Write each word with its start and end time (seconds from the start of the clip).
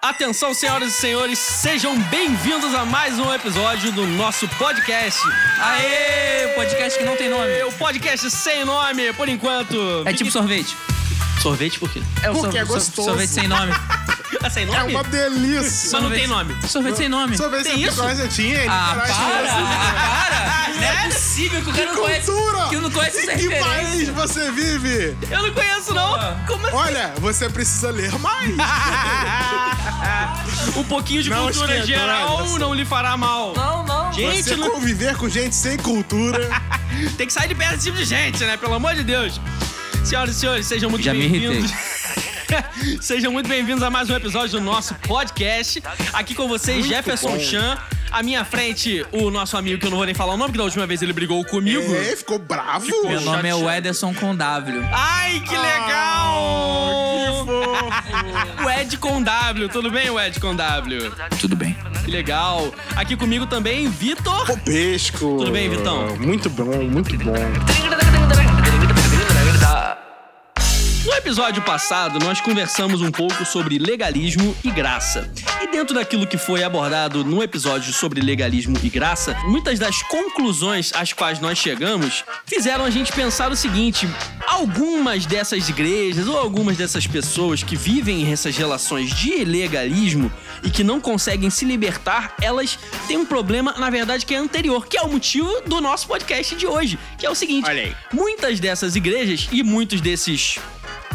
Atenção, 0.00 0.54
senhoras 0.54 0.88
e 0.88 0.92
senhores, 0.92 1.38
sejam 1.38 1.98
bem-vindos 2.02 2.74
a 2.74 2.84
mais 2.84 3.18
um 3.18 3.32
episódio 3.34 3.92
do 3.92 4.06
nosso 4.06 4.46
podcast. 4.50 5.20
Aê! 5.60 6.48
Podcast 6.54 6.98
que 6.98 7.04
não 7.04 7.16
tem 7.16 7.28
nome. 7.28 7.62
O 7.64 7.72
podcast 7.72 8.30
sem 8.30 8.64
nome, 8.64 9.12
por 9.12 9.28
enquanto. 9.28 9.76
É 10.06 10.12
tipo 10.12 10.30
sorvete. 10.30 10.76
sorvete 11.42 11.78
por 11.78 11.90
quê? 11.90 12.00
É 12.22 12.30
o 12.30 12.34
Porque 12.34 12.52
sor- 12.52 12.60
é 12.60 12.64
gostoso. 12.64 13.08
Sorvete 13.08 13.28
sem 13.30 13.48
nome. 13.48 13.72
É 14.44 14.50
sem 14.50 14.62
É 14.64 14.66
nome? 14.66 14.94
uma 14.94 15.02
delícia. 15.04 15.90
Mas 15.92 16.02
não 16.02 16.10
tem 16.10 16.28
nome. 16.28 16.54
Sorvete 16.68 16.96
sem 16.96 17.08
nome. 17.08 17.36
Sorvete 17.36 17.64
Tem 17.64 17.72
sem 17.72 17.82
isso? 17.84 18.28
tinha, 18.28 18.58
ele 18.60 18.68
Ah, 18.68 18.92
para! 18.94 19.02
assim. 19.04 19.14
para! 19.64 20.67
Não 20.80 20.86
é 20.86 21.08
possível 21.10 21.62
que 21.62 21.70
o 21.70 21.72
cara 21.72 21.92
não 21.92 22.02
conhece. 22.02 22.26
Cultura! 22.30 22.68
Que 22.68 22.76
não 22.76 22.90
conhece 22.90 23.18
essa 23.18 23.32
Em 23.32 23.36
que 23.38 23.48
referência. 23.48 23.74
país 23.74 24.08
você 24.08 24.50
vive? 24.52 25.16
Eu 25.30 25.42
não 25.42 25.52
conheço, 25.52 25.94
não. 25.94 26.18
Como 26.46 26.66
assim? 26.66 26.76
Olha, 26.76 27.12
você 27.18 27.48
precisa 27.48 27.90
ler 27.90 28.12
mais. 28.18 28.54
Um 30.76 30.84
pouquinho 30.84 31.22
de 31.22 31.30
Não 31.30 31.44
cultura 31.44 31.78
esquenta, 31.78 31.86
geral 31.86 32.58
não 32.58 32.74
lhe 32.74 32.84
fará 32.84 33.16
mal. 33.16 33.52
Não, 33.54 33.84
não. 33.84 34.12
Gente, 34.12 34.42
Você 34.44 34.56
não- 34.56 34.70
conviver 34.70 35.16
com 35.16 35.28
gente 35.28 35.54
sem 35.56 35.76
cultura. 35.76 36.48
tem 37.16 37.26
que 37.26 37.32
sair 37.32 37.48
de 37.48 37.54
perto 37.54 37.72
desse 37.72 37.84
tipo 37.86 37.96
de 37.96 38.04
gente, 38.04 38.44
né? 38.44 38.56
Pelo 38.56 38.74
amor 38.74 38.94
de 38.94 39.02
Deus. 39.02 39.40
Senhoras 40.04 40.36
e 40.36 40.38
senhores, 40.38 40.66
sejam 40.66 40.90
muito 40.90 41.04
Já 41.04 41.12
me 41.14 41.28
bem-vindos. 41.28 41.72
sejam 43.00 43.32
muito 43.32 43.48
bem-vindos 43.48 43.82
a 43.82 43.90
mais 43.90 44.08
um 44.10 44.14
episódio 44.14 44.58
do 44.58 44.64
nosso 44.64 44.94
podcast. 44.96 45.82
Aqui 46.12 46.34
com 46.34 46.46
vocês, 46.48 46.86
Jefferson 46.86 47.32
bom. 47.32 47.40
Chan. 47.40 47.78
À 48.10 48.22
minha 48.22 48.44
frente, 48.44 49.04
o 49.12 49.30
nosso 49.30 49.56
amigo, 49.56 49.78
que 49.78 49.86
eu 49.86 49.90
não 49.90 49.98
vou 49.98 50.06
nem 50.06 50.14
falar 50.14 50.34
o 50.34 50.36
nome, 50.36 50.52
que 50.52 50.58
da 50.58 50.64
última 50.64 50.86
vez 50.86 51.02
ele 51.02 51.12
brigou 51.12 51.44
comigo. 51.44 51.94
É, 51.94 52.16
ficou 52.16 52.38
bravo. 52.38 52.86
Meu 52.86 53.20
nome 53.20 53.48
é 53.48 53.54
o 53.54 53.70
Ederson 53.70 54.14
com 54.14 54.34
W. 54.34 54.82
Ai, 54.92 55.40
que 55.40 55.56
legal! 55.56 57.18
Que 57.18 57.32
fofo. 57.46 58.64
o 58.64 58.70
Ed 58.70 58.96
com 58.96 59.22
W, 59.22 59.68
tudo 59.68 59.90
bem, 59.90 60.10
o 60.10 60.18
Ed 60.18 60.40
com 60.40 60.54
W? 60.54 61.12
Tudo 61.40 61.54
bem. 61.56 61.76
Que 62.04 62.10
legal. 62.10 62.72
Aqui 62.96 63.16
comigo 63.16 63.46
também, 63.46 63.88
Vitor. 63.88 64.46
Popesco. 64.46 65.36
Tudo 65.38 65.50
bem, 65.50 65.68
Vitão? 65.68 66.16
Muito 66.16 66.48
bom, 66.48 66.84
muito 66.84 67.16
bom. 67.18 67.34
No 71.08 71.14
episódio 71.14 71.62
passado, 71.62 72.18
nós 72.18 72.38
conversamos 72.38 73.00
um 73.00 73.10
pouco 73.10 73.42
sobre 73.46 73.78
legalismo 73.78 74.54
e 74.62 74.70
graça. 74.70 75.32
E 75.62 75.66
dentro 75.66 75.94
daquilo 75.94 76.26
que 76.26 76.36
foi 76.36 76.62
abordado 76.62 77.24
no 77.24 77.42
episódio 77.42 77.94
sobre 77.94 78.20
legalismo 78.20 78.76
e 78.82 78.90
graça, 78.90 79.34
muitas 79.46 79.78
das 79.78 80.02
conclusões 80.02 80.92
às 80.94 81.14
quais 81.14 81.40
nós 81.40 81.56
chegamos 81.56 82.24
fizeram 82.44 82.84
a 82.84 82.90
gente 82.90 83.10
pensar 83.10 83.50
o 83.50 83.56
seguinte: 83.56 84.06
algumas 84.46 85.24
dessas 85.24 85.70
igrejas 85.70 86.28
ou 86.28 86.38
algumas 86.38 86.76
dessas 86.76 87.06
pessoas 87.06 87.62
que 87.62 87.74
vivem 87.74 88.30
essas 88.30 88.54
relações 88.54 89.08
de 89.08 89.46
legalismo 89.46 90.30
e 90.62 90.70
que 90.70 90.84
não 90.84 91.00
conseguem 91.00 91.48
se 91.48 91.64
libertar, 91.64 92.34
elas 92.38 92.78
têm 93.06 93.16
um 93.16 93.24
problema, 93.24 93.72
na 93.78 93.88
verdade, 93.88 94.26
que 94.26 94.34
é 94.34 94.38
anterior, 94.38 94.86
que 94.86 94.98
é 94.98 95.02
o 95.02 95.08
motivo 95.08 95.62
do 95.62 95.80
nosso 95.80 96.06
podcast 96.06 96.54
de 96.54 96.66
hoje, 96.66 96.98
que 97.16 97.24
é 97.24 97.30
o 97.30 97.34
seguinte: 97.34 97.66
muitas 98.12 98.60
dessas 98.60 98.94
igrejas 98.94 99.48
e 99.50 99.62
muitos 99.62 100.02
desses 100.02 100.58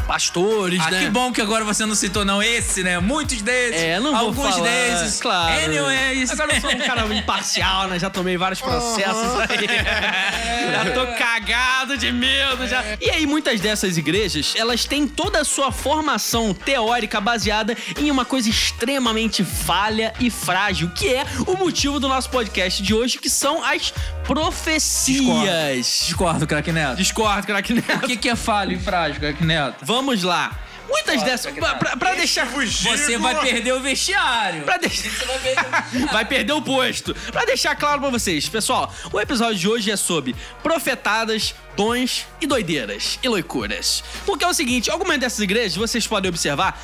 pastores, 0.04 0.80
Ah, 0.82 0.92
né? 0.92 1.00
que 1.06 1.10
bom 1.10 1.32
que 1.32 1.42
agora 1.42 1.64
você 1.66 1.86
não 1.86 1.96
citou 1.96 2.24
não 2.26 2.42
esse, 2.42 2.84
né? 2.84 3.00
Muitos 3.00 3.42
desses. 3.42 3.82
É, 3.82 4.00
não 4.00 4.12
vou 4.12 4.20
Alguns 4.28 4.56
falar, 4.56 4.68
desses. 4.70 5.20
claro. 5.22 5.54
Anyways. 5.66 6.32
Agora 6.32 6.56
eu 6.56 6.62
sou 6.62 6.72
um 6.72 6.80
cara 6.80 7.16
imparcial, 7.16 7.88
né? 7.88 8.00
Já 8.00 8.10
tomei 8.10 8.38
vários 8.38 8.62
processos 8.62 9.40
aí. 9.50 9.68
já 10.86 10.92
tô 10.94 11.06
cagado 11.18 11.98
de 11.98 12.12
medo 12.12 12.68
já. 12.68 12.84
E 13.02 13.10
aí, 13.10 13.26
muitas 13.26 13.60
dessas 13.60 13.98
igrejas, 13.98 14.54
elas 14.56 14.86
têm 14.86 15.08
toda 15.08 15.40
a 15.42 15.46
sua 15.46 15.72
formação 15.72 16.54
teórica 16.54 17.20
baseada 17.22 17.76
em 18.00 18.10
uma 18.12 18.26
coisa 18.26 18.50
extremamente 18.50 19.44
falha 19.44 20.14
e 20.20 20.30
frágil, 20.30 20.90
que 20.92 21.08
é 21.14 21.26
o 21.48 21.58
motivo 21.58 22.00
do 22.00 22.08
nosso 22.08 22.30
podcast 22.30 22.82
de 22.82 22.94
hoje, 22.94 23.18
que 23.18 23.30
são 23.30 23.64
as 23.64 23.94
profecias. 24.24 26.04
Discordo, 26.06 26.48
craque 26.48 26.72
Neto. 26.72 26.96
Discordo, 26.98 27.46
craque 27.48 27.74
O 27.74 27.76
Neto. 27.76 28.08
que, 28.08 28.18
que 28.18 28.30
é 28.30 28.36
falho 28.36 28.74
e 28.74 28.80
frágil, 28.80 29.20
craque 29.20 29.44
Neto? 29.44 29.86
Vamos 29.94 30.24
lá. 30.24 30.60
Muitas 30.90 31.22
dessas. 31.24 31.54
Pra, 31.54 31.76
pra- 31.76 31.96
pra 31.98 32.14
deixar. 32.16 32.46
Você 32.48 33.18
vai 33.18 33.36
perder 33.42 33.74
o 33.74 33.80
vestiário. 33.80 34.64
Pra 34.64 34.78
deixar. 34.78 35.10
Você 35.10 35.26
vai 35.26 35.38
perder 35.40 35.62
o 35.62 35.72
vestiário. 35.72 36.08
Vai 36.14 36.26
perder 36.26 36.54
o 36.54 36.62
posto. 36.62 37.16
Pra 37.32 37.46
deixar 37.46 37.76
claro 37.76 38.02
pra 38.02 38.10
vocês, 38.10 38.50
pessoal, 38.50 38.94
o 39.12 39.20
episódio 39.20 39.56
de 39.60 39.68
hoje 39.70 39.92
é 39.92 39.96
sobre 39.96 40.36
profetadas, 40.62 41.54
dons 41.78 42.26
e 42.42 42.48
doideiras 42.48 43.20
e 43.22 43.28
loucuras. 43.28 44.04
Porque 44.26 44.44
é 44.44 44.48
o 44.48 44.54
seguinte, 44.54 44.90
algumas 44.92 45.18
dessas 45.20 45.40
igrejas, 45.40 45.76
vocês 45.76 46.06
podem 46.08 46.30
observar, 46.30 46.82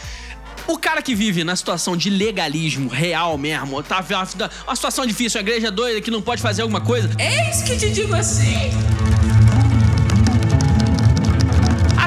o 0.68 0.78
cara 0.78 1.02
que 1.02 1.14
vive 1.16 1.44
na 1.44 1.56
situação 1.56 1.98
de 1.98 2.10
legalismo 2.10 2.90
real 2.90 3.38
mesmo, 3.38 3.82
tá 3.84 4.06
uma 4.68 4.76
situação 4.76 5.06
difícil, 5.06 5.40
a 5.40 5.42
igreja 5.42 5.68
é 5.68 5.72
doida 5.72 6.00
que 6.00 6.12
não 6.12 6.22
pode 6.22 6.42
fazer 6.42 6.62
alguma 6.62 6.80
coisa, 6.82 7.10
isso 7.52 7.66
que 7.66 7.76
te 7.76 7.90
digo 7.90 8.14
assim. 8.16 8.70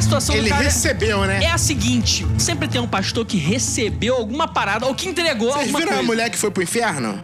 A 0.02 0.04
situação 0.04 0.34
Ele 0.34 0.48
do 0.48 0.50
cara 0.50 0.64
recebeu, 0.64 1.24
né? 1.24 1.44
é 1.44 1.50
a 1.50 1.58
seguinte, 1.58 2.26
sempre 2.38 2.66
tem 2.66 2.80
um 2.80 2.86
pastor 2.86 3.24
que 3.24 3.36
recebeu 3.36 4.16
alguma 4.16 4.48
parada 4.48 4.86
ou 4.86 4.94
que 4.94 5.08
entregou 5.08 5.52
Vocês 5.52 5.66
alguma 5.66 5.78
viram 5.78 5.98
a 5.98 6.02
mulher 6.02 6.28
que 6.28 6.36
foi 6.36 6.50
pro 6.50 6.62
inferno? 6.62 7.22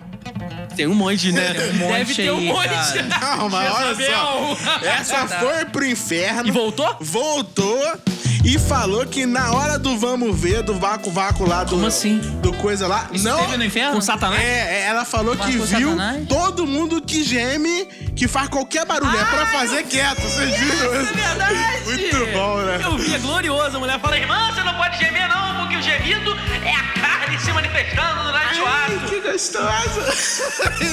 Tem 0.78 0.86
um 0.86 0.94
monte, 0.94 1.32
né? 1.32 1.54
Tem 1.54 1.70
um 1.70 1.74
monte 1.74 1.92
Deve 1.98 2.14
ter 2.14 2.30
um 2.30 2.38
aí, 2.38 2.46
monte. 2.46 2.68
cara. 2.68 3.36
Não, 3.36 3.50
mas 3.50 3.74
olha 3.74 3.96
só. 3.96 4.56
Essa 4.86 5.26
foi 5.26 5.64
pro 5.64 5.84
inferno. 5.84 6.46
E 6.48 6.52
voltou? 6.52 6.96
Voltou 7.00 7.98
e 8.44 8.56
falou 8.60 9.04
que 9.04 9.26
na 9.26 9.50
hora 9.52 9.76
do 9.76 9.98
vamos 9.98 10.38
ver, 10.40 10.62
do 10.62 10.74
vácuo 10.78 11.10
vácuo 11.10 11.44
lá 11.48 11.64
do. 11.64 11.70
Como 11.72 11.86
assim? 11.86 12.18
Do 12.40 12.52
coisa 12.52 12.86
lá. 12.86 13.08
Isso 13.12 13.24
não. 13.24 13.38
teve 13.40 13.56
no 13.56 13.64
inferno? 13.64 13.94
Com 13.94 14.00
Satanás? 14.00 14.40
É, 14.40 14.82
é, 14.82 14.86
ela 14.86 15.04
falou 15.04 15.32
que 15.36 15.38
Marcou 15.52 15.66
viu 15.66 15.88
Satanás? 15.90 16.28
todo 16.28 16.64
mundo 16.64 17.02
que 17.02 17.24
geme, 17.24 17.86
que 18.14 18.28
faz 18.28 18.48
qualquer 18.48 18.86
barulho. 18.86 19.18
é 19.18 19.24
pra 19.24 19.46
fazer 19.46 19.82
quieto, 19.82 20.20
vocês 20.20 20.56
viram 20.56 20.94
É 20.94 21.02
isso? 21.02 21.14
verdade! 21.14 21.58
Muito 21.86 22.32
bom, 22.32 22.58
né? 22.58 22.78
Eu 22.84 22.96
vi, 22.96 23.14
é 23.14 23.18
glorioso. 23.18 23.76
A 23.76 23.80
mulher 23.80 23.98
fala, 24.00 24.16
irmã, 24.16 24.52
você 24.54 24.62
não 24.62 24.74
pode 24.74 24.96
gemer 24.96 25.28
não, 25.28 25.56
porque 25.66 25.76
o 25.76 25.82
gemido 25.82 26.36
é 26.64 26.72
a 26.72 26.97
carne 27.28 27.38
se 27.40 27.52
manifestando 27.52 28.22
durante 28.24 28.60
o 28.60 28.66
Ai, 28.66 28.96
ato. 28.96 29.06
que 29.08 29.20
gostoso! 29.20 30.00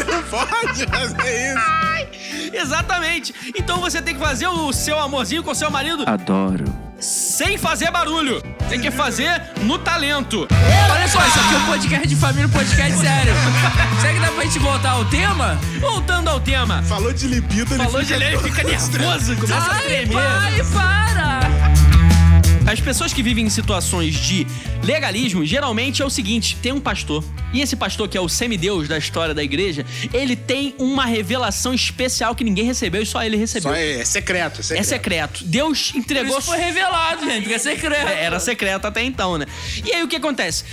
Não 0.12 0.23
pode 0.23 0.85
fazer 0.85 1.53
isso. 1.53 2.56
Exatamente. 2.56 3.34
Então 3.56 3.79
você 3.79 4.01
tem 4.01 4.13
que 4.16 4.19
fazer 4.22 4.47
o 4.47 4.72
seu 4.73 5.00
amorzinho 5.00 5.44
com 5.44 5.51
o 5.51 5.56
seu 5.56 5.69
marido 5.69 6.03
Adoro. 6.07 6.66
sem 7.00 7.57
fazer 7.57 7.90
barulho. 7.91 8.41
Tem 8.69 8.79
que 8.79 8.91
fazer 8.91 9.41
no 9.62 9.78
talento. 9.78 10.47
Olha 10.91 11.07
só, 11.07 11.19
isso 11.25 11.40
aqui 11.40 11.53
é 11.53 11.57
um 11.57 11.66
podcast 11.68 12.07
de 12.07 12.16
família, 12.16 12.47
um 12.47 12.52
podcast 12.52 12.97
sério. 12.97 13.34
Será 14.02 14.13
que 14.13 14.19
dá 14.19 14.28
pra 14.31 14.44
gente 14.44 14.59
voltar 14.59 14.91
ao 14.91 15.06
tema? 15.06 15.59
Voltando 15.79 16.29
ao 16.29 16.40
tema. 16.40 16.81
Falou 16.84 17.13
de 17.13 17.28
libido, 17.28 17.73
ele 17.75 17.84
Falou 17.84 18.02
de 18.02 18.13
todo 18.13 18.44
fica 18.44 18.63
nervoso, 18.63 19.35
começa 19.35 19.56
a 19.72 19.75
Ai, 19.75 19.84
tremer. 19.84 20.13
pai, 20.13 20.63
para! 20.73 21.45
As 22.68 22.81
pessoas 22.81 23.14
que 23.14 23.22
vivem 23.22 23.46
em 23.46 23.50
situações 23.50 24.16
de 24.16 24.48
legalismo, 24.84 25.46
geralmente 25.46 26.02
é 26.02 26.06
o 26.06 26.09
seguinte: 26.09 26.58
tem 26.64 26.72
um 26.72 26.80
pastor, 26.80 27.24
e 27.53 27.62
esse 27.62 27.76
pastor, 27.76 28.09
que 28.09 28.18
é 28.18 28.22
o 28.22 28.28
semideus 28.28 28.88
da 28.88 28.98
história 28.98 29.36
da 29.36 29.44
igreja, 29.44 29.86
ele 30.12 30.36
tem 30.36 30.74
uma 30.80 31.06
revelação 31.06 31.76
especial 31.76 32.34
que 32.36 32.44
ninguém 32.44 32.66
recebeu 32.66 33.03
e 33.03 33.06
só 33.06 33.24
ele 33.24 33.38
recebeu. 33.38 33.72
Só 33.72 33.78
é, 33.78 34.00
é 34.00 34.06
secreto, 34.06 34.62
é 34.62 34.64
secreto. 34.64 34.80
É 34.80 34.84
secreto. 34.84 35.44
Deus 35.46 35.94
entregou. 35.96 36.40
Isso 36.40 36.48
foi 36.48 36.58
revelado, 36.58 37.24
gente, 37.26 37.42
porque 37.42 37.53
é 37.53 37.59
secreto. 37.59 38.08
É, 38.08 38.24
Era 38.24 38.40
secreto 38.40 38.86
até 38.86 39.03
então, 39.03 39.38
né? 39.38 39.46
E 39.86 39.94
aí 39.94 40.02
o 40.02 40.08
que 40.08 40.16
acontece? 40.16 40.64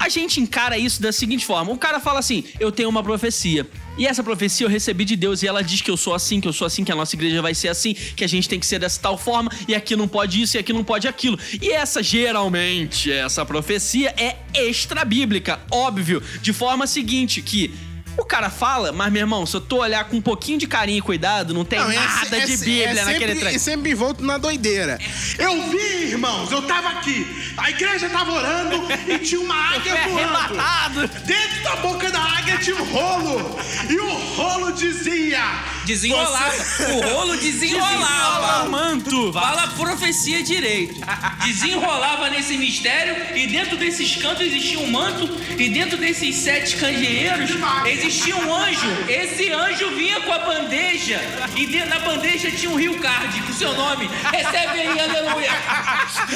A 0.00 0.08
gente 0.08 0.40
encara 0.40 0.76
isso 0.76 1.00
da 1.00 1.12
seguinte 1.12 1.46
forma: 1.46 1.72
o 1.72 1.78
cara 1.78 2.00
fala 2.00 2.18
assim, 2.18 2.42
eu 2.58 2.72
tenho 2.72 2.88
uma 2.88 3.04
profecia. 3.04 3.64
E 3.98 4.06
essa 4.06 4.22
profecia 4.22 4.66
eu 4.66 4.70
recebi 4.70 5.04
de 5.04 5.16
Deus 5.16 5.42
e 5.42 5.46
ela 5.48 5.62
diz 5.62 5.80
que 5.80 5.90
eu 5.90 5.96
sou 5.96 6.14
assim, 6.14 6.40
que 6.40 6.46
eu 6.48 6.52
sou 6.52 6.66
assim, 6.66 6.84
que 6.84 6.92
a 6.92 6.94
nossa 6.94 7.14
igreja 7.16 7.40
vai 7.40 7.54
ser 7.54 7.68
assim, 7.68 7.94
que 7.94 8.22
a 8.24 8.28
gente 8.28 8.48
tem 8.48 8.60
que 8.60 8.66
ser 8.66 8.78
dessa 8.78 9.00
tal 9.00 9.16
forma, 9.16 9.50
e 9.66 9.74
aqui 9.74 9.96
não 9.96 10.06
pode 10.06 10.40
isso 10.42 10.56
e 10.56 10.60
aqui 10.60 10.72
não 10.72 10.84
pode 10.84 11.08
aquilo. 11.08 11.38
E 11.62 11.70
essa, 11.70 12.02
geralmente, 12.02 13.10
essa 13.10 13.44
profecia 13.44 14.14
é 14.18 14.36
extra-bíblica, 14.54 15.60
óbvio, 15.70 16.22
de 16.42 16.52
forma 16.52 16.86
seguinte, 16.86 17.40
que 17.40 17.74
o 18.18 18.24
cara 18.24 18.48
fala, 18.48 18.92
mas 18.92 19.12
meu 19.12 19.20
irmão, 19.20 19.44
se 19.44 19.54
eu 19.54 19.60
tô 19.60 19.76
olhar 19.80 20.04
com 20.04 20.16
um 20.16 20.22
pouquinho 20.22 20.58
de 20.58 20.66
carinho 20.66 20.98
e 20.98 21.02
cuidado, 21.02 21.52
não 21.52 21.66
tem 21.66 21.78
Não, 21.78 21.90
é- 21.90 21.94
nada 21.96 22.36
é- 22.38 22.46
de 22.46 22.52
é 22.54 22.56
Bíblia 22.56 22.94
sempre, 22.94 23.12
naquele 23.12 23.32
E 23.32 23.40
trem. 23.40 23.58
sempre 23.58 23.90
envolto 23.92 24.24
na 24.24 24.38
doideira. 24.38 24.98
Eu 25.38 25.68
vi, 25.70 26.12
irmãos, 26.12 26.50
eu 26.50 26.62
tava 26.62 26.88
aqui. 26.88 27.26
A 27.58 27.68
igreja 27.70 28.08
tava 28.08 28.32
orando 28.32 28.86
e 29.06 29.18
tinha 29.18 29.38
uma 29.40 29.54
águia 29.54 29.96
voando. 30.08 30.34
arrebatado. 30.34 31.08
Dentro 31.26 31.62
da 31.62 31.76
boca 31.76 32.10
da 32.10 32.20
águia 32.22 32.45
um 32.72 32.84
rolo. 32.84 33.58
E 33.88 33.96
o 33.98 34.10
rolo 34.34 34.72
dizia... 34.72 35.40
Desenrolava. 35.84 36.50
Você- 36.50 36.82
O 36.92 37.00
rolo 37.00 37.36
Desenrola 37.36 37.88
desenrolava. 37.90 38.64
o 38.66 38.70
manto. 38.70 39.32
Fala 39.32 39.68
profecia 39.68 40.42
direito. 40.42 41.00
Desenrolava 41.44 42.28
nesse 42.28 42.56
mistério 42.58 43.14
e 43.36 43.46
dentro 43.46 43.76
desses 43.76 44.16
cantos 44.16 44.44
existia 44.46 44.80
um 44.80 44.90
manto 44.90 45.24
e 45.56 45.68
dentro 45.68 45.96
desses 45.96 46.34
sete 46.36 46.76
candeeiros 46.76 47.50
existia 47.86 48.34
um 48.36 48.52
anjo. 48.52 48.88
Esse 49.08 49.50
anjo 49.52 49.90
vinha 49.94 50.20
com 50.22 50.32
a 50.32 50.38
bandeja 50.40 51.20
e 51.54 51.66
dentro 51.66 51.90
da 51.90 52.00
bandeja 52.00 52.50
tinha 52.50 52.70
um 52.70 52.76
rio 52.76 52.98
card 52.98 53.40
com 53.42 53.52
seu 53.52 53.72
nome. 53.74 54.10
Recebe 54.32 54.80
aí, 54.80 54.98
aleluia. 55.00 55.50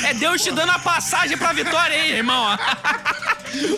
É 0.04 0.14
Deus 0.14 0.42
te 0.42 0.52
dando 0.52 0.70
a 0.70 0.78
passagem 0.78 1.36
pra 1.36 1.52
vitória 1.52 1.96
aí, 2.00 2.12
irmão. 2.12 2.56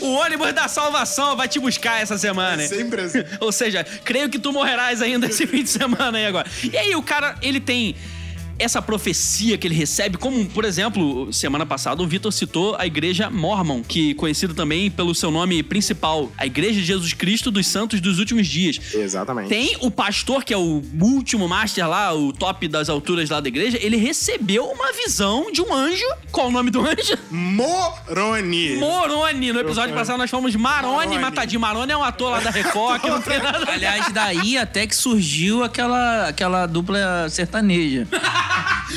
O 0.00 0.12
ônibus 0.14 0.52
da 0.52 0.68
salvação 0.68 1.36
vai 1.36 1.48
te 1.48 1.58
buscar 1.58 2.00
essa 2.00 2.16
semana. 2.18 2.62
hein? 2.62 2.68
Sempre 2.68 3.02
assim. 3.02 3.24
Ou 3.40 3.52
seja, 3.52 3.84
creio 4.04 4.28
que 4.28 4.38
tu 4.38 4.52
morrerás 4.52 5.00
ainda 5.02 5.26
esse 5.26 5.46
fim 5.46 5.62
de 5.62 5.70
semana 5.70 6.18
aí 6.18 6.26
agora. 6.26 6.46
E 6.62 6.76
aí 6.76 6.94
o 6.94 7.02
cara, 7.02 7.36
ele 7.42 7.60
tem 7.60 7.94
essa 8.58 8.80
profecia 8.80 9.58
que 9.58 9.66
ele 9.66 9.74
recebe, 9.74 10.16
como, 10.16 10.44
por 10.46 10.64
exemplo, 10.64 11.32
semana 11.32 11.66
passada 11.66 12.02
o 12.02 12.06
Vitor 12.06 12.32
citou 12.32 12.76
a 12.78 12.86
igreja 12.86 13.30
Mormon, 13.30 13.82
que 13.82 14.12
é 14.12 14.14
conhecida 14.14 14.54
também 14.54 14.90
pelo 14.90 15.14
seu 15.14 15.30
nome 15.30 15.62
principal, 15.62 16.30
a 16.36 16.46
Igreja 16.46 16.80
de 16.80 16.84
Jesus 16.84 17.12
Cristo 17.12 17.50
dos 17.50 17.66
Santos 17.66 18.00
dos 18.00 18.18
Últimos 18.18 18.46
Dias. 18.46 18.78
Exatamente. 18.94 19.48
Tem 19.48 19.76
o 19.80 19.90
pastor, 19.90 20.44
que 20.44 20.52
é 20.52 20.56
o 20.56 20.82
último 21.00 21.48
master 21.48 21.88
lá, 21.88 22.14
o 22.14 22.32
top 22.32 22.68
das 22.68 22.88
alturas 22.88 23.30
lá 23.30 23.40
da 23.40 23.48
igreja, 23.48 23.78
ele 23.80 23.96
recebeu 23.96 24.64
uma 24.66 24.92
visão 24.92 25.50
de 25.50 25.60
um 25.60 25.72
anjo. 25.74 26.04
Qual 26.30 26.48
o 26.48 26.50
nome 26.50 26.70
do 26.70 26.80
anjo? 26.80 27.16
Moroni. 27.30 28.76
Moroni. 28.76 29.52
No 29.52 29.60
episódio 29.60 29.94
passado 29.94 30.18
nós 30.18 30.30
fomos 30.30 30.54
Maroni, 30.54 30.92
Maroni. 30.96 31.18
matadinho. 31.18 31.60
Maroni 31.60 31.92
é 31.92 31.96
um 31.96 32.04
ator 32.04 32.30
lá 32.30 32.40
da 32.40 32.50
Record 32.50 33.00
que 33.00 33.08
não 33.08 33.20
tem 33.20 33.38
nada. 33.42 33.70
Aliás, 33.70 34.12
daí 34.12 34.58
até 34.58 34.86
que 34.86 34.94
surgiu 34.94 35.62
aquela, 35.62 36.28
aquela 36.28 36.66
dupla 36.66 37.28
sertaneja. 37.28 38.06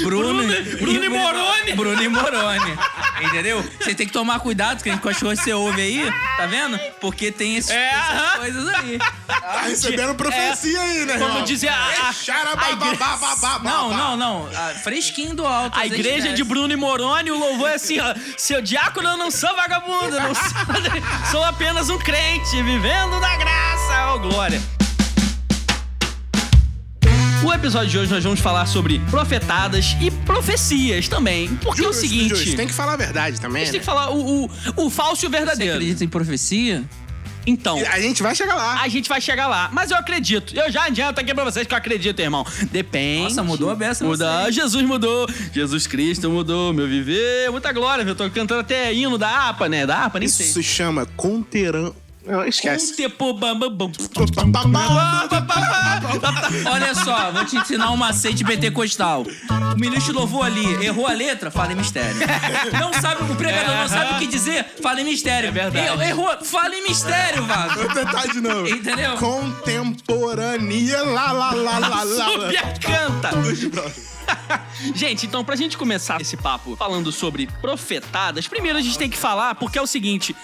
Bruno, 0.03 0.43
Bruno- 0.43 0.77
Bruno 0.79 1.05
e 1.05 1.09
Moroni. 1.09 1.73
Bruno 1.73 2.03
e 2.03 2.07
Moroni. 2.09 2.77
Entendeu? 3.21 3.63
Você 3.79 3.95
tem 3.95 4.05
que 4.05 4.11
tomar 4.11 4.39
cuidado 4.39 4.83
com 4.83 5.09
as 5.09 5.17
coisas 5.17 5.39
que 5.43 5.45
você 5.49 5.53
ouve 5.53 5.81
aí, 5.81 6.11
tá 6.37 6.45
vendo? 6.47 6.77
Porque 6.99 7.31
tem 7.31 7.55
esses, 7.55 7.71
É, 7.71 7.89
essas 7.93 8.09
aham. 8.19 8.37
coisas 8.39 8.67
aí. 8.75 8.99
Tá 9.27 9.61
recebendo 9.61 10.15
profecia 10.15 10.81
aí, 10.81 11.05
né, 11.05 11.17
Como 11.17 11.43
dizia 11.43 11.71
a- 11.71 11.75
a- 11.75 12.09
a 12.09 12.71
igreja-. 12.71 13.59
Não, 13.63 13.93
não, 13.93 14.17
não. 14.17 14.49
Ah, 14.53 14.73
Fresquinho 14.83 15.33
do 15.33 15.45
alto. 15.47 15.77
A 15.79 15.85
igreja 15.85 16.33
de 16.33 16.43
Bruno 16.43 16.73
e 16.73 16.75
Moroni, 16.75 17.31
o 17.31 17.37
louvor 17.39 17.69
é 17.69 17.75
assim, 17.75 17.99
ó. 17.99 18.13
Seu 18.37 18.61
diácono, 18.61 19.09
eu 19.09 19.17
não 19.17 19.31
sou 19.31 19.55
vagabundo, 19.55 20.15
eu 20.15 20.21
não 20.21 20.35
sou, 20.35 20.43
sou 21.31 21.43
apenas 21.45 21.89
um 21.89 21.97
crente, 21.97 22.61
vivendo 22.63 23.19
da 23.21 23.37
graça, 23.37 24.13
ô 24.13 24.19
glória. 24.19 24.61
O 27.43 27.53
episódio 27.53 27.89
de 27.89 27.97
hoje 27.99 28.11
nós 28.11 28.23
vamos 28.23 28.39
falar 28.39 28.65
sobre 28.65 28.99
profetadas 29.11 29.95
e 30.01 30.09
profecias 30.09 31.07
também. 31.07 31.47
Porque 31.57 31.85
é 31.85 31.87
o 31.87 31.93
seguinte, 31.93 32.29
justo. 32.29 32.55
Tem 32.55 32.67
que 32.67 32.73
falar 32.73 32.93
a 32.93 32.97
verdade 32.97 33.37
a 33.37 33.41
também, 33.41 33.63
gente 33.65 33.71
tem 33.71 33.79
né? 33.79 33.85
que 33.85 33.85
falar 33.85 34.09
o, 34.11 34.45
o, 34.45 34.49
o 34.85 34.89
falso 34.89 35.25
e 35.25 35.27
o 35.27 35.29
Você 35.31 35.37
verdadeiro. 35.37 35.73
acredita 35.75 36.03
em 36.03 36.07
profecia? 36.07 36.83
Então, 37.47 37.77
A 37.91 37.99
gente 37.99 38.23
vai 38.23 38.33
chegar 38.33 38.55
lá. 38.55 38.81
a 38.81 38.87
gente 38.87 39.07
vai 39.07 39.21
chegar 39.21 39.45
lá. 39.45 39.69
Mas 39.71 39.91
eu 39.91 39.97
acredito. 39.97 40.55
Eu 40.57 40.71
já 40.71 40.85
adianto 40.85 41.21
aqui 41.21 41.31
pra 41.35 41.43
vocês 41.43 41.67
que 41.67 41.73
eu 41.75 41.77
acredito, 41.77 42.19
irmão. 42.19 42.43
Depende. 42.71 43.23
Nossa, 43.25 43.43
mudou 43.43 43.69
a 43.69 43.75
beça, 43.75 44.03
Muda. 44.03 44.51
Jesus 44.51 44.83
mudou. 44.83 45.27
Jesus 45.53 45.85
Cristo 45.85 46.27
mudou. 46.31 46.73
Meu 46.73 46.87
viver. 46.87 47.51
Muita 47.51 47.71
glória. 47.71 48.01
Eu 48.01 48.15
tô 48.15 48.27
cantando 48.31 48.61
até 48.61 48.91
hino 48.91 49.15
da 49.19 49.49
APA, 49.49 49.69
né? 49.69 49.85
Da 49.85 50.05
APA, 50.05 50.17
nem 50.17 50.25
Isso 50.25 50.37
sei. 50.37 50.47
se 50.47 50.63
chama 50.63 51.05
conteran... 51.15 51.91
Não, 52.25 52.45
esquece. 52.45 52.95
Olha 56.71 56.95
só, 56.95 57.31
vou 57.31 57.45
te 57.45 57.55
ensinar 57.57 57.91
um 57.91 57.97
macete 57.97 58.43
pentecostal. 58.43 59.23
O 59.73 59.79
ministro 59.79 60.13
louvou 60.13 60.41
ali, 60.43 60.65
errou 60.83 61.07
a 61.07 61.11
letra, 61.13 61.51
fala 61.51 61.73
em 61.73 61.75
mistério. 61.75 62.15
Não 62.79 62.93
sabe, 62.93 63.31
o 63.31 63.35
pregador 63.35 63.75
não 63.75 63.87
sabe 63.89 64.13
o 64.15 64.19
que 64.19 64.27
dizer, 64.27 64.65
fala 64.81 65.01
em 65.01 65.03
mistério. 65.05 65.49
É 65.49 65.51
verdade. 65.51 66.01
Er- 66.01 66.09
Errou, 66.09 66.35
fala 66.43 66.75
em 66.75 66.83
mistério, 66.83 67.43
vago. 67.45 67.75
Vou 67.75 67.89
tentar 67.93 68.27
de 68.27 68.41
novo. 68.41 68.67
Entendeu? 68.69 69.17
Contemporânea, 69.17 71.03
lá, 71.03 71.31
lá, 71.31 71.51
lá, 71.53 71.79
lá, 71.79 72.03
lá. 72.03 72.31
Subia 72.31 72.61
canta. 72.81 73.29
Gente, 74.95 75.27
então 75.27 75.43
pra 75.43 75.55
gente 75.55 75.77
começar 75.77 76.19
esse 76.19 76.35
papo 76.35 76.75
falando 76.75 77.11
sobre 77.11 77.47
profetadas, 77.61 78.47
primeiro 78.47 78.77
a 78.77 78.81
gente 78.81 78.97
tem 78.97 79.07
que 79.09 79.17
falar, 79.17 79.53
porque 79.55 79.77
é 79.77 79.81
o 79.81 79.85
seguinte, 79.87 80.35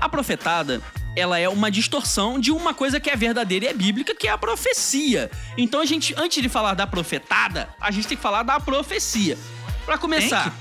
a 0.00 0.08
profetada, 0.08 0.82
ela 1.16 1.38
é 1.38 1.48
uma 1.48 1.70
distorção 1.70 2.38
de 2.38 2.52
uma 2.52 2.74
coisa 2.74 3.00
que 3.00 3.08
é 3.08 3.16
verdadeira 3.16 3.64
e 3.64 3.68
é 3.68 3.74
bíblica, 3.74 4.14
que 4.14 4.28
é 4.28 4.30
a 4.30 4.38
profecia. 4.38 5.30
Então 5.56 5.80
a 5.80 5.86
gente, 5.86 6.14
antes 6.16 6.42
de 6.42 6.48
falar 6.48 6.74
da 6.74 6.86
profetada, 6.86 7.68
a 7.80 7.90
gente 7.90 8.06
tem 8.06 8.16
que 8.16 8.22
falar 8.22 8.42
da 8.42 8.60
profecia. 8.60 9.38
Pra 9.86 9.96
começar, 9.96 10.52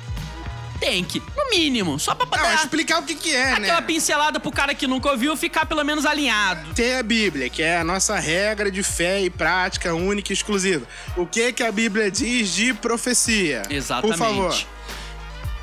tem 0.79 1.03
que, 1.03 1.19
no 1.19 1.49
mínimo, 1.49 1.99
só 1.99 2.13
pra 2.13 2.25
Não, 2.25 2.43
dar 2.43 2.55
explicar 2.55 2.99
o 2.99 3.03
que 3.03 3.15
que 3.15 3.35
é, 3.35 3.53
aquela 3.53 3.81
né? 3.81 3.87
pincelada 3.87 4.39
pro 4.39 4.51
cara 4.51 4.75
que 4.75 4.87
nunca 4.87 5.09
ouviu 5.09 5.35
ficar 5.35 5.65
pelo 5.65 5.83
menos 5.83 6.05
alinhado. 6.05 6.73
Tem 6.73 6.95
a 6.95 7.03
Bíblia, 7.03 7.49
que 7.49 7.61
é 7.61 7.77
a 7.77 7.83
nossa 7.83 8.17
regra 8.19 8.69
de 8.69 8.83
fé 8.83 9.21
e 9.21 9.29
prática 9.29 9.93
única 9.93 10.31
e 10.31 10.33
exclusiva. 10.33 10.85
O 11.17 11.25
que 11.25 11.51
que 11.53 11.63
a 11.63 11.71
Bíblia 11.71 12.11
diz 12.11 12.53
de 12.53 12.73
profecia? 12.73 13.63
Exatamente. 13.69 14.17
Por 14.17 14.25
favor. 14.25 14.74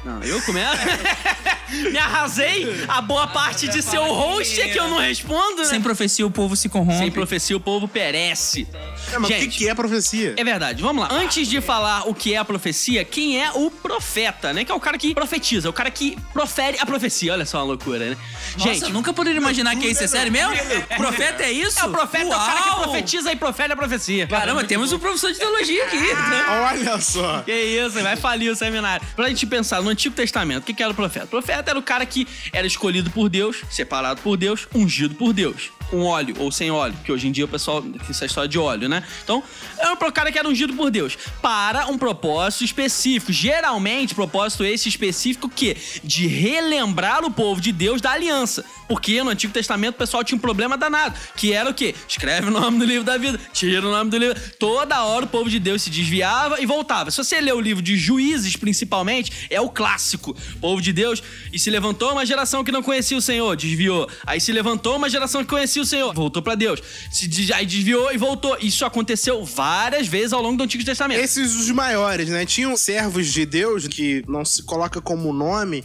Não, 0.05 0.23
eu 0.23 0.41
começo. 0.43 0.77
Me 1.91 1.97
arrasei 1.97 2.85
a 2.87 3.01
boa 3.01 3.27
parte 3.29 3.67
de 3.67 3.81
ser 3.81 3.99
o 3.99 4.13
host 4.13 4.61
é 4.61 4.69
que 4.69 4.79
eu 4.79 4.89
não 4.91 4.99
respondo, 4.99 5.63
né? 5.63 5.65
Sem 5.65 5.81
profecia 5.81 6.27
o 6.27 6.31
povo 6.31 6.55
se 6.55 6.69
corrompe. 6.69 6.99
Sem 6.99 7.11
profecia 7.11 7.57
o 7.57 7.61
povo 7.61 7.89
perece. 7.89 8.69
Não, 9.11 9.21
mas 9.21 9.31
o 9.31 9.33
que 9.35 9.41
Gente, 9.41 9.69
é 9.69 9.75
profecia? 9.75 10.35
é 10.37 10.45
verdade, 10.45 10.83
vamos 10.83 11.03
lá. 11.03 11.09
Antes 11.15 11.49
de 11.49 11.63
falar 11.63 12.07
o 12.09 12.15
que 12.15 12.35
é 12.35 12.37
a 12.37 12.45
profecia, 12.45 13.03
quem 13.07 13.43
é 13.43 13.53
o 13.53 13.71
profeta, 13.71 14.53
né? 14.53 14.67
Que 14.67 14.73
é 14.73 14.75
o 14.75 14.81
cara 14.81 14.99
que 14.99 15.15
profetiza, 15.15 15.71
o 15.71 15.73
cara 15.73 15.91
que 15.91 16.19
profere 16.35 16.77
a 16.79 16.85
profecia. 16.85 17.33
Olha 17.33 17.47
só 17.47 17.59
uma 17.59 17.65
loucura, 17.65 17.99
né? 18.11 18.17
Nossa, 18.59 18.75
Gente, 18.75 18.93
nunca 18.93 19.15
poderia 19.15 19.39
imaginar 19.41 19.75
que 19.77 19.87
isso 19.87 20.05
é 20.05 20.07
sério 20.07 20.31
mesmo? 20.31 20.53
Profeta 20.99 21.43
é 21.43 21.53
isso? 21.53 21.81
é 21.81 21.85
o 21.85 21.91
profeta, 21.91 22.25
é 22.25 22.37
o 22.37 22.39
cara 22.39 22.61
que 22.63 22.69
Uau! 22.69 22.83
profetiza 22.83 23.33
e 23.33 23.37
profere 23.37 23.73
a 23.73 23.77
profecia. 23.77 24.27
Caramba, 24.27 24.63
temos 24.65 24.93
um 24.93 24.99
professor 24.99 25.33
de 25.33 25.39
teologia 25.39 25.85
aqui. 25.87 25.97
né? 25.97 26.45
Olha 26.71 27.01
só. 27.01 27.41
Que 27.43 27.53
isso, 27.55 27.99
vai 28.03 28.17
falir 28.17 28.51
o 28.53 28.57
seminário. 28.57 29.07
Pra 29.17 29.29
gente 29.29 29.47
pensar 29.47 29.81
no 29.81 29.92
Antigo 29.93 30.15
Testamento, 30.15 30.63
o 30.63 30.67
que, 30.67 30.75
que 30.75 30.83
era 30.83 30.93
o 30.93 30.95
profeta? 30.95 31.27
O 31.27 31.29
profeta 31.29 31.71
era 31.71 31.79
o 31.79 31.83
cara 31.83 32.05
que 32.05 32.27
era 32.53 32.67
escolhido 32.67 33.11
por 33.11 33.29
Deus, 33.29 33.63
separado 33.71 34.21
por 34.23 34.37
Deus, 34.37 34.67
ungido 34.75 35.15
por 35.15 35.33
Deus. 35.33 35.71
Com 35.93 36.05
óleo 36.05 36.35
ou 36.39 36.51
sem 36.51 36.71
óleo, 36.71 36.97
que 37.05 37.13
hoje 37.13 37.29
em 37.29 37.33
dia 37.33 37.45
o 37.45 37.49
pessoal 37.49 37.85
essa 38.09 38.25
história 38.25 38.49
de 38.49 38.59
óleo, 38.59 38.89
né? 38.89 39.05
Então, 39.23 39.45
era 39.79 39.93
o 39.93 40.11
cara 40.11 40.33
que 40.33 40.39
era 40.39 40.49
ungido 40.49 40.73
por 40.73 40.91
Deus 40.91 41.19
para 41.43 41.87
um 41.89 41.99
propósito 41.99 42.65
específico. 42.65 43.31
Geralmente, 43.31 44.15
propósito 44.15 44.65
esse 44.65 44.89
específico 44.89 45.51
que? 45.51 45.77
De 46.03 46.27
relembrar 46.27 47.27
o 47.27 47.31
povo 47.31 47.61
de 47.61 47.73
Deus 47.73 48.01
da 48.01 48.13
aliança. 48.13 48.65
Porque 48.89 49.23
no 49.23 49.31
Antigo 49.31 49.53
Testamento 49.53 49.95
o 49.95 49.99
pessoal 49.99 50.25
tinha 50.25 50.37
um 50.37 50.41
problema 50.41 50.79
danado, 50.79 51.15
que 51.37 51.53
era 51.53 51.69
o 51.69 51.75
quê? 51.75 51.95
Escreve 52.09 52.49
o 52.49 52.51
nome 52.51 52.79
do 52.79 52.85
livro 52.87 53.05
da 53.05 53.19
vida, 53.19 53.39
tira 53.53 53.87
o 53.87 53.91
nome 53.91 54.11
do 54.11 54.17
livro. 54.17 54.41
Toda 54.59 55.05
hora 55.05 55.27
o 55.27 55.29
povo 55.29 55.51
de 55.51 55.59
Deus 55.59 55.83
se 55.83 55.91
desviava 55.91 56.61
e 56.61 56.67
voltava. 56.67 57.11
Se 57.11 57.19
você 57.19 57.41
ler 57.41 57.55
o 57.55 57.61
livro 57.61 57.83
de 57.83 57.97
Juízes, 57.97 58.57
principalmente, 58.57 59.47
é 59.51 59.61
o 59.61 59.69
clássico. 59.69 60.37
O 60.57 60.59
povo 60.59 60.81
de 60.81 60.93
Deus, 60.93 61.23
e 61.53 61.59
se 61.59 61.71
levantou 61.71 62.13
uma 62.13 62.25
geração 62.25 62.65
que 62.65 62.73
não 62.73 62.83
conhecia 62.83 63.17
o 63.17 63.23
Senhor, 63.23 63.55
desviou. 63.57 64.09
Aí 64.27 64.41
se 64.41 64.53
levantou 64.53 64.97
uma 64.97 65.11
geração 65.11 65.43
que 65.43 65.51
conhecia 65.51 65.82
o 65.83 65.87
Senhor, 65.87 66.15
voltou 66.15 66.43
pra 66.43 66.55
Deus. 66.55 66.81
Se 67.11 67.53
aí 67.53 67.67
desviou 67.67 68.13
e 68.13 68.17
voltou. 68.17 68.57
Isso 68.61 68.85
aconteceu 68.85 69.45
várias 69.45 70.07
vezes 70.07 70.33
ao 70.33 70.41
longo 70.43 70.57
do 70.57 70.65
Antigo 70.65 70.85
Testamento. 70.85 71.21
Esses 71.21 71.55
os 71.55 71.71
maiores, 71.71 72.29
né? 72.29 72.45
Tinham 72.47 72.77
servos 72.77 73.33
de 73.33 73.45
Deus, 73.45 73.87
que 73.87 74.25
não 74.29 74.45
se 74.45 74.63
coloca 74.63 75.01
como 75.01 75.33
nome, 75.33 75.85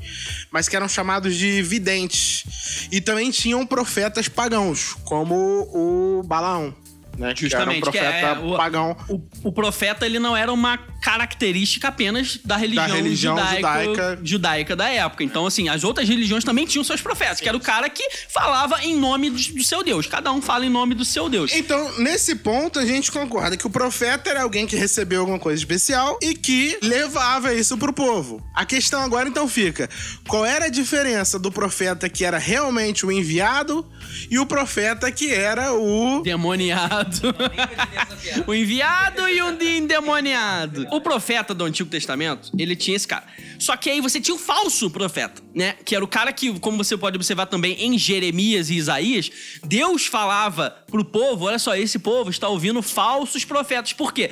mas 0.51 0.67
que 0.69 0.75
eram 0.75 0.87
chamados 0.87 1.35
de 1.35 1.61
videntes. 1.61 2.87
E 2.91 3.01
também 3.01 3.31
tinham 3.31 3.65
profetas 3.65 4.27
pagãos, 4.27 4.95
como 5.03 5.35
o 5.73 6.23
Balaão, 6.23 6.73
né? 7.17 7.33
Justamente, 7.35 7.89
que 7.89 7.97
era 7.97 8.09
um 8.09 8.13
é, 8.13 8.21
profeta 8.21 8.45
o- 8.45 8.57
pagão. 8.57 8.97
O, 9.09 9.21
o 9.49 9.51
profeta, 9.51 10.05
ele 10.05 10.19
não 10.19 10.37
era 10.37 10.51
uma 10.53 10.77
característica 11.07 11.87
apenas 11.87 12.37
da 12.43 12.57
religião, 12.57 12.87
religião 12.87 13.37
judaico- 13.37 13.55
judaica. 13.95 14.19
judaica 14.23 14.75
da 14.75 14.89
época. 14.89 15.23
Então, 15.23 15.45
assim, 15.45 15.69
as 15.69 15.85
outras 15.85 16.07
religiões 16.09 16.43
também 16.43 16.65
tinham 16.65 16.83
seus 16.83 16.99
profetas, 17.01 17.39
que 17.39 17.47
era 17.47 17.55
o 17.57 17.61
cara 17.61 17.89
que 17.89 18.03
falava 18.27 18.83
em 18.83 18.95
nome 18.97 19.29
do, 19.29 19.37
do 19.37 19.63
seu 19.63 19.81
Deus. 19.83 20.05
Cada 20.05 20.31
um 20.33 20.41
fala 20.41 20.65
em 20.65 20.69
nome 20.69 20.93
do 20.93 21.05
seu 21.05 21.29
Deus. 21.29 21.53
Então, 21.53 21.97
nesse 21.99 22.35
ponto, 22.35 22.77
a 22.77 22.85
gente 22.85 23.09
concorda 23.09 23.55
que 23.55 23.65
o 23.65 23.69
profeta 23.69 24.29
era 24.29 24.41
alguém 24.41 24.67
que 24.67 24.75
recebeu 24.75 25.21
alguma 25.21 25.39
coisa 25.39 25.57
especial 25.61 26.19
e 26.21 26.35
que 26.35 26.77
levava 26.81 27.53
isso 27.53 27.77
pro 27.77 27.93
povo. 27.93 28.45
A 28.53 28.65
questão 28.65 29.01
agora 29.01 29.29
então 29.29 29.47
fica: 29.47 29.89
qual 30.27 30.45
era 30.45 30.65
a 30.65 30.69
diferença 30.69 31.39
do 31.39 31.49
profeta 31.51 32.09
que 32.09 32.25
era 32.25 32.37
realmente 32.37 33.05
o 33.05 33.11
enviado 33.11 33.85
e 34.29 34.37
o 34.37 34.45
profeta 34.45 35.09
que 35.09 35.31
era 35.31 35.73
o. 35.73 36.21
Demoniado. 36.21 37.33
o 38.45 38.53
enviado 38.53 39.27
e 39.29 39.41
o 39.41 39.53
de- 39.53 39.77
endemoniado. 39.77 40.85
O 40.97 41.01
profeta 41.01 41.53
do 41.53 41.63
Antigo 41.63 41.87
Testamento, 41.91 42.49
ele 42.57 42.75
tinha 42.75 42.97
esse 42.97 43.07
cara. 43.07 43.23
Só 43.59 43.77
que 43.77 43.87
aí 43.87 44.01
você 44.01 44.19
tinha 44.19 44.33
o 44.33 44.39
falso 44.39 44.89
profeta, 44.89 45.43
né? 45.53 45.75
Que 45.85 45.95
era 45.95 46.03
o 46.03 46.07
cara 46.07 46.33
que, 46.33 46.59
como 46.59 46.83
você 46.83 46.97
pode 46.97 47.15
observar 47.15 47.45
também 47.45 47.85
em 47.85 47.99
Jeremias 47.99 48.71
e 48.71 48.75
Isaías, 48.77 49.29
Deus 49.63 50.07
falava 50.07 50.71
pro 50.87 51.05
povo: 51.05 51.45
olha 51.45 51.59
só, 51.59 51.75
esse 51.75 51.99
povo 51.99 52.31
está 52.31 52.49
ouvindo 52.49 52.81
falsos 52.81 53.45
profetas. 53.45 53.93
Por 53.93 54.11
quê? 54.11 54.31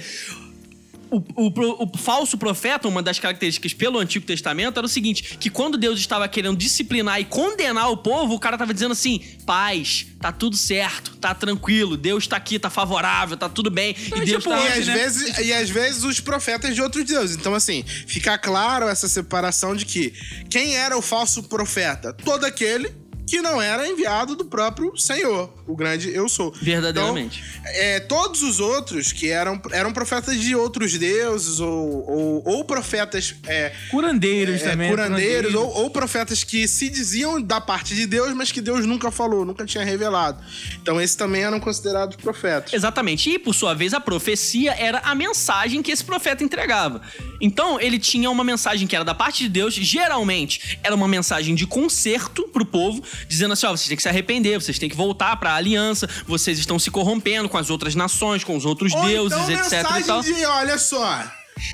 O, 1.09 1.17
o, 1.35 1.83
o, 1.83 1.97
falso 1.97 2.37
profeta, 2.37 2.87
uma 2.87 3.01
das 3.01 3.19
características 3.19 3.73
pelo 3.73 3.99
Antigo 3.99 4.25
Testamento, 4.25 4.77
era 4.77 4.85
o 4.85 4.89
seguinte: 4.89 5.37
que 5.37 5.49
quando 5.49 5.77
Deus 5.77 5.99
estava 5.99 6.27
querendo 6.27 6.57
disciplinar 6.57 7.19
e 7.19 7.25
condenar 7.25 7.89
o 7.91 7.97
povo, 7.97 8.33
o 8.33 8.39
cara 8.39 8.55
estava 8.55 8.73
dizendo 8.73 8.91
assim: 8.91 9.21
paz, 9.45 10.07
tá 10.19 10.31
tudo 10.31 10.55
certo, 10.55 11.15
tá 11.17 11.33
tranquilo, 11.33 11.95
Deus 11.97 12.27
tá 12.27 12.37
aqui, 12.37 12.59
tá 12.59 12.69
favorável, 12.69 13.37
tá 13.37 13.49
tudo 13.49 13.69
bem. 13.69 13.95
e 14.07 14.09
Deus 14.09 14.43
tipo, 14.43 14.49
tá 14.49 14.59
e, 14.59 14.79
às 14.79 14.87
né? 14.87 14.93
vezes, 14.93 15.37
e 15.37 15.53
às 15.53 15.69
vezes 15.69 16.03
os 16.03 16.19
profetas 16.19 16.75
de 16.75 16.81
outros 16.81 17.05
deuses. 17.05 17.35
Então, 17.35 17.53
assim, 17.53 17.83
fica 18.07 18.37
claro 18.37 18.87
essa 18.87 19.07
separação 19.07 19.75
de 19.75 19.85
que 19.85 20.13
quem 20.49 20.75
era 20.75 20.97
o 20.97 21.01
falso 21.01 21.43
profeta? 21.43 22.13
Todo 22.13 22.45
aquele 22.45 23.05
que 23.27 23.41
não 23.41 23.61
era 23.61 23.87
enviado 23.87 24.35
do 24.35 24.45
próprio 24.45 24.95
Senhor, 24.97 25.51
o 25.67 25.75
grande 25.75 26.13
eu 26.13 26.29
sou. 26.29 26.53
Verdadeiramente. 26.61 27.43
Então, 27.59 27.71
é, 27.73 27.99
todos 27.99 28.41
os 28.43 28.59
outros 28.59 29.11
que 29.11 29.29
eram, 29.29 29.59
eram 29.71 29.91
profetas 29.91 30.39
de 30.39 30.55
outros 30.55 30.97
deuses, 30.97 31.59
ou, 31.59 32.09
ou, 32.09 32.43
ou 32.45 32.63
profetas. 32.63 33.35
É, 33.47 33.73
curandeiros 33.89 34.61
é, 34.61 34.69
também. 34.71 34.89
Curandeiros, 34.89 35.51
curandeiros. 35.51 35.75
Ou, 35.75 35.83
ou, 35.83 35.89
profetas 35.89 36.43
que 36.43 36.67
se 36.67 36.89
diziam 36.89 37.41
da 37.41 37.59
parte 37.59 37.95
de 37.95 38.05
Deus, 38.05 38.33
mas 38.33 38.51
que 38.51 38.61
Deus 38.61 38.85
nunca 38.85 39.09
falou, 39.09 39.45
nunca 39.45 39.65
tinha 39.65 39.83
revelado. 39.83 40.43
Então, 40.81 41.01
esses 41.01 41.15
também 41.15 41.43
eram 41.43 41.59
considerados 41.59 42.15
profetas. 42.15 42.73
Exatamente. 42.73 43.29
E, 43.29 43.39
por 43.39 43.53
sua 43.53 43.73
vez, 43.73 43.93
a 43.93 43.99
profecia 43.99 44.73
era 44.73 44.99
a 44.99 45.15
mensagem 45.15 45.81
que 45.81 45.91
esse 45.91 46.03
profeta 46.03 46.43
entregava. 46.43 47.01
Então, 47.41 47.79
ele 47.79 47.97
tinha 47.97 48.29
uma 48.29 48.43
mensagem 48.43 48.87
que 48.87 48.95
era 48.95 49.03
da 49.03 49.15
parte 49.15 49.43
de 49.43 49.49
Deus, 49.49 49.73
geralmente 49.73 50.79
era 50.83 50.95
uma 50.95 51.07
mensagem 51.07 51.55
de 51.55 51.65
conserto 51.65 52.47
pro 52.49 52.65
povo 52.65 53.03
dizendo 53.27 53.53
assim: 53.53 53.65
ó, 53.65 53.71
vocês 53.71 53.87
têm 53.87 53.97
que 53.97 54.03
se 54.03 54.09
arrepender, 54.09 54.59
vocês 54.59 54.77
têm 54.77 54.89
que 54.89 54.95
voltar 54.95 55.35
para 55.37 55.54
a 55.55 55.57
aliança, 55.57 56.07
vocês 56.27 56.59
estão 56.59 56.77
se 56.77 56.91
corrompendo 56.91 57.49
com 57.49 57.57
as 57.57 57.69
outras 57.69 57.95
nações, 57.95 58.43
com 58.43 58.55
os 58.55 58.65
outros 58.65 58.93
Ou 58.93 59.05
deuses, 59.05 59.37
então, 59.37 59.55
etc 59.55 59.99
e 59.99 60.03
tal. 60.03 60.21
De, 60.21 60.45
olha 60.45 60.77
só, 60.77 61.23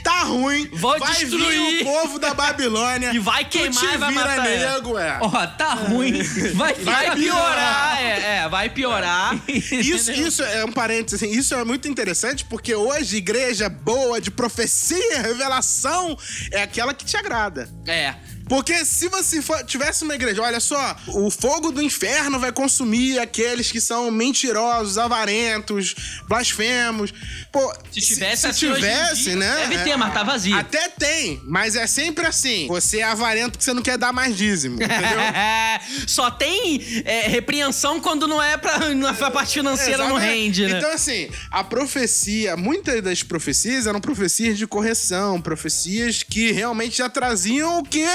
Tá 0.04 0.24
ruim. 0.24 0.70
Vou 0.74 0.98
vai 1.00 1.14
destruir. 1.14 1.82
o 1.82 1.84
povo 1.84 2.20
da 2.20 2.34
Babilônia. 2.34 3.12
E 3.12 3.20
vai 3.20 3.44
queimar 3.44 3.94
e 3.94 3.98
vai 3.98 4.14
matar. 4.14 4.44
nego, 4.44 4.98
é. 4.98 5.18
Ó, 5.20 5.28
oh, 5.28 5.48
tá 5.58 5.74
ruim. 5.74 6.22
Vai, 6.54 6.74
vai 6.76 7.16
piorar. 7.16 8.02
É, 8.02 8.38
é, 8.38 8.50
vai 8.50 8.70
piorar. 8.70 9.36
isso, 9.50 10.12
isso 10.12 10.44
é 10.44 10.64
um 10.64 10.72
parênteses, 10.72 11.22
assim, 11.22 11.38
isso 11.38 11.54
é 11.54 11.64
muito 11.64 11.88
interessante 11.88 12.46
porque 12.46 12.74
hoje 12.74 13.18
igreja 13.18 13.68
boa 13.70 14.22
de 14.22 14.32
profecia, 14.32 15.22
revelação, 15.22 16.18
é 16.52 16.62
aquela 16.62 16.94
que 16.94 17.04
te 17.04 17.18
agrada. 17.18 17.70
É. 17.86 18.16
Porque 18.48 18.86
se 18.86 19.08
você 19.08 19.42
for, 19.42 19.64
tivesse 19.64 20.04
uma 20.04 20.16
igreja, 20.16 20.42
olha 20.42 20.60
só, 20.60 20.96
o 21.08 21.30
fogo 21.30 21.72
do 21.72 21.82
inferno 21.82 22.40
vai 22.40 22.52
consumir 22.52 23.20
aqueles 23.20 23.72
que 23.72 23.80
são 23.80 24.12
mentirosos, 24.12 24.98
avarentos, 24.98 25.96
blasfemos. 26.28 27.14
Pô, 27.52 27.74
se 27.92 28.02
tivesse, 28.02 28.42
se, 28.42 28.48
assim 28.48 28.74
tivesse, 28.74 29.24
dia, 29.24 29.36
né? 29.36 29.68
Deve 29.68 29.84
ter, 29.84 29.98
mas 29.98 30.14
tá 30.14 30.24
vazio. 30.24 30.56
Até 30.56 30.90
tem, 30.90 31.42
mas 31.46 31.76
é 31.76 31.88
sempre 31.88 32.26
assim. 32.26 32.68
Você 32.68 33.00
é 33.00 33.04
avarento 33.04 33.52
porque 33.52 33.64
você 33.64 33.74
não 33.74 33.82
quer 33.82 33.98
dar 33.98 34.14
mais 34.14 34.36
dízimo, 34.36 34.76
entendeu? 34.76 35.20
Só 36.08 36.30
tem 36.32 37.04
é, 37.06 37.28
repreensão 37.28 38.00
quando 38.00 38.28
não 38.28 38.42
é 38.42 38.58
pra, 38.58 38.78
a 38.78 39.32
parte 39.32 39.54
financeira 39.54 40.08
não 40.08 40.18
rende, 40.18 40.68
né? 40.68 40.78
Então, 40.78 40.92
assim, 40.92 41.30
a 41.50 41.64
profecia, 41.64 42.56
muitas 42.56 43.02
das 43.02 43.24
profecias 43.24 43.88
eram 43.88 44.00
profecias 44.00 44.58
de 44.58 44.68
correção, 44.68 45.42
profecias 45.42 46.24
que 46.24 46.52
realmente 46.52 46.98
já 46.98 47.10
traziam 47.10 47.80
o 47.80 47.84
que? 47.84 48.06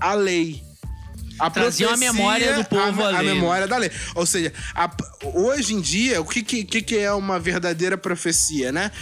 A 0.00 0.14
lei. 0.14 0.62
A 1.38 1.50
Traziam 1.50 1.92
a 1.92 1.96
memória 1.96 2.54
do 2.54 2.64
povo 2.64 3.02
a, 3.02 3.16
a, 3.16 3.18
a 3.18 3.22
memória 3.22 3.66
da 3.66 3.76
lei. 3.76 3.90
Ou 4.14 4.24
seja, 4.24 4.52
a, 4.74 4.88
hoje 5.34 5.74
em 5.74 5.80
dia, 5.80 6.20
o 6.20 6.24
que, 6.24 6.42
que, 6.42 6.82
que 6.82 6.96
é 6.96 7.12
uma 7.12 7.38
verdadeira 7.38 7.96
profecia, 7.98 8.70
né? 8.70 8.92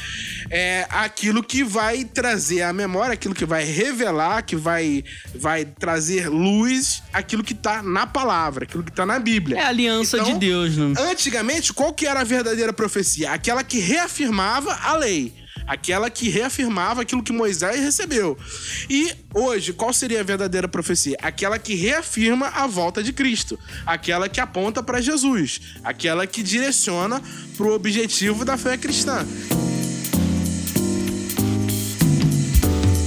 É 0.48 0.86
aquilo 0.90 1.42
que 1.42 1.62
vai 1.62 2.04
trazer 2.04 2.62
a 2.62 2.72
memória, 2.72 3.12
aquilo 3.12 3.34
que 3.34 3.44
vai 3.44 3.64
revelar, 3.64 4.42
que 4.42 4.56
vai, 4.56 5.04
vai 5.34 5.64
trazer 5.64 6.28
luz, 6.28 7.02
aquilo 7.12 7.44
que 7.44 7.54
tá 7.54 7.82
na 7.82 8.06
palavra, 8.06 8.64
aquilo 8.64 8.84
que 8.84 8.92
tá 8.92 9.04
na 9.04 9.18
Bíblia. 9.18 9.58
É 9.58 9.64
a 9.64 9.68
aliança 9.68 10.16
então, 10.18 10.32
de 10.32 10.38
Deus, 10.38 10.76
né? 10.76 10.94
Antigamente, 10.98 11.72
qual 11.72 11.92
que 11.92 12.06
era 12.06 12.20
a 12.20 12.24
verdadeira 12.24 12.72
profecia? 12.72 13.32
Aquela 13.32 13.62
que 13.62 13.78
reafirmava 13.78 14.72
a 14.82 14.96
lei 14.96 15.34
aquela 15.70 16.10
que 16.10 16.28
reafirmava 16.28 17.02
aquilo 17.02 17.22
que 17.22 17.32
Moisés 17.32 17.80
recebeu. 17.80 18.36
E 18.88 19.12
hoje, 19.32 19.72
qual 19.72 19.92
seria 19.92 20.18
a 20.18 20.24
verdadeira 20.24 20.66
profecia? 20.66 21.16
Aquela 21.22 21.60
que 21.60 21.76
reafirma 21.76 22.48
a 22.48 22.66
volta 22.66 23.04
de 23.04 23.12
Cristo, 23.12 23.56
aquela 23.86 24.28
que 24.28 24.40
aponta 24.40 24.82
para 24.82 25.00
Jesus, 25.00 25.60
aquela 25.84 26.26
que 26.26 26.42
direciona 26.42 27.22
para 27.56 27.66
o 27.66 27.72
objetivo 27.72 28.44
da 28.44 28.56
fé 28.56 28.76
cristã. 28.76 29.24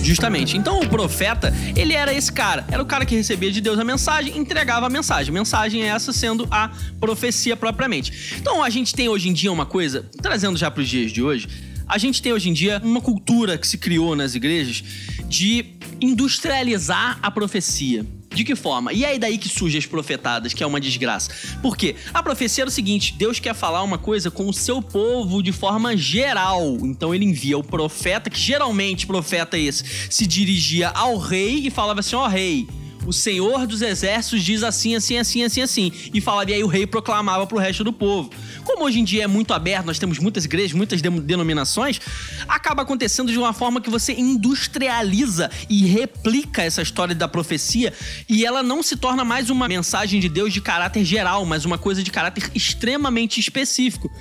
Justamente. 0.02 0.56
Então 0.56 0.80
o 0.80 0.88
profeta, 0.88 1.54
ele 1.76 1.92
era 1.92 2.14
esse 2.14 2.32
cara. 2.32 2.66
Era 2.72 2.82
o 2.82 2.86
cara 2.86 3.06
que 3.06 3.16
recebia 3.16 3.52
de 3.52 3.60
Deus 3.60 3.78
a 3.78 3.84
mensagem, 3.84 4.38
entregava 4.38 4.86
a 4.86 4.90
mensagem. 4.90 5.34
Mensagem 5.34 5.84
é 5.84 5.88
essa 5.88 6.14
sendo 6.14 6.48
a 6.50 6.72
profecia 6.98 7.58
propriamente. 7.58 8.38
Então 8.40 8.64
a 8.64 8.70
gente 8.70 8.96
tem 8.96 9.10
hoje 9.10 9.28
em 9.28 9.34
dia 9.34 9.52
uma 9.52 9.66
coisa, 9.66 10.10
trazendo 10.22 10.58
já 10.58 10.72
para 10.72 10.82
os 10.82 10.88
dias 10.88 11.12
de 11.12 11.22
hoje, 11.22 11.73
a 11.88 11.98
gente 11.98 12.22
tem 12.22 12.34
hoje 12.34 12.50
em 12.50 12.54
dia 12.54 12.82
uma 12.84 13.02
cultura 13.02 13.58
que 13.58 13.68
se 13.68 13.78
criou 13.78 14.16
nas 14.16 14.36
igrejas 14.36 14.84
de 15.28 15.66
industrializar 16.02 17.20
a 17.22 17.32
profecia. 17.32 18.06
De 18.34 18.44
que 18.44 18.56
forma? 18.56 18.92
E 18.92 19.06
é 19.06 19.18
daí 19.20 19.38
que 19.38 19.48
surgem 19.48 19.78
as 19.78 19.86
profetadas, 19.86 20.54
que 20.54 20.64
é 20.64 20.66
uma 20.66 20.82
desgraça. 20.82 21.30
Por 21.62 21.78
quê? 21.78 21.96
A 22.12 22.24
profecia 22.24 22.64
era 22.64 22.70
o 22.70 22.72
seguinte: 22.72 23.14
Deus 23.14 23.40
quer 23.40 23.54
falar 23.54 23.84
uma 23.84 24.00
coisa 24.00 24.32
com 24.32 24.50
o 24.50 24.54
seu 24.54 24.82
povo 24.82 25.44
de 25.44 25.52
forma 25.52 25.96
geral. 25.96 26.78
Então 26.82 27.14
ele 27.14 27.26
envia 27.26 27.58
o 27.58 27.64
profeta, 27.64 28.32
que 28.32 28.40
geralmente 28.40 29.06
profeta 29.06 29.56
esse 29.56 29.84
se 30.10 30.26
dirigia 30.26 30.90
ao 30.90 31.18
rei 31.18 31.68
e 31.68 31.70
falava 31.70 32.00
assim: 32.00 32.16
ó 32.16 32.26
oh, 32.26 32.28
rei 32.28 32.68
o 33.06 33.14
Senhor 33.14 33.68
dos 33.68 33.82
Exércitos 33.82 34.44
diz 34.44 34.64
assim, 34.64 34.96
assim, 34.96 35.18
assim, 35.18 35.44
assim, 35.44 35.62
assim. 35.62 35.92
E 36.14 36.22
falava, 36.22 36.50
e 36.52 36.54
aí 36.56 36.64
o 36.64 36.68
rei 36.68 36.86
proclamava 36.86 37.46
pro 37.46 37.58
resto 37.58 37.84
do 37.84 37.92
povo. 37.92 38.30
Como 38.64 38.86
hoje 38.86 39.00
em 39.00 39.04
dia 39.04 39.24
é 39.24 39.28
muito 39.28 39.54
aberto, 39.54 39.86
nós 39.86 40.00
temos 40.00 40.20
muitas 40.20 40.46
igrejas, 40.46 40.74
muitas 40.74 41.02
denominações, 41.02 42.00
acaba 42.48 42.84
acontecendo 42.84 43.32
de 43.32 43.38
uma 43.38 43.54
forma 43.54 43.82
que 43.82 43.90
você 43.90 44.14
industrializa 44.14 45.52
e 45.70 45.86
replica 45.86 46.64
essa 46.64 46.82
história 46.82 47.14
da 47.14 47.28
profecia 47.28 47.94
e 48.30 48.46
ela 48.46 48.64
não 48.64 48.82
se 48.82 48.96
torna 48.96 49.24
mais 49.24 49.50
uma 49.50 49.68
mensagem 49.68 50.20
de 50.20 50.30
Deus 50.30 50.54
de 50.54 50.62
caráter 50.62 51.04
geral, 51.04 51.46
mas 51.46 51.66
uma 51.66 51.78
coisa 51.78 52.04
de 52.04 52.12
caráter 52.12 52.50
extremamente 52.56 53.40
específico. 53.40 54.12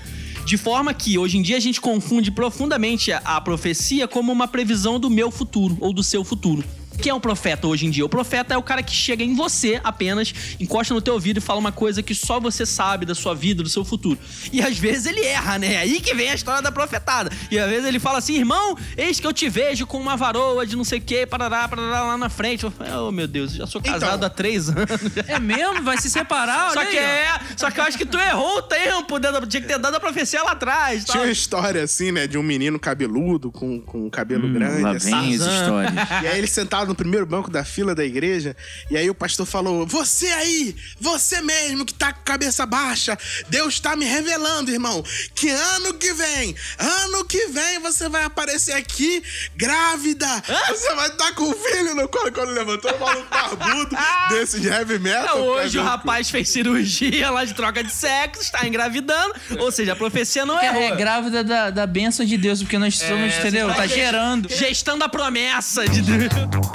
De 0.45 0.57
forma 0.57 0.93
que 0.93 1.17
hoje 1.17 1.39
em 1.39 1.43
dia 1.43 1.57
a 1.57 1.61
gente 1.61 1.81
confunde 1.81 2.31
profundamente 2.31 3.12
a, 3.12 3.41
profecia 3.41 4.09
como 4.09 4.33
uma 4.33 4.49
previsão 4.49 4.99
do 4.99 5.09
meu 5.09 5.31
futuro 5.31 5.77
ou 5.81 5.93
do 5.93 6.03
seu 6.03 6.25
futuro. 6.25 6.65
Quem 7.00 7.11
é 7.11 7.14
o 7.14 7.20
profeta 7.20 7.66
hoje 7.66 7.87
em 7.87 7.90
dia? 7.90 8.04
O 8.04 8.08
profeta 8.08 8.54
é 8.54 8.56
o 8.56 8.62
cara 8.62 8.82
que 8.82 8.92
chega 8.92 9.25
em 9.25 9.34
você 9.34 9.80
apenas, 9.82 10.32
encosta 10.61 10.94
no 10.94 11.00
teu 11.00 11.14
ouvido 11.14 11.38
e 11.38 11.40
fala 11.40 11.58
uma 11.58 11.72
coisa 11.72 12.02
que 12.02 12.14
só 12.14 12.38
você 12.38 12.66
sabe 12.66 13.06
da 13.06 13.14
sua 13.14 13.34
vida, 13.34 13.62
do 13.62 13.68
seu 13.68 13.84
futuro. 13.84 14.18
E 14.52 14.61
às 14.61 14.78
vezes 14.78 15.06
ele 15.06 15.25
erra, 15.25 15.58
né? 15.58 15.78
Aí 15.78 16.00
que 16.00 16.14
vem 16.14 16.30
a 16.30 16.34
história 16.34 16.62
da 16.62 16.70
profetada. 16.70 17.30
E 17.50 17.58
às 17.58 17.68
vezes 17.68 17.87
ele 17.87 17.99
fala 17.99 18.18
assim: 18.18 18.37
irmão, 18.37 18.76
eis 18.96 19.20
que 19.20 19.26
eu 19.26 19.32
te 19.32 19.49
vejo 19.49 19.87
com 19.87 19.99
uma 19.99 20.16
varoa 20.16 20.66
de 20.66 20.76
não 20.76 20.84
sei 20.84 20.99
o 20.99 21.02
que, 21.02 21.26
parará, 21.26 21.68
parará, 21.68 22.02
lá 22.02 22.16
na 22.16 22.28
frente. 22.28 22.64
Eu, 22.64 22.72
oh, 23.06 23.11
meu 23.11 23.26
Deus, 23.26 23.52
já 23.52 23.66
sou 23.66 23.80
então. 23.80 23.92
casado 23.94 24.16
então, 24.16 24.26
há 24.26 24.30
três 24.30 24.68
anos. 24.68 24.88
É 25.26 25.38
mesmo? 25.38 25.82
Vai 25.82 25.99
se 25.99 26.11
separar? 26.11 26.70
Olha 26.72 26.84
só 26.84 26.90
que 26.90 26.99
aí, 26.99 27.04
é, 27.04 27.40
só 27.56 27.70
que 27.70 27.80
eu 27.80 27.84
acho 27.84 27.99
que 27.99 28.06
tu 28.06 28.18
errou 28.18 28.58
o 28.58 28.62
tempo, 28.62 29.18
tinha 29.49 29.61
que 29.61 29.68
ter 29.68 29.78
dado 29.78 29.94
a 29.94 30.00
profecia 30.00 30.42
lá 30.42 30.52
atrás. 30.52 31.04
Tinha 31.04 31.22
uma 31.22 31.30
história 31.30 31.82
assim, 31.82 32.12
né, 32.12 32.26
de 32.26 32.38
um 32.38 32.42
menino 32.42 32.78
cabeludo 32.78 33.50
com, 33.50 33.80
com 33.80 34.11
cabelo 34.11 34.46
hum, 34.46 34.52
grande. 34.52 34.82
Lá 34.82 34.92
vem 34.94 35.14
assim. 35.14 35.34
as 35.34 35.40
histórias. 35.40 35.92
E 36.22 36.26
aí 36.26 36.38
ele 36.38 36.46
sentado 36.83 36.89
no 36.89 36.95
primeiro 36.95 37.25
banco 37.25 37.51
da 37.51 37.65
fila 37.65 37.95
da 37.95 38.05
igreja, 38.05 38.57
e 38.91 38.97
aí 38.97 39.09
o 39.09 39.15
pastor 39.15 39.47
falou: 39.47 39.87
Você 39.87 40.27
aí, 40.27 40.75
você 41.01 41.41
mesmo 41.41 41.85
que 41.85 41.95
tá 41.95 42.12
com 42.12 42.23
cabeça 42.23 42.67
baixa, 42.67 43.17
Deus 43.49 43.79
tá 43.81 43.97
me 43.97 44.05
revelando, 44.05 44.71
irmão, 44.71 45.03
que 45.35 45.49
ano 45.49 45.95
que 45.95 46.12
vem, 46.12 46.55
ano 46.79 47.25
que 47.25 47.47
vem 47.49 47.79
você 47.81 48.09
vai 48.09 48.25
aparecer 48.25 48.73
aqui 48.73 49.23
grávida. 49.57 50.27
Hã? 50.27 50.61
Você 50.69 50.95
vai 50.95 51.09
estar 51.09 51.27
tá 51.27 51.33
com 51.33 51.51
o 51.51 51.55
filho 51.55 51.95
no 51.95 52.09
colo 52.09 52.33
quando 52.33 52.51
levantou 52.51 52.93
o 52.95 53.01
maluco 53.01 53.29
barbudo 53.31 53.97
desse 54.31 54.61
de 54.61 54.69
heavy 54.69 54.99
metal. 54.99 55.39
Não, 55.39 55.47
hoje 55.47 55.79
o 55.79 55.83
rapaz 55.83 56.31
fez 56.31 56.49
cirurgia 56.49 57.31
lá 57.31 57.45
de 57.45 57.55
troca 57.55 57.83
de 57.83 57.93
sexo, 57.93 58.43
está 58.43 58.67
engravidando, 58.67 59.35
ou 59.59 59.71
seja, 59.71 59.93
a 59.93 59.97
profecia 59.97 60.45
não 60.45 60.59
é. 60.59 60.73
É, 60.73 60.97
grávida 60.97 61.45
da, 61.45 61.71
da 61.71 61.87
benção 61.87 62.25
de 62.25 62.37
Deus, 62.37 62.62
porque 62.62 62.79
nós 62.79 62.99
somos, 62.99 63.33
é, 63.33 63.39
entendeu? 63.39 63.69
Tá, 63.69 63.75
tá 63.75 63.87
gerando. 63.87 64.49
Gestando 64.49 65.05
a 65.05 65.09
promessa 65.09 65.87
de 65.89 66.03
Deus. 66.03 66.72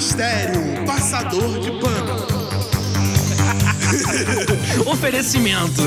Ministério 0.00 0.86
Passador 0.86 1.60
de 1.60 1.72
Pano. 1.72 2.26
Oferecimento. 4.90 5.82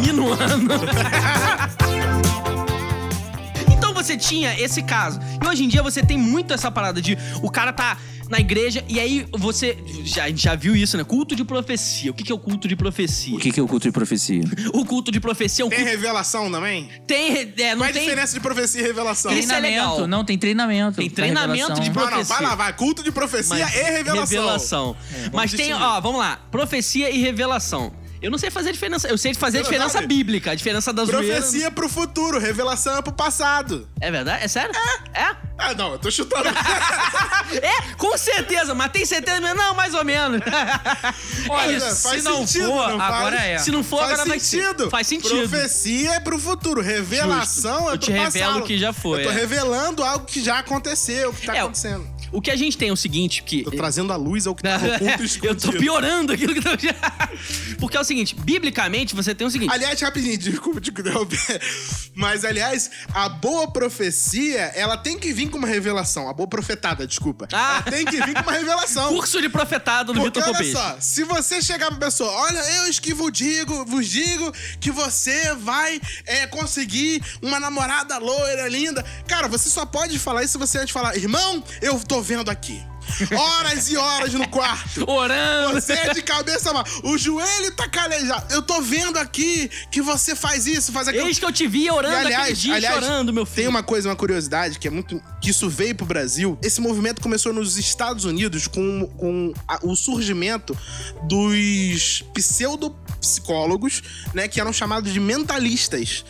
Minuano. 0.00 0.74
então 3.66 3.92
você 3.92 4.16
tinha 4.16 4.56
esse 4.60 4.80
caso. 4.80 5.18
E 5.42 5.44
hoje 5.44 5.64
em 5.64 5.68
dia 5.68 5.82
você 5.82 6.04
tem 6.04 6.16
muito 6.16 6.54
essa 6.54 6.70
parada 6.70 7.02
de 7.02 7.18
o 7.42 7.50
cara 7.50 7.72
tá 7.72 7.96
na 8.28 8.38
igreja, 8.40 8.84
e 8.88 8.98
aí 8.98 9.26
você 9.32 9.76
já, 10.04 10.30
já 10.30 10.54
viu 10.54 10.74
isso, 10.74 10.96
né? 10.96 11.04
Culto 11.04 11.36
de 11.36 11.44
profecia. 11.44 12.10
O 12.10 12.14
que, 12.14 12.24
que 12.24 12.32
é 12.32 12.34
o 12.34 12.38
culto 12.38 12.66
de 12.66 12.74
profecia? 12.76 13.34
O 13.36 13.38
que, 13.38 13.50
que 13.52 13.60
é 13.60 13.62
o 13.62 13.66
culto 13.68 13.86
de 13.88 13.92
profecia? 13.92 14.42
O 14.74 14.84
culto 14.84 15.10
de 15.12 15.20
profecia 15.20 15.62
é 15.62 15.66
um 15.66 15.68
Tem 15.68 15.78
culto. 15.78 15.90
revelação 15.92 16.50
também? 16.50 16.88
Tem. 17.06 17.52
É, 17.58 17.70
não 17.70 17.78
Qual 17.78 17.86
é 17.86 17.90
a 17.90 17.92
tem. 17.92 18.02
diferença 18.02 18.34
de 18.34 18.40
profecia 18.40 18.80
e 18.80 18.84
revelação? 18.84 19.32
Isso 19.32 19.52
é 19.52 19.60
legal. 19.60 19.84
Treinamento. 19.96 20.06
Não, 20.08 20.24
tem 20.24 20.38
treinamento. 20.38 20.96
Tem 20.96 21.10
treinamento 21.10 21.74
de 21.80 21.90
Não, 21.90 22.02
não, 22.02 22.08
profecia. 22.08 22.34
vai 22.36 22.42
lá, 22.42 22.54
vai. 22.54 22.72
Culto 22.72 23.02
de 23.02 23.12
profecia 23.12 23.56
Mas- 23.56 23.74
e 23.74 23.82
revelação. 23.82 24.40
Revelação. 24.40 24.96
Mas 25.32 25.52
tem, 25.52 25.72
ó, 25.72 26.00
vamos 26.00 26.18
lá. 26.20 26.36
Profecia 26.50 27.10
e 27.10 27.18
revelação. 27.20 27.92
Eu 28.24 28.30
não 28.30 28.38
sei 28.38 28.50
fazer 28.50 28.72
diferença. 28.72 29.06
Eu 29.06 29.18
sei 29.18 29.34
fazer 29.34 29.58
a 29.58 29.62
diferença 29.62 29.90
sabe? 29.90 30.06
bíblica. 30.06 30.52
A 30.52 30.54
diferença 30.54 30.92
da 30.94 31.04
zoeira. 31.04 31.22
Profecia 31.36 31.70
pro 31.70 31.88
futuro, 31.90 32.38
revelação 32.38 32.96
é 32.96 33.02
pro 33.02 33.12
passado. 33.12 33.86
É 34.00 34.10
verdade? 34.10 34.42
É 34.44 34.48
sério? 34.48 34.74
É? 35.12 35.36
Ah, 35.58 35.74
não, 35.76 35.92
eu 35.92 35.98
tô 35.98 36.10
chutando. 36.10 36.48
É, 37.62 37.94
com 37.98 38.16
certeza, 38.16 38.74
mas 38.74 38.90
tem 38.90 39.04
certeza 39.04 39.38
mesmo? 39.40 39.56
Não, 39.56 39.74
mais 39.74 39.92
ou 39.94 40.02
menos. 40.02 40.40
Olha, 41.48 41.78
Faz 41.80 41.94
se 41.98 42.22
não 42.22 42.46
sentido, 42.46 42.66
for, 42.68 42.88
não 42.88 42.98
faz? 42.98 43.14
agora 43.14 43.36
é. 43.36 43.58
Se 43.58 43.70
não 43.70 43.84
for, 43.84 43.98
Faz 44.00 44.12
agora 44.12 44.28
vai 44.28 44.40
ser. 44.40 44.62
sentido. 44.62 44.90
Faz 44.90 45.06
sentido. 45.06 45.36
Profecia 45.48 46.14
é 46.14 46.20
pro 46.20 46.38
futuro, 46.38 46.80
revelação 46.80 47.72
Justo. 47.84 47.90
é 47.90 47.92
Eu 47.94 47.98
pro 47.98 47.98
te 47.98 48.12
revelo 48.12 48.32
passado. 48.32 48.58
o 48.60 48.66
que 48.66 48.78
já 48.78 48.92
foi, 48.92 49.20
Eu 49.20 49.24
tô 49.24 49.30
é. 49.30 49.34
revelando 49.34 50.02
algo 50.02 50.24
que 50.24 50.42
já 50.42 50.58
aconteceu, 50.58 51.30
o 51.30 51.34
que 51.34 51.46
tá 51.46 51.54
É, 51.54 51.60
acontecendo. 51.60 52.08
O 52.34 52.40
que 52.40 52.50
a 52.50 52.56
gente 52.56 52.76
tem 52.76 52.88
é 52.88 52.92
o 52.92 52.96
seguinte, 52.96 53.42
que... 53.44 53.62
Tô 53.62 53.70
trazendo 53.70 54.12
a 54.12 54.16
luz 54.16 54.46
ao 54.46 54.54
que 54.54 54.62
tá 54.62 54.76
oculto 54.76 55.22
e 55.44 55.46
Eu 55.46 55.54
tô 55.54 55.72
piorando 55.72 56.32
aquilo 56.32 56.52
que 56.52 56.60
tá... 56.60 57.30
Porque 57.78 57.96
é 57.96 58.00
o 58.00 58.04
seguinte, 58.04 58.34
biblicamente 58.34 59.14
você 59.14 59.34
tem 59.34 59.46
o 59.46 59.50
seguinte... 59.50 59.72
Aliás, 59.72 60.00
rapidinho, 60.00 60.36
desculpa 60.38 60.80
te 60.80 60.90
interromper. 60.90 61.62
Mas, 62.14 62.44
aliás, 62.44 62.90
a 63.12 63.28
boa 63.28 63.70
profecia, 63.70 64.72
ela 64.74 64.96
tem 64.96 65.16
que 65.16 65.32
vir 65.32 65.48
com 65.48 65.58
uma 65.58 65.68
revelação. 65.68 66.28
A 66.28 66.32
boa 66.32 66.48
profetada, 66.48 67.06
desculpa. 67.06 67.46
Ah. 67.52 67.82
Ela 67.86 67.96
tem 67.96 68.04
que 68.04 68.20
vir 68.20 68.34
com 68.34 68.42
uma 68.42 68.52
revelação. 68.52 69.14
Curso 69.14 69.40
de 69.40 69.48
profetado 69.48 70.12
do 70.12 70.22
Vitor 70.22 70.42
olha 70.42 70.52
Copês. 70.52 70.72
só, 70.72 70.96
se 70.98 71.22
você 71.22 71.62
chegar 71.62 71.88
pra 71.88 72.06
pessoa, 72.06 72.30
olha, 72.30 72.58
eu 72.58 72.84
que 73.00 73.14
vos 73.14 73.32
digo, 73.32 73.84
vos 73.84 74.08
digo 74.08 74.52
que 74.80 74.90
você 74.90 75.54
vai 75.54 76.00
é, 76.26 76.46
conseguir 76.46 77.22
uma 77.42 77.60
namorada 77.60 78.18
loira, 78.18 78.68
linda. 78.68 79.04
Cara, 79.26 79.48
você 79.48 79.68
só 79.68 79.84
pode 79.84 80.18
falar 80.18 80.42
isso 80.42 80.52
se 80.52 80.58
você 80.58 80.78
antes 80.78 80.92
falar, 80.92 81.16
irmão, 81.16 81.62
eu 81.82 81.98
tô 82.00 82.22
vendo 82.24 82.50
aqui. 82.50 82.82
Horas 83.36 83.90
e 83.90 83.96
horas 83.98 84.32
no 84.32 84.48
quarto. 84.48 85.08
Orando. 85.08 85.74
Você 85.74 85.92
é 85.92 86.14
de 86.14 86.22
cabeça 86.22 86.72
mal. 86.72 86.82
O 87.02 87.18
joelho 87.18 87.70
tá 87.72 87.86
calejado. 87.86 88.52
Eu 88.52 88.62
tô 88.62 88.80
vendo 88.80 89.18
aqui 89.18 89.70
que 89.90 90.00
você 90.00 90.34
faz 90.34 90.66
isso, 90.66 90.90
faz 90.90 91.06
aquilo. 91.06 91.26
Eis 91.28 91.38
que 91.38 91.44
eu 91.44 91.52
te 91.52 91.66
vi 91.66 91.90
orando 91.90 92.14
E, 92.14 92.16
aliás, 92.18 92.58
dia 92.58 92.74
aliás, 92.74 92.94
chorando, 92.94 93.30
meu 93.32 93.44
filho. 93.44 93.56
Tem 93.56 93.68
uma 93.68 93.82
coisa, 93.82 94.08
uma 94.08 94.16
curiosidade, 94.16 94.78
que 94.78 94.88
é 94.88 94.90
muito. 94.90 95.22
que 95.40 95.50
isso 95.50 95.68
veio 95.68 95.94
pro 95.94 96.06
Brasil. 96.06 96.58
Esse 96.62 96.80
movimento 96.80 97.20
começou 97.20 97.52
nos 97.52 97.76
Estados 97.76 98.24
Unidos 98.24 98.66
com, 98.66 99.06
com 99.18 99.52
a- 99.68 99.80
o 99.82 99.94
surgimento 99.94 100.74
dos 101.24 102.24
pseudopsicólogos, 102.32 104.02
né? 104.32 104.48
Que 104.48 104.60
eram 104.60 104.72
chamados 104.72 105.12
de 105.12 105.20
mentalistas. 105.20 106.24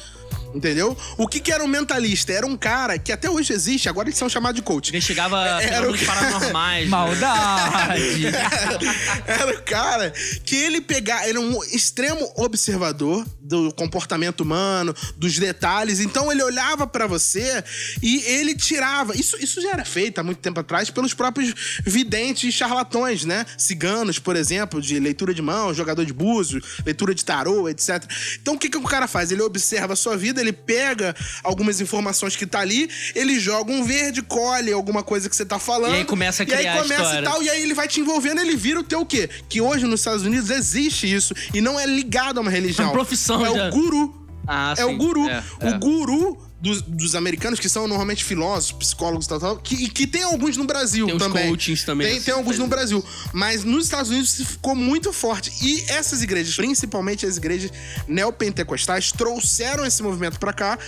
Entendeu? 0.55 0.97
O 1.19 1.27
que, 1.27 1.41
que 1.41 1.51
era 1.53 1.65
um 1.65 1.67
mentalista? 1.67 2.33
Era 2.33 2.47
um 2.47 2.57
cara 2.57 2.99
que 2.99 3.11
até 3.11 3.29
hoje 3.29 3.53
existe, 3.53 3.89
agora 3.89 4.09
eles 4.09 4.19
são 4.19 4.29
chamados 4.29 4.57
de 4.57 4.63
coach. 4.63 4.91
Investigava 4.91 5.37
Era 5.45 5.61
fenômenos 5.61 6.03
o 6.03 6.07
cara- 6.07 6.21
paranormais. 6.21 6.85
né? 6.85 6.91
Maldade. 6.91 8.27
Era 9.27 9.55
o 9.59 9.63
cara 9.63 10.11
que 10.45 10.55
ele 10.57 10.81
pegava, 10.81 11.23
ele 11.29 11.39
era 11.39 11.41
um 11.41 11.63
extremo 11.65 12.31
observador 12.37 13.27
do 13.41 13.73
comportamento 13.75 14.43
humano, 14.43 14.95
dos 15.17 15.39
detalhes. 15.39 15.99
Então 16.01 16.31
ele 16.31 16.43
olhava 16.43 16.87
pra 16.87 17.07
você 17.07 17.63
e 18.03 18.23
ele 18.25 18.55
tirava. 18.55 19.17
Isso, 19.17 19.37
isso 19.43 19.61
já 19.61 19.71
era 19.71 19.85
feito 19.85 20.19
há 20.21 20.23
muito 20.23 20.39
tempo 20.39 20.61
atrás 20.61 20.91
pelos 20.91 21.13
próprios 21.15 21.53
videntes 21.85 22.45
e 22.45 22.53
charlatões, 22.53 23.25
né? 23.25 23.45
Ciganos, 23.59 24.19
por 24.19 24.37
exemplo, 24.37 24.81
de 24.81 24.99
leitura 25.01 25.35
de 25.35 25.43
mão, 25.43 25.75
jogador 25.75 26.05
de 26.05 26.13
búzios, 26.13 26.81
leitura 26.85 27.15
de 27.15 27.25
tarô, 27.25 27.69
etc. 27.69 28.05
Então 28.41 28.55
o 28.55 28.59
que, 28.59 28.69
que 28.69 28.79
o 28.79 28.83
cara 28.83 29.09
faz? 29.09 29.33
Ele 29.33 29.43
observa 29.43 29.95
a 29.95 29.97
sua 29.97 30.17
vida, 30.17 30.41
ele 30.45 30.53
pega 30.53 31.15
algumas 31.43 31.81
informações 31.81 32.37
que 32.37 32.47
tá 32.47 32.61
ali, 32.61 32.89
ele 33.15 33.39
joga 33.41 33.73
um 33.73 33.83
verde, 33.85 34.23
colhe 34.23 34.73
alguma 34.73 35.03
coisa 35.03 35.29
que 35.29 35.35
você 35.35 35.45
tá 35.45 35.59
falando. 35.59 35.95
E 35.95 35.99
aí 35.99 36.05
começa 36.05 36.43
a 36.43 36.47
e 36.47 36.53
aí 36.53 36.59
criar 36.59 36.83
começa 36.83 37.21
e 37.21 37.23
tal, 37.23 37.43
e 37.43 37.51
aí 37.51 37.63
ele 37.63 37.75
vai 37.75 37.89
te 37.89 38.01
envolvendo, 38.01 38.41
ele 38.41 38.57
vira 38.57 38.81
o 38.81 38.85
teu 38.85 39.05
quê? 39.05 39.29
Que 39.49 39.61
hoje 39.61 39.85
nos 39.87 40.01
Estados 40.01 40.23
Unidos 40.23 40.51
existe 40.51 41.13
isso 41.13 41.35
e 41.53 41.61
não 41.61 41.79
é 41.79 41.87
ligado 41.87 42.39
a 42.39 42.41
uma 42.41 42.51
religião. 42.51 42.87
É 42.87 42.89
uma 42.89 42.95
profissão 42.95 43.45
É 43.45 43.55
já. 43.55 43.69
o 43.69 43.71
guru. 43.71 44.27
Ah, 44.47 44.73
É 44.77 44.83
sim. 44.83 44.95
o 44.95 44.97
guru. 44.97 45.29
É, 45.29 45.43
o 45.63 45.69
é. 45.69 45.79
guru 45.79 46.39
dos, 46.65 46.81
dos 46.81 47.15
americanos, 47.15 47.61
que 47.61 47.69
são 47.69 47.87
normalmente 47.87 48.25
filósofos, 48.25 48.73
psicólogos 48.73 49.27
e 49.27 49.29
tal, 49.29 49.39
tal, 49.39 49.57
que, 49.59 49.75
e 49.75 49.89
que 49.91 50.07
tem 50.07 50.23
alguns 50.23 50.57
no 50.57 50.65
Brasil 50.65 51.07
Tem 51.07 51.19
também. 51.19 51.49
coachings 51.49 51.85
também, 51.85 52.07
Tem, 52.07 52.17
assim, 52.17 52.25
tem 52.25 52.35
alguns 52.35 52.57
tem. 52.57 52.65
no 52.65 52.69
Brasil. 52.69 53.05
Mas 53.35 53.65
nos 53.65 53.85
Estados 53.85 54.11
Unidos 54.11 54.33
isso 54.33 54.47
ficou 54.47 54.75
muito 54.75 55.13
forte. 55.13 55.53
E 55.63 55.85
essas 55.89 56.23
igrejas, 56.23 56.57
principalmente 56.57 57.27
as 57.27 57.37
igrejas 57.37 57.71
neopentecostais, 58.09 59.13
trouxeram 59.13 59.85
esse 59.85 60.03
movimento 60.03 60.39
pra 60.41 60.53
cá 60.55 60.79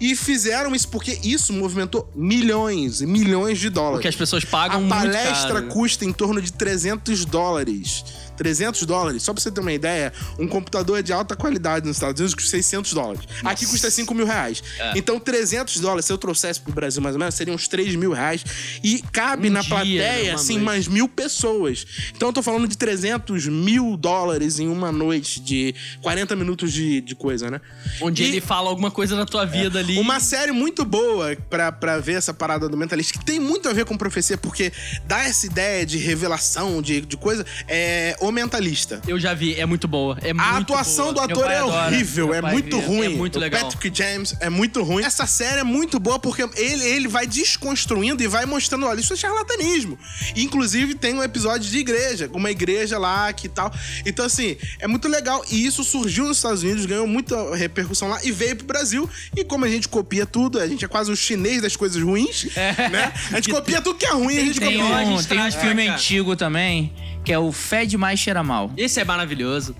e 0.00 0.16
fizeram 0.16 0.74
isso 0.74 0.88
porque 0.88 1.18
isso 1.22 1.52
movimentou 1.52 2.10
milhões 2.14 3.02
e 3.02 3.06
milhões 3.06 3.58
de 3.58 3.68
dólares. 3.68 3.96
Porque 3.96 4.08
as 4.08 4.16
pessoas 4.16 4.44
pagam 4.44 4.78
A 4.78 4.80
muito 4.80 4.90
palestra 4.94 5.62
custa 5.62 6.04
em 6.06 6.12
torno 6.12 6.40
de 6.40 6.52
300 6.52 7.26
dólares. 7.26 8.04
300 8.36 8.84
dólares. 8.84 9.22
Só 9.22 9.32
pra 9.32 9.42
você 9.42 9.50
ter 9.50 9.60
uma 9.60 9.72
ideia, 9.72 10.12
um 10.38 10.46
computador 10.46 11.02
de 11.02 11.12
alta 11.12 11.34
qualidade 11.36 11.86
nos 11.86 11.96
Estados 11.96 12.20
Unidos 12.20 12.34
custa 12.34 12.50
600 12.50 12.92
dólares. 12.92 13.22
Aqui 13.44 13.66
custa 13.66 13.90
5 13.90 14.14
mil 14.14 14.26
reais. 14.26 14.62
É. 14.78 14.92
Então, 14.98 15.18
300 15.18 15.80
dólares, 15.80 16.04
se 16.04 16.12
eu 16.12 16.18
trouxesse 16.18 16.60
pro 16.60 16.72
Brasil 16.72 17.00
mais 17.02 17.14
ou 17.14 17.18
menos, 17.18 17.34
seriam 17.34 17.54
uns 17.54 17.68
3 17.68 17.94
mil 17.96 18.12
reais. 18.12 18.44
E 18.82 19.02
cabe 19.12 19.48
Um 19.48 19.52
na 19.52 19.60
dia, 19.60 19.68
plateia, 19.70 20.34
assim, 20.34 20.54
noite. 20.54 20.64
mais 20.64 20.88
mil 20.88 21.08
pessoas. 21.08 21.86
Então, 22.14 22.28
eu 22.28 22.32
tô 22.32 22.42
falando 22.42 22.66
de 22.68 22.76
300 22.76 23.46
mil 23.46 23.96
dólares 23.96 24.58
em 24.58 24.68
uma 24.68 24.90
noite 24.92 25.40
de 25.40 25.74
40 26.02 26.34
minutos 26.36 26.72
de, 26.72 27.00
de 27.00 27.14
coisa, 27.14 27.50
né? 27.50 27.60
Onde 28.00 28.22
E- 28.22 28.26
ele 28.28 28.40
fala 28.40 28.68
alguma 28.68 28.90
coisa 28.90 29.16
da 29.16 29.24
tua 29.26 29.44
vida 29.44 29.78
ali. 29.78 29.98
uma 29.98 30.20
série 30.20 30.52
muito 30.52 30.84
boa 30.84 31.36
pra, 31.48 31.70
pra 31.72 31.98
ver 31.98 32.14
essa 32.14 32.32
parada 32.34 32.68
do 32.68 32.76
mentalista, 32.76 33.18
que 33.18 33.24
tem 33.24 33.38
muito 33.40 33.68
a 33.68 33.72
ver 33.72 33.84
com 33.84 33.96
profecia, 33.96 34.36
porque 34.36 34.72
dá 35.06 35.24
essa 35.24 35.46
ideia 35.46 35.84
de 35.86 35.98
revelação, 35.98 36.80
de, 36.82 37.00
de 37.00 37.16
coisa, 37.16 37.44
é 37.68 38.16
o 38.28 38.32
mentalista. 38.32 39.00
Eu 39.06 39.18
já 39.18 39.34
vi, 39.34 39.54
é 39.54 39.64
muito 39.66 39.86
boa. 39.88 40.16
É 40.22 40.30
A 40.30 40.34
muito 40.34 40.72
atuação 40.72 41.12
boa. 41.12 41.26
do 41.26 41.32
ator 41.32 41.50
é 41.50 41.58
adora. 41.58 41.86
horrível, 41.88 42.26
Meu 42.28 42.34
é 42.34 42.42
muito 42.42 42.78
vê. 42.80 42.86
ruim. 42.86 43.06
É 43.06 43.08
muito 43.16 43.36
o 43.36 43.38
legal. 43.40 43.62
Patrick 43.62 43.96
James 43.96 44.34
é 44.40 44.48
muito 44.50 44.82
ruim. 44.82 45.02
Essa 45.04 45.26
série 45.26 45.60
é 45.60 45.64
muito 45.64 45.98
boa 45.98 46.18
porque 46.18 46.42
ele, 46.56 46.84
ele 46.84 47.08
vai 47.08 47.26
desconstruindo 47.26 48.22
e 48.22 48.26
vai 48.26 48.46
mostrando, 48.46 48.86
olha, 48.86 49.00
isso 49.00 49.12
é 49.12 49.16
charlatanismo. 49.16 49.98
Inclusive 50.34 50.94
tem 50.94 51.14
um 51.14 51.22
episódio 51.22 51.68
de 51.70 51.78
igreja, 51.78 52.30
uma 52.32 52.50
igreja 52.50 52.98
lá 52.98 53.32
que 53.32 53.48
tal. 53.48 53.72
Então 54.04 54.24
assim, 54.24 54.56
é 54.78 54.86
muito 54.86 55.08
legal 55.08 55.44
e 55.50 55.64
isso 55.66 55.82
surgiu 55.84 56.26
nos 56.26 56.38
Estados 56.38 56.62
Unidos, 56.62 56.86
ganhou 56.86 57.06
muita 57.06 57.54
repercussão 57.56 58.08
lá 58.08 58.20
e 58.24 58.30
veio 58.32 58.56
pro 58.56 58.66
Brasil. 58.66 59.08
E 59.36 59.44
como 59.44 59.64
a 59.64 59.68
gente 59.68 59.88
copia 59.88 60.26
tudo, 60.26 60.58
a 60.60 60.66
gente 60.66 60.84
é 60.84 60.88
quase 60.88 61.10
o 61.10 61.16
chinês 61.16 61.62
das 61.62 61.76
coisas 61.76 62.00
ruins, 62.02 62.46
né? 62.54 63.12
A 63.32 63.36
gente 63.36 63.50
copia 63.54 63.80
tudo 63.80 63.98
que 63.98 64.06
é 64.06 64.12
ruim, 64.12 64.36
a 64.38 64.44
gente 64.44 64.58
Tem 64.60 64.78
copia. 64.78 64.84
Um, 64.84 65.22
tem 65.22 65.38
um 65.38 65.50
pra 65.50 65.60
filme 65.60 65.86
cá. 65.86 65.94
antigo 65.94 66.36
também, 66.36 66.92
que 67.26 67.32
é 67.32 67.38
o 67.40 67.50
Fed 67.50 67.96
Mais 67.98 68.20
Cheira 68.20 68.40
Mal. 68.44 68.70
Esse 68.76 69.00
é 69.00 69.04
maravilhoso. 69.04 69.74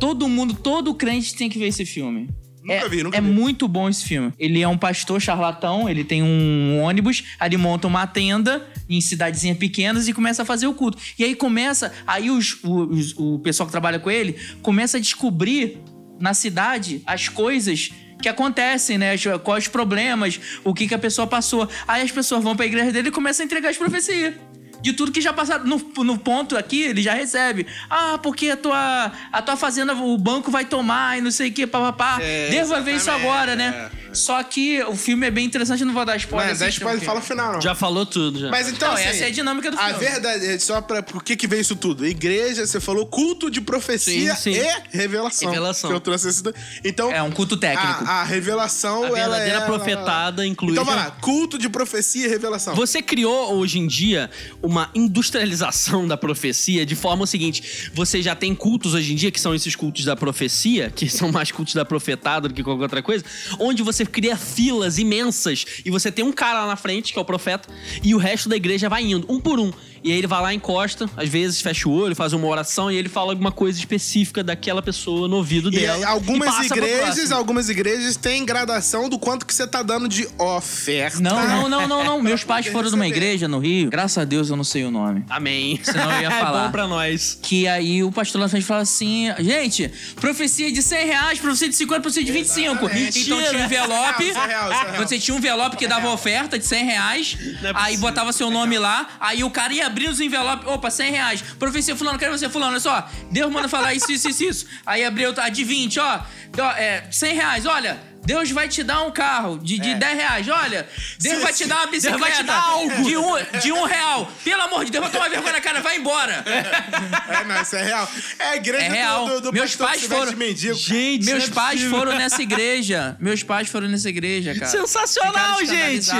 Todo 0.00 0.28
mundo, 0.28 0.52
todo 0.52 0.92
crente 0.94 1.32
tem 1.36 1.48
que 1.48 1.56
ver 1.56 1.68
esse 1.68 1.86
filme. 1.86 2.28
Nunca 2.60 2.74
é, 2.74 2.88
vi, 2.88 3.02
nunca 3.04 3.16
é 3.16 3.20
vi. 3.20 3.28
muito 3.30 3.68
bom 3.68 3.88
esse 3.88 4.04
filme. 4.04 4.32
Ele 4.36 4.60
é 4.60 4.66
um 4.66 4.76
pastor 4.76 5.20
charlatão, 5.20 5.88
ele 5.88 6.02
tem 6.02 6.24
um 6.24 6.80
ônibus, 6.82 7.22
aí 7.38 7.48
ele 7.48 7.56
monta 7.56 7.86
uma 7.86 8.04
tenda 8.04 8.66
em 8.88 9.00
cidadezinhas 9.00 9.56
pequenas 9.56 10.08
e 10.08 10.12
começa 10.12 10.42
a 10.42 10.44
fazer 10.44 10.66
o 10.66 10.74
culto. 10.74 10.98
E 11.16 11.22
aí 11.22 11.36
começa, 11.36 11.92
aí 12.04 12.30
os, 12.32 12.58
os- 12.64 13.14
o 13.16 13.38
pessoal 13.38 13.66
que 13.68 13.70
trabalha 13.72 14.00
com 14.00 14.10
ele 14.10 14.34
começa 14.60 14.96
a 14.96 15.00
descobrir 15.00 15.78
na 16.20 16.34
cidade 16.34 17.00
as 17.06 17.28
coisas 17.28 17.90
que 18.20 18.28
acontecem, 18.28 18.98
né? 18.98 19.12
As- 19.12 19.22
Quais 19.44 19.64
os 19.64 19.68
problemas, 19.68 20.40
o 20.64 20.74
que, 20.74 20.88
que 20.88 20.94
a 20.94 20.98
pessoa 20.98 21.28
passou. 21.28 21.68
Aí 21.86 22.02
as 22.02 22.10
pessoas 22.10 22.42
vão 22.42 22.56
pra 22.56 22.66
igreja 22.66 22.90
dele 22.90 23.08
e 23.08 23.12
começam 23.12 23.44
a 23.44 23.46
entregar 23.46 23.68
as 23.70 23.76
profecias. 23.78 24.34
De 24.80 24.92
tudo 24.92 25.10
que 25.12 25.20
já 25.20 25.32
passaram. 25.32 25.64
No, 25.64 25.78
no 26.04 26.18
ponto 26.18 26.56
aqui, 26.56 26.82
ele 26.82 27.02
já 27.02 27.12
recebe. 27.14 27.66
Ah, 27.90 28.18
porque 28.22 28.50
a 28.50 28.56
tua, 28.56 29.12
a 29.32 29.42
tua 29.42 29.56
fazenda, 29.56 29.92
o 29.94 30.16
banco 30.16 30.50
vai 30.50 30.64
tomar 30.64 31.18
e 31.18 31.20
não 31.20 31.30
sei 31.30 31.48
o 31.48 31.52
que, 31.52 31.66
papapá. 31.66 32.18
É, 32.20 32.48
Deva 32.50 32.80
ver 32.80 32.96
isso 32.96 33.10
agora, 33.10 33.56
né? 33.56 33.90
é, 34.10 34.14
Só 34.14 34.42
que 34.42 34.80
o 34.84 34.94
filme 34.96 35.26
é 35.26 35.30
bem 35.30 35.44
interessante, 35.44 35.84
não 35.84 35.92
vou 35.92 36.04
dar 36.04 36.16
spoiler. 36.16 36.50
Mas 36.50 36.62
é 36.62 36.68
spoiler, 36.68 37.02
fala 37.02 37.18
o 37.18 37.22
final, 37.22 37.54
não. 37.54 37.60
Já 37.60 37.74
falou 37.74 38.06
tudo, 38.06 38.38
já. 38.38 38.50
Mas 38.50 38.68
então, 38.68 38.88
Não, 38.88 38.94
assim, 38.96 39.04
essa 39.08 39.24
é 39.24 39.26
a 39.26 39.30
dinâmica 39.30 39.70
do 39.70 39.78
A 39.78 39.88
filme. 39.88 39.98
verdade 40.04 40.46
é 40.46 40.58
só 40.58 40.80
pra. 40.80 41.02
Por 41.02 41.22
que, 41.24 41.34
que 41.36 41.46
veio 41.48 41.60
isso 41.60 41.74
tudo? 41.76 42.06
Igreja, 42.06 42.66
você 42.66 42.80
falou 42.80 43.06
culto 43.06 43.50
de 43.50 43.60
profecia 43.60 44.34
Sim, 44.36 44.54
sim. 44.54 44.60
e 44.60 44.96
revelação. 44.96 45.48
Revelação. 45.50 45.90
Que 45.90 45.96
eu 45.96 46.00
trouxe 46.00 46.28
esse. 46.28 46.42
Então. 46.84 47.10
É 47.12 47.22
um 47.22 47.30
culto 47.30 47.56
técnico. 47.56 48.04
A, 48.06 48.20
a 48.20 48.24
revelação, 48.24 49.02
A 49.04 49.06
ela 49.18 49.36
verdadeira 49.36 49.58
é. 49.58 49.66
profetada 49.66 50.46
inclui. 50.46 50.72
Então 50.72 50.84
vai 50.84 50.94
lá, 50.96 51.10
culto 51.20 51.58
de 51.58 51.68
profecia 51.68 52.26
e 52.26 52.28
revelação. 52.28 52.74
Você 52.74 53.02
criou 53.02 53.54
hoje 53.54 53.78
em 53.78 53.86
dia 53.86 54.30
uma 54.68 54.90
industrialização 54.94 56.06
da 56.06 56.14
profecia 56.14 56.84
de 56.84 56.94
forma 56.94 57.24
o 57.24 57.26
seguinte: 57.26 57.90
você 57.94 58.20
já 58.20 58.36
tem 58.36 58.54
cultos 58.54 58.92
hoje 58.92 59.14
em 59.14 59.16
dia, 59.16 59.30
que 59.30 59.40
são 59.40 59.54
esses 59.54 59.74
cultos 59.74 60.04
da 60.04 60.14
profecia, 60.14 60.90
que 60.90 61.08
são 61.08 61.32
mais 61.32 61.50
cultos 61.50 61.72
da 61.72 61.86
profetada 61.86 62.48
do 62.48 62.54
que 62.54 62.62
qualquer 62.62 62.82
outra 62.82 63.02
coisa, 63.02 63.24
onde 63.58 63.82
você 63.82 64.04
cria 64.04 64.36
filas 64.36 64.98
imensas 64.98 65.64
e 65.86 65.90
você 65.90 66.12
tem 66.12 66.22
um 66.22 66.32
cara 66.32 66.60
lá 66.60 66.66
na 66.66 66.76
frente, 66.76 67.14
que 67.14 67.18
é 67.18 67.22
o 67.22 67.24
profeta, 67.24 67.66
e 68.02 68.14
o 68.14 68.18
resto 68.18 68.46
da 68.46 68.56
igreja 68.56 68.90
vai 68.90 69.04
indo, 69.04 69.24
um 69.26 69.40
por 69.40 69.58
um. 69.58 69.72
E 70.02 70.12
aí 70.12 70.18
ele 70.18 70.26
vai 70.26 70.40
lá, 70.40 70.54
encosta, 70.54 71.08
às 71.16 71.28
vezes 71.28 71.60
fecha 71.60 71.88
o 71.88 71.92
olho, 71.92 72.14
faz 72.14 72.32
uma 72.32 72.46
oração 72.46 72.90
e 72.90 72.96
ele 72.96 73.08
fala 73.08 73.32
alguma 73.32 73.50
coisa 73.52 73.78
específica 73.78 74.42
daquela 74.44 74.80
pessoa 74.82 75.26
no 75.28 75.36
ouvido 75.36 75.68
E 75.68 75.80
dela. 75.80 75.96
aí, 75.96 76.04
algumas 76.04 76.54
pra 76.54 76.64
igrejas, 76.66 77.32
algumas 77.32 77.68
igrejas 77.68 78.16
têm 78.16 78.44
gradação 78.44 79.08
do 79.08 79.18
quanto 79.18 79.44
que 79.46 79.54
você 79.54 79.66
tá 79.66 79.82
dando 79.82 80.08
de 80.08 80.28
oferta. 80.38 81.20
Não, 81.20 81.46
não, 81.48 81.68
não, 81.68 81.88
não, 81.88 82.04
não. 82.04 82.22
Meus 82.22 82.44
pais 82.44 82.66
foram 82.68 82.90
numa 82.90 83.06
igreja 83.06 83.48
no 83.48 83.58
Rio. 83.58 83.90
Graças 83.90 84.18
a 84.18 84.24
Deus 84.24 84.50
eu 84.50 84.56
não 84.56 84.64
sei 84.64 84.84
o 84.84 84.90
nome. 84.90 85.24
Amém. 85.28 85.80
Senão 85.82 86.10
eu 86.12 86.22
ia 86.22 86.28
É 86.38 86.40
falar. 86.40 86.66
bom 86.66 86.70
pra 86.72 86.86
nós. 86.86 87.38
Que 87.42 87.66
aí 87.66 88.02
o 88.04 88.12
pastor 88.12 88.40
lá 88.40 88.48
frente 88.48 88.64
fala 88.66 88.82
assim: 88.82 89.28
gente, 89.40 89.90
profecia 90.16 90.70
de 90.70 90.82
100 90.82 91.06
reais, 91.06 91.38
profecia 91.38 91.68
de 91.68 91.74
50, 91.76 92.00
profecia 92.00 92.24
de 92.24 92.32
25. 92.32 92.68
Exatamente. 92.86 93.20
Então 93.20 93.42
tinha 93.42 93.60
um 93.60 93.64
envelope. 93.64 94.22
É 94.30 94.32
real, 94.32 94.70
isso 94.72 94.80
é 94.80 94.90
real. 94.90 94.96
Você 95.06 95.18
tinha 95.18 95.34
um 95.34 95.38
envelope 95.38 95.76
que 95.76 95.86
dava 95.86 96.10
oferta 96.10 96.58
de 96.58 96.66
100 96.66 96.84
reais. 96.84 97.36
É 97.62 97.72
aí 97.74 97.96
botava 97.96 98.32
seu 98.32 98.50
nome 98.50 98.78
lá. 98.78 99.08
Aí 99.20 99.42
o 99.42 99.50
cara 99.50 99.72
ia 99.72 99.87
abrir 99.88 100.08
os 100.08 100.20
envelopes. 100.20 100.66
Opa, 100.66 100.90
100 100.90 101.10
reais. 101.10 101.42
Profecia 101.58 101.96
fulano, 101.96 102.18
quero 102.18 102.36
você 102.36 102.48
fulano. 102.48 102.72
Olha 102.72 102.80
só. 102.80 103.08
Deus 103.30 103.50
manda 103.52 103.68
falar 103.68 103.94
isso, 103.94 104.10
isso, 104.10 104.28
isso, 104.28 104.44
isso. 104.44 104.66
Aí 104.86 105.04
abriu 105.04 105.34
a 105.36 105.48
de 105.48 105.64
20, 105.64 105.98
ó. 106.00 106.20
ó, 106.58 106.70
É, 106.72 107.06
100 107.10 107.34
reais, 107.34 107.66
olha. 107.66 108.07
Deus 108.28 108.50
vai 108.50 108.68
te 108.68 108.82
dar 108.82 109.02
um 109.04 109.10
carro 109.10 109.58
de, 109.58 109.78
de 109.78 109.94
10 109.94 110.16
reais. 110.18 110.48
Olha, 110.48 110.86
Deus 111.18 111.36
Sim, 111.36 111.42
vai 111.42 111.52
te 111.52 111.64
dar 111.66 111.76
uma 111.76 111.86
Deus 111.86 111.90
bicicleta. 112.04 112.18
vai 112.18 112.32
te 112.32 112.42
dar 112.42 112.62
algo. 112.62 113.02
De 113.04 113.16
um, 113.16 113.60
de 113.62 113.72
um 113.72 113.84
real. 113.84 114.30
Pelo 114.44 114.62
amor 114.64 114.84
de 114.84 114.90
Deus, 114.90 115.02
vai 115.04 115.10
tomar 115.12 115.28
vergonha 115.30 115.52
na 115.54 115.60
cara, 115.62 115.80
vai 115.80 115.96
embora. 115.96 116.44
É, 116.46 117.44
não, 117.44 117.62
isso 117.62 117.74
é 117.74 117.82
real. 117.82 118.10
É 118.38 118.44
a 118.50 118.56
igreja 118.56 118.84
É 118.84 118.88
do- 118.88 118.94
real. 118.94 119.28
do, 119.28 119.40
do 119.40 119.52
Meus 119.52 119.70
pastor 119.70 119.86
pais 119.86 120.00
se 120.02 120.08
foram- 120.08 120.30
de 120.30 120.36
mendigo. 120.36 120.74
Gente, 120.74 121.24
Meus 121.24 121.44
é 121.44 121.48
pais 121.48 121.80
possível. 121.80 121.98
foram 121.98 122.18
nessa 122.18 122.42
igreja. 122.42 123.16
Meus 123.18 123.42
pais 123.42 123.68
foram 123.68 123.88
nessa 123.88 124.08
igreja, 124.10 124.54
cara. 124.54 124.66
Sensacional, 124.70 125.64
gente! 125.64 126.10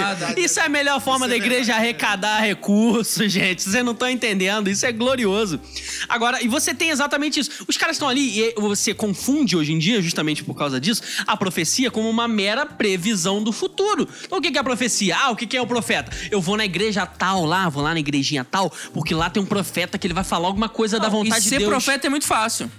Isso 0.40 0.60
é 0.60 0.64
a 0.64 0.68
melhor 0.68 1.00
forma 1.02 1.26
Isso 1.26 1.28
da 1.30 1.34
é 1.34 1.38
igreja 1.38 1.64
verdade. 1.74 1.80
arrecadar 1.84 2.40
recursos, 2.40 3.18
gente. 3.30 3.62
Vocês 3.62 3.84
não 3.84 3.92
estão 3.92 4.08
entendendo. 4.08 4.68
Isso 4.70 4.86
é 4.86 4.92
glorioso. 4.92 5.60
Agora, 6.08 6.42
e 6.42 6.48
você 6.48 6.72
tem 6.74 6.88
exatamente 6.90 7.38
isso. 7.40 7.64
Os 7.68 7.76
caras 7.76 7.96
estão 7.96 8.08
ali 8.08 8.40
e 8.40 8.54
você 8.56 8.94
confunde 8.94 9.56
hoje 9.56 9.72
em 9.72 9.78
dia, 9.78 10.00
justamente 10.00 10.42
por 10.42 10.54
causa 10.54 10.80
disso, 10.80 11.02
a 11.26 11.36
profecia 11.36 11.90
como 11.98 12.08
uma 12.08 12.28
mera 12.28 12.64
previsão 12.64 13.42
do 13.42 13.50
futuro. 13.50 14.08
Então, 14.24 14.38
o 14.38 14.40
que 14.40 14.56
é 14.56 14.60
a 14.60 14.62
profecia? 14.62 15.16
Ah, 15.18 15.30
o 15.30 15.36
que 15.36 15.56
é 15.56 15.60
o 15.60 15.66
profeta? 15.66 16.12
Eu 16.30 16.40
vou 16.40 16.56
na 16.56 16.64
igreja 16.64 17.04
tal 17.04 17.44
lá, 17.44 17.68
vou 17.68 17.82
lá 17.82 17.92
na 17.92 17.98
igrejinha 17.98 18.44
tal, 18.44 18.72
porque 18.94 19.12
lá 19.12 19.28
tem 19.28 19.42
um 19.42 19.46
profeta 19.46 19.98
que 19.98 20.06
ele 20.06 20.14
vai 20.14 20.22
falar 20.22 20.46
alguma 20.46 20.68
coisa 20.68 21.00
da 21.00 21.08
vontade 21.08 21.40
e 21.40 21.42
de 21.42 21.48
ser 21.48 21.58
Deus. 21.58 21.68
profeta 21.68 22.06
é 22.06 22.10
muito 22.10 22.24
fácil. 22.24 22.70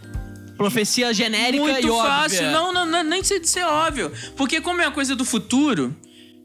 Profecia 0.55 1.13
genérica 1.13 1.61
muito 1.63 1.85
e 1.85 1.89
óbvia. 1.89 2.09
fácil. 2.11 2.51
Não, 2.51 2.71
não, 2.73 2.85
não, 2.85 3.03
nem 3.03 3.21
de 3.21 3.47
ser 3.49 3.63
óbvio. 3.65 4.09
Porque 4.37 4.61
como 4.61 4.81
é 4.81 4.85
uma 4.87 4.93
coisa 4.93 5.15
do 5.17 5.25
futuro, 5.25 5.93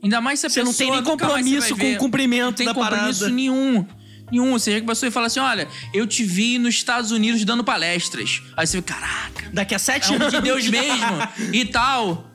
ainda 0.02 0.20
mais 0.20 0.40
se 0.40 0.46
a 0.46 0.50
Você 0.50 0.62
não 0.64 0.72
pessoa 0.72 0.88
tem 0.90 0.90
nem 1.00 1.10
nunca 1.10 1.26
mais 1.28 1.44
você 1.46 1.50
compromisso 1.52 1.76
com 1.76 1.92
o 1.92 1.96
cumprimento 1.96 2.44
Não 2.44 2.52
tem 2.52 2.66
da 2.66 2.74
compromisso 2.74 3.20
parada. 3.20 3.34
nenhum. 3.36 3.86
Nenhum. 4.32 4.52
Você 4.52 4.72
chega 4.72 4.84
pra 4.86 4.94
pessoa 4.94 5.08
e 5.08 5.12
fala 5.12 5.26
assim: 5.26 5.40
olha, 5.40 5.68
eu 5.92 6.06
te 6.06 6.24
vi 6.24 6.58
nos 6.58 6.74
Estados 6.74 7.10
Unidos 7.12 7.44
dando 7.44 7.62
palestras. 7.62 8.42
Aí 8.56 8.66
você 8.66 8.78
vê, 8.78 8.82
caraca, 8.82 9.50
Daqui 9.52 9.74
a 9.74 9.78
sete 9.78 10.12
é 10.12 10.16
anos. 10.16 10.32
de 10.32 10.40
Deus 10.40 10.66
mesmo 10.68 11.28
e 11.52 11.64
tal. 11.64 12.33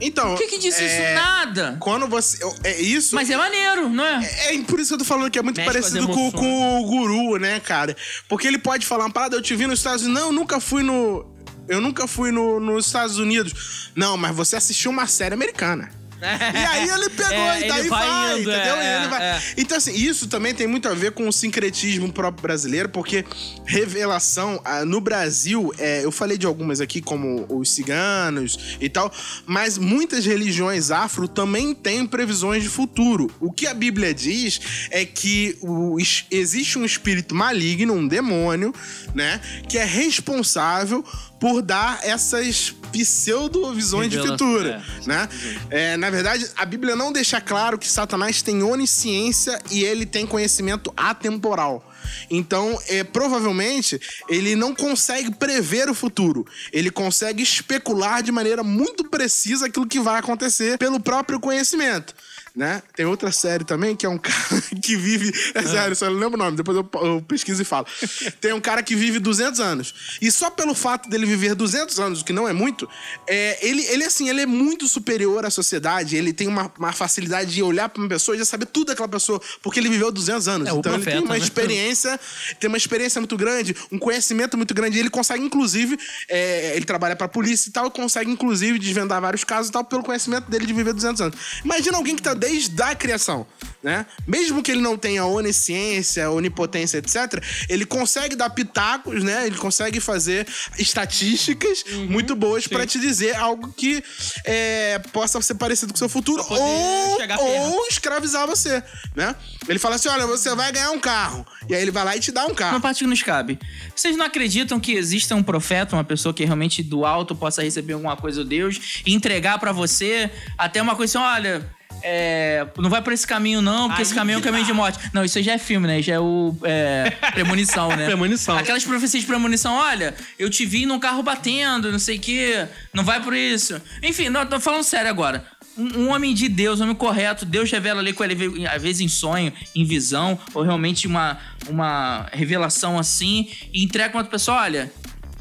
Então. 0.00 0.34
O 0.34 0.36
que 0.36 0.46
que 0.46 0.58
disse 0.58 0.82
é, 0.82 0.86
isso? 0.86 1.14
Nada. 1.14 1.76
Quando 1.80 2.06
você. 2.06 2.38
É 2.62 2.80
isso. 2.80 3.14
Mas 3.14 3.30
é 3.30 3.36
maneiro, 3.36 3.88
não 3.88 4.04
é? 4.04 4.54
É 4.54 4.62
por 4.62 4.80
isso 4.80 4.88
que 4.88 4.94
eu 4.94 4.98
tô 4.98 5.04
falando 5.04 5.30
que 5.30 5.38
é 5.38 5.42
muito 5.42 5.58
Mexe 5.58 5.72
parecido 5.72 6.08
com, 6.08 6.32
com 6.32 6.80
o 6.80 6.84
guru, 6.86 7.38
né, 7.38 7.60
cara? 7.60 7.96
Porque 8.28 8.46
ele 8.46 8.58
pode 8.58 8.86
falar 8.86 9.04
uma 9.04 9.12
parada, 9.12 9.36
eu 9.36 9.42
te 9.42 9.54
vi 9.54 9.66
nos 9.66 9.78
Estados 9.78 10.02
Unidos. 10.04 10.20
Não, 10.20 10.28
eu 10.28 10.32
nunca 10.32 10.60
fui 10.60 10.82
no. 10.82 11.32
Eu 11.66 11.80
nunca 11.80 12.06
fui 12.06 12.30
no, 12.30 12.60
nos 12.60 12.86
Estados 12.86 13.18
Unidos. 13.18 13.90
Não, 13.96 14.16
mas 14.16 14.34
você 14.36 14.56
assistiu 14.56 14.90
uma 14.90 15.06
série 15.06 15.34
americana. 15.34 15.90
E 16.24 16.66
aí 16.66 16.88
ele 16.88 17.10
pegou, 17.10 17.34
É, 17.34 17.60
e 17.60 17.68
daí 17.68 17.88
vai, 17.88 18.08
vai 18.08 18.40
indo, 18.40 18.50
entendeu? 18.50 18.76
é, 18.76 18.98
ele 18.98 19.08
vai. 19.08 19.22
é. 19.22 19.42
Então, 19.56 19.76
assim, 19.76 19.92
isso 19.92 20.26
também 20.26 20.54
tem 20.54 20.66
muito 20.66 20.88
a 20.88 20.94
ver 20.94 21.12
com 21.12 21.28
o 21.28 21.32
sincretismo 21.32 22.12
próprio 22.12 22.42
brasileiro, 22.42 22.88
porque 22.88 23.24
revelação 23.64 24.60
ah, 24.64 24.84
no 24.84 25.00
Brasil, 25.00 25.72
é, 25.78 26.04
eu 26.04 26.10
falei 26.10 26.38
de 26.38 26.46
algumas 26.46 26.80
aqui, 26.80 27.00
como 27.00 27.46
os 27.48 27.70
ciganos 27.70 28.76
e 28.80 28.88
tal, 28.88 29.12
mas 29.46 29.78
muitas 29.78 30.24
religiões 30.24 30.90
afro 30.90 31.28
também 31.28 31.74
têm 31.74 32.06
previsões 32.06 32.62
de 32.62 32.68
futuro. 32.68 33.30
O 33.40 33.52
que 33.52 33.66
a 33.66 33.74
Bíblia 33.74 34.14
diz 34.14 34.88
é 34.90 35.04
que 35.04 35.56
o 35.60 35.96
existe 36.30 36.78
um 36.78 36.84
espírito 36.84 37.34
maligno, 37.34 37.92
um 37.94 38.06
demônio, 38.06 38.72
né, 39.14 39.40
que 39.68 39.78
é 39.78 39.84
responsável 39.84 41.04
por 41.38 41.60
dar 41.62 42.00
essas 42.02 42.74
pseudo-visões 42.92 44.10
de 44.10 44.18
futuro, 44.18 44.68
é. 44.68 44.82
né? 45.06 45.28
É, 45.68 45.96
na 45.96 46.08
verdade, 46.10 46.48
a 46.56 46.64
Bíblia 46.64 46.94
não 46.94 47.12
deixa 47.12 47.40
claro 47.40 47.78
que 47.78 47.88
Satanás 47.88 48.40
tem 48.40 48.62
onisciência 48.62 49.58
e 49.70 49.82
ele 49.82 50.06
tem 50.06 50.26
conhecimento 50.26 50.92
atemporal. 50.96 51.84
Então, 52.30 52.78
é, 52.88 53.02
provavelmente, 53.02 54.00
ele 54.28 54.54
não 54.54 54.74
consegue 54.74 55.34
prever 55.34 55.88
o 55.88 55.94
futuro. 55.94 56.46
Ele 56.72 56.90
consegue 56.90 57.42
especular 57.42 58.22
de 58.22 58.30
maneira 58.30 58.62
muito 58.62 59.04
precisa 59.04 59.66
aquilo 59.66 59.86
que 59.86 60.00
vai 60.00 60.18
acontecer 60.18 60.78
pelo 60.78 61.00
próprio 61.00 61.40
conhecimento. 61.40 62.14
Né? 62.54 62.80
Tem 62.94 63.04
outra 63.04 63.32
série 63.32 63.64
também 63.64 63.96
que 63.96 64.06
é 64.06 64.08
um 64.08 64.18
cara 64.18 64.62
que 64.80 64.94
vive. 64.96 65.32
É 65.54 65.62
sério, 65.62 65.96
só 65.96 66.08
não 66.08 66.18
lembro 66.18 66.40
o 66.40 66.44
nome, 66.44 66.56
depois 66.56 66.76
eu, 66.76 66.88
eu 67.02 67.20
pesquiso 67.26 67.60
e 67.60 67.64
falo. 67.64 67.84
Tem 68.40 68.52
um 68.52 68.60
cara 68.60 68.80
que 68.80 68.94
vive 68.94 69.18
200 69.18 69.58
anos. 69.58 70.18
E 70.22 70.30
só 70.30 70.50
pelo 70.50 70.72
fato 70.72 71.08
dele 71.08 71.26
viver 71.26 71.56
200 71.56 71.98
anos, 71.98 72.20
o 72.20 72.24
que 72.24 72.32
não 72.32 72.46
é 72.46 72.52
muito, 72.52 72.88
é, 73.26 73.58
ele, 73.66 73.84
ele, 73.86 74.04
assim, 74.04 74.28
ele 74.28 74.42
é 74.42 74.46
muito 74.46 74.86
superior 74.86 75.44
à 75.44 75.50
sociedade. 75.50 76.16
Ele 76.16 76.32
tem 76.32 76.46
uma, 76.46 76.72
uma 76.78 76.92
facilidade 76.92 77.52
de 77.52 77.60
olhar 77.60 77.88
pra 77.88 78.00
uma 78.00 78.08
pessoa 78.08 78.36
e 78.36 78.38
já 78.38 78.44
saber 78.44 78.66
tudo 78.66 78.86
daquela 78.86 79.08
pessoa, 79.08 79.40
porque 79.60 79.80
ele 79.80 79.88
viveu 79.88 80.12
200 80.12 80.46
anos. 80.46 80.68
É, 80.68 80.70
então 80.70 80.92
ele 80.92 81.02
profeta, 81.02 81.16
tem 81.16 81.26
uma 81.26 81.34
né? 81.34 81.40
experiência, 81.40 82.20
tem 82.60 82.68
uma 82.68 82.76
experiência 82.76 83.20
muito 83.20 83.36
grande, 83.36 83.74
um 83.90 83.98
conhecimento 83.98 84.56
muito 84.56 84.72
grande. 84.72 84.96
Ele 84.96 85.10
consegue, 85.10 85.44
inclusive, 85.44 85.98
é, 86.28 86.76
ele 86.76 86.84
trabalha 86.84 87.16
pra 87.16 87.26
polícia 87.26 87.68
e 87.68 87.72
tal, 87.72 87.88
e 87.88 87.90
consegue, 87.90 88.30
inclusive, 88.30 88.78
desvendar 88.78 89.20
vários 89.20 89.42
casos 89.42 89.70
e 89.70 89.72
tal, 89.72 89.82
pelo 89.82 90.04
conhecimento 90.04 90.48
dele 90.48 90.66
de 90.66 90.72
viver 90.72 90.92
200 90.92 91.20
anos. 91.20 91.38
Imagina 91.64 91.96
alguém 91.96 92.14
que 92.14 92.22
tá 92.22 92.32
desde 92.44 92.82
a 92.82 92.94
criação, 92.94 93.46
né? 93.82 94.04
Mesmo 94.26 94.62
que 94.62 94.70
ele 94.70 94.80
não 94.80 94.96
tenha 94.96 95.24
onisciência, 95.24 96.30
onipotência, 96.30 96.98
etc., 96.98 97.42
ele 97.68 97.84
consegue 97.86 98.36
dar 98.36 98.50
pitacos, 98.50 99.22
né? 99.24 99.46
Ele 99.46 99.56
consegue 99.56 100.00
fazer 100.00 100.46
estatísticas 100.78 101.84
Uhum. 101.90 102.06
muito 102.06 102.34
boas 102.36 102.66
pra 102.66 102.86
te 102.86 102.98
dizer 102.98 103.34
algo 103.36 103.72
que 103.72 104.02
é, 104.44 104.98
possa 105.12 105.40
ser 105.42 105.54
parecido 105.54 105.92
com 105.92 105.96
o 105.96 105.98
seu 105.98 106.08
futuro 106.08 106.44
ou, 106.48 107.74
ou 107.74 107.86
escravizar 107.88 108.46
você, 108.46 108.82
né? 109.14 109.34
Ele 109.68 109.78
fala 109.78 109.96
assim: 109.96 110.08
olha, 110.08 110.26
você 110.26 110.54
vai 110.54 110.70
ganhar 110.72 110.90
um 110.90 110.98
carro. 111.00 111.46
E 111.68 111.74
aí 111.74 111.82
ele 111.82 111.90
vai 111.90 112.04
lá 112.04 112.16
e 112.16 112.20
te 112.20 112.30
dá 112.32 112.42
um 112.44 112.48
Uma 112.48 112.54
carro. 112.54 112.80
parte 112.80 112.98
que 112.98 113.06
nos 113.06 113.22
cabe. 113.22 113.58
Vocês 113.94 114.16
não 114.16 114.24
acreditam 114.26 114.78
que 114.80 114.92
exista 114.92 115.34
um 115.34 115.42
profeta, 115.42 115.96
uma 115.96 116.04
pessoa 116.04 116.32
que 116.34 116.44
realmente 116.44 116.82
do 116.82 117.04
alto 117.04 117.34
possa 117.34 117.62
receber 117.62 117.94
alguma 117.94 118.16
coisa 118.16 118.42
de 118.42 118.50
Deus 118.50 119.02
e 119.06 119.14
entregar 119.14 119.58
pra 119.58 119.72
você 119.72 120.30
até 120.58 120.80
uma 120.80 120.94
coisa 120.96 121.18
assim, 121.18 121.26
olha. 121.26 121.70
É, 122.06 122.66
não 122.76 122.90
vai 122.90 123.00
por 123.00 123.14
esse 123.14 123.26
caminho, 123.26 123.62
não, 123.62 123.88
porque 123.88 124.02
Aí 124.02 124.02
esse 124.02 124.14
caminho 124.14 124.36
é 124.36 124.38
um 124.38 124.42
caminho 124.42 124.64
tá. 124.64 124.70
de 124.70 124.76
morte. 124.76 124.98
Não, 125.14 125.24
isso 125.24 125.38
aí 125.38 125.44
já 125.44 125.52
é 125.52 125.58
filme, 125.58 125.86
né? 125.86 126.02
Já 126.02 126.14
é 126.14 126.20
o. 126.20 126.54
É, 126.62 127.10
premonição, 127.32 127.88
né? 127.88 128.04
Premonição. 128.04 128.58
Aquelas 128.58 128.84
profecias 128.84 129.22
de 129.22 129.26
premonição, 129.26 129.74
olha, 129.74 130.14
eu 130.38 130.50
te 130.50 130.66
vi 130.66 130.84
num 130.84 130.98
carro 130.98 131.22
batendo, 131.22 131.90
não 131.90 131.98
sei 131.98 132.18
o 132.18 132.20
quê, 132.20 132.66
não 132.92 133.02
vai 133.02 133.22
por 133.22 133.34
isso. 133.34 133.80
Enfim, 134.02 134.28
não, 134.28 134.44
tô 134.44 134.60
falando 134.60 134.84
sério 134.84 135.08
agora. 135.08 135.46
Um, 135.78 136.00
um 136.00 136.10
homem 136.10 136.34
de 136.34 136.46
Deus, 136.46 136.78
um 136.78 136.84
homem 136.84 136.94
correto, 136.94 137.46
Deus 137.46 137.70
revela 137.70 138.00
ali 138.00 138.12
com 138.12 138.22
ele, 138.22 138.68
às 138.68 138.82
vezes 138.82 139.00
em 139.00 139.08
sonho, 139.08 139.50
em 139.74 139.84
visão, 139.84 140.38
ou 140.52 140.62
realmente 140.62 141.06
uma, 141.06 141.38
uma 141.70 142.28
revelação 142.34 142.98
assim, 142.98 143.48
e 143.72 143.82
entrega 143.82 144.10
pra 144.10 144.18
outra 144.18 144.30
pessoa: 144.30 144.60
olha, 144.60 144.92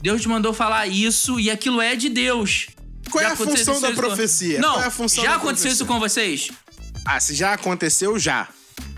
Deus 0.01 0.21
te 0.21 0.29
mandou 0.29 0.53
falar 0.53 0.87
isso 0.87 1.41
e 1.41 1.51
aquilo 1.51 1.81
é 1.81 1.93
de 1.93 2.07
Deus. 2.07 2.67
Qual 3.13 3.23
é 3.23 3.27
a 3.27 3.35
função 3.35 3.79
da 3.81 3.91
profecia? 3.91 4.59
Não, 4.59 4.71
Qual 4.73 4.83
é 4.83 4.87
a 4.87 4.91
função 4.91 5.23
já 5.23 5.35
aconteceu 5.35 5.71
isso 5.71 5.85
com 5.85 5.99
vocês? 5.99 6.49
Ah, 7.05 7.19
se 7.19 7.33
já 7.35 7.53
aconteceu, 7.53 8.17
já. 8.17 8.47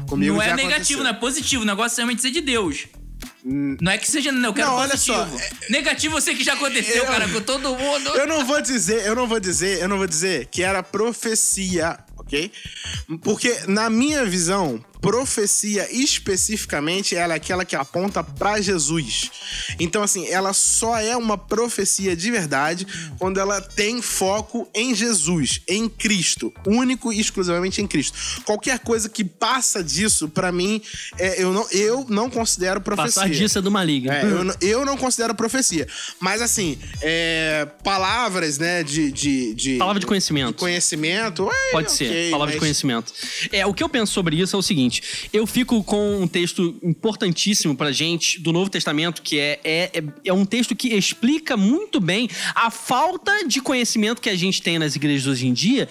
Comigo 0.07 0.35
não 0.35 0.41
é 0.41 0.49
já 0.49 0.55
negativo, 0.55 0.73
aconteceu. 1.01 1.03
não 1.03 1.09
é 1.09 1.13
positivo. 1.13 1.61
O 1.63 1.65
negócio 1.65 1.95
é 1.95 1.97
realmente 1.97 2.21
ser 2.21 2.31
de 2.31 2.41
Deus. 2.41 2.85
Não 3.43 3.91
é 3.91 3.97
que 3.97 4.09
seja. 4.09 4.29
Eu 4.31 4.53
quero 4.53 4.67
Não, 4.69 4.75
olha 4.75 4.91
positivo. 4.91 5.17
só, 5.17 5.37
é- 5.37 5.49
Negativo 5.69 6.17
eu 6.17 6.21
sei 6.21 6.35
que 6.35 6.43
já 6.43 6.53
aconteceu, 6.53 6.95
Eu- 7.03 7.05
cara, 7.05 7.27
com 7.27 7.41
todo 7.41 7.75
mundo. 7.75 8.09
Eu 8.09 8.25
não 8.27 8.45
vou 8.45 8.61
dizer, 8.61 9.05
eu 9.05 9.15
não 9.15 9.27
vou 9.27 9.39
dizer, 9.39 9.81
eu 9.81 9.87
não 9.89 9.97
vou 9.97 10.07
dizer 10.07 10.47
que 10.47 10.63
era 10.63 10.81
profecia, 10.81 11.97
ok? 12.17 12.51
Porque 13.21 13.53
na 13.67 13.89
minha 13.89 14.25
visão, 14.25 14.83
profecia 15.01 15.87
especificamente 15.91 17.15
ela 17.15 17.33
é 17.33 17.37
aquela 17.37 17.65
que 17.65 17.75
aponta 17.75 18.23
pra 18.23 18.59
Jesus. 18.61 19.29
Então 19.79 20.03
assim, 20.03 20.27
ela 20.27 20.53
só 20.53 20.97
é 20.97 21.15
uma 21.15 21.37
profecia 21.37 22.15
de 22.15 22.31
verdade 22.31 22.85
quando 23.19 23.39
ela 23.39 23.61
tem 23.61 24.01
foco 24.01 24.67
em 24.73 24.93
Jesus, 24.93 25.61
em 25.67 25.87
Cristo, 25.89 26.53
único 26.65 27.11
e 27.11 27.19
exclusivamente 27.19 27.81
em 27.81 27.87
Cristo. 27.87 28.17
Qualquer 28.45 28.79
coisa 28.79 29.09
que 29.09 29.23
passa 29.23 29.83
disso, 29.83 30.27
pra 30.29 30.51
mim, 30.51 30.81
é, 31.17 31.41
eu, 31.41 31.53
não, 31.53 31.67
eu 31.71 32.05
não 32.09 32.29
considero 32.29 32.79
profecia. 32.81 33.21
Passar 33.23 33.29
disso 33.29 33.57
é 33.59 33.61
do 33.61 33.71
maligno. 33.71 34.11
É, 34.11 34.23
eu, 34.23 34.43
não- 34.43 34.55
eu 34.61 34.85
não 34.85 34.97
considero 34.97 35.33
profecia. 35.35 35.87
Mas, 36.19 36.41
assim, 36.41 36.77
é, 37.01 37.67
palavras, 37.83 38.57
né, 38.57 38.83
de, 38.83 39.11
de, 39.11 39.53
de- 39.53 39.77
Palavra 39.77 39.99
de 39.99 40.05
conhecimento. 40.05 40.53
de 40.53 40.59
conhecimento. 40.59 41.49
é, 41.51 41.71
Pode 41.71 41.91
ser, 41.91 42.05
ok, 42.09 42.31
palavra 42.31 42.51
de 42.51 42.57
mas- 42.57 42.59
conhecimento. 42.59 43.13
É, 43.51 43.65
o 43.65 43.73
que 43.73 43.83
eu 43.83 43.89
penso 43.89 44.13
sobre 44.13 44.39
isso 44.39 44.55
é 44.55 44.59
o 44.59 44.61
seguinte: 44.61 44.84
seguinte: 44.85 45.29
eu 45.33 45.45
fico 45.45 45.83
com 45.83 46.21
um 46.21 46.27
texto 46.27 46.77
importantíssimo 46.83 47.75
pra 47.75 47.91
gente 47.91 48.39
do 48.39 48.51
Novo 48.51 48.69
Testamento, 48.69 49.21
que 49.21 49.39
é, 49.39 49.59
é, 49.63 49.91
é, 49.93 50.03
é 50.25 50.33
um 50.33 50.45
texto 50.45 50.75
que 50.75 50.89
explica 50.89 51.57
muito 51.57 51.99
bem 51.99 52.29
a 52.53 52.69
falta 52.69 53.45
de 53.47 53.61
conhecimento 53.61 54.21
que 54.21 54.29
a 54.29 54.35
gente 54.35 54.61
tem 54.61 54.79
nas 54.79 54.95
igrejas 54.95 55.27
hoje 55.27 55.47
em 55.47 55.53
dia, 55.53 55.87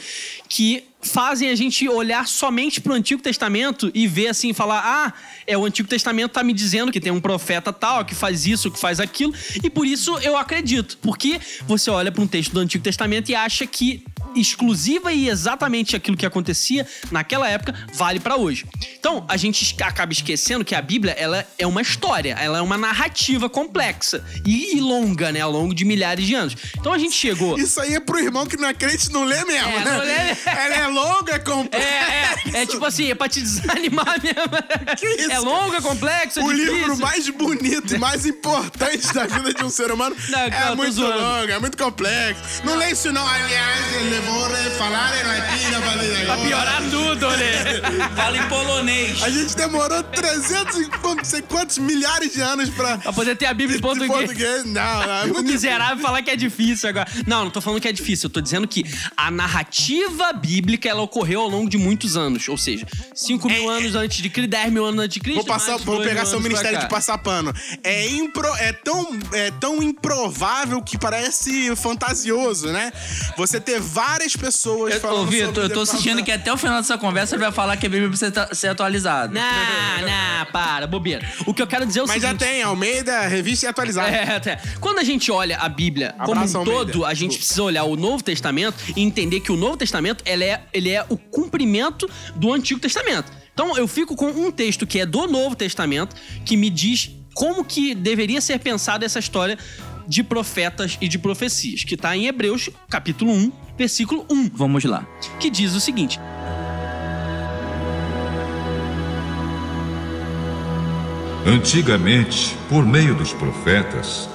que 0.49 0.85
fazem 1.05 1.51
a 1.51 1.55
gente 1.55 1.87
olhar 1.87 2.27
somente 2.27 2.81
pro 2.81 2.95
Antigo 2.95 3.21
Testamento 3.21 3.91
e 3.95 4.07
ver 4.07 4.29
assim, 4.29 4.53
falar: 4.53 4.83
ah, 4.85 5.13
é 5.47 5.57
o 5.57 5.65
Antigo 5.65 5.89
Testamento 5.89 6.33
tá 6.33 6.43
me 6.43 6.53
dizendo 6.53 6.91
que 6.91 7.01
tem 7.01 7.13
um 7.13 7.21
profeta 7.21 7.73
tal, 7.73 8.05
que 8.05 8.15
faz 8.15 8.47
isso, 8.47 8.71
que 8.71 8.79
faz 8.79 9.01
aquilo, 9.01 9.35
e 9.63 9.69
por 9.69 9.87
isso 9.87 10.19
eu 10.19 10.37
acredito. 10.37 10.99
Porque 11.03 11.41
você 11.67 11.91
olha 11.91 12.11
para 12.11 12.23
um 12.23 12.27
texto 12.27 12.53
do 12.53 12.61
Antigo 12.61 12.83
Testamento 12.83 13.29
e 13.31 13.35
acha 13.35 13.67
que 13.67 14.03
exclusiva 14.41 15.13
e 15.13 15.29
exatamente 15.29 15.95
aquilo 15.97 16.17
que 16.17 16.27
acontecia 16.27 16.87
naquela 17.11 17.49
época 17.49 17.75
vale 17.95 18.21
para 18.21 18.37
hoje. 18.37 18.65
Então, 18.99 19.25
a 19.29 19.37
gente 19.37 19.75
acaba 19.83 20.13
esquecendo 20.13 20.65
que 20.65 20.75
a 20.75 20.83
Bíblia, 20.83 21.13
ela 21.19 21.47
é 21.59 21.67
uma 21.67 21.83
história, 21.83 22.35
ela 22.41 22.59
é 22.59 22.61
uma 22.61 22.77
narrativa 22.79 23.49
complexa 23.49 24.25
e, 24.45 24.77
e 24.77 24.81
longa, 24.81 25.31
né, 25.33 25.41
ao 25.41 25.51
longo 25.51 25.75
de 25.75 25.85
milhares 25.85 26.27
de 26.27 26.35
anos. 26.35 26.57
Então 26.79 26.93
a 26.93 26.99
gente 26.99 27.15
chegou 27.15 27.59
Isso 27.59 27.81
aí 27.81 27.95
é 27.95 28.01
pro 28.01 28.19
irmão 28.19 28.47
que 28.47 28.57
não 28.57 28.69
é 28.69 28.75
crente 28.75 29.11
não 29.13 29.25
lê 29.25 29.45
mesmo, 29.45 29.69
É, 29.69 29.85
né? 29.85 29.85
não 29.85 29.99
lê. 29.99 30.37
Ela 30.47 30.75
é 30.77 30.87
longa, 30.87 31.33
é 31.33 31.37
É, 31.37 31.39
complexa. 31.39 31.87
é, 32.53 32.63
é 32.63 32.67
tipo 32.67 32.85
assim, 32.85 33.11
é 33.11 33.15
pra 33.15 33.29
te 33.29 33.41
desanimar 33.41 34.17
mesmo. 34.23 34.97
Que 34.97 35.07
isso? 35.23 35.31
É 35.33 35.39
longo, 35.39 35.81
complexo, 35.83 36.41
é 36.41 36.45
O 36.45 36.49
difícil. 36.53 36.75
livro 36.75 36.97
mais 36.99 37.29
bonito 37.29 37.95
e 37.95 37.99
mais 37.99 38.25
importante 38.27 39.13
da 39.13 39.27
vida 39.27 39.53
de 39.55 39.65
um 39.65 39.71
ser 39.71 39.91
humano 39.91 40.17
Não, 40.29 40.39
é 40.39 40.51
tô 40.69 40.77
muito 40.77 41.01
longo, 41.01 41.51
é 41.51 41.59
muito 41.59 41.77
complexo. 41.77 42.63
Não 42.65 42.77
lê 42.77 42.91
isso 42.93 43.13
não. 43.13 43.27
Aliás, 43.27 44.03
ele 44.25 44.69
vou 44.69 44.79
falar 44.79 45.21
em 45.21 45.23
latim, 45.25 45.65
falei 45.81 46.25
Pra 46.25 46.37
piorar 46.39 46.83
tudo, 46.91 47.31
né? 47.31 48.09
Fala 48.17 48.39
em 48.39 48.49
polonês. 48.49 49.23
A 49.23 49.31
gente 49.31 49.57
demorou 49.57 50.03
300 50.03 50.77
e 50.79 50.91
não 51.03 51.25
sei 51.25 51.43
quantos 51.43 51.79
milhares 51.79 52.33
de 52.33 52.41
anos 52.41 52.71
pra... 52.71 52.99
Pra 52.99 53.13
poder 53.13 53.37
ter 53.37 53.47
a 53.47 53.55
Bíblia 53.55 53.79
em 53.79 53.81
português. 53.81 54.11
português. 54.11 54.65
Não, 54.65 54.73
não, 54.73 55.13
é 55.13 55.25
O 55.25 55.35
muito 55.35 55.43
miserável 55.45 55.99
falar 55.99 56.23
que 56.23 56.31
é 56.31 56.37
difícil 56.37 56.89
agora. 56.89 57.07
Não, 57.27 57.45
não 57.45 57.51
tô 57.51 57.61
falando 57.61 57.81
que 57.81 57.89
é 57.89 57.93
difícil. 57.93 58.29
Eu 58.29 58.33
tô 58.33 58.41
dizendo 58.41 58.67
que 58.67 58.85
a 59.17 59.31
narrativa 59.31 60.33
bíblica 60.33 60.89
ela 60.89 61.03
ocorreu 61.03 61.41
ao 61.41 61.49
longo 61.49 61.69
de 61.69 61.77
muitos 61.77 62.17
anos. 62.17 62.49
Ou 62.49 62.57
seja, 62.57 62.87
5 63.15 63.49
mil 63.49 63.69
anos 63.69 63.95
antes 63.95 64.23
de 64.23 64.31
Cristo, 64.31 64.51
10 64.51 64.73
mil 64.73 64.85
anos 64.85 65.05
antes 65.05 65.15
de 65.15 65.21
Cristo. 65.21 65.37
Vou, 65.37 65.47
passar, 65.47 65.77
vou 65.79 66.01
pegar 66.03 66.25
seu 66.25 66.41
ministério 66.41 66.81
de 66.81 66.89
passar 66.89 67.19
pano. 67.19 67.53
É, 67.83 68.09
impro, 68.09 68.49
é, 68.57 68.73
tão, 68.73 69.19
é 69.33 69.51
tão 69.53 69.83
improvável 69.83 70.83
que 70.83 70.99
parece 70.99 71.75
fantasioso, 71.77 72.69
né? 72.69 72.93
Você 73.37 73.61
ter 73.61 73.81
várias 74.15 74.37
pessoas 74.37 74.97
Ô, 74.97 75.01
falando 75.01 75.27
Vitor, 75.29 75.47
sobre 75.47 75.63
eu 75.63 75.71
tô 75.71 75.85
sentindo 75.85 76.23
que 76.23 76.31
até 76.31 76.53
o 76.53 76.57
final 76.57 76.77
dessa 76.77 76.97
conversa 76.97 77.35
ele 77.35 77.43
vai 77.43 77.53
falar 77.53 77.77
que 77.77 77.87
a 77.87 77.89
Bíblia 77.89 78.09
precisa 78.09 78.49
ser 78.53 78.69
atualizada. 78.69 79.33
Não, 79.33 80.07
não, 80.07 80.47
para, 80.53 80.87
bobeira. 80.87 81.27
O 81.47 81.53
que 81.53 81.61
eu 81.61 81.67
quero 81.67 81.85
dizer 81.85 82.01
é 82.01 82.03
o 82.05 82.07
Mas 82.07 82.23
já 82.23 82.29
seguinte. 82.29 82.45
tem, 82.49 82.63
Almeida, 82.63 83.23
revista 83.23 83.67
e 83.67 83.69
atualizada. 83.69 84.09
É, 84.09 84.37
até. 84.37 84.61
Quando 84.81 85.01
a 85.01 85.05
gente 85.05 85.33
olha 85.33 85.59
a 85.59 85.69
Bíblia 85.69 86.15
como 86.19 86.33
Abraço, 86.33 86.57
um 86.57 86.61
Almeida. 86.61 86.93
todo, 86.93 87.05
a 87.05 87.15
gente 87.15 87.37
precisa 87.37 87.63
olhar 87.63 87.85
o 87.85 87.97
Novo 87.97 88.23
Testamento 88.23 88.77
e 88.97 89.03
entender 89.03 89.41
que 89.41 89.51
o 89.51 89.57
Novo 89.57 89.77
Testamento 89.77 90.23
ele 90.25 90.45
é, 90.45 90.63
ele 90.73 90.91
é 90.91 91.05
o 91.09 91.17
cumprimento 91.17 92.09
do 92.37 92.53
Antigo 92.53 92.79
Testamento. 92.79 93.33
Então 93.53 93.77
eu 93.77 93.89
fico 93.89 94.15
com 94.15 94.27
um 94.27 94.51
texto 94.51 94.87
que 94.87 95.01
é 95.01 95.07
do 95.07 95.27
Novo 95.27 95.57
Testamento 95.57 96.15
que 96.45 96.57
me 96.57 96.71
diz 96.71 97.11
como 97.35 97.65
que 97.65 97.95
deveria 97.95 98.41
ser 98.41 98.61
pensada 98.61 99.05
essa 99.05 99.19
história 99.19 99.59
de 100.07 100.23
profetas 100.23 100.99
e 101.01 101.09
de 101.09 101.19
profecias, 101.19 101.85
que 101.85 101.97
tá 101.97 102.17
em 102.17 102.27
Hebreus, 102.27 102.71
capítulo 102.89 103.33
1, 103.33 103.53
versículo 103.77 104.25
1, 104.31 104.51
Vamos 104.55 104.85
lá. 104.85 105.07
que 105.41 105.51
diz 105.51 105.75
o 105.75 105.81
seguinte: 105.81 106.19
Antigamente, 111.47 112.57
por 112.71 112.87
meio 112.87 113.15
dos 113.15 113.33
profetas, 113.35 114.29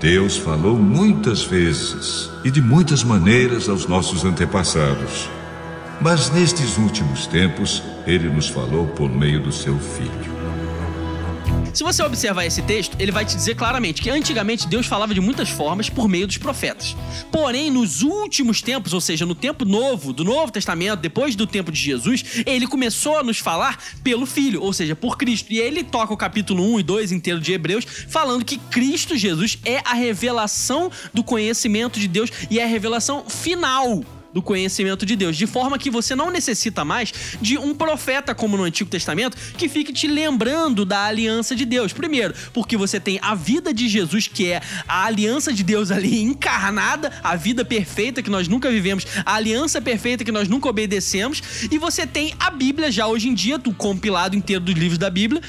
Deus 0.00 0.36
falou 0.36 0.76
muitas 0.76 1.42
vezes 1.42 2.30
e 2.44 2.50
de 2.50 2.62
muitas 2.62 3.02
maneiras 3.02 3.68
aos 3.68 3.86
nossos 3.86 4.24
antepassados. 4.24 5.28
Mas 6.00 6.30
nestes 6.30 6.76
últimos 6.76 7.26
tempos, 7.26 7.82
ele 8.06 8.28
nos 8.28 8.48
falou 8.48 8.86
por 8.86 9.10
meio 9.10 9.42
do 9.42 9.50
seu 9.50 9.76
Filho. 9.80 10.37
Se 11.78 11.84
você 11.84 12.02
observar 12.02 12.44
esse 12.44 12.60
texto, 12.62 12.96
ele 12.98 13.12
vai 13.12 13.24
te 13.24 13.36
dizer 13.36 13.54
claramente 13.54 14.02
que 14.02 14.10
antigamente 14.10 14.66
Deus 14.66 14.86
falava 14.86 15.14
de 15.14 15.20
muitas 15.20 15.48
formas 15.48 15.88
por 15.88 16.08
meio 16.08 16.26
dos 16.26 16.36
profetas. 16.36 16.96
Porém, 17.30 17.70
nos 17.70 18.02
últimos 18.02 18.60
tempos, 18.60 18.92
ou 18.92 19.00
seja, 19.00 19.24
no 19.24 19.34
tempo 19.34 19.64
novo, 19.64 20.12
do 20.12 20.24
Novo 20.24 20.50
Testamento, 20.50 20.98
depois 20.98 21.36
do 21.36 21.46
tempo 21.46 21.70
de 21.70 21.78
Jesus, 21.78 22.42
ele 22.46 22.66
começou 22.66 23.18
a 23.18 23.22
nos 23.22 23.38
falar 23.38 23.78
pelo 24.02 24.26
Filho, 24.26 24.60
ou 24.60 24.72
seja, 24.72 24.96
por 24.96 25.16
Cristo. 25.16 25.52
E 25.52 25.58
ele 25.58 25.84
toca 25.84 26.12
o 26.12 26.16
capítulo 26.16 26.64
1 26.74 26.80
e 26.80 26.82
2 26.82 27.12
inteiro 27.12 27.40
de 27.40 27.52
Hebreus, 27.52 27.84
falando 28.08 28.44
que 28.44 28.58
Cristo 28.58 29.16
Jesus 29.16 29.58
é 29.64 29.80
a 29.84 29.94
revelação 29.94 30.90
do 31.14 31.22
conhecimento 31.22 32.00
de 32.00 32.08
Deus 32.08 32.30
e 32.50 32.58
é 32.58 32.64
a 32.64 32.66
revelação 32.66 33.24
final 33.28 34.02
do 34.32 34.42
conhecimento 34.42 35.06
de 35.06 35.16
Deus, 35.16 35.36
de 35.36 35.46
forma 35.46 35.78
que 35.78 35.90
você 35.90 36.14
não 36.14 36.30
necessita 36.30 36.84
mais 36.84 37.12
de 37.40 37.58
um 37.58 37.74
profeta 37.74 38.34
como 38.34 38.56
no 38.56 38.64
Antigo 38.64 38.90
Testamento 38.90 39.36
que 39.56 39.68
fique 39.68 39.92
te 39.92 40.06
lembrando 40.06 40.84
da 40.84 41.04
aliança 41.04 41.54
de 41.54 41.64
Deus. 41.64 41.92
Primeiro, 41.92 42.34
porque 42.52 42.76
você 42.76 43.00
tem 43.00 43.18
a 43.22 43.34
vida 43.34 43.72
de 43.72 43.88
Jesus, 43.88 44.28
que 44.28 44.50
é 44.50 44.60
a 44.86 45.06
aliança 45.06 45.52
de 45.52 45.62
Deus 45.62 45.90
ali 45.90 46.22
encarnada, 46.22 47.12
a 47.22 47.36
vida 47.36 47.64
perfeita 47.64 48.22
que 48.22 48.30
nós 48.30 48.48
nunca 48.48 48.70
vivemos, 48.70 49.06
a 49.24 49.34
aliança 49.34 49.80
perfeita 49.80 50.24
que 50.24 50.32
nós 50.32 50.48
nunca 50.48 50.68
obedecemos, 50.68 51.42
e 51.70 51.78
você 51.78 52.06
tem 52.06 52.34
a 52.38 52.50
Bíblia 52.50 52.90
já 52.90 53.06
hoje 53.06 53.28
em 53.28 53.34
dia, 53.34 53.58
do 53.58 53.72
compilado 53.72 54.36
inteiro 54.36 54.62
dos 54.62 54.74
livros 54.74 54.98
da 54.98 55.10
Bíblia, 55.10 55.42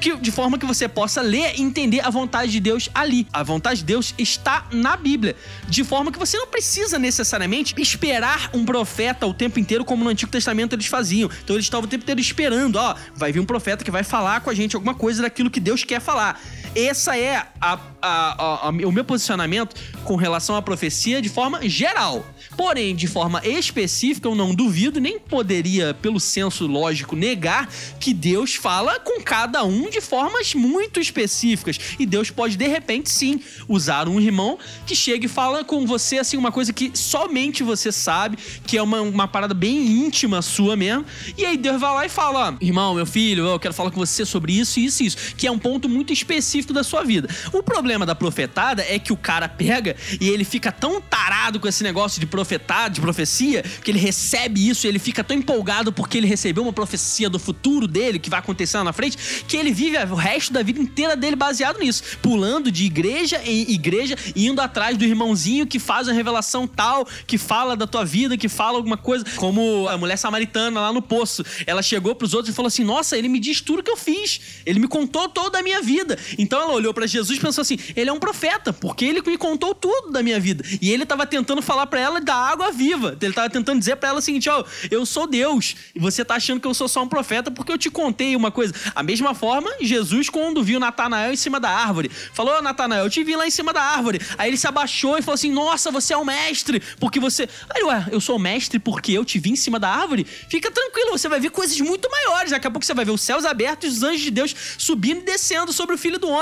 que, 0.00 0.16
de 0.16 0.30
forma 0.30 0.58
que 0.58 0.66
você 0.66 0.86
possa 0.88 1.22
ler 1.22 1.54
e 1.56 1.62
entender 1.62 2.00
a 2.00 2.10
vontade 2.10 2.52
de 2.52 2.60
Deus 2.60 2.90
ali. 2.94 3.26
A 3.32 3.42
vontade 3.42 3.80
de 3.80 3.86
Deus 3.86 4.14
está 4.18 4.66
na 4.70 4.96
Bíblia, 4.96 5.36
de 5.68 5.82
forma 5.84 6.12
que 6.12 6.18
você 6.18 6.36
não 6.36 6.46
precisa 6.46 6.98
necessariamente 6.98 7.74
esperar 7.80 8.35
um 8.52 8.64
profeta 8.64 9.26
o 9.26 9.34
tempo 9.34 9.58
inteiro, 9.58 9.84
como 9.84 10.04
no 10.04 10.10
Antigo 10.10 10.30
Testamento 10.30 10.74
eles 10.74 10.86
faziam. 10.86 11.30
Então 11.42 11.56
eles 11.56 11.66
estavam 11.66 11.86
o 11.86 11.88
tempo 11.88 12.02
inteiro 12.04 12.20
esperando, 12.20 12.76
ó, 12.76 12.94
vai 13.14 13.32
vir 13.32 13.40
um 13.40 13.46
profeta 13.46 13.84
que 13.84 13.90
vai 13.90 14.02
falar 14.02 14.40
com 14.40 14.50
a 14.50 14.54
gente 14.54 14.76
alguma 14.76 14.94
coisa 14.94 15.22
daquilo 15.22 15.50
que 15.50 15.60
Deus 15.60 15.84
quer 15.84 16.00
falar. 16.00 16.40
Essa 16.76 17.16
é 17.16 17.36
a- 17.60 17.78
a- 18.02 18.66
a- 18.66 18.68
o 18.68 18.92
meu 18.92 19.04
posicionamento 19.04 19.74
com 20.04 20.14
relação 20.14 20.54
à 20.56 20.62
profecia 20.62 21.22
de 21.22 21.28
forma 21.28 21.66
geral. 21.68 22.24
Porém, 22.56 22.94
de 22.94 23.06
forma 23.06 23.40
específica, 23.46 24.28
eu 24.28 24.34
não 24.34 24.54
duvido, 24.54 25.00
nem 25.00 25.18
poderia, 25.18 25.94
pelo 25.94 26.20
senso 26.20 26.66
lógico, 26.66 27.16
negar 27.16 27.68
que 27.98 28.12
Deus 28.14 28.54
fala 28.54 29.00
com 29.00 29.20
cada 29.22 29.64
um 29.64 29.88
de 29.90 30.00
formas 30.00 30.54
muito 30.54 31.00
específicas. 31.00 31.78
E 31.98 32.06
Deus 32.06 32.30
pode, 32.30 32.56
de 32.56 32.66
repente, 32.66 33.10
sim, 33.10 33.40
usar 33.68 34.08
um 34.08 34.20
irmão 34.20 34.58
que 34.86 34.94
chega 34.94 35.26
e 35.26 35.28
fala 35.28 35.64
com 35.64 35.86
você, 35.86 36.18
assim, 36.18 36.36
uma 36.36 36.52
coisa 36.52 36.72
que 36.72 36.90
somente 36.94 37.62
você 37.62 37.90
sabe, 37.90 38.38
que 38.66 38.76
é 38.76 38.82
uma, 38.82 39.00
uma 39.00 39.26
parada 39.28 39.54
bem 39.54 39.76
íntima 40.06 40.40
sua 40.42 40.76
mesmo. 40.76 41.04
E 41.36 41.44
aí 41.44 41.56
Deus 41.56 41.80
vai 41.80 41.94
lá 41.94 42.06
e 42.06 42.08
fala: 42.10 42.56
irmão, 42.60 42.94
meu 42.94 43.06
filho, 43.06 43.46
eu 43.46 43.58
quero 43.58 43.74
falar 43.74 43.90
com 43.90 43.98
você 43.98 44.24
sobre 44.24 44.52
isso, 44.52 44.78
isso 44.78 45.02
e 45.02 45.06
isso, 45.06 45.16
que 45.36 45.46
é 45.46 45.50
um 45.50 45.58
ponto 45.58 45.88
muito 45.88 46.12
específico 46.12 46.65
da 46.72 46.84
sua 46.84 47.04
vida. 47.04 47.28
O 47.52 47.62
problema 47.62 48.06
da 48.06 48.14
profetada 48.14 48.84
é 48.88 48.98
que 48.98 49.12
o 49.12 49.16
cara 49.16 49.48
pega 49.48 49.96
e 50.20 50.28
ele 50.28 50.44
fica 50.44 50.70
tão 50.70 51.00
tarado 51.00 51.58
com 51.60 51.68
esse 51.68 51.82
negócio 51.82 52.20
de 52.20 52.26
profetar, 52.26 52.90
de 52.90 53.00
profecia, 53.00 53.62
que 53.62 53.90
ele 53.90 53.98
recebe 53.98 54.68
isso 54.68 54.86
e 54.86 54.88
ele 54.88 54.98
fica 54.98 55.22
tão 55.24 55.36
empolgado 55.36 55.92
porque 55.92 56.18
ele 56.18 56.26
recebeu 56.26 56.62
uma 56.62 56.72
profecia 56.72 57.28
do 57.28 57.38
futuro 57.38 57.86
dele, 57.86 58.18
que 58.18 58.30
vai 58.30 58.38
acontecer 58.38 58.76
lá 58.78 58.84
na 58.84 58.92
frente, 58.92 59.16
que 59.46 59.56
ele 59.56 59.72
vive 59.72 59.96
o 59.98 60.14
resto 60.14 60.52
da 60.52 60.62
vida 60.62 60.80
inteira 60.80 61.16
dele 61.16 61.36
baseado 61.36 61.78
nisso, 61.78 62.02
pulando 62.22 62.70
de 62.70 62.84
igreja 62.84 63.40
em 63.44 63.70
igreja, 63.70 64.16
indo 64.34 64.60
atrás 64.60 64.96
do 64.96 65.04
irmãozinho 65.04 65.66
que 65.66 65.78
faz 65.78 66.08
a 66.08 66.12
revelação 66.12 66.66
tal, 66.66 67.06
que 67.26 67.38
fala 67.38 67.76
da 67.76 67.86
tua 67.86 68.04
vida, 68.04 68.36
que 68.36 68.48
fala 68.48 68.76
alguma 68.76 68.96
coisa, 68.96 69.24
como 69.36 69.88
a 69.88 69.96
mulher 69.96 70.16
samaritana 70.16 70.80
lá 70.80 70.92
no 70.92 71.02
poço. 71.02 71.44
Ela 71.66 71.82
chegou 71.82 72.14
pros 72.14 72.34
outros 72.34 72.52
e 72.52 72.56
falou 72.56 72.68
assim: 72.68 72.84
Nossa, 72.84 73.16
ele 73.16 73.28
me 73.28 73.38
diz 73.38 73.60
tudo 73.60 73.82
que 73.82 73.90
eu 73.90 73.96
fiz, 73.96 74.40
ele 74.64 74.78
me 74.78 74.88
contou 74.88 75.28
toda 75.28 75.58
a 75.58 75.62
minha 75.62 75.82
vida. 75.82 76.18
Então 76.46 76.62
ela 76.62 76.72
olhou 76.72 76.94
pra 76.94 77.06
Jesus 77.06 77.38
e 77.38 77.40
pensou 77.40 77.62
assim: 77.62 77.76
Ele 77.96 78.08
é 78.08 78.12
um 78.12 78.20
profeta, 78.20 78.72
porque 78.72 79.04
ele 79.04 79.20
me 79.20 79.36
contou 79.36 79.74
tudo 79.74 80.12
da 80.12 80.22
minha 80.22 80.38
vida. 80.38 80.64
E 80.80 80.92
ele 80.92 81.04
tava 81.04 81.26
tentando 81.26 81.60
falar 81.60 81.88
pra 81.88 82.00
ela 82.00 82.20
da 82.20 82.34
água 82.34 82.70
viva. 82.70 83.18
Ele 83.20 83.32
tava 83.32 83.50
tentando 83.50 83.80
dizer 83.80 83.96
pra 83.96 84.10
ela 84.10 84.18
o 84.20 84.22
seguinte: 84.22 84.48
Ó, 84.48 84.64
eu 84.90 85.04
sou 85.04 85.26
Deus, 85.26 85.74
e 85.94 85.98
você 85.98 86.24
tá 86.24 86.36
achando 86.36 86.60
que 86.60 86.66
eu 86.66 86.74
sou 86.74 86.86
só 86.86 87.02
um 87.02 87.08
profeta 87.08 87.50
porque 87.50 87.72
eu 87.72 87.78
te 87.78 87.90
contei 87.90 88.36
uma 88.36 88.50
coisa. 88.50 88.72
A 88.94 89.02
mesma 89.02 89.34
forma, 89.34 89.70
Jesus, 89.80 90.30
quando 90.30 90.62
viu 90.62 90.78
Natanael 90.78 91.32
em 91.32 91.36
cima 91.36 91.58
da 91.58 91.68
árvore, 91.68 92.10
falou: 92.32 92.58
Ô 92.58 92.62
Natanael, 92.62 93.04
eu 93.04 93.10
te 93.10 93.24
vi 93.24 93.34
lá 93.34 93.46
em 93.46 93.50
cima 93.50 93.72
da 93.72 93.82
árvore. 93.82 94.20
Aí 94.38 94.48
ele 94.48 94.56
se 94.56 94.68
abaixou 94.68 95.18
e 95.18 95.22
falou 95.22 95.34
assim: 95.34 95.50
Nossa, 95.50 95.90
você 95.90 96.14
é 96.14 96.16
o 96.16 96.24
mestre, 96.24 96.80
porque 97.00 97.18
você. 97.18 97.48
Aí, 97.74 97.82
ué, 97.82 98.06
eu 98.12 98.20
sou 98.20 98.36
o 98.36 98.38
mestre 98.38 98.78
porque 98.78 99.12
eu 99.12 99.24
te 99.24 99.40
vi 99.40 99.50
em 99.50 99.56
cima 99.56 99.80
da 99.80 99.88
árvore? 99.88 100.24
Fica 100.24 100.70
tranquilo, 100.70 101.10
você 101.10 101.28
vai 101.28 101.40
ver 101.40 101.50
coisas 101.50 101.80
muito 101.80 102.08
maiores. 102.08 102.52
Daqui 102.52 102.68
a 102.68 102.70
pouco 102.70 102.86
você 102.86 102.94
vai 102.94 103.04
ver 103.04 103.10
os 103.10 103.20
céus 103.20 103.44
abertos 103.44 103.88
e 103.88 103.96
os 103.96 104.02
anjos 104.02 104.20
de 104.20 104.30
Deus 104.30 104.54
subindo 104.78 105.22
e 105.22 105.24
descendo 105.24 105.72
sobre 105.72 105.94
o 105.94 105.98
filho 105.98 106.18
do 106.18 106.28
homem. 106.28 106.35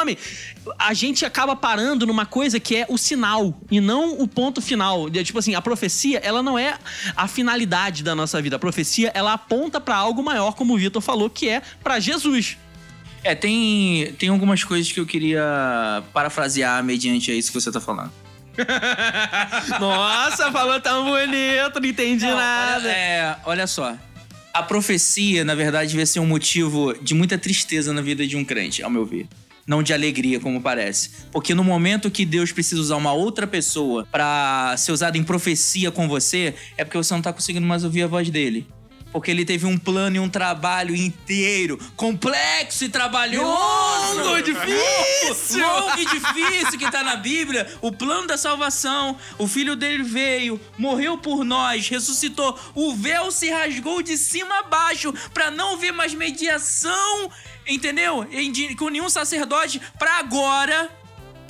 A 0.79 0.95
gente 0.95 1.25
acaba 1.25 1.55
parando 1.55 2.07
numa 2.07 2.27
coisa 2.27 2.59
que 2.59 2.77
é 2.77 2.87
o 2.89 2.97
sinal 2.97 3.59
e 3.71 3.81
não 3.81 4.21
o 4.21 4.29
ponto 4.29 4.61
final. 4.61 5.11
Tipo 5.11 5.39
assim, 5.39 5.55
a 5.55 5.63
profecia, 5.63 6.19
ela 6.19 6.43
não 6.43 6.59
é 6.59 6.79
a 7.17 7.29
finalidade 7.29 8.03
da 8.03 8.15
nossa 8.15 8.41
vida. 8.41 8.57
A 8.57 8.59
profecia, 8.59 9.11
ela 9.15 9.33
aponta 9.33 9.81
pra 9.81 9.97
algo 9.97 10.23
maior, 10.23 10.55
como 10.55 10.75
o 10.75 10.79
Vitor 10.79 11.03
falou, 11.03 11.29
que 11.29 11.49
é 11.49 11.63
pra 11.83 12.01
Jesus. 12.01 12.57
É, 13.23 13.35
tem, 13.35 14.15
tem 14.19 14.29
algumas 14.29 14.63
coisas 14.63 14.93
que 14.93 15.01
eu 15.01 15.07
queria 15.07 16.03
parafrasear 16.13 16.85
mediante 16.85 17.31
a 17.31 17.35
isso 17.35 17.51
que 17.51 17.61
você 17.61 17.73
tá 17.73 17.81
falando. 17.81 18.13
Nossa, 19.81 20.53
falou 20.53 20.81
tão 20.81 21.07
bonito, 21.07 21.81
não 21.81 21.89
entendi 21.89 22.27
Não, 22.27 22.37
nada. 22.37 22.85
Olha, 22.85 22.93
é, 22.93 23.37
olha 23.45 23.67
só. 23.67 23.97
A 24.53 24.63
profecia, 24.63 25.45
na 25.45 25.55
verdade, 25.55 25.91
devia 25.91 26.07
ser 26.07 26.21
um 26.21 26.27
motivo 26.27 26.95
de 27.03 27.15
muita 27.15 27.37
tristeza 27.37 27.93
na 27.93 28.01
vida 28.01 28.27
de 28.27 28.37
um 28.37 28.45
crente, 28.45 28.83
ao 28.83 28.91
meu 28.91 29.05
ver. 29.05 29.27
Não 29.67 29.83
de 29.83 29.95
alegria, 29.95 30.39
como 30.39 30.61
parece. 30.61 31.11
Porque 31.33 31.55
no 31.55 31.65
momento 31.65 32.11
que 32.11 32.27
Deus 32.27 32.53
precisa 32.53 32.81
usar 32.81 32.97
uma 32.97 33.13
outra 33.13 33.47
pessoa 33.47 34.07
pra 34.11 34.75
ser 34.77 34.93
usada 34.93 35.17
em 35.17 35.25
profecia 35.25 35.91
com 35.91 36.07
você, 36.07 36.55
é 36.77 36.85
porque 36.85 36.99
você 36.99 37.15
não 37.15 37.23
tá 37.23 37.33
conseguindo 37.33 37.67
mais 37.67 37.83
ouvir 37.85 38.03
a 38.03 38.07
voz 38.07 38.29
dele. 38.29 38.67
Porque 39.15 39.31
ele 39.31 39.45
teve 39.45 39.65
um 39.65 39.79
plano 39.79 40.17
e 40.17 40.19
um 40.19 40.29
trabalho 40.29 40.93
inteiro, 40.93 41.79
complexo 41.95 42.85
e 42.85 42.89
trabalhoso. 42.89 44.19
Longo, 44.19 44.43
difícil. 44.43 45.65
Longo 45.65 46.01
e 46.01 46.05
difícil 46.05 46.77
que 46.77 46.91
tá 46.91 47.05
na 47.05 47.15
Bíblia. 47.15 47.65
O 47.81 47.93
plano 47.93 48.27
da 48.27 48.37
salvação. 48.37 49.17
O 49.39 49.47
filho 49.47 49.77
dele 49.77 50.03
veio, 50.03 50.61
morreu 50.77 51.17
por 51.17 51.45
nós, 51.45 51.89
ressuscitou. 51.89 52.59
O 52.75 52.93
véu 52.97 53.31
se 53.31 53.49
rasgou 53.49 54.03
de 54.03 54.19
cima 54.19 54.59
a 54.59 54.63
baixo 54.65 55.15
pra 55.33 55.49
não 55.49 55.77
ver 55.77 55.93
mais 55.93 56.13
mediação, 56.13 57.31
entendeu? 57.67 58.27
Com 58.79 58.89
nenhum 58.89 59.09
sacerdote 59.09 59.81
pra 59.99 60.19
agora. 60.19 60.91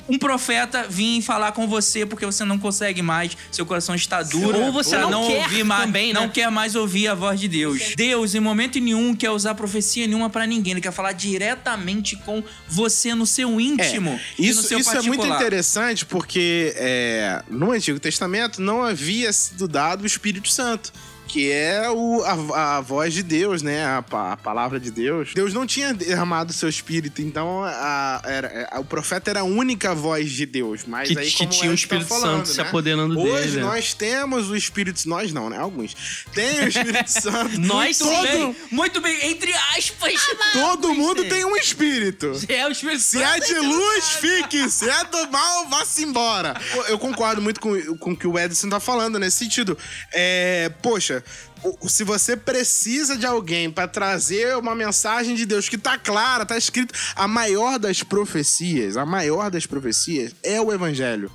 Um 0.07 0.19
profeta 0.19 0.85
vir 0.87 1.19
falar 1.23 1.51
com 1.53 1.67
você 1.67 2.05
porque 2.05 2.27
você 2.27 2.45
não 2.45 2.59
consegue 2.59 3.01
mais, 3.01 3.35
seu 3.51 3.65
coração 3.65 3.95
está 3.95 4.21
duro. 4.21 4.59
Ou 4.59 4.71
você 4.71 4.95
pra 4.95 5.09
não 5.09 5.25
quer 5.27 5.41
ouvir 5.41 5.63
mais, 5.63 5.81
também, 5.83 6.13
né? 6.13 6.19
não 6.19 6.29
quer 6.29 6.51
mais 6.51 6.75
ouvir 6.75 7.07
a 7.07 7.15
voz 7.15 7.39
de 7.39 7.47
Deus. 7.47 7.95
Deus, 7.95 8.35
em 8.35 8.39
momento 8.39 8.79
nenhum, 8.79 9.15
quer 9.15 9.31
usar 9.31 9.55
profecia 9.55 10.05
nenhuma 10.05 10.29
pra 10.29 10.45
ninguém. 10.45 10.73
Ele 10.73 10.81
quer 10.81 10.91
falar 10.91 11.13
diretamente 11.13 12.15
com 12.17 12.43
você 12.67 13.15
no 13.15 13.25
seu 13.25 13.59
íntimo. 13.59 14.19
e 14.37 14.43
no 14.43 14.51
Isso, 14.51 14.61
seu 14.61 14.77
isso 14.77 14.91
é 14.91 14.93
muito 15.01 15.07
particular. 15.21 15.37
interessante 15.37 16.05
porque 16.05 16.75
é, 16.77 17.41
no 17.49 17.71
Antigo 17.71 17.99
Testamento 17.99 18.61
não 18.61 18.83
havia 18.83 19.33
sido 19.33 19.67
dado 19.67 20.03
o 20.03 20.05
Espírito 20.05 20.49
Santo. 20.49 20.93
Que 21.27 21.51
é 21.51 21.89
o, 21.89 22.23
a, 22.23 22.77
a 22.77 22.81
voz 22.81 23.13
de 23.13 23.21
Deus, 23.23 23.61
né? 23.61 23.83
A, 23.85 23.97
a 24.31 24.37
palavra 24.37 24.79
de 24.79 24.91
Deus. 24.91 25.33
Deus 25.33 25.53
não 25.53 25.65
tinha 25.65 25.93
derramado 25.93 26.51
o 26.51 26.53
seu 26.53 26.69
espírito, 26.69 27.21
então 27.21 27.63
a- 27.63 28.21
era- 28.25 28.69
a- 28.71 28.79
o 28.79 28.85
profeta 28.85 29.29
era 29.31 29.39
a 29.41 29.43
única 29.43 29.93
voz 29.93 30.31
de 30.31 30.45
Deus. 30.45 30.81
Mas 30.87 31.09
Que, 31.09 31.17
aí, 31.19 31.29
que 31.29 31.45
tinha 31.47 31.65
o 31.71 31.73
tá 31.73 31.75
Espírito 31.75 32.07
falando, 32.07 32.37
Santo 32.45 32.49
se 32.49 32.57
né? 32.61 32.63
apoderando 32.67 33.19
Hoje 33.19 33.41
dele. 33.51 33.55
né? 33.57 33.61
nós 33.63 33.93
temos 33.93 34.49
o 34.49 34.55
Espírito 34.55 35.07
Nós 35.09 35.33
não, 35.33 35.49
né? 35.49 35.57
Alguns. 35.57 36.25
Tem 36.33 36.61
o 36.63 36.67
Espírito 36.67 37.07
Santo. 37.11 37.59
Nós 37.59 37.97
todo, 37.97 38.11
também. 38.15 38.55
Muito 38.71 39.01
bem, 39.01 39.25
entre 39.31 39.53
aspas. 39.77 40.13
Todo 40.53 40.93
mundo 40.93 41.23
tem 41.25 41.43
um 41.45 41.55
espírito. 41.57 42.31
É 42.47 42.67
o 42.67 42.71
Espírito 42.71 43.01
Se 43.01 43.21
é 43.21 43.39
de 43.39 43.55
luz, 43.59 44.05
fique. 44.21 44.69
Se 44.69 44.89
é 44.89 45.03
do 45.05 45.29
mal, 45.31 45.67
vá-se 45.67 46.03
embora. 46.03 46.53
Pô, 46.73 46.81
Eu 46.83 46.97
concordo 46.99 47.41
muito 47.41 47.59
com, 47.59 47.97
com 47.97 48.11
o 48.11 48.17
que 48.17 48.27
o 48.27 48.37
Edson 48.39 48.69
tá 48.69 48.79
falando 48.79 49.19
nesse 49.19 49.37
sentido. 49.37 49.77
É, 50.13 50.69
poxa, 50.81 51.14
o- 51.63 51.89
se 51.89 52.03
você 52.03 52.35
precisa 52.37 53.15
de 53.17 53.25
alguém 53.25 53.69
pra 53.71 53.87
trazer 53.87 54.55
uma 54.57 54.73
mensagem 54.75 55.35
de 55.35 55.45
Deus 55.45 55.69
que 55.69 55.77
tá 55.77 55.97
clara, 55.97 56.45
tá 56.45 56.57
escrito, 56.57 56.93
a 57.15 57.27
maior 57.27 57.77
das 57.79 58.03
profecias, 58.03 58.97
a 58.97 59.05
maior 59.05 59.49
das 59.51 59.65
profecias 59.65 60.31
é 60.43 60.59
o 60.61 60.71
evangelho. 60.73 61.31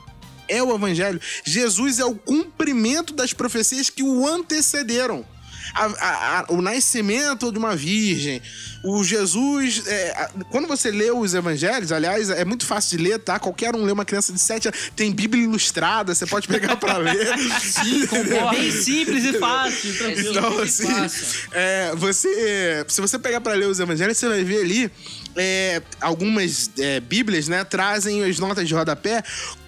É 0.49 0.62
o 0.62 0.75
evangelho. 0.75 1.21
Jesus 1.45 2.01
é 2.01 2.05
o 2.05 2.14
cumprimento 2.16 3.12
das 3.14 3.33
profecias 3.33 3.88
que 3.88 4.03
o 4.03 4.27
antecederam. 4.27 5.25
A- 5.75 5.85
a- 5.87 6.38
a- 6.40 6.44
o 6.49 6.61
nascimento 6.62 7.53
de 7.53 7.59
uma 7.59 7.77
virgem, 7.77 8.40
o 8.83 9.03
Jesus. 9.05 9.83
é, 9.87 10.11
a- 10.12 10.31
quando 10.51 10.66
você 10.66 10.90
lê 10.90 11.11
os 11.11 11.35
evangelhos, 11.35 11.92
aliás, 11.92 12.31
é 12.31 12.44
muito 12.44 12.66
fácil 12.66 12.96
de 12.99 13.05
ler, 13.05 13.18
tá? 13.18 13.38
Qualquer 13.38 13.75
um 13.77 13.85
lê 13.85 13.92
uma 13.92 14.05
criança 14.05 14.33
de 14.33 14.38
7 14.40 14.68
anos, 14.68 14.90
tem 14.96 15.12
Bíblia 15.12 15.44
ilustrada, 15.44 16.14
você 16.14 16.27
pode 16.27 16.49
pegar 16.49 16.77
pra 16.77 16.96
ler. 16.99 17.29
Sim, 17.61 18.07
concordo. 18.07 18.51
Bem 18.59 18.70
simples 18.73 19.25
e 19.25 19.38
fácil, 19.38 19.96
tranquilo. 19.96 20.31
Então, 20.31 20.59
assim, 20.61 20.88
é, 21.53 21.92
você, 21.96 22.85
se 22.88 23.01
você 23.01 23.18
pegar 23.18 23.40
pra 23.40 23.55
ler 23.55 23.66
os 23.66 23.79
evangelhos, 23.81 24.16
você 24.18 24.29
vai 24.29 24.42
ver 24.44 24.62
ali 24.62 24.90
é, 25.37 25.81
algumas 26.01 26.70
é, 26.79 26.99
bíblias, 27.01 27.46
né, 27.49 27.62
trazem 27.64 28.25
as 28.25 28.38
notas 28.38 28.66
de 28.66 28.75
rodapé 28.75 29.23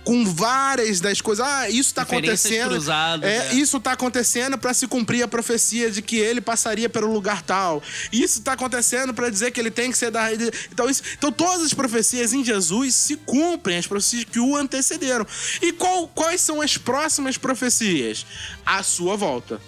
com 0.05 0.25
várias 0.25 1.01
das 1.01 1.21
coisas. 1.21 1.45
Ah, 1.47 1.69
isso 1.71 1.95
tá 1.95 2.03
Referências 2.03 2.41
acontecendo. 2.47 2.71
cruzadas, 2.71 3.31
é, 3.31 3.37
é. 3.49 3.55
isso 3.55 3.79
tá 3.81 3.93
acontecendo 3.93 4.59
pra 4.59 4.75
se 4.75 4.87
cumprir 4.87 5.23
a 5.23 5.29
profecia 5.29 5.91
de 5.91 6.03
que 6.03 6.17
ele 6.17 6.41
passaria 6.41 6.89
pelo 6.89 7.13
lugar 7.13 7.43
tal. 7.43 7.83
Isso 8.13 8.43
tá 8.43 8.53
acontecendo 8.53 9.15
pra 9.15 9.31
dizer 9.31 9.51
que 9.53 9.61
ele 9.61 9.71
tem 9.71 9.91
que 9.91 9.99
ser 9.99 10.11
da 10.11 10.33
então 10.71 10.89
isso, 10.91 11.03
então 11.17 11.31
todas 11.31 11.63
as 11.65 11.73
profecias 11.75 12.33
em 12.33 12.45
Jesus 12.45 12.95
se 12.95 13.17
cumprem, 13.17 13.79
as 13.79 13.87
profecias 13.87 14.25
que 14.25 14.41
o 14.41 14.57
antecederam. 14.57 15.27
E 15.61 15.73
qual- 15.73 16.09
quais 16.09 16.41
são 16.41 16.61
as 16.61 16.77
próximas 16.77 17.37
profecias? 17.37 18.27
A 18.67 18.83
sua 18.83 19.17
volta. 19.17 19.61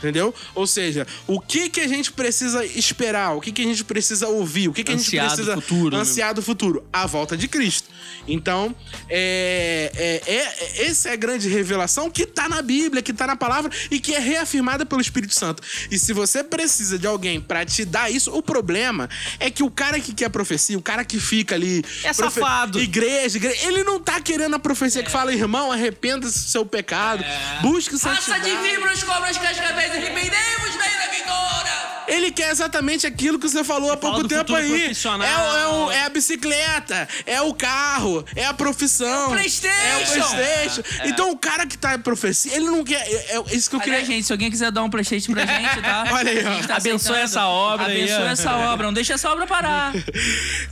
Entendeu? 0.00 0.34
Ou 0.54 0.66
seja, 0.66 1.06
o 1.26 1.38
que 1.38 1.68
que 1.68 1.80
a 1.80 1.86
gente 1.86 2.10
precisa 2.10 2.64
esperar? 2.64 3.36
O 3.36 3.40
que 3.40 3.52
que 3.52 3.60
a 3.60 3.64
gente 3.66 3.84
precisa 3.84 4.28
ouvir? 4.28 4.68
O 4.68 4.72
que 4.72 4.82
que 4.82 4.92
a 4.92 4.96
gente 4.96 5.10
precisa 5.14 5.54
futuro, 5.56 5.94
né? 5.94 6.02
ansiado 6.02 6.40
futuro? 6.42 6.82
A 6.90 7.06
volta 7.06 7.36
de 7.36 7.46
Cristo. 7.46 7.88
Então, 8.26 8.74
é, 9.08 10.20
é, 10.26 10.32
é- 10.32 10.86
essa 10.86 11.10
é 11.10 11.12
a 11.12 11.16
grande 11.16 11.48
revelação 11.48 12.10
que 12.10 12.24
tá 12.26 12.48
na 12.48 12.62
Bíblia, 12.62 13.02
que 13.02 13.12
tá 13.12 13.26
na 13.26 13.36
palavra 13.36 13.70
e 13.90 14.00
que 14.00 14.14
é 14.14 14.18
reafirmada 14.18 14.86
pelo 14.86 15.00
Espírito 15.00 15.34
Santo. 15.34 15.62
E 15.90 15.98
se 15.98 16.12
você 16.12 16.42
precisa 16.42 16.98
de 16.98 17.06
alguém 17.06 17.40
pra 17.40 17.64
te 17.64 17.84
dar 17.84 18.10
isso, 18.10 18.30
o 18.34 18.42
problema 18.42 19.08
é 19.38 19.50
que 19.50 19.62
o 19.62 19.70
cara 19.70 20.00
que 20.00 20.14
quer 20.14 20.30
profecia, 20.30 20.78
o 20.78 20.82
cara 20.82 21.04
que 21.04 21.20
fica 21.20 21.54
ali. 21.54 21.84
É 22.04 22.12
safado. 22.12 22.80
Igreja, 22.80 23.36
igreja, 23.36 23.66
ele 23.66 23.84
não 23.84 24.00
tá 24.00 24.20
querendo 24.20 24.54
a 24.54 24.58
profecia 24.58 25.02
que 25.02 25.10
fala, 25.10 25.32
irmão, 25.32 25.70
arrependa-se 25.70 26.38
do 26.38 26.48
seu 26.50 26.64
pecado, 26.64 27.22
busque 27.62 27.94
Raça 27.96 28.16
santidade. 28.22 28.44
de 28.44 28.68
víboras, 28.70 29.02
cobras, 29.02 29.36
cascavéis, 29.36 29.89
arrependemos 29.92 30.76
da 30.78 30.88
ira 30.88 31.08
vindoura. 31.10 31.79
Ele 32.10 32.30
quer 32.30 32.50
exatamente 32.50 33.06
aquilo 33.06 33.38
que 33.38 33.48
você 33.48 33.62
falou 33.64 33.92
há 33.92 33.96
fala 33.96 34.14
pouco 34.14 34.22
do 34.22 34.28
tempo 34.28 34.54
aí. 34.54 34.86
É, 34.86 35.60
é, 35.62 35.66
o- 35.68 35.90
é 35.90 36.04
a 36.04 36.08
bicicleta, 36.08 37.08
é 37.24 37.40
o 37.40 37.54
carro, 37.54 38.24
é 38.34 38.44
a 38.44 38.52
profissão. 38.54 39.06
É 39.06 39.26
o 39.26 39.30
PlayStation. 39.30 39.74
É 40.18 40.24
o 40.24 40.28
Playstation. 40.30 40.82
Então 41.04 41.30
o 41.30 41.38
cara 41.38 41.66
que 41.66 41.78
tá 41.78 41.94
em 41.94 42.00
profecia, 42.00 42.54
ele 42.56 42.66
não 42.66 42.82
quer. 42.84 43.00
É, 43.06 43.36
é 43.36 43.54
isso 43.54 43.70
que 43.70 43.76
eu 43.76 43.80
queria. 43.80 44.04
Gente, 44.04 44.26
se 44.26 44.32
alguém 44.32 44.50
quiser 44.50 44.70
dar 44.72 44.82
um 44.82 44.90
Playstation 44.90 45.32
pra 45.32 45.46
gente, 45.46 45.80
tá? 45.82 46.04
Olha 46.12 46.30
aí, 46.30 46.44
ó. 46.44 46.58
A 46.64 46.66
tá 46.66 46.76
Abençoe 46.76 47.18
essa 47.18 47.46
obra 47.46 47.86
aí, 47.86 48.02
Abençoe 48.02 48.24
ó. 48.24 48.28
essa 48.30 48.56
obra. 48.56 48.86
Não 48.86 48.92
deixa 48.92 49.14
essa 49.14 49.30
obra 49.30 49.46
parar. 49.46 49.92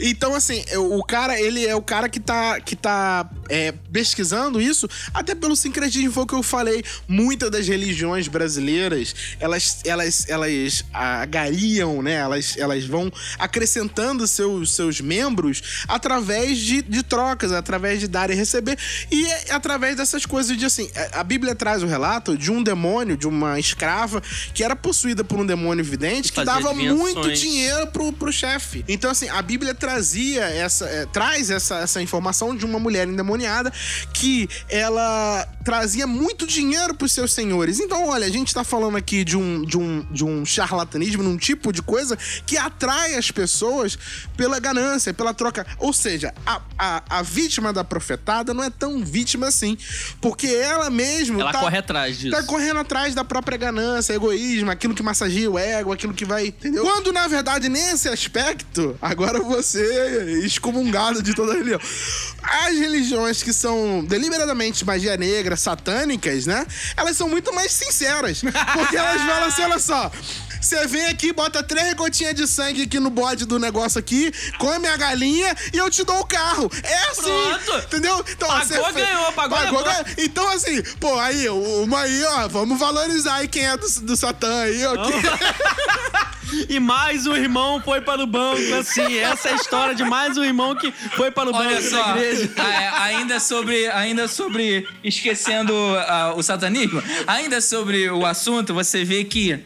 Então, 0.01 0.35
assim, 0.35 0.65
o 0.77 1.03
cara, 1.05 1.41
ele 1.41 1.67
é 1.67 1.75
o 1.75 1.83
cara 1.83 2.09
que 2.09 2.21
tá, 2.21 2.61
que 2.61 2.77
tá 2.77 3.29
é, 3.49 3.73
pesquisando 3.93 4.61
isso, 4.61 4.89
até 5.13 5.35
pelo 5.35 5.57
sincretismo, 5.57 6.13
foi 6.13 6.23
o 6.23 6.27
que 6.27 6.35
eu 6.35 6.43
falei. 6.43 6.85
Muitas 7.07 7.51
das 7.51 7.67
religiões 7.67 8.29
brasileiras, 8.29 9.15
elas, 9.41 9.81
elas, 9.85 10.29
elas 10.29 10.85
agariam, 11.29 12.03
né? 12.03 12.15
Elas, 12.15 12.57
elas 12.57 12.85
vão 12.85 13.13
acrescentando 13.39 14.27
seus, 14.27 14.75
seus 14.75 15.01
membros 15.01 15.85
através 15.87 16.59
de, 16.59 16.83
de 16.83 17.03
trocas, 17.03 17.53
através 17.53 18.01
de 18.01 18.09
dar 18.09 18.31
e 18.31 18.35
receber. 18.35 18.79
E 19.11 19.27
é 19.27 19.53
através 19.53 19.97
dessas 19.97 20.25
coisas 20.25 20.57
de 20.57 20.65
assim, 20.65 20.91
a 21.13 21.23
Bíblia 21.23 21.55
traz 21.55 21.83
o 21.83 21.87
relato 21.87 22.37
de 22.37 22.51
um 22.51 22.63
demônio, 22.63 23.17
de 23.17 23.29
uma 23.29 23.59
escrava, 23.59 24.23
que 24.55 24.65
era 24.65 24.75
possuída 24.75 25.23
por 25.23 25.39
um 25.39 25.47
demônio 25.47 25.85
vidente 25.85 26.33
que 26.33 26.45
dava 26.45 26.73
muito 26.73 27.33
dinheiro 27.33 27.87
pro, 27.89 28.13
pro 28.13 28.33
chefe. 28.33 28.85
Então, 28.89 29.11
assim, 29.11 29.29
a 29.29 29.43
Bíblia 29.43 29.75
trazia 29.75 30.45
essa. 30.45 30.87
é, 30.87 31.07
traz 31.07 31.51
essa, 31.51 31.77
essa 31.77 32.01
informação 32.03 32.57
de 32.57 32.65
uma 32.65 32.79
mulher 32.79 33.07
endemoniada 33.07 33.73
que 34.13 34.49
ela 34.69 35.47
trazia 35.65 36.07
muito 36.07 36.47
dinheiro 36.47 36.95
pros 36.95 37.13
seus 37.13 37.33
senhores. 37.33 37.81
Então, 37.81 38.09
olha, 38.09 38.27
a 38.27 38.31
gente 38.31 38.55
tá 38.55 38.65
falando 38.65 38.97
aqui 38.97 39.25
de 39.25 39.37
um, 39.37 39.65
de 39.65 39.77
um, 39.77 40.07
de 40.11 40.25
um 40.25 40.45
charlatanismo, 40.45 41.08
num 41.17 41.37
tipo 41.37 41.73
de 41.73 41.83
coisa 41.83 42.17
que 42.47 42.57
atrai 42.57 43.15
as 43.15 43.31
pessoas 43.31 43.99
pela 44.37 44.59
ganância, 44.59 45.15
pela 45.15 45.33
troca. 45.33 45.67
Ou 45.79 45.93
seja, 45.93 46.35
a, 46.47 46.61
a, 46.79 47.03
a 47.19 47.23
vítima 47.23 47.73
da 47.73 47.85
profetada 47.85 48.53
não 48.53 48.63
é 48.63 48.71
tão 48.71 49.05
vítima 49.05 49.49
assim. 49.49 49.77
Porque 50.21 50.47
ela 50.47 50.91
mesma. 50.91 51.41
Ela 51.41 51.53
tá, 51.53 51.61
corre 51.61 51.79
atrás 51.79 52.19
disso. 52.19 52.37
Tá 52.37 52.43
correndo 52.43 52.81
atrás 52.81 53.15
da 53.15 53.25
própria 53.25 53.57
ganância, 53.57 54.13
egoísmo, 54.13 54.71
aquilo 54.71 54.95
que 54.95 55.03
massageia 55.03 55.51
o 55.51 55.59
ego, 55.59 55.93
aquilo 55.93 56.13
que 56.13 56.25
vai. 56.25 56.49
Entendeu? 56.49 56.85
Quando, 56.85 57.13
na 57.13 57.27
verdade, 57.29 57.69
nesse 57.69 58.09
aspecto, 58.09 58.97
agora 59.01 59.41
você 59.41 59.81
é 59.81 60.45
excomungado 60.45 61.23
de 61.23 61.35
toda 61.35 61.53
a 61.53 61.55
religião. 61.57 61.81
As 62.43 62.77
religiões 62.77 63.43
que 63.43 63.53
são 63.53 64.05
deliberadamente 64.05 64.85
magia 64.85 65.17
negra, 65.17 65.57
satânicas, 65.57 66.47
né? 66.47 66.67
Elas 66.97 67.17
são 67.17 67.29
muito 67.29 67.55
mais 67.55 67.73
sinceras. 67.73 68.43
Porque 68.75 68.97
elas 68.97 69.23
falam 69.23 69.45
assim: 69.45 69.63
olha 69.63 69.79
só. 69.79 70.11
Você 70.61 70.87
vem 70.87 71.07
aqui, 71.07 71.33
bota 71.33 71.63
três 71.63 71.95
gotinhas 71.95 72.35
de 72.35 72.47
sangue 72.47 72.83
aqui 72.83 72.99
no 72.99 73.11
bode 73.11 73.45
do 73.47 73.59
negócio 73.59 73.99
aqui, 73.99 74.33
come 74.59 74.87
a 74.89 74.97
galinha 74.97 75.55
e 75.73 75.77
eu 75.79 75.91
te 75.91 76.05
dou 76.05 76.21
o 76.21 76.27
carro. 76.27 76.71
É 76.83 77.09
assim. 77.11 77.23
Pronto. 77.65 77.85
Entendeu? 77.87 78.25
Então, 78.31 78.49
Pagou, 78.49 78.85
você- 78.85 79.01
ganhou, 79.01 79.33
pagou, 79.33 79.59
Pagou, 79.59 79.85
ganhou. 79.85 80.05
Então, 80.19 80.49
assim, 80.51 80.83
pô, 81.01 81.19
aí, 81.19 81.49
uma 81.49 82.01
aí, 82.01 82.25
ó, 82.25 82.49
vamos 82.49 82.79
valorizar 82.79 83.37
aí 83.37 83.49
quem 83.49 83.67
é 83.67 83.77
do, 83.77 83.87
do 84.03 84.17
Satã 84.17 84.63
aí, 84.63 84.85
ó. 84.87 84.95
E 86.69 86.81
mais 86.81 87.27
um 87.27 87.37
irmão 87.37 87.79
foi 87.85 88.01
para 88.01 88.23
o 88.23 88.27
banco, 88.27 88.75
assim. 88.75 89.19
Essa 89.19 89.51
é 89.51 89.53
a 89.53 89.57
história 89.57 89.95
de 89.95 90.03
mais 90.03 90.39
um 90.39 90.43
irmão 90.45 90.75
que 90.75 90.91
foi 91.15 91.31
para 91.31 91.51
o 91.51 91.55
Olha 91.55 91.69
banco 91.77 91.83
só, 91.91 92.03
da 92.03 92.11
igreja. 92.19 92.51
a- 92.57 93.03
ainda 93.05 93.39
sobre, 93.39 93.87
ainda 93.89 94.27
sobre 94.27 94.89
esquecendo 95.05 95.75
ah, 96.09 96.33
o 96.35 96.43
satanismo, 96.43 97.03
ainda 97.27 97.61
sobre 97.61 98.09
o 98.11 98.25
assunto, 98.25 98.73
você 98.73 99.05
vê 99.05 99.25
que 99.25 99.63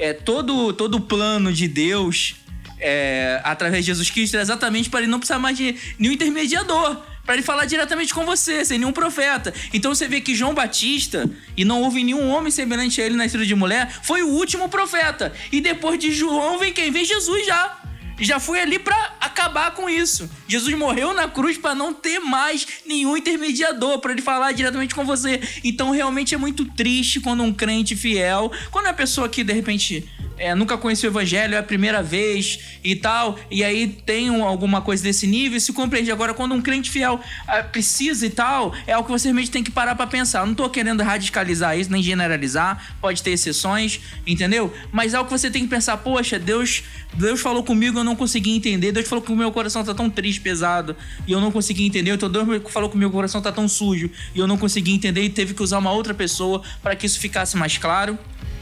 é, 0.00 0.14
todo, 0.14 0.72
todo 0.72 0.96
o 0.96 1.00
plano 1.00 1.52
de 1.52 1.68
Deus 1.68 2.34
é, 2.80 3.38
através 3.44 3.84
de 3.84 3.90
Jesus 3.92 4.08
Cristo 4.10 4.38
é 4.38 4.40
exatamente 4.40 4.88
para 4.88 5.00
ele 5.00 5.10
não 5.10 5.18
precisar 5.18 5.38
mais 5.38 5.56
de 5.56 5.76
nenhum 5.98 6.14
intermediador. 6.14 6.96
Pra 7.24 7.34
ele 7.34 7.44
falar 7.44 7.66
diretamente 7.66 8.12
com 8.12 8.24
você, 8.24 8.64
sem 8.64 8.78
nenhum 8.78 8.92
profeta. 8.92 9.52
Então 9.72 9.94
você 9.94 10.08
vê 10.08 10.20
que 10.20 10.34
João 10.34 10.54
Batista, 10.54 11.30
e 11.56 11.64
não 11.64 11.82
houve 11.82 12.02
nenhum 12.02 12.28
homem 12.30 12.50
semelhante 12.50 13.00
a 13.00 13.04
ele 13.04 13.14
nascido 13.14 13.46
de 13.46 13.54
mulher, 13.54 13.88
foi 14.02 14.22
o 14.22 14.28
último 14.28 14.68
profeta. 14.68 15.32
E 15.52 15.60
depois 15.60 16.00
de 16.00 16.10
João 16.12 16.58
vem 16.58 16.72
quem? 16.72 16.90
Vem 16.90 17.04
Jesus 17.04 17.46
já 17.46 17.78
já 18.20 18.38
foi 18.38 18.60
ali 18.60 18.78
pra 18.78 19.16
acabar 19.20 19.70
com 19.72 19.88
isso. 19.88 20.28
Jesus 20.46 20.76
morreu 20.76 21.12
na 21.14 21.28
cruz 21.28 21.56
pra 21.56 21.74
não 21.74 21.92
ter 21.92 22.18
mais 22.20 22.66
nenhum 22.86 23.16
intermediador 23.16 23.98
pra 23.98 24.12
ele 24.12 24.22
falar 24.22 24.52
diretamente 24.52 24.94
com 24.94 25.04
você. 25.04 25.40
Então 25.64 25.90
realmente 25.90 26.34
é 26.34 26.38
muito 26.38 26.64
triste 26.64 27.20
quando 27.20 27.42
um 27.42 27.52
crente 27.52 27.96
fiel, 27.96 28.50
quando 28.70 28.86
é 28.86 28.88
uma 28.88 28.94
pessoa 28.94 29.28
que 29.28 29.42
de 29.42 29.52
repente 29.52 30.08
é, 30.42 30.54
nunca 30.54 30.78
conheceu 30.78 31.10
o 31.10 31.12
evangelho, 31.12 31.54
é 31.54 31.58
a 31.58 31.62
primeira 31.62 32.02
vez 32.02 32.58
e 32.82 32.96
tal, 32.96 33.38
e 33.50 33.62
aí 33.62 33.86
tem 33.86 34.30
um- 34.30 34.42
alguma 34.42 34.80
coisa 34.80 35.02
desse 35.02 35.26
nível 35.26 35.60
se 35.60 35.70
compreende. 35.70 36.10
Agora, 36.10 36.32
quando 36.32 36.54
um 36.54 36.62
crente 36.62 36.90
fiel 36.90 37.20
ah, 37.46 37.62
precisa 37.62 38.24
e 38.24 38.30
tal, 38.30 38.74
é 38.86 38.94
algo 38.94 39.04
que 39.06 39.12
você 39.12 39.28
realmente 39.28 39.50
tem 39.50 39.62
que 39.62 39.70
parar 39.70 39.94
pra 39.94 40.06
pensar. 40.06 40.40
Eu 40.40 40.46
não 40.46 40.54
tô 40.54 40.66
querendo 40.70 41.02
radicalizar 41.02 41.78
isso, 41.78 41.92
nem 41.92 42.02
generalizar, 42.02 42.96
pode 43.02 43.22
ter 43.22 43.32
exceções, 43.32 44.00
entendeu? 44.26 44.72
Mas 44.90 45.12
é 45.12 45.18
algo 45.18 45.28
que 45.30 45.38
você 45.38 45.50
tem 45.50 45.64
que 45.64 45.68
pensar, 45.68 45.98
poxa, 45.98 46.38
Deus, 46.38 46.84
Deus 47.12 47.38
falou 47.38 47.62
comigo, 47.62 47.98
eu 47.98 48.04
não 48.04 48.09
consegui 48.16 48.56
entender. 48.56 48.92
Deus 48.92 49.08
falou 49.08 49.24
que 49.24 49.32
o 49.32 49.36
meu 49.36 49.50
coração 49.50 49.84
tá 49.84 49.94
tão 49.94 50.08
triste, 50.08 50.40
pesado, 50.40 50.96
e 51.26 51.32
eu 51.32 51.40
não 51.40 51.50
consegui 51.50 51.86
entender. 51.86 52.12
Então 52.12 52.30
Deus 52.30 52.46
falou 52.70 52.88
que 52.88 52.96
o 52.96 52.98
meu 52.98 53.10
coração 53.10 53.40
tá 53.40 53.52
tão 53.52 53.68
sujo, 53.68 54.10
e 54.34 54.38
eu 54.38 54.46
não 54.46 54.56
consegui 54.56 54.92
entender 54.92 55.22
e 55.22 55.30
teve 55.30 55.54
que 55.54 55.62
usar 55.62 55.78
uma 55.78 55.92
outra 55.92 56.14
pessoa 56.14 56.62
para 56.82 56.94
que 56.96 57.06
isso 57.06 57.18
ficasse 57.18 57.56
mais 57.56 57.78
claro 57.78 58.18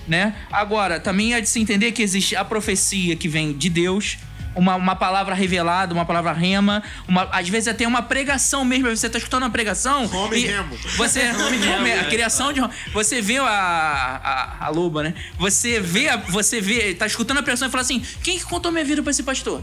né? 0.09 0.35
Agora, 0.51 0.99
também 0.99 1.35
é 1.35 1.41
de 1.41 1.49
se 1.49 1.61
entender 1.61 1.93
que 1.93 2.03
existe 2.03 2.35
a 2.35 2.45
profecia 2.45 3.15
que 3.15 3.29
vem 3.29 3.53
de 3.53 3.69
Deus, 3.69 4.17
uma, 4.59 4.75
uma 4.75 4.97
palavra 4.97 5.35
revelada, 5.35 5.95
uma 5.95 6.05
palavra 6.05 6.33
rema, 6.33 6.83
uma, 7.07 7.29
às 7.33 7.49
vezes 7.49 7.69
até 7.69 7.87
uma 7.87 8.03
pregação 8.03 8.65
mesmo. 8.65 8.89
Você 8.95 9.09
tá 9.09 9.19
escutando 9.19 9.43
uma 9.45 9.51
pregação. 9.51 10.05
Homem 10.13 10.43
e 10.45 10.47
remo. 10.47 10.77
Você, 10.97 11.21
a 12.01 12.05
criação 12.05 12.53
de. 12.53 12.61
Você 12.93 13.23
vê 13.23 13.39
a, 13.39 13.45
a, 13.47 14.67
a 14.67 14.69
loba, 14.71 15.03
né? 15.03 15.15
Você 15.39 15.81
vê, 15.81 16.09
a- 16.09 16.17
você 16.17 16.61
vê, 16.61 16.95
tá 16.95 17.07
escutando 17.07 17.39
a 17.39 17.43
pregação 17.43 17.69
e 17.69 17.71
fala 17.71 17.83
assim: 17.83 18.03
quem 18.23 18.39
que 18.39 18.45
contou 18.45 18.73
minha 18.73 18.85
vida 18.85 19.03
pra 19.03 19.11
esse 19.11 19.23
pastor? 19.23 19.63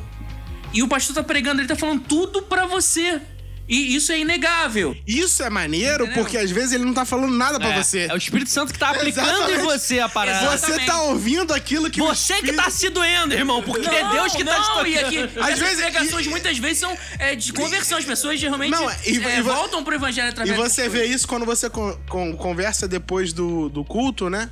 E 0.74 0.82
o 0.84 0.88
pastor 0.88 1.16
tá 1.16 1.24
pregando, 1.24 1.62
ele 1.62 1.68
tá 1.68 1.76
falando 1.76 2.02
tudo 2.02 2.42
pra 2.44 2.66
você. 2.66 3.22
E 3.68 3.96
isso 3.96 4.12
é 4.12 4.20
inegável. 4.20 4.96
Isso 5.08 5.42
é 5.42 5.50
maneiro 5.50 6.04
Entendeu? 6.06 6.24
porque 6.24 6.38
às 6.38 6.52
vezes 6.52 6.74
ele 6.74 6.86
não 6.86 6.94
tá 6.94 7.04
falando 7.04 7.34
nada 7.36 7.60
pra 7.60 7.70
É, 7.74 7.84
você. 7.84 8.02
é 8.10 8.14
o 8.14 8.18
Espírito 8.18 8.50
Santo 8.52 8.72
que 8.72 8.78
tá 8.78 8.90
aplicando 8.92 9.52
em 9.52 9.58
você 9.60 10.00
a 10.00 10.08
parada. 10.08 10.56
Você 10.58 10.80
tá 10.82 11.02
ouvindo 11.04 11.54
aquilo 11.54 11.90
que 11.90 12.00
Você 12.00 12.34
que 12.36 12.40
Espírito- 12.42 12.64
tá 12.64 12.70
se 12.70 12.90
doendo, 12.90 13.34
irmão, 13.34 13.64
porque 13.64 13.88
é 13.88 14.10
Deus 14.12 14.36
que 14.36 14.44
tá 14.44 14.54
te 14.54 14.60
não, 14.60 14.68
tocando. 14.68 14.88
e 14.88 14.98
aqui, 15.00 15.18
Às 15.40 15.60
vezes- 15.60 15.76
pregações 15.82 16.26
e- 16.26 16.30
muitas 16.30 16.58
vezes 16.58 16.78
são 16.78 16.96
é, 17.18 17.36
de 17.36 17.52
conversão. 17.54 17.98
As 17.98 18.06
pessoas 18.06 18.40
geralmente 18.40 18.72
Não, 18.72 18.90
e- 18.90 19.18
é, 19.24 19.38
e 19.40 19.42
vo- 19.42 19.54
voltam 19.54 19.84
pro 19.84 19.96
evangelho 19.96 20.28
E 20.28 20.30
através 20.30 20.56
você 20.58 20.84
dessas 20.84 20.94
vê 20.94 21.06
isso 21.08 21.28
quando 21.28 21.46
você 21.46 21.70
con- 21.70 21.98
con- 22.08 22.36
conversa 22.36 22.88
depois 22.88 23.34
do, 23.34 23.70
do 23.70 23.84
culto, 23.84 24.30
né? 24.30 24.50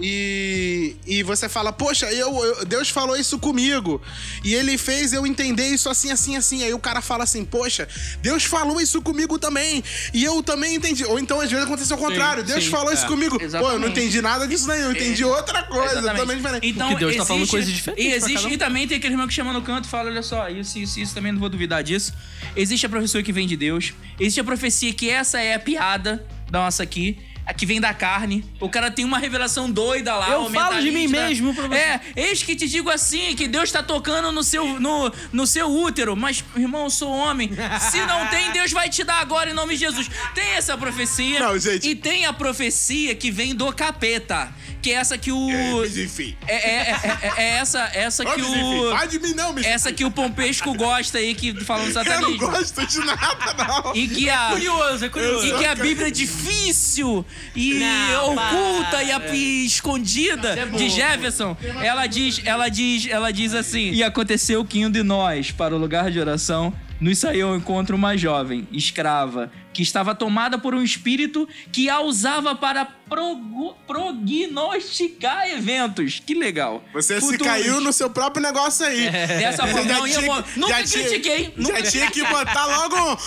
E, 0.00 0.96
e 1.06 1.22
você 1.22 1.48
fala, 1.48 1.72
poxa, 1.72 2.06
eu, 2.12 2.32
eu- 2.44 2.64
Deus 2.64 2.88
falou 2.88 3.16
isso 3.16 3.38
comigo. 3.38 4.00
E 4.44 4.54
ele 4.54 4.78
fez 4.78 5.12
eu 5.12 5.26
entender 5.26 5.68
isso 5.68 5.88
assim, 5.90 6.10
assim, 6.12 6.36
assim. 6.36 6.62
Aí 6.62 6.72
o 6.72 6.78
cara 6.78 7.00
fala 7.00 7.24
assim, 7.24 7.44
poxa, 7.44 7.88
Deus 8.22 8.44
falou 8.44 8.80
isso 8.80 9.02
comigo 9.02 9.38
também. 9.38 9.82
E 10.14 10.24
eu 10.24 10.42
também 10.42 10.76
entendi. 10.76 11.04
Ou 11.04 11.18
então, 11.18 11.40
às 11.40 11.50
vezes, 11.50 11.64
acontece 11.66 11.92
ao 11.92 11.98
contrário. 11.98 12.42
Deus 12.44 12.64
sim, 12.64 12.70
falou 12.70 12.92
isso 12.92 13.04
é. 13.04 13.08
comigo. 13.08 13.38
Pô, 13.38 13.44
eu 13.44 13.48
não 13.50 13.58
Exatamente. 13.66 13.90
entendi 13.90 14.22
nada 14.22 14.46
disso 14.46 14.66
daí. 14.66 14.80
Eu 14.80 14.92
entendi 14.92 15.24
outra 15.24 15.62
coisa, 15.64 15.98
Exatamente. 15.98 16.36
diferente. 16.36 16.66
Então, 16.68 16.88
Porque 16.90 17.04
Deus 17.04 17.16
tá 17.16 17.22
existe, 17.22 17.28
falando 17.28 17.48
coisas 17.48 17.72
diferentes 17.72 18.04
E 18.04 18.08
pra 18.08 18.16
existe, 18.16 18.34
cada 18.34 18.48
um. 18.48 18.52
e 18.52 18.58
também 18.58 18.86
tem 18.88 18.96
aquele 18.98 19.14
irmão 19.14 19.26
que 19.26 19.34
chama 19.34 19.52
no 19.52 19.62
canto 19.62 19.86
e 19.86 19.88
fala: 19.88 20.10
olha 20.10 20.22
só, 20.22 20.48
isso, 20.48 20.78
isso, 20.78 21.00
isso 21.00 21.14
também 21.14 21.32
não 21.32 21.40
vou 21.40 21.48
duvidar 21.48 21.82
disso. 21.82 22.12
Existe 22.56 22.86
a 22.86 22.88
profecia 22.88 23.22
que 23.22 23.32
vem 23.32 23.46
de 23.46 23.56
Deus. 23.56 23.92
Existe 24.18 24.40
a 24.40 24.44
profecia 24.44 24.92
que 24.92 25.10
essa 25.10 25.40
é 25.40 25.54
a 25.54 25.58
piada 25.58 26.24
da 26.50 26.60
nossa 26.60 26.82
aqui. 26.82 27.18
A 27.48 27.54
que 27.54 27.64
vem 27.64 27.80
da 27.80 27.94
carne. 27.94 28.44
O 28.60 28.68
cara 28.68 28.90
tem 28.90 29.06
uma 29.06 29.18
revelação 29.18 29.70
doida 29.70 30.14
lá. 30.14 30.28
Eu 30.32 30.50
falo 30.50 30.82
de 30.82 30.90
mim 30.90 31.08
mesmo 31.08 31.54
pra 31.54 31.66
você. 31.66 31.74
É, 31.76 32.00
eis 32.14 32.42
que 32.42 32.54
te 32.54 32.68
digo 32.68 32.90
assim, 32.90 33.34
que 33.34 33.48
Deus 33.48 33.72
tá 33.72 33.82
tocando 33.82 34.30
no 34.30 34.44
seu, 34.44 34.78
no, 34.78 35.10
no 35.32 35.46
seu 35.46 35.66
útero. 35.66 36.14
Mas, 36.14 36.44
irmão, 36.54 36.84
eu 36.84 36.90
sou 36.90 37.10
homem. 37.10 37.50
Se 37.90 38.04
não 38.04 38.26
tem, 38.26 38.52
Deus 38.52 38.70
vai 38.70 38.90
te 38.90 39.02
dar 39.02 39.20
agora 39.22 39.50
em 39.50 39.54
nome 39.54 39.72
de 39.74 39.80
Jesus. 39.80 40.10
Tem 40.34 40.44
essa 40.56 40.76
profecia. 40.76 41.40
Não, 41.40 41.58
gente. 41.58 41.88
E 41.88 41.94
tem 41.94 42.26
a 42.26 42.34
profecia 42.34 43.14
que 43.14 43.30
vem 43.30 43.54
do 43.54 43.72
capeta. 43.72 44.52
Que 44.82 44.92
é 44.92 44.94
essa 44.94 45.18
que 45.18 45.32
o. 45.32 45.48
Mas 45.80 45.96
enfim. 45.98 46.36
É, 46.46 46.54
é, 46.54 46.80
é, 46.80 47.18
é- 47.22 47.32
é 47.42 47.48
essa, 47.56 47.80
essa 47.92 48.24
que 48.24 48.40
o. 48.42 48.90
vai 48.90 49.08
de 49.08 49.18
mim 49.18 49.34
não, 49.34 49.52
me 49.52 49.64
Essa 49.64 49.90
que 49.90 50.04
o 50.04 50.10
Pompesco 50.10 50.72
gosta 50.74 51.18
aí, 51.18 51.34
que 51.34 51.52
falando 51.64 51.88
Eu 51.88 51.94
não 51.94 52.04
satanismo. 52.04 52.38
gosto 52.48 52.86
de 52.86 52.98
nada, 53.00 53.54
não. 53.66 53.96
E 53.96 54.06
que 54.06 54.30
a. 54.30 54.50
Curioso, 54.50 55.04
é 55.04 55.08
curioso. 55.08 55.46
E 55.46 55.58
que 55.58 55.64
a 55.64 55.74
Bíblia 55.74 56.06
é 56.06 56.10
difícil 56.10 57.26
e 57.54 57.74
Não, 57.74 58.32
oculta 58.32 58.90
para. 58.90 59.02
e, 59.04 59.12
a- 59.12 59.34
e 59.34 59.66
escondida 59.66 60.48
é 60.58 60.66
de 60.66 60.88
Jefferson. 60.90 61.56
Ela 61.82 62.06
diz, 62.06 62.40
ela 62.44 62.68
diz, 62.68 63.06
ela 63.08 63.32
diz 63.32 63.54
assim: 63.54 63.90
E 63.92 64.02
aconteceu 64.02 64.64
que 64.64 64.80
indo 64.80 64.92
de 64.92 65.02
nós 65.02 65.50
para 65.50 65.74
o 65.74 65.78
lugar 65.78 66.10
de 66.10 66.18
oração, 66.20 66.72
nos 67.00 67.18
saiu 67.18 67.48
ao 67.48 67.56
encontro 67.56 67.94
uma 67.96 68.16
jovem, 68.16 68.66
escrava, 68.72 69.50
que 69.78 69.82
estava 69.84 70.12
tomada 70.12 70.58
por 70.58 70.74
um 70.74 70.82
espírito 70.82 71.48
que 71.70 71.88
a 71.88 72.00
usava 72.00 72.52
para 72.56 72.84
progo- 72.84 73.76
prognosticar 73.86 75.48
eventos. 75.48 76.20
Que 76.26 76.34
legal. 76.34 76.82
Você 76.92 77.20
se 77.20 77.22
Futuros. 77.26 77.46
caiu 77.46 77.80
no 77.80 77.92
seu 77.92 78.10
próprio 78.10 78.42
negócio 78.42 78.84
aí. 78.84 79.08
Dessa 79.08 79.64
Você 79.64 79.70
forma, 79.72 79.86
já 79.88 79.98
não 80.00 80.06
ia. 80.08 80.18
tinha- 80.18 80.34
mo- 80.34 80.44
Nunca 80.56 80.80
já 80.80 80.84
tinha- 80.84 81.04
critiquei. 81.08 81.44
Já 81.44 81.50
Nunca 81.56 81.82
tinha 81.84 82.10
que 82.10 82.24
botar 82.24 82.66
logo 82.66 83.20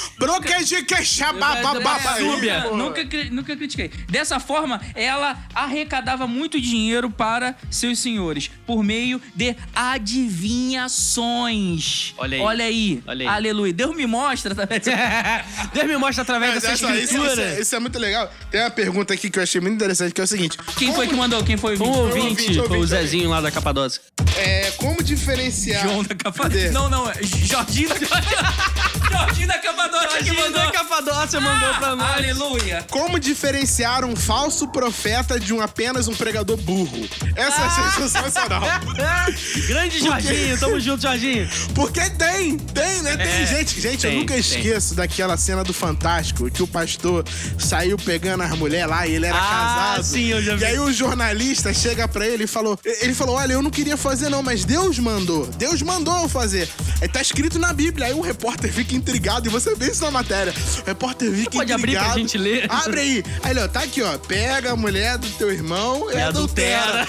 um. 2.19 2.33
Súbia. 2.33 2.51
É, 2.53 2.69
nunca, 2.75 3.01
nunca 3.31 3.55
critiquei. 3.55 3.87
Dessa 4.09 4.37
forma, 4.37 4.81
ela 4.93 5.37
arrecadava 5.55 6.27
muito 6.27 6.59
dinheiro 6.59 7.09
para 7.09 7.55
seus 7.69 7.97
senhores 7.99 8.51
por 8.67 8.83
meio 8.83 9.21
de 9.33 9.55
adivinhações. 9.73 12.13
Olha 12.17 12.35
aí. 12.35 12.41
Olha 12.43 12.65
aí. 12.65 13.03
Olha 13.07 13.29
aí. 13.29 13.35
Aleluia. 13.37 13.71
Deus 13.73 13.95
me 13.95 14.05
mostra. 14.05 14.53
tá? 14.53 14.65
Deus 15.73 15.87
me 15.87 15.95
mostra 15.97 16.23
através 16.23 16.40
Mas 16.47 16.53
dessa 16.61 16.71
essa- 16.73 16.85
isso, 16.95 17.03
escritura. 17.03 17.31
isso 17.33 17.41
é, 17.41 17.61
isso 17.61 17.75
é 17.75 17.79
muito 17.79 17.97
legal. 17.99 18.31
Tem 18.49 18.61
uma 18.61 18.69
pergunta 18.71 19.13
aqui 19.13 19.29
que 19.29 19.39
eu 19.39 19.43
achei 19.43 19.59
muito 19.61 19.75
interessante, 19.75 20.13
que 20.13 20.21
é 20.21 20.23
o 20.23 20.27
seguinte. 20.27 20.57
Quem 20.77 20.93
foi 20.93 21.07
que 21.07 21.15
mandou? 21.15 21.43
Quem 21.43 21.57
foi 21.57 21.75
o 21.77 21.83
ouvinte? 21.83 22.17
ouvinte, 22.19 22.41
ouvinte, 22.43 22.67
foi 22.67 22.79
o. 22.79 22.85
Zezinho 22.87 23.29
lá 23.29 23.41
da 23.41 23.49
Capadócia. 23.51 24.01
É, 24.37 24.71
como 24.77 25.01
diferenciar... 25.03 25.83
João 25.83 26.03
da? 26.03 26.15
Capadócia. 26.15 26.71
Não, 26.71 26.89
não. 26.89 27.09
é 27.09 27.13
Jorginho 27.23 27.89
da 27.89 27.95
Capadócia. 27.99 29.00
Jorginho 29.25 29.47
da 29.47 29.57
Capadócia 29.59 30.23
que 30.23 30.31
mandou. 30.31 30.51
da 30.61 30.71
Capadócia 30.71 31.39
mandou 31.39 31.73
pra 31.75 31.95
nós. 31.95 32.15
Aleluia. 32.17 32.85
Como 32.89 33.19
diferenciar 33.19 34.03
um 34.05 34.15
falso 34.15 34.67
profeta 34.67 35.39
de 35.39 35.53
um 35.53 35.61
apenas 35.61 36.07
um 36.07 36.13
pregador 36.15 36.57
burro? 36.57 37.07
Essa 37.35 37.61
Ah! 37.61 37.87
é 37.87 37.91
sensacional. 38.01 38.61
Grande 39.67 39.99
Jorginho, 39.99 40.57
tamo 40.59 40.79
junto, 40.79 41.01
Jorginho. 41.01 41.49
Porque 41.73 42.01
tem, 42.11 42.57
tem, 42.57 43.01
né? 43.01 43.17
Tem 43.17 43.27
É, 43.27 43.45
gente. 43.45 43.79
Gente, 43.79 44.05
eu 44.05 44.11
tem, 44.11 44.19
nunca 44.19 44.33
tem. 44.33 44.41
esqueço 44.41 44.95
daquela 44.95 45.37
cena 45.37 45.63
do 45.63 45.73
Fantástico, 45.73 46.49
que 46.49 46.61
o 46.63 46.67
pastor 46.67 47.23
saiu 47.59 47.97
pegando 47.97 48.43
as 48.43 48.51
mulheres 48.51 48.89
lá 48.89 49.07
e 49.07 49.13
ele 49.15 49.25
era 49.25 49.37
Ah, 49.37 49.93
casado. 49.95 50.03
sim, 50.05 50.27
eu 50.27 50.41
já 50.41 50.55
vi. 50.55 50.61
E 50.61 50.65
aí 50.65 50.79
o 50.79 50.91
jornalista 50.91 51.73
chega 51.73 52.07
pra 52.07 52.25
ele 52.27 52.43
e 52.43 52.47
falou: 52.47 52.79
ele 52.83 53.13
falou: 53.13 53.35
Olha, 53.35 53.53
eu 53.53 53.61
não 53.61 53.69
queria 53.71 53.97
fazer, 53.97 54.29
não, 54.29 54.41
mas 54.43 54.65
Deus 54.65 54.97
mandou. 54.99 55.45
Deus 55.57 55.81
mandou 55.81 56.15
eu 56.21 56.29
fazer. 56.29 56.67
Tá 57.11 57.21
escrito 57.21 57.59
na 57.59 57.73
Bíblia. 57.73 58.07
Aí 58.07 58.13
o 58.13 58.21
repórter 58.21 58.71
fica 58.71 58.95
intrigado, 59.11 59.47
e 59.47 59.51
você 59.51 59.75
vê 59.75 59.91
isso 59.91 60.03
na 60.03 60.11
matéria. 60.11 60.53
Repórter 60.85 61.31
fica 61.31 61.51
pode 61.51 61.71
abrir 61.73 61.91
intrigado. 61.91 62.11
pra 62.13 62.19
gente 62.19 62.37
ler? 62.37 62.65
Abre 62.71 62.99
aí. 62.99 63.23
Aí 63.43 63.51
ele, 63.51 63.59
ó, 63.61 63.67
tá 63.67 63.81
aqui, 63.81 64.01
ó. 64.01 64.17
Pega 64.17 64.71
a 64.71 64.75
mulher 64.75 65.17
do 65.17 65.29
teu 65.31 65.51
irmão 65.51 66.09
e, 66.11 66.15
E 66.15 66.21
adultera. 66.21 66.81
adultera. 67.01 67.07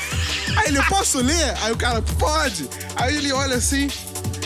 Aí 0.56 0.68
ele, 0.68 0.78
eu 0.78 0.84
posso 0.84 1.18
ler? 1.20 1.54
Aí 1.62 1.72
o 1.72 1.76
cara, 1.76 2.02
pode. 2.18 2.68
Aí 2.96 3.16
ele 3.16 3.32
olha 3.32 3.56
assim, 3.56 3.88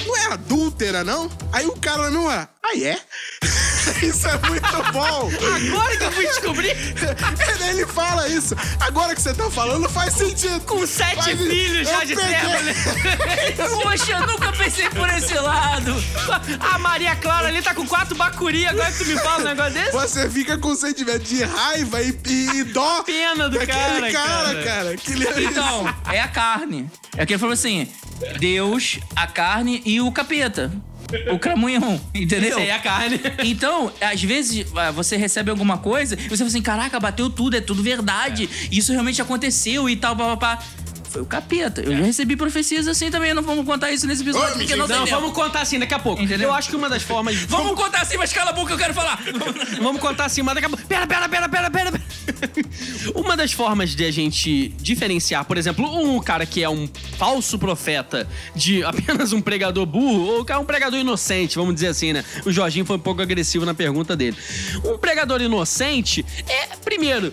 não 0.07 0.17
é 0.17 0.33
adúltera, 0.33 1.03
não? 1.03 1.31
Aí 1.53 1.67
o 1.67 1.73
cara, 1.77 2.11
não 2.11 2.31
é? 2.31 2.47
Aí 2.71 2.85
é? 2.85 2.99
Isso 4.03 4.27
é 4.27 4.39
muito 4.49 4.93
bom. 4.93 5.31
Agora 5.71 5.97
que 5.97 6.05
eu 6.05 6.13
fui 6.13 6.27
descobrir, 6.27 6.77
Ele, 7.69 7.87
fala 7.87 8.29
isso. 8.29 8.55
Agora 8.81 9.15
que 9.15 9.23
você 9.23 9.33
tá 9.33 9.51
falando, 9.51 9.89
faz 9.89 10.15
sentido. 10.15 10.61
com 10.61 10.87
sete 10.87 11.17
Mas 11.17 11.41
filhos 11.41 11.89
já 11.89 12.03
eu 12.03 12.07
de 12.07 12.15
né? 12.15 12.75
Poxa, 13.83 14.13
eu 14.13 14.27
nunca 14.27 14.53
pensei 14.53 14.91
por 14.91 15.09
esse 15.11 15.35
lado. 15.35 15.95
A 16.61 16.79
Maria 16.79 17.15
Clara 17.17 17.49
ali 17.49 17.63
tá 17.63 17.75
com 17.75 17.87
quatro 17.87 18.15
bacuri, 18.17 18.67
agora 18.67 18.91
que 18.91 18.99
tu 18.99 19.07
me 19.07 19.19
fala 19.19 19.41
um 19.41 19.45
negócio 19.45 19.73
desse? 19.73 19.93
Você 19.93 20.31
fica 20.31 20.59
com 20.59 20.75
sentimento 20.75 21.25
de 21.25 21.43
raiva 21.45 22.03
e, 22.03 22.19
e 22.29 22.65
dó. 22.65 23.03
Pena 23.03 23.49
do 23.49 23.59
cara, 23.59 24.13
cara, 24.13 24.13
cara. 24.13 24.65
cara. 24.65 24.97
Que 24.97 25.13
Então, 25.45 25.95
é 26.11 26.21
a 26.21 26.29
carne. 26.29 26.91
É 27.17 27.25
que 27.25 27.33
ele 27.33 27.41
falou 27.41 27.55
assim: 27.55 27.89
Deus, 28.39 28.99
a 29.15 29.27
carne 29.27 29.83
e 29.85 30.01
o 30.01 30.11
capeta. 30.11 30.73
O 31.33 31.39
cramunhão, 31.39 32.01
entendeu? 32.15 32.51
Isso 32.51 32.59
aí 32.59 32.69
é 32.69 32.75
a 32.75 32.79
carne. 32.79 33.21
Então, 33.45 33.93
às 34.01 34.23
vezes, 34.23 34.67
ah, 34.77 34.91
você 34.91 35.17
recebe 35.17 35.51
alguma 35.51 35.79
coisa 35.79 36.15
e 36.15 36.29
você 36.29 36.39
fala 36.39 36.49
assim: 36.49 36.63
caraca, 36.63 36.99
bateu 36.99 37.31
tudo, 37.31 37.57
é 37.57 37.61
tudo 37.61 37.83
verdade. 37.83 38.49
Isso 38.71 38.93
realmente 38.93 39.21
aconteceu 39.21 39.89
e 39.89 39.97
tal, 39.97 40.17
papapá. 40.17 40.63
Foi 41.17 41.23
o 41.23 41.27
capeta. 41.27 41.81
Eu 41.81 41.97
já 41.97 42.05
recebi 42.05 42.37
profecias 42.37 42.87
assim 42.87 43.11
também, 43.11 43.33
não 43.33 43.43
vamos 43.43 43.65
contar 43.65 43.91
isso 43.91 44.07
nesse 44.07 44.21
episódio, 44.21 44.55
Ô, 44.55 44.59
porque 44.59 44.77
não, 44.77 44.87
Não, 44.87 44.97
tem 44.97 45.05
tempo. 45.07 45.19
vamos 45.19 45.35
contar 45.35 45.63
assim 45.63 45.79
daqui 45.79 45.95
a 45.95 45.99
pouco. 45.99 46.23
Entendeu? 46.23 46.51
Eu 46.51 46.55
acho 46.55 46.69
que 46.69 46.77
uma 46.77 46.91
das 46.91 47.03
formas. 47.03 47.37
Vamos 47.37 47.75
contar 47.75 48.03
assim, 48.03 48.19
mas 48.19 48.35
cala 48.35 48.51
a 48.51 48.53
boca, 48.53 48.75
eu 48.75 48.77
quero 48.77 48.93
falar. 48.93 49.19
Vamos 49.81 49.99
contar 49.99 50.27
assim, 50.27 50.43
mas 50.43 50.55
daqui 50.55 50.67
a 50.67 50.69
pouco. 50.69 50.85
Pera, 50.85 51.07
pera, 51.07 51.27
pera, 51.27 51.49
pera, 51.49 51.71
pera. 51.71 51.93
pera. 51.93 52.05
Uma 53.15 53.35
das 53.35 53.53
formas 53.53 53.95
de 53.95 54.05
a 54.05 54.11
gente 54.11 54.69
diferenciar, 54.81 55.45
por 55.45 55.57
exemplo, 55.57 55.87
um 55.87 56.21
cara 56.21 56.45
que 56.45 56.63
é 56.63 56.69
um 56.69 56.89
falso 57.17 57.59
profeta 57.59 58.29
de 58.55 58.83
apenas 58.85 59.33
um 59.33 59.41
pregador 59.41 59.87
burro, 59.87 60.27
ou 60.37 60.45
que 60.45 60.53
é 60.53 60.59
um 60.59 60.65
pregador 60.65 60.99
inocente, 60.99 61.57
vamos 61.57 61.75
dizer 61.75 61.89
assim, 61.89 62.13
né? 62.13 62.25
O 62.45 62.53
Jorginho 62.53 62.85
foi 62.85 62.97
um 62.97 63.01
pouco 63.01 63.23
agressivo 63.23 63.65
na 63.65 63.73
pergunta 63.75 64.15
dele. 64.15 64.37
Um 64.85 64.99
pregador 64.99 65.41
inocente 65.41 66.25
é, 66.49 66.77
primeiro, 66.85 67.33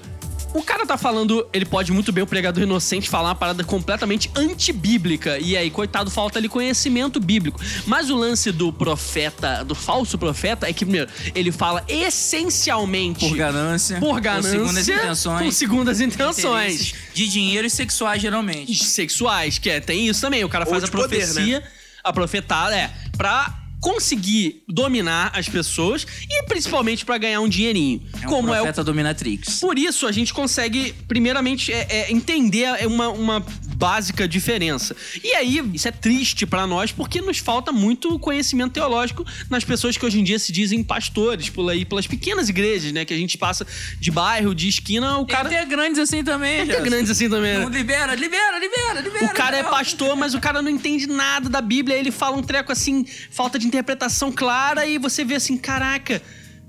o 0.54 0.62
cara 0.62 0.86
tá 0.86 0.98
falando, 0.98 1.48
ele 1.52 1.66
pode 1.66 1.92
muito 1.92 2.12
bem, 2.12 2.24
o 2.24 2.28
pregador 2.28 2.64
inocente, 2.64 3.10
falar 3.10 3.30
uma 3.30 3.36
parada 3.36 3.64
completamente 3.64 4.30
antibíblica. 4.36 5.40
E 5.40 5.58
aí, 5.58 5.70
coitado, 5.70 6.12
falta 6.12 6.40
ali 6.40 6.48
conhecimento 6.48 7.20
bíblico. 7.20 7.60
Mas 7.86 8.10
o 8.10 8.16
lance 8.16 8.52
do 8.52 8.72
profeta, 8.72 9.64
do 9.64 9.74
falso 9.74 10.18
profeta, 10.18 10.70
é 10.70 10.74
que, 10.74 10.86
primeiro, 10.86 11.10
ele 11.34 11.52
fala 11.52 11.84
essencialmente. 11.88 13.28
Por 13.28 13.36
ganância. 13.36 14.00
Por 14.00 14.22
ganância. 14.22 14.60
Por 14.60 14.68
segundas 14.68 14.88
intenções. 14.88 15.46
Com 15.46 15.52
segundas 15.52 16.02
intenções. 16.02 16.94
De 17.14 17.28
dinheiro 17.28 17.66
e 17.66 17.70
sexuais, 17.70 18.22
geralmente. 18.22 18.84
Sexuais, 18.84 19.58
que 19.58 19.70
é, 19.70 19.80
tem 19.80 20.08
isso 20.08 20.22
também. 20.22 20.44
O 20.44 20.50
cara 20.50 20.66
faz 20.66 20.84
a 20.84 20.88
poder, 20.88 21.18
profecia, 21.18 21.64
a 22.04 22.14
profetada, 22.14 22.76
é, 22.76 22.92
pra 23.18 23.63
conseguir 23.84 24.64
dominar 24.66 25.30
as 25.36 25.50
pessoas 25.50 26.08
e 26.30 26.44
principalmente 26.44 27.06
pra 27.06 27.18
ganhar 27.18 27.42
um 27.42 27.50
dinheirinho. 27.50 28.02
É 28.22 28.26
um 28.26 28.30
como 28.30 28.54
é 28.54 28.62
o 28.62 28.64
profeta 28.64 28.82
dominatrix. 28.82 29.60
Por 29.60 29.78
isso, 29.78 30.08
a 30.08 30.12
gente 30.12 30.34
consegue, 30.34 30.94
primeiramente, 31.06 31.72
é, 31.74 31.86
é, 31.90 32.12
entender 32.12 32.88
uma, 32.88 33.10
uma 33.10 33.46
básica 33.84 34.26
diferença. 34.26 34.96
E 35.22 35.34
aí, 35.34 35.62
isso 35.74 35.90
é 35.90 35.92
triste 35.92 36.46
pra 36.46 36.66
nós, 36.66 36.94
porque 36.94 37.20
nos 37.20 37.40
falta 37.40 37.70
muito 37.70 38.18
conhecimento 38.18 38.72
teológico 38.72 39.26
nas 39.50 39.66
pessoas 39.66 39.98
que 39.98 40.06
hoje 40.06 40.22
em 40.22 40.24
dia 40.24 40.40
se 40.40 40.54
dizem 40.54 40.82
pastores, 40.82 41.50
por 41.50 41.70
aí, 41.70 41.84
pelas 41.84 42.08
pequenas 42.08 42.48
igrejas, 42.48 42.94
né? 42.94 43.04
Que 43.04 43.14
a 43.14 43.18
gente 43.18 43.38
passa 43.38 43.68
de 44.00 44.10
bairro, 44.10 44.56
de 44.56 44.70
esquina, 44.70 45.18
o 45.18 45.26
cara. 45.26 45.50
Tem 45.50 45.58
até 45.58 45.68
grandes 45.68 46.00
assim 46.00 46.24
também, 46.24 46.66
Tem 46.66 46.76
já. 46.78 46.80
grandes 46.80 47.12
assim 47.12 47.30
também, 47.30 47.60
Não, 47.60 47.70
né? 47.70 47.78
libera, 47.78 48.16
libera, 48.16 48.58
libera, 48.58 49.02
libera. 49.02 49.26
O 49.26 49.34
cara 49.34 49.58
é 49.58 49.64
pastor, 49.64 50.16
mas 50.16 50.34
o 50.34 50.40
cara 50.40 50.62
não 50.62 50.70
entende 50.72 51.06
nada 51.06 51.50
da 51.50 51.60
Bíblia. 51.60 51.98
Ele 51.98 52.10
fala 52.10 52.38
um 52.38 52.42
treco 52.42 52.72
assim, 52.72 53.06
falta 53.32 53.60
de 53.60 53.68
interpretação 53.68 54.32
clara, 54.32 54.86
e 54.86 54.98
você 54.98 55.26
vê 55.26 55.36
assim: 55.36 55.58
caraca, 55.58 56.22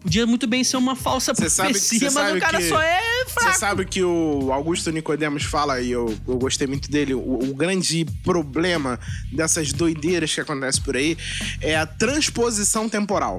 podia 0.05 0.26
muito 0.26 0.46
bem 0.46 0.62
ser 0.62 0.76
uma 0.76 0.94
falsa 0.94 1.34
sabe 1.34 1.72
que- 1.72 1.78
profecia, 1.80 1.98
você 1.98 2.05
mas 2.05 2.12
sabe 2.14 2.38
o 2.38 2.40
cara 2.40 2.59
que- 2.59 2.68
só 2.68 2.80
é 2.80 3.24
fraco. 3.26 3.52
Você 3.52 3.59
sabe 3.59 3.84
que 3.86 4.02
o 4.05 4.52
Augusto 4.52 4.90
Nicodemos 4.92 5.42
fala, 5.44 5.80
e 5.80 5.90
eu, 5.90 6.14
eu 6.28 6.36
gostei 6.36 6.66
muito 6.66 6.90
dele, 6.90 7.14
o, 7.14 7.18
o 7.20 7.55
grande 7.55 8.05
problema 8.22 9.00
dessas 9.32 9.72
doideiras 9.72 10.32
que 10.32 10.40
acontecem 10.40 10.82
por 10.82 10.94
aí 10.96 11.16
é 11.61 11.74
a 11.76 11.86
transposição 11.86 12.88
temporal. 12.88 13.38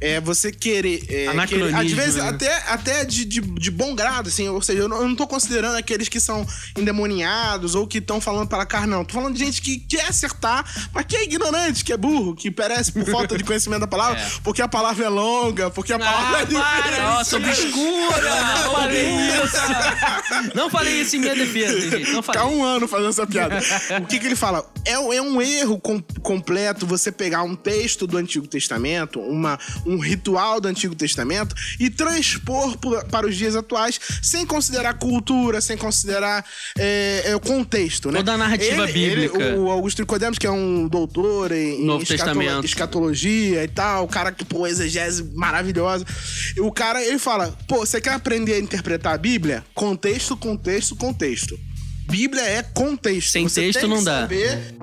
É 0.00 0.20
você 0.20 0.52
querer. 0.52 1.04
É, 1.08 1.26
Anacronismo, 1.28 1.70
querer- 1.78 1.86
às 1.86 1.92
vezes, 1.92 2.14
né? 2.16 2.28
até, 2.28 2.54
até 2.68 3.04
de, 3.04 3.24
de, 3.24 3.40
de 3.40 3.70
bom 3.70 3.94
grado, 3.94 4.28
assim. 4.28 4.48
Ou 4.48 4.60
seja, 4.60 4.80
eu 4.82 4.88
não, 4.88 4.98
eu 5.02 5.08
não 5.08 5.16
tô 5.16 5.26
considerando 5.26 5.76
aqueles 5.76 6.08
que 6.08 6.20
são 6.20 6.46
endemoniados 6.76 7.74
ou 7.74 7.86
que 7.86 7.98
estão 7.98 8.20
falando 8.20 8.48
pela 8.48 8.66
carne, 8.66 8.88
não. 8.88 9.04
Tô 9.04 9.14
falando 9.14 9.34
de 9.34 9.44
gente 9.44 9.62
que 9.62 9.78
quer 9.78 10.06
acertar, 10.08 10.64
mas 10.92 11.04
que 11.06 11.16
é 11.16 11.24
ignorante, 11.24 11.84
que 11.84 11.92
é 11.92 11.96
burro, 11.96 12.34
que 12.34 12.50
perece 12.50 12.92
por 12.92 13.04
falta 13.06 13.36
de 13.38 13.44
conhecimento 13.44 13.80
da 13.80 13.86
palavra, 13.86 14.20
porque 14.44 14.60
a 14.62 14.68
palavra 14.68 15.06
é 15.06 15.08
longa, 15.08 15.70
porque 15.70 15.92
a 15.92 15.98
palavra 15.98 16.40
é 16.40 16.44
difícil. 16.44 17.02
Nossa, 17.02 17.36
obscura! 17.36 18.16
Não 18.66 18.72
falei 18.72 19.10
isso. 19.42 20.54
Não 20.54 20.70
falei 20.70 21.00
isso 21.00 21.16
em 21.16 21.20
minha 21.20 21.34
defesa, 21.34 21.80
gente. 21.80 22.12
Não 22.12 22.22
falei. 22.22 22.40
Ficar 22.42 22.46
um 22.54 22.64
ano 22.64 22.86
fazendo 22.88 23.08
essa 23.10 23.26
piada. 23.26 23.58
o 24.02 24.06
que, 24.06 24.18
que 24.18 24.26
ele 24.26 24.36
fala? 24.36 24.68
É, 24.84 24.98
um- 24.98 25.12
é 25.12 25.20
um 25.22 25.40
erro 25.40 25.78
com- 25.80 26.02
completo 26.22 26.86
você 26.86 27.10
pegar 27.10 27.42
um 27.42 27.54
texto 27.54 28.06
do 28.06 28.16
Antigo 28.18 28.46
Testamento, 28.46 29.20
uma, 29.20 29.58
um 29.86 29.98
ritual 29.98 30.60
do 30.60 30.68
Antigo 30.68 30.94
Testamento 30.94 31.54
e 31.78 31.88
transpor 31.88 32.76
por- 32.78 33.04
para 33.06 33.26
os 33.26 33.36
dias 33.36 33.54
atuais 33.54 33.98
sem 34.22 34.44
considerar 34.44 34.94
cultura, 34.94 35.60
sem 35.60 35.76
considerar 35.76 36.44
é, 36.78 37.22
é, 37.26 37.36
o 37.36 37.40
contexto, 37.40 38.10
né? 38.10 38.18
Toda 38.18 38.32
a 38.34 38.38
narrativa 38.38 38.82
Ele- 38.84 38.92
bíblica. 38.92 39.42
ele- 39.42 39.56
o 39.58 39.70
Augusto 39.70 40.00
Nicodemos, 40.02 40.38
que 40.38 40.46
é 40.46 40.50
um 40.50 40.88
doutor 40.88 41.52
em, 41.52 41.84
Novo 41.84 42.02
escatolo- 42.02 42.38
Testamento. 42.40 42.64
escatologia 42.66 43.64
e 43.64 43.68
tal, 43.68 44.04
o 44.04 44.08
cara 44.08 44.32
que, 44.32 44.44
pô, 44.44 44.66
exegese 44.66 45.22
maravilhosa. 45.34 46.04
O 46.58 46.72
cara, 46.72 47.02
ele 47.02 47.18
fala, 47.18 47.56
pô, 47.68 47.78
você 47.78 48.00
quer 48.00 48.12
aprender 48.14 48.54
a 48.54 48.58
interpretar 48.58 49.14
a 49.14 49.18
Bíblia? 49.18 49.64
Contexto, 49.74 50.36
contexto, 50.36 50.96
contexto. 50.96 51.58
Bíblia 52.08 52.42
é 52.42 52.62
contexto. 52.62 53.30
Sem 53.30 53.48
Você 53.48 53.62
texto 53.62 53.88
não 53.88 54.02
dá. 54.02 54.20
Saber... 54.22 54.74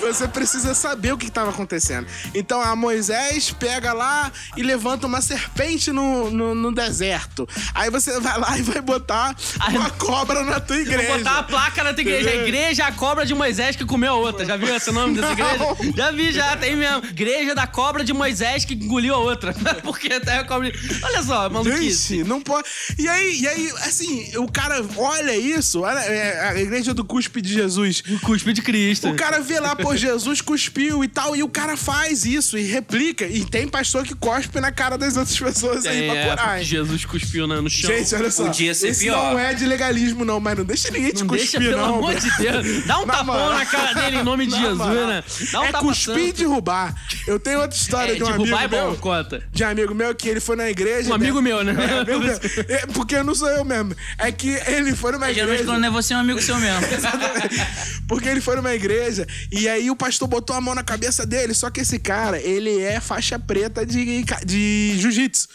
Você 0.00 0.28
precisa 0.28 0.74
saber 0.74 1.12
o 1.12 1.18
que 1.18 1.26
estava 1.26 1.50
acontecendo. 1.50 2.06
Então 2.34 2.60
a 2.60 2.76
Moisés 2.76 3.50
pega 3.50 3.92
lá 3.92 4.30
e 4.56 4.62
levanta 4.62 5.06
uma 5.06 5.20
serpente 5.20 5.90
no, 5.90 6.30
no, 6.30 6.54
no 6.54 6.72
deserto. 6.72 7.48
Aí 7.74 7.90
você 7.90 8.20
vai 8.20 8.38
lá 8.38 8.58
e 8.58 8.62
vai 8.62 8.80
botar 8.80 9.34
uma 9.68 9.90
cobra 9.90 10.44
na 10.44 10.60
tua 10.60 10.78
igreja. 10.78 11.18
Botar 11.18 11.38
a 11.38 11.42
placa 11.42 11.82
na 11.82 11.92
tua 11.92 12.02
igreja. 12.02 12.30
A 12.30 12.34
igreja, 12.34 12.86
a 12.86 12.92
cobra 12.92 13.26
de 13.26 13.34
Moisés 13.34 13.76
que 13.76 13.84
comeu 13.84 14.12
a 14.12 14.16
outra. 14.16 14.44
Já 14.44 14.56
viu 14.56 14.74
esse 14.74 14.90
nome 14.92 15.14
dessa 15.18 15.32
igreja? 15.32 15.58
Não. 15.58 15.76
Já 15.96 16.10
vi, 16.10 16.32
já. 16.32 16.56
Tem 16.56 16.76
mesmo. 16.76 17.04
Igreja 17.04 17.54
da 17.54 17.66
cobra 17.66 18.04
de 18.04 18.12
Moisés 18.12 18.64
que 18.64 18.74
engoliu 18.74 19.14
a 19.14 19.18
outra. 19.18 19.54
Porque 19.82 20.12
até 20.12 20.38
a 20.38 20.44
cobra... 20.44 20.70
Olha 21.02 21.22
só, 21.22 21.48
maluquice. 21.48 22.18
Gente, 22.18 22.28
não 22.28 22.40
pode. 22.40 22.68
E 22.98 23.08
aí, 23.08 23.40
e 23.40 23.48
aí, 23.48 23.72
assim, 23.82 24.36
o 24.36 24.50
cara 24.50 24.84
olha 24.96 25.36
isso, 25.36 25.80
olha 25.80 25.98
é, 26.00 26.48
a 26.48 26.60
igreja 26.60 26.94
do 26.94 27.04
cuspe 27.04 27.40
de 27.40 27.52
Jesus. 27.52 28.02
O 28.14 28.20
cuspe 28.20 28.52
de 28.52 28.62
Cristo. 28.62 29.08
O 29.08 29.14
cara 29.14 29.40
vê 29.40 29.58
lá, 29.60 29.74
pô, 29.76 29.96
Jesus 29.96 30.40
cuspiu 30.40 31.02
e 31.04 31.08
tal, 31.08 31.34
e 31.36 31.42
o 31.42 31.48
cara 31.48 31.76
faz 31.76 32.24
isso 32.24 32.56
e 32.58 32.62
replica. 32.62 33.26
E 33.26 33.44
tem 33.44 33.66
pastor 33.68 34.04
que 34.04 34.14
cospe 34.14 34.60
na 34.60 34.70
cara 34.72 34.96
das 34.98 35.16
outras 35.16 35.38
pessoas 35.38 35.86
aí 35.86 36.06
pra 36.08 36.16
É, 36.16 36.28
curar. 36.30 36.58
hein? 36.58 36.64
Jesus 36.64 37.04
cuspiu 37.04 37.46
na- 37.46 37.60
no 37.62 37.70
chão. 37.70 37.90
Gente, 37.90 38.14
olha 38.14 38.30
só. 38.30 38.44
Podia 38.46 38.74
ser 38.74 38.88
esse 38.88 39.04
pior. 39.04 39.32
não 39.32 39.38
é 39.38 39.54
de 39.54 39.64
legalismo, 39.66 40.24
não, 40.24 40.38
mas 40.40 40.56
não 40.58 40.64
deixa 40.64 40.90
ninguém 40.90 41.12
te 41.12 41.20
Não 41.20 41.26
cuspir, 41.28 41.60
deixa, 41.60 41.70
pelo 41.70 41.76
não. 41.86 41.94
amor 41.96 42.12
bro. 42.12 42.20
de 42.20 42.36
Deus. 42.38 42.84
Dá 42.86 42.98
um 42.98 43.06
Na 43.06 43.12
tapão 43.14 43.34
moral. 43.34 43.54
na 43.54 43.66
cara 43.66 43.92
dele 43.94 44.16
em 44.18 44.22
nome 44.22 44.46
de 44.46 44.52
Na 44.52 44.58
Jesus, 44.60 44.78
moral. 44.78 45.06
né? 45.06 45.24
Dá 45.52 45.60
um 45.60 45.64
é 45.64 45.72
cuspir 45.72 46.18
e 46.28 46.32
derrubar. 46.32 46.94
Eu 47.26 47.38
tenho 47.38 47.60
outra 47.60 47.76
história 47.76 48.12
É, 48.12 48.14
de 48.16 48.22
um 48.22 48.26
derrubar 48.26 48.58
amigo 48.60 48.74
é 48.76 48.80
bom, 48.80 48.90
meu. 48.90 48.96
conta. 48.98 49.42
De 49.52 49.64
um 49.64 49.68
amigo 49.68 49.94
meu 49.94 50.14
que 50.14 50.28
ele 50.28 50.40
foi 50.40 50.56
na 50.56 50.68
igreja. 50.68 51.10
Um 51.10 51.14
amigo 51.14 51.40
meu, 51.40 51.62
né? 51.64 51.72
É, 51.78 51.98
amigo 52.00 52.18
meu. 52.20 52.40
É, 52.68 52.86
porque 52.86 53.22
não 53.22 53.34
sou 53.34 53.48
eu 53.48 53.64
mesmo. 53.64 53.94
É 54.18 54.30
que 54.32 54.48
ele 54.66 54.94
foi 54.94 55.12
numa 55.12 55.26
Geralmente 55.32 55.60
igreja. 55.60 55.64
quando 55.64 55.80
não 55.80 55.88
é 55.88 55.90
você, 55.90 56.12
é 56.12 56.16
um 56.16 56.20
amigo 56.20 56.40
seu 56.42 56.56
mesmo. 56.58 56.82
Porque 58.08 58.28
ele 58.28 58.40
foi 58.40 58.56
numa 58.56 58.74
igreja 58.74 59.26
e 59.50 59.68
aí 59.68 59.90
o 59.90 59.96
pastor 59.96 60.28
botou 60.28 60.54
a 60.54 60.60
mão 60.60 60.74
na 60.74 60.82
cabeça 60.82 61.24
dele. 61.24 61.54
Só 61.54 61.70
que 61.70 61.80
esse 61.80 61.98
cara, 61.98 62.40
ele 62.40 62.80
é 62.80 63.00
faixa 63.00 63.38
preta 63.38 63.84
de, 63.86 64.24
de 64.44 64.94
jiu-jitsu. 64.98 65.48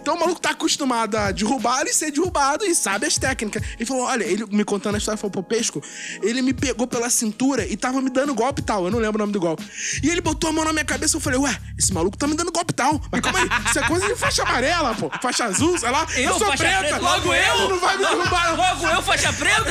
Então 0.00 0.14
o 0.14 0.20
maluco 0.20 0.40
tá 0.40 0.50
acostumado 0.50 1.16
a 1.16 1.30
derrubar 1.30 1.84
e 1.86 1.92
ser 1.92 2.10
derrubado 2.10 2.64
e 2.64 2.74
sabe 2.74 3.06
as 3.06 3.18
técnicas. 3.18 3.62
Ele 3.76 3.86
falou: 3.86 4.04
olha, 4.04 4.24
ele 4.24 4.44
me 4.46 4.64
contando 4.64 4.94
a 4.94 4.98
história, 4.98 5.18
falou: 5.18 5.32
pô, 5.32 5.42
Pesco, 5.42 5.82
ele 6.22 6.42
me 6.42 6.52
pegou 6.52 6.86
pela 6.86 7.10
cintura 7.10 7.66
e 7.66 7.76
tava 7.76 8.00
me 8.00 8.10
dando 8.10 8.34
golpe 8.34 8.62
tal. 8.62 8.84
Eu 8.84 8.90
não 8.90 8.98
lembro 8.98 9.16
o 9.16 9.22
nome 9.22 9.32
do 9.32 9.40
golpe. 9.40 9.64
E 10.02 10.08
ele 10.08 10.20
botou 10.20 10.50
a 10.50 10.52
mão 10.52 10.64
na 10.64 10.72
minha 10.72 10.84
cabeça 10.84 11.16
e 11.16 11.18
eu 11.18 11.20
falei: 11.20 11.38
ué, 11.38 11.56
esse 11.78 11.92
maluco 11.92 12.16
tá 12.16 12.26
me 12.26 12.34
dando 12.34 12.52
golpe 12.52 12.72
tal. 12.72 13.00
Mas 13.10 13.20
calma 13.20 13.38
aí, 13.40 13.48
isso 13.68 13.78
é 13.78 13.86
coisa 13.86 14.06
de 14.06 14.16
faixa 14.16 14.42
amarela, 14.42 14.94
pô. 14.94 15.10
Faixa 15.20 15.44
azul, 15.44 15.78
sei 15.78 15.90
lá. 15.90 16.06
Eu, 16.16 16.38
sou 16.38 16.48
faixa 16.48 16.64
preta. 16.64 16.78
preta, 16.80 16.98
logo 16.98 17.34
eu? 17.34 17.68
Não 17.68 17.80
vai 17.80 17.96
me 17.96 18.04
derrubar. 18.04 18.56
Logo 18.56 18.88
eu, 18.88 19.02
faixa 19.02 19.32
preta? 19.32 19.64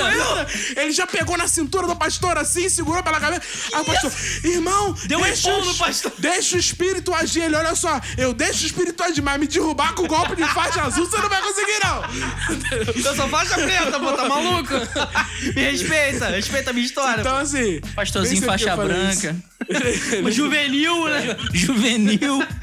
Ele 0.75 0.91
já 0.91 1.07
pegou 1.07 1.38
na 1.38 1.47
cintura 1.47 1.88
do 1.88 1.95
pastor 1.95 2.22
assim, 2.32 2.67
segurou 2.69 3.01
pela 3.03 3.19
cabeça. 3.19 3.41
Aí 3.74 3.82
o 3.82 3.86
pastor, 3.86 4.11
irmão, 4.43 4.93
Deu 5.05 5.19
um 5.19 5.24
deixa, 5.24 5.53
o- 5.53 5.65
no 5.65 5.76
pastor. 5.76 6.11
deixa 6.17 6.55
o 6.55 6.59
espírito 6.59 7.13
agir. 7.13 7.41
Ele, 7.43 7.55
olha 7.55 7.76
só, 7.76 7.99
eu 8.17 8.34
deixo 8.34 8.63
o 8.63 8.65
espírito 8.67 9.03
agir, 9.03 9.21
mas 9.21 9.39
me 9.39 9.47
derrubar 9.47 9.93
com 9.93 10.07
golpe 10.07 10.36
de 10.36 10.45
faixa 10.53 10.82
azul, 10.82 11.05
você 11.05 11.17
não 11.17 11.30
vai 11.30 11.41
conseguir, 11.41 11.80
não. 11.84 13.03
Eu 13.03 13.15
sou 13.15 13.28
faixa 13.30 13.55
preta, 13.55 13.99
pô, 13.99 14.11
tá 14.13 14.28
maluco? 14.28 14.74
Me 15.55 15.61
respeita, 15.61 16.28
respeita 16.30 16.69
a 16.69 16.74
minha 16.74 16.86
história. 16.86 17.21
Então, 17.21 17.38
assim. 17.38 17.80
Pastorzinho 17.95 18.41
faixa 18.43 18.76
branca. 18.76 19.36
pô. 20.21 20.32
Juvenil, 20.32 21.05
né? 21.09 21.38
Juvenil. 21.53 22.43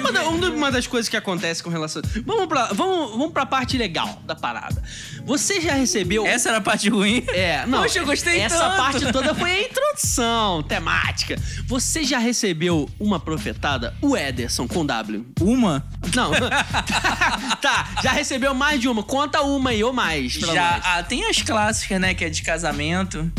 Uma, 0.00 0.10
da- 0.10 0.26
uma- 0.26 0.48
uma 0.50 0.72
das 0.72 0.86
coisas 0.86 1.06
que 1.08 1.16
acontece 1.16 1.62
com 1.62 1.68
relação. 1.68 2.00
Vamos 2.24 2.46
pra, 2.46 2.70
vamos, 2.72 3.10
vamos 3.10 3.30
pra 3.32 3.44
parte 3.44 3.76
legal 3.76 4.20
da 4.26 4.34
parada. 4.34 4.82
Você 5.26 5.60
já 5.60 5.74
recebeu. 5.74 6.26
Essa 6.26 6.48
era 6.48 6.58
a 6.58 6.60
parte 6.62 6.88
ruim? 6.88 7.22
É, 7.28 7.66
não. 7.66 7.82
Poxa, 7.82 7.98
eu 7.98 8.06
gostei 8.06 8.40
Essa 8.40 8.58
tanto. 8.58 8.76
parte 8.78 8.89
toda 9.12 9.34
foi 9.34 9.50
a 9.50 9.62
introdução 9.62 10.62
temática. 10.62 11.36
Você 11.66 12.04
já 12.04 12.18
recebeu 12.18 12.88
uma 12.98 13.18
profetada? 13.20 13.94
O 14.00 14.16
Ederson 14.16 14.66
com 14.66 14.84
W. 14.84 15.26
Uma? 15.40 15.84
Não. 16.14 16.30
tá, 17.60 17.88
já 18.02 18.12
recebeu 18.12 18.54
mais 18.54 18.80
de 18.80 18.88
uma. 18.88 19.02
Conta 19.02 19.42
uma 19.42 19.70
aí 19.70 19.82
ou 19.84 19.92
mais. 19.92 20.36
pra 20.38 20.52
Já. 20.54 20.70
nós. 20.72 20.82
Ah, 20.84 21.02
tem 21.02 21.24
as 21.28 21.42
clássicas, 21.42 22.00
né? 22.00 22.14
Que 22.14 22.24
é 22.24 22.30
de 22.30 22.42
casamento. 22.42 23.30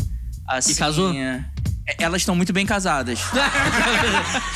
Assim, 0.46 0.72
E 0.72 0.74
casou? 0.74 1.12
é- 1.14 1.44
Elas 1.98 2.22
estão 2.22 2.34
muito 2.34 2.52
bem 2.52 2.64
casadas. 2.66 3.18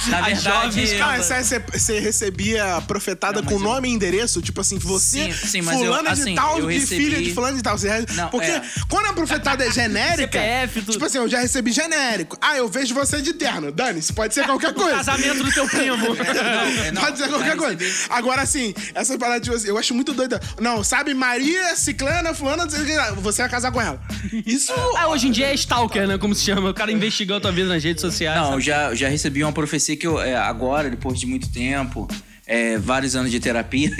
Na 0.08 0.20
verdade. 0.22 0.40
jovens 0.40 0.92
Ah, 1.00 1.16
você, 1.42 1.58
você- 1.60 2.00
recebia 2.00 2.80
profetada 2.86 3.40
Não, 3.40 3.48
com 3.48 3.54
eu- 3.54 3.60
nome 3.60 3.88
e 3.88 3.92
endereço? 3.92 4.40
Tipo 4.42 4.60
assim, 4.60 4.78
você, 4.78 5.32
Sim, 5.32 5.48
sim, 5.48 5.62
mas 5.62 5.76
eu- 5.80 5.86
fulana 5.86 6.10
assim, 6.10 6.30
de 6.30 6.34
tal, 6.34 6.58
eu 6.58 6.68
de 6.68 6.78
recebi- 6.78 7.04
filha 7.04 7.22
de 7.22 7.34
fulano 7.34 7.56
de 7.56 7.62
tal. 7.62 7.76
Você 7.78 8.06
Não, 8.14 8.28
Porque 8.28 8.46
é. 8.50 8.62
quando 8.88 9.06
a 9.06 9.12
profetada 9.12 9.64
é 9.64 9.70
genérica... 9.70 10.38
CPF, 10.38 10.80
tudo. 10.80 10.92
Tipo 10.92 11.04
assim, 11.04 11.18
eu 11.18 11.28
já 11.28 11.40
recebi 11.40 11.72
genérico. 11.72 12.36
Ah, 12.40 12.56
eu 12.56 12.68
vejo 12.68 12.94
você 12.94 13.20
de 13.20 13.32
terno. 13.32 13.70
Dane-se, 13.72 14.12
pode 14.12 14.34
ser 14.34 14.44
qualquer 14.46 14.72
coisa. 14.74 14.96
Casamento 14.96 15.42
do 15.42 15.52
teu 15.52 15.66
primo. 15.68 15.96
é, 16.84 16.90
não, 16.92 17.02
Pode 17.02 17.18
ser 17.18 17.28
qualquer 17.28 17.56
coisa. 17.56 17.76
recebi. 17.76 18.06
Agora, 18.10 18.42
assim, 18.42 18.74
essa 18.94 19.18
parada 19.18 19.40
de 19.40 19.50
você, 19.50 19.70
eu 19.70 19.78
acho 19.78 19.94
muito 19.94 20.12
doida. 20.12 20.40
Não, 20.60 20.82
sabe, 20.84 21.14
Maria, 21.14 21.74
Ciclana, 21.76 22.34
Fulana, 22.34 22.64
não 22.64 22.70
sei 22.70 22.82
o 22.82 22.86
que, 22.86 23.20
você 23.20 23.42
vai 23.42 23.50
casar 23.50 23.70
com 23.72 23.80
ela. 23.80 24.00
Isso. 24.46 24.72
Ah, 24.96 25.08
hoje 25.08 25.28
em 25.28 25.30
dia 25.30 25.46
é 25.46 25.54
stalker, 25.54 26.06
né? 26.06 26.18
Como 26.18 26.34
se 26.34 26.44
chama? 26.44 26.70
O 26.70 26.74
cara 26.74 26.90
investigando 26.92 27.25
a 27.34 27.40
tua 27.40 27.52
vida 27.52 27.68
nas 27.68 27.82
redes 27.82 28.00
sociais. 28.00 28.36
Não, 28.36 28.46
eu 28.46 28.50
sabe? 28.52 28.64
já, 28.64 28.94
já 28.94 29.08
recebi 29.08 29.42
uma 29.42 29.52
profecia 29.52 29.96
que 29.96 30.06
eu, 30.06 30.20
é, 30.20 30.36
agora, 30.36 30.88
depois 30.88 31.18
de 31.18 31.26
muito 31.26 31.50
tempo, 31.50 32.08
é, 32.46 32.78
vários 32.78 33.16
anos 33.16 33.30
de 33.30 33.40
terapia. 33.40 33.90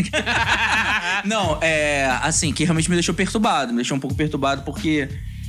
Não, 1.25 1.59
é 1.61 2.07
assim, 2.23 2.53
que 2.53 2.65
realmente 2.65 2.89
me 2.89 2.97
deixou 2.97 3.15
perturbado. 3.15 3.73
Me 3.73 3.77
deixou 3.77 3.97
um 3.97 4.01
pouco 4.01 4.15
perturbado 4.15 4.63
porque 4.63 5.09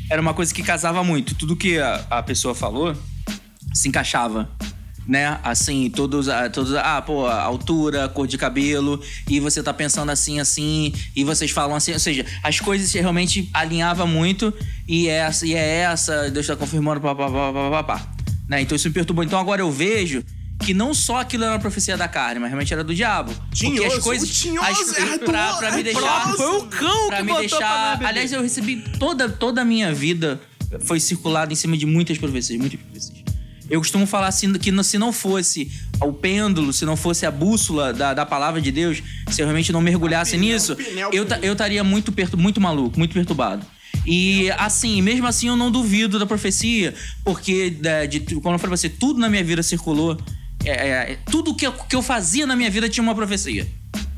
era 0.10 0.22
uma 0.22 0.34
coisa 0.34 0.54
que 0.54 0.64
casava 0.64 1.04
muito. 1.04 1.36
Tudo 1.36 1.56
que 1.56 1.78
a, 1.80 2.06
a 2.10 2.24
pessoa 2.24 2.56
falou 2.56 2.96
se 3.74 3.88
encaixava. 3.88 4.50
Né? 5.08 5.40
Assim, 5.44 5.90
todos, 5.90 6.28
ah, 6.28 6.50
todos. 6.50 6.74
Ah, 6.76 7.02
pô, 7.02 7.28
altura, 7.28 8.10
cor 8.10 8.28
de 8.28 8.38
cabelo, 8.38 9.02
e 9.30 9.40
você 9.40 9.64
tá 9.64 9.74
pensando 9.74 10.12
assim, 10.12 10.40
assim, 10.40 10.94
e 11.16 11.24
vocês 11.24 11.50
falam 11.50 11.76
assim. 11.78 11.94
Ou 11.94 12.00
seja, 12.00 12.26
as 12.44 12.60
coisas 12.60 12.92
realmente 12.92 13.50
alinhavam 13.54 14.06
muito, 14.06 14.54
e, 14.88 15.08
essa, 15.08 15.46
e 15.46 15.54
é 15.54 15.78
essa, 15.78 16.30
Deus 16.30 16.46
tá 16.46 16.56
confirmando, 16.56 17.00
pá, 17.00 17.16
pá, 17.16 17.30
pá, 17.30 17.54
pá, 17.54 17.70
pá, 17.72 17.84
pá. 17.84 18.08
Né? 18.50 18.62
Então 18.62 18.76
isso 18.76 18.88
me 18.88 18.94
perturbou. 18.94 19.24
Então 19.24 19.40
agora 19.40 19.62
eu 19.62 19.72
vejo 19.72 20.24
que 20.60 20.74
não 20.74 20.94
só 20.94 21.20
aquilo 21.20 21.44
era 21.44 21.54
uma 21.54 21.60
profecia 21.60 21.96
da 21.96 22.08
carne, 22.08 22.40
mas 22.40 22.50
realmente 22.50 22.74
era 22.74 22.84
do 22.84 22.94
diabo. 22.94 23.34
Porque 23.34 23.66
Tinhoso, 23.66 23.98
as 23.98 24.04
coisas. 24.04 24.30
tinhoso 24.30 24.68
as, 24.68 24.98
é 24.98 25.18
pra, 25.20 25.54
pra 25.54 25.72
me 25.72 25.82
é 25.82 25.84
deixar. 25.84 26.34
foi 26.34 26.58
o 26.58 26.64
cão 26.64 27.08
pra 27.08 27.18
que 27.18 27.24
me 27.24 27.32
pra 27.32 27.40
deixar. 27.40 27.98
beber. 27.98 28.08
Aliás, 28.08 28.32
eu 28.34 28.42
recebi 28.42 28.84
toda, 28.98 29.30
toda 29.30 29.62
a 29.62 29.66
minha 29.66 29.94
vida 29.94 30.40
foi 30.82 31.00
circulada 31.00 31.54
em 31.54 31.56
cima 31.56 31.78
de 31.78 31.86
muitas 31.86 32.18
profecias, 32.18 32.60
muitas 32.60 32.80
profecias. 32.80 33.27
Eu 33.70 33.80
costumo 33.80 34.06
falar 34.06 34.28
assim 34.28 34.54
que 34.54 34.72
se 34.84 34.98
não 34.98 35.12
fosse 35.12 35.72
o 36.00 36.14
pêndulo, 36.14 36.72
se 36.72 36.86
não 36.86 36.96
fosse 36.96 37.26
a 37.26 37.32
bússola 37.32 37.94
da, 37.94 38.14
da 38.14 38.26
palavra 38.26 38.62
de 38.62 38.72
Deus, 38.72 39.04
se 39.30 39.42
eu 39.42 39.46
realmente 39.46 39.72
não 39.72 39.82
mergulhasse 39.82 40.32
Pinel, 40.32 40.54
nisso, 40.54 40.76
pinel, 40.76 41.10
eu 41.12 41.28
eu 41.42 41.54
estaria 41.54 41.84
muito, 41.84 42.14
muito 42.38 42.62
maluco, 42.62 42.98
muito 42.98 43.14
perturbado. 43.14 43.66
E 44.06 44.50
assim, 44.52 45.02
mesmo 45.02 45.28
assim 45.28 45.50
eu 45.50 45.58
não 45.58 45.70
duvido 45.70 46.18
da 46.18 46.26
profecia, 46.26 46.94
porque 47.26 47.76
é, 47.84 48.08
de, 48.08 48.22
como 48.22 48.56
eu 48.56 48.60
falei 48.60 48.60
pra 48.60 48.70
você, 48.70 48.90
tudo 48.90 49.20
na 49.20 49.30
minha 49.30 49.44
vida 49.44 49.62
circulou. 49.62 50.18
É, 50.66 50.72
é, 50.72 51.18
tudo 51.30 51.54
que 51.54 51.68
eu, 51.68 51.72
que 51.72 51.96
eu 51.96 52.02
fazia 52.02 52.48
na 52.48 52.56
minha 52.56 52.70
vida 52.70 52.90
tinha 52.90 53.04
uma 53.04 53.14
profecia. 53.14 53.68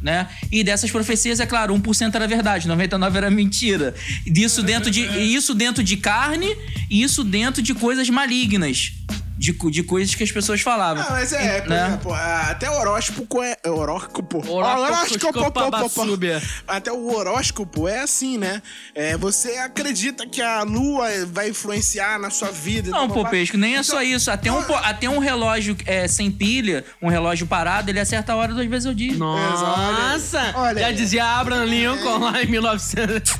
Né? 0.02 0.28
E 0.52 0.64
dessas 0.64 0.90
profecias, 0.90 1.40
é 1.40 1.46
claro, 1.46 1.74
1% 1.76 2.16
era 2.16 2.28
verdade, 2.28 2.70
99% 2.70 3.16
era 3.16 3.30
mentira. 3.30 3.94
Disso 4.26 4.64
dentro 4.64 4.90
de, 4.90 5.02
isso 5.02 5.54
dentro 5.54 5.84
de 5.84 5.98
carne 5.98 6.56
e 6.90 7.04
isso 7.04 7.24
dentro 7.24 7.62
de 7.62 7.74
coisas 7.74 8.10
malignas. 8.10 8.94
De, 9.40 9.54
co- 9.54 9.72
de 9.72 9.84
coisas 9.84 10.14
que 10.14 10.22
as 10.24 10.32
pessoas 10.32 10.60
falavam. 10.60 11.02
Ah, 11.02 11.12
mas 11.12 11.32
é, 11.32 11.62
por 11.62 11.70
Né? 11.70 11.88
exemplo, 11.88 12.14
até 12.14 12.70
o 12.70 12.74
horóscopo 12.74 13.42
é. 13.42 13.56
é 13.64 13.70
Horóscopo. 13.70 14.46
Horóscopo, 14.46 15.52
pô, 15.52 15.72
pô, 15.72 15.90
pô. 15.90 16.06
Súbia. 16.06 16.42
Até 16.68 16.92
o 16.92 17.16
horóscopo 17.16 17.88
é 17.88 18.02
assim, 18.02 18.38
né? 18.38 18.62
É, 18.94 19.16
você 19.16 19.54
acredita 19.60 20.28
que 20.28 20.42
a 20.42 20.64
lua 20.64 21.08
vai 21.32 21.50
influenciar 21.50 22.20
na 22.20 22.30
sua 22.30 22.52
vida. 22.52 22.90
Não, 22.92 23.08
pô, 23.08 23.24
Pesco, 23.30 23.56
nem 23.58 23.72
é 23.76 23.80
Então, 23.80 23.84
só 23.86 24.02
isso. 24.04 24.30
Até 24.30 24.52
um, 24.52 24.60
até 24.84 25.10
um 25.10 25.20
relógio 25.20 25.78
é, 25.86 26.06
sem 26.08 26.30
pilha, 26.30 26.84
um 27.02 27.08
relógio 27.08 27.48
parado, 27.48 27.90
ele 27.90 28.00
acerta 28.00 28.34
a 28.34 28.36
hora 28.36 28.54
duas 28.54 28.68
vezes 28.68 28.86
ao 28.88 28.94
dia. 28.94 29.14
Nossa! 29.16 30.52
Olha 30.56 30.82
Já 30.82 30.92
dizia 30.92 31.24
Abraham 31.26 31.64
Lincoln 31.66 32.18
lá 32.20 32.44
em 32.44 32.48
1900. 32.48 33.38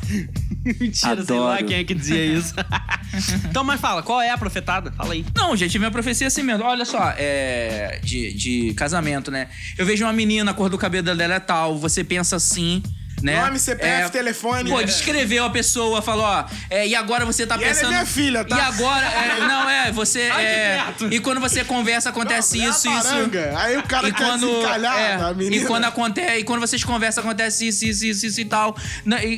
Mentira, 0.80 1.24
sei 1.24 1.40
lá 1.40 1.54
Adoro. 1.54 1.66
quem 1.66 1.78
é 1.78 1.84
que 1.84 1.94
dizia 1.94 2.26
isso. 2.26 2.54
então, 3.50 3.64
mas 3.64 3.80
fala, 3.80 4.04
qual 4.04 4.22
é 4.22 4.30
a 4.30 4.38
profetada? 4.38 4.92
Fala 4.92 5.14
aí. 5.14 5.26
Não, 5.36 5.56
gente, 5.56 5.78
minha 5.80 5.92
profecia 5.92 6.28
é 6.28 6.30
assim 6.30 6.44
mesmo. 6.44 6.64
Olha 6.64 6.86
só, 6.86 7.14
é. 7.18 8.00
De, 8.04 8.34
de 8.34 8.74
casamento, 8.76 9.32
né? 9.32 9.48
Eu 9.78 9.86
vejo 9.86 10.06
uma 10.06 10.14
menina, 10.14 10.52
a 10.52 10.54
cor 10.54 10.70
do 10.70 10.78
cabelo 10.78 11.16
dela 11.16 11.34
é 11.34 11.40
tal, 11.40 11.78
você 11.78 12.04
pensa 12.04 12.36
assim. 12.36 12.84
Né? 13.22 13.42
Nome, 13.42 13.60
CPF, 13.60 14.12
telefone. 14.12 14.70
Pô, 14.70 14.82
descreveu 14.82 15.44
a 15.44 15.50
pessoa, 15.50 16.02
falou, 16.02 16.24
ó, 16.26 16.46
é, 16.70 16.88
e 16.88 16.96
agora 16.96 17.26
você 17.26 17.46
tá 17.46 17.56
E 17.56 17.64
ela 17.64 17.66
é 17.66 17.74
pensando. 17.74 17.90
minha 17.90 18.06
filha, 18.06 18.46
tá? 18.46 18.58
E 18.58 18.62
agora, 18.62 19.06
é, 19.06 19.40
não, 19.42 19.70
é, 19.70 19.92
você. 19.92 20.30
Ai, 20.32 20.46
é, 20.46 20.84
e 21.12 21.20
quando 21.20 21.42
você 21.42 21.64
conversa, 21.66 22.10
acontece 22.10 22.62
É 22.62 22.66
a 22.66 22.70
isso, 22.70 22.88
isso. 22.90 23.04
paranga. 23.10 23.54
Aí 23.58 23.78
o 23.78 23.84
cara 23.84 24.08
E 24.08 24.14
quer 24.14 24.26
quando, 24.26 24.50
é, 24.66 25.16
a 25.16 25.34
menina. 25.34 25.56
e 25.64 25.66
quando 25.66 25.84
acontece, 25.86 26.38
e 26.40 26.44
quando 26.46 26.62
vocês 26.62 26.84
conversam, 26.84 27.24
acontece 27.24 27.68
isso, 27.68 27.86
isso, 27.86 28.06
isso, 28.06 28.26
isso 28.26 28.40
e 28.42 28.46
tal. 28.46 28.76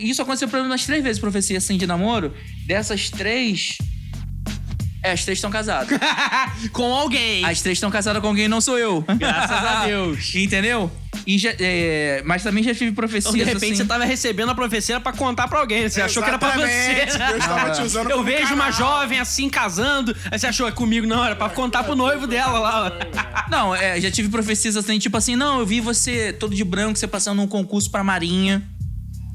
Isso 0.04 0.22
aconteceu 0.22 0.48
pra 0.48 0.60
mim 0.62 0.68
umas 0.68 0.86
três 0.86 1.04
vezes, 1.04 1.20
profecia 1.20 1.58
assim 1.58 1.76
de 1.78 1.88
namoro. 1.88 2.34
Dessas 2.68 3.10
três. 3.10 3.78
É, 5.04 5.14
as 5.14 5.24
três 5.26 5.40
estão 5.40 5.50
casadas. 5.50 5.98
Com 6.72 6.94
alguém. 6.94 7.44
As 7.44 7.62
três 7.62 7.78
estão 7.78 7.90
casadas 7.90 8.22
com 8.22 8.28
alguém, 8.28 8.48
não 8.48 8.62
sou 8.62 8.78
eu. 8.78 9.02
Graças 9.18 9.52
a 9.66 9.86
Deus. 9.88 10.36
Entendeu? 10.36 10.92
E 11.34 11.38
já, 11.38 11.52
é, 11.60 12.22
mas 12.26 12.44
também 12.44 12.62
já 12.62 12.76
tive 12.76 12.92
profecias 12.92 13.34
Então, 13.34 13.46
de 13.46 13.54
repente, 13.54 13.74
assim. 13.74 13.76
você 13.84 13.86
tava 13.86 14.04
recebendo 14.04 14.50
a 14.50 14.56
profecia 14.56 15.00
pra 15.00 15.14
contar 15.14 15.48
pra 15.48 15.60
alguém. 15.60 15.88
Você 15.88 16.02
achou 16.02 16.22
que 16.22 16.28
era 16.28 16.38
pra 16.38 16.52
você. 16.52 17.04
Exatamente. 17.08 17.32
Deus 17.32 17.46
tava 17.46 17.72
te 17.72 17.82
usando 17.84 18.10
Eu 18.10 18.22
vejo 18.22 18.54
uma 18.54 18.72
canal. 18.72 18.72
jovem 18.74 19.18
assim, 19.18 19.50
casando. 19.50 20.14
Aí 20.30 20.38
você 20.38 20.48
achou, 20.48 20.68
é 20.68 20.72
comigo. 20.74 21.08
Não, 21.08 21.24
era 21.24 21.36
pra 21.36 21.48
contar 21.50 21.84
pro 21.86 21.96
noivo 21.96 22.28
dela 22.28 22.60
lá. 22.60 22.92
Não, 23.50 23.74
é, 23.74 24.00
já 24.02 24.12
tive 24.12 24.28
profecias 24.28 24.76
assim, 24.76 24.98
tipo 25.00 25.16
assim, 25.18 25.36
não, 25.36 25.60
eu 25.60 25.66
vi 25.66 25.80
você 25.82 26.32
todo 26.34 26.56
de 26.56 26.64
branco, 26.64 26.98
você 26.98 27.06
passando 27.08 27.38
num 27.38 27.48
concurso 27.48 27.90
pra 27.92 28.04
marinha. 28.04 28.62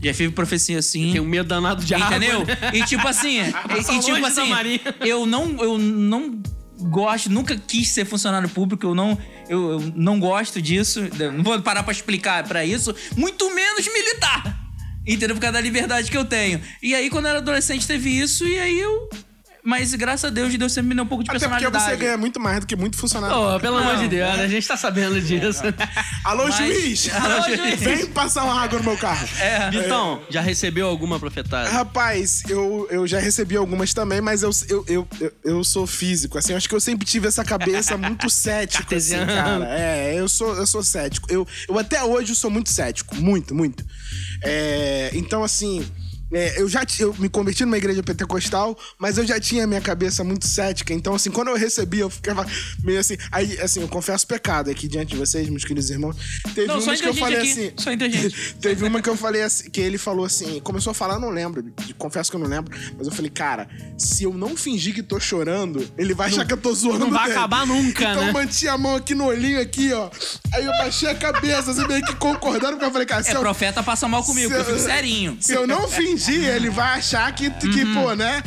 Já 0.02 0.12
tive 0.12 0.32
profecia 0.32 0.78
assim. 0.78 1.12
Tem 1.12 1.20
um 1.20 1.24
medo 1.26 1.48
danado 1.48 1.84
de. 1.84 1.94
Entendeu? 1.94 2.44
né? 2.44 2.56
E 2.74 2.82
tipo 2.84 3.06
assim, 3.08 3.38
e, 3.40 3.96
e 3.96 4.00
tipo 4.00 4.24
assim, 4.26 4.50
eu 5.00 5.24
não, 5.26 5.62
eu 5.62 5.78
não 5.78 6.40
gosto, 6.78 7.30
nunca 7.30 7.56
quis 7.56 7.88
ser 7.88 8.04
funcionário 8.04 8.48
público, 8.48 8.86
eu 8.86 8.94
não, 8.94 9.18
eu, 9.48 9.72
eu 9.72 9.92
não 9.94 10.20
gosto 10.20 10.60
disso, 10.60 11.00
não 11.34 11.42
vou 11.42 11.60
parar 11.62 11.82
pra 11.82 11.92
explicar 11.92 12.44
pra 12.44 12.64
isso, 12.64 12.94
muito 13.16 13.54
menos 13.54 13.86
militar. 13.86 14.64
Entendeu? 15.06 15.36
Por 15.36 15.40
causa 15.40 15.52
da 15.52 15.60
liberdade 15.60 16.10
que 16.10 16.16
eu 16.16 16.24
tenho. 16.24 16.60
E 16.82 16.92
aí, 16.92 17.08
quando 17.08 17.26
eu 17.26 17.30
era 17.30 17.38
adolescente, 17.38 17.86
teve 17.86 18.10
isso, 18.10 18.44
e 18.44 18.58
aí 18.58 18.80
eu. 18.80 19.08
Mas 19.66 19.92
graças 19.94 20.26
a 20.26 20.30
Deus, 20.32 20.56
Deus 20.56 20.72
sempre 20.72 20.90
me 20.90 20.94
deu 20.94 21.02
um 21.02 21.08
pouco 21.08 21.24
de 21.24 21.28
Até 21.30 21.40
porque 21.40 21.50
personalidade. 21.54 21.90
você 21.90 21.96
ganha 21.96 22.16
muito 22.16 22.38
mais 22.38 22.60
do 22.60 22.66
que 22.68 22.76
muito 22.76 22.96
funcionário. 22.96 23.36
Ô, 23.36 23.58
pelo 23.58 23.78
amor 23.78 23.96
de 23.96 24.06
Deus, 24.06 24.36
né? 24.36 24.44
a 24.44 24.48
gente 24.48 24.64
tá 24.66 24.76
sabendo 24.76 25.20
disso. 25.20 25.60
Alô, 26.22 26.44
Mas- 26.44 26.54
juiz! 26.56 27.10
Alô, 27.12 27.42
juiz. 27.56 27.80
Vem 27.80 28.06
passar 28.06 28.44
uma 28.44 28.62
água 28.62 28.78
no 28.78 28.84
meu 28.84 28.96
carro. 28.96 29.26
É. 29.40 29.68
Vitão, 29.72 30.22
já 30.30 30.40
recebeu 30.40 30.86
alguma 30.86 31.18
profetada? 31.18 31.68
Rapaz, 31.68 32.44
eu, 32.48 32.86
eu 32.92 33.08
já 33.08 33.18
recebi 33.18 33.56
algumas 33.56 33.92
também, 33.92 34.20
mas 34.20 34.44
eu, 34.44 34.50
eu, 34.68 34.84
eu, 34.86 35.08
eu, 35.20 35.32
eu 35.44 35.64
sou 35.64 35.84
físico, 35.84 36.38
assim. 36.38 36.54
Acho 36.54 36.68
que 36.68 36.74
eu 36.76 36.80
sempre 36.80 37.04
tive 37.04 37.26
essa 37.26 37.44
cabeça 37.44 37.96
muito 37.96 38.30
cética, 38.30 38.94
assim, 38.94 39.16
cara. 39.26 39.66
É, 39.76 40.14
eu 40.16 40.28
sou, 40.28 40.54
eu 40.54 40.66
sou 40.66 40.84
cético. 40.84 41.26
Eu, 41.28 41.44
eu 41.68 41.76
até 41.76 42.04
hoje 42.04 42.36
sou 42.36 42.52
muito 42.52 42.70
cético. 42.70 43.16
Muito, 43.16 43.52
muito. 43.52 43.84
É, 44.44 45.10
então, 45.12 45.42
assim, 45.42 45.84
é, 46.32 46.60
eu 46.60 46.68
já 46.68 46.84
eu 46.98 47.14
me 47.18 47.28
converti 47.28 47.64
numa 47.64 47.76
igreja 47.76 48.02
pentecostal, 48.02 48.76
mas 48.98 49.18
eu 49.18 49.26
já 49.26 49.38
tinha 49.38 49.66
minha 49.66 49.80
cabeça 49.80 50.24
muito 50.24 50.46
cética. 50.46 50.92
Então, 50.92 51.14
assim, 51.14 51.30
quando 51.30 51.48
eu 51.48 51.56
recebi, 51.56 52.00
eu 52.00 52.10
ficava 52.10 52.46
meio 52.82 52.98
assim. 52.98 53.16
Aí, 53.30 53.58
assim, 53.60 53.80
eu 53.80 53.88
confesso 53.88 54.26
pecado 54.26 54.70
aqui 54.70 54.88
diante 54.88 55.10
de 55.10 55.16
vocês, 55.16 55.48
meus 55.48 55.64
queridos 55.64 55.90
irmãos. 55.90 56.16
Teve 56.54 56.66
Não, 56.68 56.80
só 56.80 56.90
umas 56.90 57.00
que 57.00 57.08
eu 57.08 57.14
falei 57.14 57.38
aqui, 57.38 57.50
assim. 57.52 57.72
só 57.76 57.92
entre 57.92 58.10
gente. 58.10 58.54
Teve 58.60 58.84
uma 58.84 59.00
que 59.00 59.08
eu 59.08 59.16
falei 59.16 59.42
assim, 59.42 59.70
que 59.70 59.80
ele 59.80 59.98
falou 59.98 60.24
assim, 60.24 60.60
começou 60.60 60.90
a 60.90 60.94
falar, 60.94 61.14
eu 61.14 61.20
não 61.20 61.30
lembro, 61.30 61.64
confesso 61.98 62.30
que 62.30 62.36
eu 62.36 62.40
não 62.40 62.48
lembro, 62.48 62.76
mas 62.98 63.06
eu 63.06 63.12
falei, 63.12 63.30
cara, 63.30 63.68
se 63.98 64.24
eu 64.24 64.32
não 64.34 64.56
fingir 64.56 64.94
que 64.94 65.02
tô 65.02 65.20
chorando, 65.20 65.86
ele 65.96 66.14
vai 66.14 66.28
achar 66.28 66.44
que 66.44 66.52
eu 66.52 66.56
tô 66.56 66.72
zoando 66.74 67.00
não 67.00 67.10
vai 67.10 67.24
dele. 67.26 67.36
acabar 67.38 67.66
nunca, 67.66 68.02
então 68.10 68.22
né? 68.22 68.28
eu 68.28 68.32
mantinha 68.32 68.72
a 68.72 68.78
mão 68.78 68.96
aqui 68.96 69.14
no 69.14 69.26
olhinho, 69.26 69.60
aqui, 69.60 69.92
ó. 69.92 70.10
Aí 70.54 70.64
eu 70.64 70.72
baixei 70.72 71.08
a 71.08 71.14
cabeça, 71.14 71.70
assim, 71.70 71.86
meio 71.86 72.04
que 72.04 72.14
concordando, 72.16 72.72
porque 72.72 72.84
eu 72.86 72.90
falei, 72.90 73.06
cara, 73.06 73.22
se 73.22 73.30
É, 73.30 73.36
eu, 73.36 73.40
profeta 73.40 73.82
passa 73.82 74.08
mal 74.08 74.22
comigo, 74.24 74.52
eu 74.52 74.58
eu- 74.58 74.64
fico 74.64 74.78
serinho. 74.78 75.36
se 75.40 75.52
eu 75.52 75.66
não 75.66 75.86
fingir, 75.88 76.15
ele 76.28 76.70
vai 76.70 76.98
achar 76.98 77.32
que, 77.34 77.50
que 77.50 77.84
pô, 77.94 78.14
né? 78.14 78.42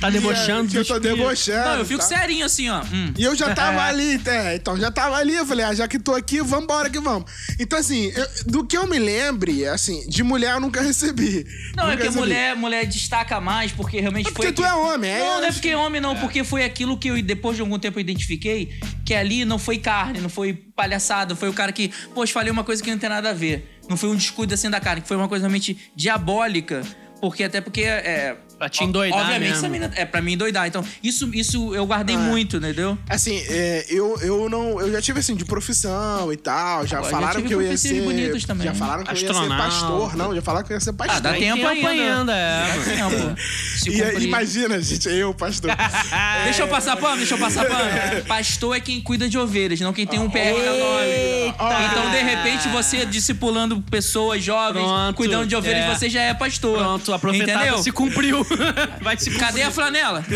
Tá 0.00 0.08
E, 0.08 0.16
é, 0.16 0.18
debochando 0.18 0.70
Que 0.70 0.78
eu 0.78 0.84
tô 0.84 0.94
espírito. 0.94 1.16
debochando. 1.18 1.68
Não, 1.68 1.78
eu 1.80 1.84
fico 1.84 2.00
tá? 2.00 2.06
serinho 2.06 2.46
assim, 2.46 2.70
ó. 2.70 2.82
Hum. 2.90 3.12
E 3.18 3.22
eu 3.22 3.36
já 3.36 3.54
tava 3.54 3.82
ali, 3.84 4.18
é, 4.24 4.54
então 4.54 4.74
já 4.78 4.90
tava 4.90 5.16
ali, 5.16 5.34
eu 5.34 5.44
falei, 5.44 5.62
ah, 5.66 5.74
já 5.74 5.86
que 5.86 5.98
tô 5.98 6.14
aqui, 6.14 6.40
vambora 6.40 6.88
que 6.88 6.98
vamos. 6.98 7.30
Então, 7.58 7.78
assim, 7.78 8.10
eu- 8.16 8.26
do 8.46 8.64
que 8.66 8.78
eu 8.78 8.86
me 8.86 8.98
lembre, 8.98 9.66
assim, 9.66 10.08
de 10.08 10.22
mulher 10.22 10.54
eu 10.54 10.60
nunca 10.60 10.80
recebi. 10.82 11.44
Não, 11.76 11.84
é 11.84 11.86
Nunca 11.88 11.96
porque 11.98 12.02
recebi. 12.04 12.18
mulher, 12.18 12.56
mulher 12.56 12.86
destaca 12.86 13.38
mais, 13.42 13.72
porque 13.72 14.00
realmente 14.00 14.28
É 14.28 14.30
porque 14.30 14.46
foi. 14.46 14.52
tu 14.54 14.64
é 14.64 14.72
homem, 14.72 15.10
é- 15.10 15.18
Não, 15.18 15.40
não 15.40 15.44
é 15.44 15.52
porque 15.52 15.68
é 15.68 15.76
homem, 15.76 16.00
não, 16.00 16.16
porque 16.16 16.42
foi 16.44 16.64
aquilo 16.64 16.96
que 16.98 17.08
eu, 17.08 17.22
depois 17.22 17.56
de 17.56 17.60
algum 17.60 17.78
tempo, 17.78 17.98
eu 17.98 18.00
identifiquei, 18.00 18.70
que 19.04 19.12
ali 19.14 19.44
não 19.44 19.58
foi 19.58 19.76
carne, 19.76 20.18
não 20.18 20.30
foi 20.30 20.54
palhaçada, 20.54 21.36
foi 21.36 21.50
o 21.50 21.52
cara 21.52 21.72
que, 21.72 21.90
poxa, 22.14 22.32
falei 22.32 22.50
uma 22.50 22.64
coisa 22.64 22.82
que 22.82 22.90
não 22.90 22.96
tem 22.98 23.10
nada 23.10 23.28
a 23.30 23.34
ver. 23.34 23.76
Não 23.86 23.98
foi 23.98 24.08
um 24.08 24.16
descuido 24.16 24.54
assim 24.54 24.70
da 24.70 24.80
carne, 24.80 25.02
que 25.02 25.08
foi 25.08 25.16
uma 25.16 25.28
coisa 25.28 25.42
realmente 25.42 25.76
diabólica. 25.96 26.82
Porque 27.20 27.44
até 27.44 27.60
porque 27.60 27.82
é. 27.82 28.36
Pra 28.60 28.68
te 28.68 28.84
endoidar 28.84 29.18
Obviamente, 29.20 29.40
mesmo. 29.48 29.56
essa 29.56 29.68
menina 29.70 29.90
é 29.96 30.04
pra 30.04 30.20
mim 30.20 30.34
endoidar. 30.34 30.66
Então, 30.66 30.84
isso, 31.02 31.30
isso 31.32 31.74
eu 31.74 31.86
guardei 31.86 32.14
Ah, 32.14 32.18
é. 32.20 32.22
muito, 32.24 32.58
entendeu? 32.58 32.98
Assim, 33.08 33.42
é, 33.48 33.86
eu, 33.88 34.18
eu 34.20 34.50
não. 34.50 34.78
Eu 34.78 34.92
já 34.92 35.00
tive 35.00 35.20
assim, 35.20 35.34
de 35.34 35.46
profissão 35.46 36.30
e 36.30 36.36
tal. 36.36 36.86
Já 36.86 36.98
Agora, 36.98 37.10
já 37.10 37.16
falaram 37.18 37.36
tive 37.36 37.48
que 37.48 37.54
eu 37.54 37.62
ia 37.62 37.74
ser. 37.78 38.02
bonitas 38.02 38.44
também. 38.44 38.66
Já 38.66 38.74
falaram 38.74 39.02
que 39.02 39.10
eu 39.10 39.14
ia 39.14 39.20
ser 39.20 39.30
Astronauta. 39.30 39.64
pastor. 39.64 40.14
Não, 40.14 40.34
já 40.34 40.42
falaram 40.42 40.66
que 40.66 40.72
eu 40.74 40.76
ia 40.76 40.80
ser 40.80 40.92
pastor. 40.92 41.16
Ah, 41.16 41.20
dá 41.20 41.30
Tem 41.32 41.40
tempo 41.54 41.66
ainda. 41.66 41.88
ainda, 41.88 42.32
é. 42.36 42.66
Dá 42.66 43.08
tempo. 43.08 43.40
Se 43.80 43.88
E, 43.88 44.24
imagina, 44.24 44.78
gente, 44.82 45.08
eu, 45.08 45.32
pastor. 45.32 45.70
Deixa 46.44 46.60
eu 46.62 46.68
passar 46.68 46.96
pano, 46.98 47.16
deixa 47.16 47.34
eu 47.34 47.38
passar 47.38 47.64
pano. 47.64 48.24
Pastor 48.28 48.76
é 48.76 48.80
quem 48.80 49.00
cuida 49.00 49.26
de 49.26 49.38
ovelhas, 49.38 49.80
não 49.80 49.94
quem 49.94 50.06
tem 50.06 50.18
um 50.18 50.28
PR 50.28 50.38
no 50.38 50.78
nome. 50.78 51.54
Então, 51.90 52.10
de 52.10 52.22
repente, 52.22 52.68
você 52.68 53.06
discipulando 53.06 53.80
pessoas 53.90 54.44
jovens, 54.44 54.84
Pronto, 54.84 55.16
cuidando 55.16 55.46
de 55.46 55.56
ovelhas, 55.56 55.86
é. 55.86 55.94
você 55.94 56.10
já 56.10 56.20
é 56.20 56.34
pastor. 56.34 56.76
Pronto, 56.78 57.14
a 57.14 57.18
profetada 57.18 57.52
Entendeu? 57.62 57.82
se 57.82 57.90
cumpriu. 57.90 58.46
Vai 59.02 59.16
se 59.18 59.30
Cadê 59.32 59.62
a 59.62 59.70
flanela? 59.70 60.24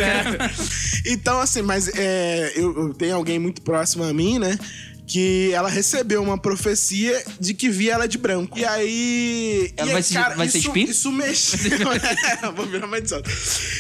Então, 1.07 1.39
assim, 1.39 1.61
mas 1.61 1.87
é, 1.89 2.53
eu, 2.57 2.75
eu 2.89 2.95
tenho 2.95 3.15
alguém 3.15 3.39
muito 3.39 3.61
próximo 3.61 4.05
a 4.05 4.13
mim, 4.15 4.39
né? 4.39 4.59
Que 5.07 5.53
ela 5.53 5.69
recebeu 5.69 6.23
uma 6.23 6.39
profecia 6.39 7.23
de 7.39 7.53
que 7.53 7.69
via 7.69 7.93
ela 7.93 8.09
de 8.09 8.17
branco. 8.17 8.59
E 8.59 8.65
aí. 8.65 9.71
Ela 9.77 9.89
e 9.89 9.93
vai 9.93 9.97
aí, 9.99 10.03
se- 10.03 10.15
cara, 10.15 10.35
vai 10.35 10.49
ser 10.49 10.59
isso, 10.59 10.69
espírito? 10.69 10.93
Isso 10.93 11.13
mexeu. 11.13 11.93
é, 11.93 12.51
vou 12.53 12.65
virar 12.65 12.87
maldição. 12.87 13.21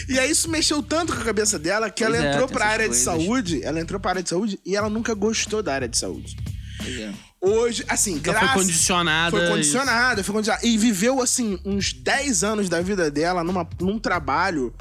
E 0.06 0.18
aí 0.18 0.30
isso 0.30 0.50
mexeu 0.50 0.82
tanto 0.82 1.14
com 1.14 1.22
a 1.22 1.24
cabeça 1.24 1.58
dela 1.58 1.88
que 1.88 2.04
Pois 2.04 2.14
ela 2.14 2.26
é, 2.26 2.32
entrou 2.34 2.46
pra 2.46 2.66
área 2.66 2.86
coisas. 2.88 2.98
de 2.98 3.04
saúde. 3.04 3.60
Ela 3.64 3.80
entrou 3.80 3.98
pra 3.98 4.10
área 4.10 4.22
de 4.22 4.28
saúde 4.28 4.60
e 4.66 4.76
ela 4.76 4.90
nunca 4.90 5.14
gostou 5.14 5.62
da 5.62 5.72
área 5.72 5.88
de 5.88 5.96
saúde. 5.96 6.36
Hoje, 7.44 7.84
assim, 7.88 8.12
Ela 8.12 8.22
foi 8.22 8.32
graças... 8.32 8.54
condicionada. 8.54 9.36
Foi 9.36 9.48
condicionada, 9.48 10.24
foi 10.24 10.34
condicionada. 10.34 10.66
E 10.66 10.78
viveu, 10.78 11.20
assim, 11.20 11.60
uns 11.64 11.92
10 11.92 12.42
anos 12.42 12.68
da 12.68 12.80
vida 12.80 13.10
dela 13.10 13.44
numa, 13.44 13.68
num 13.80 13.98
trabalho 13.98 14.74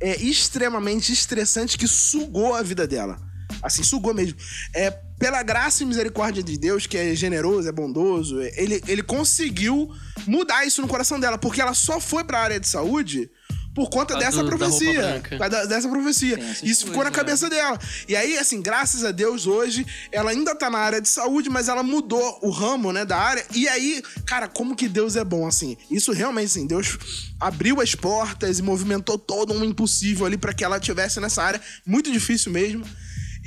é, 0.00 0.16
extremamente 0.22 1.12
estressante 1.12 1.76
que 1.76 1.88
sugou 1.88 2.54
a 2.54 2.62
vida 2.62 2.86
dela. 2.86 3.18
Assim, 3.62 3.82
sugou 3.82 4.14
mesmo. 4.14 4.38
É, 4.74 4.90
pela 5.18 5.42
graça 5.42 5.82
e 5.82 5.86
misericórdia 5.86 6.42
de 6.42 6.56
Deus, 6.58 6.86
que 6.86 6.96
é 6.96 7.14
generoso, 7.14 7.68
é 7.68 7.72
bondoso, 7.72 8.40
é, 8.40 8.52
ele, 8.56 8.82
ele 8.86 9.02
conseguiu 9.02 9.90
mudar 10.26 10.64
isso 10.66 10.82
no 10.82 10.88
coração 10.88 11.18
dela, 11.18 11.38
porque 11.38 11.60
ela 11.60 11.74
só 11.74 11.98
foi 11.98 12.24
pra 12.24 12.40
área 12.40 12.60
de 12.60 12.68
saúde 12.68 13.30
por 13.74 13.90
conta 13.90 14.16
dessa 14.16 14.42
do- 14.42 14.48
profecia. 14.48 15.20
dessa 15.68 15.88
profecia. 15.88 16.36
Tem 16.38 16.50
essas 16.50 16.62
Isso 16.62 16.86
ficou 16.86 17.02
na 17.04 17.10
coisas, 17.10 17.40
cabeça 17.40 17.50
dela. 17.50 17.78
E 18.08 18.14
aí, 18.14 18.38
assim, 18.38 18.62
graças 18.62 19.04
a 19.04 19.10
Deus, 19.10 19.46
hoje, 19.46 19.84
ela 20.12 20.30
ainda 20.30 20.54
tá 20.54 20.70
na 20.70 20.78
área 20.78 21.00
de 21.00 21.08
saúde, 21.08 21.50
mas 21.50 21.68
ela 21.68 21.82
mudou 21.82 22.38
o 22.42 22.50
ramo, 22.50 22.92
né, 22.92 23.04
da 23.04 23.16
área. 23.16 23.44
E 23.52 23.66
aí, 23.68 24.02
cara, 24.24 24.46
como 24.46 24.76
que 24.76 24.88
Deus 24.88 25.16
é 25.16 25.24
bom, 25.24 25.46
assim. 25.46 25.76
Isso 25.90 26.12
realmente, 26.12 26.46
assim, 26.46 26.66
Deus 26.66 26.96
abriu 27.40 27.80
as 27.80 27.94
portas 27.94 28.58
e 28.58 28.62
movimentou 28.62 29.18
todo 29.18 29.52
um 29.52 29.64
impossível 29.64 30.24
ali 30.24 30.36
pra 30.36 30.54
que 30.54 30.62
ela 30.64 30.78
tivesse 30.78 31.18
nessa 31.18 31.42
área. 31.42 31.60
Muito 31.84 32.12
difícil 32.12 32.52
mesmo. 32.52 32.84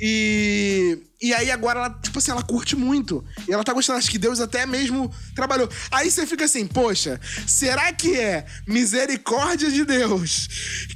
E, 0.00 0.98
e 1.20 1.34
aí 1.34 1.50
agora 1.50 1.80
ela, 1.80 1.90
tipo 2.00 2.18
assim, 2.18 2.30
ela 2.30 2.42
curte 2.42 2.76
muito. 2.76 3.24
E 3.48 3.52
ela 3.52 3.64
tá 3.64 3.72
gostando, 3.72 3.98
acho 3.98 4.10
que 4.10 4.18
Deus 4.18 4.40
até 4.40 4.64
mesmo 4.64 5.12
trabalhou. 5.34 5.68
Aí 5.90 6.10
você 6.10 6.24
fica 6.26 6.44
assim, 6.44 6.66
poxa, 6.66 7.20
será 7.46 7.92
que 7.92 8.16
é 8.16 8.46
misericórdia 8.66 9.70
de 9.70 9.84
Deus 9.84 10.48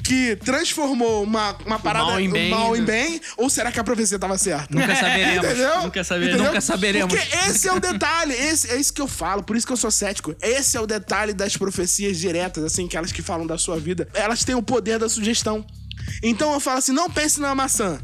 que 0.04 0.36
transformou 0.36 1.24
uma, 1.24 1.56
uma 1.66 1.78
parada 1.78 2.06
mal 2.06 2.20
em 2.20 2.30
bem, 2.30 2.50
mal 2.50 2.76
em 2.76 2.80
né? 2.80 2.86
bem? 2.86 3.20
Ou 3.36 3.50
será 3.50 3.72
que 3.72 3.80
a 3.80 3.84
profecia 3.84 4.18
tava 4.18 4.38
certa? 4.38 4.72
Nunca 4.72 4.94
saberemos. 4.94 5.44
Entendeu? 5.44 5.82
Nunca 5.82 6.04
saberemos. 6.04 6.34
Entendeu? 6.34 6.46
Nunca 6.46 6.60
saberemos. 6.60 7.14
Porque 7.14 7.36
esse 7.38 7.68
é 7.68 7.72
o 7.72 7.80
detalhe, 7.80 8.32
esse, 8.34 8.70
é 8.70 8.76
isso 8.76 8.92
que 8.92 9.02
eu 9.02 9.08
falo, 9.08 9.42
por 9.42 9.56
isso 9.56 9.66
que 9.66 9.72
eu 9.72 9.76
sou 9.76 9.90
cético. 9.90 10.36
Esse 10.40 10.76
é 10.76 10.80
o 10.80 10.86
detalhe 10.86 11.32
das 11.32 11.56
profecias 11.56 12.16
diretas, 12.18 12.62
assim, 12.62 12.86
aquelas 12.86 13.10
que 13.10 13.22
falam 13.22 13.46
da 13.46 13.58
sua 13.58 13.80
vida. 13.80 14.08
Elas 14.14 14.44
têm 14.44 14.54
o 14.54 14.62
poder 14.62 15.00
da 15.00 15.08
sugestão. 15.08 15.66
Então 16.22 16.52
eu 16.52 16.60
falo 16.60 16.78
assim, 16.78 16.92
não 16.92 17.10
pense 17.10 17.40
na 17.40 17.54
maçã. 17.54 17.98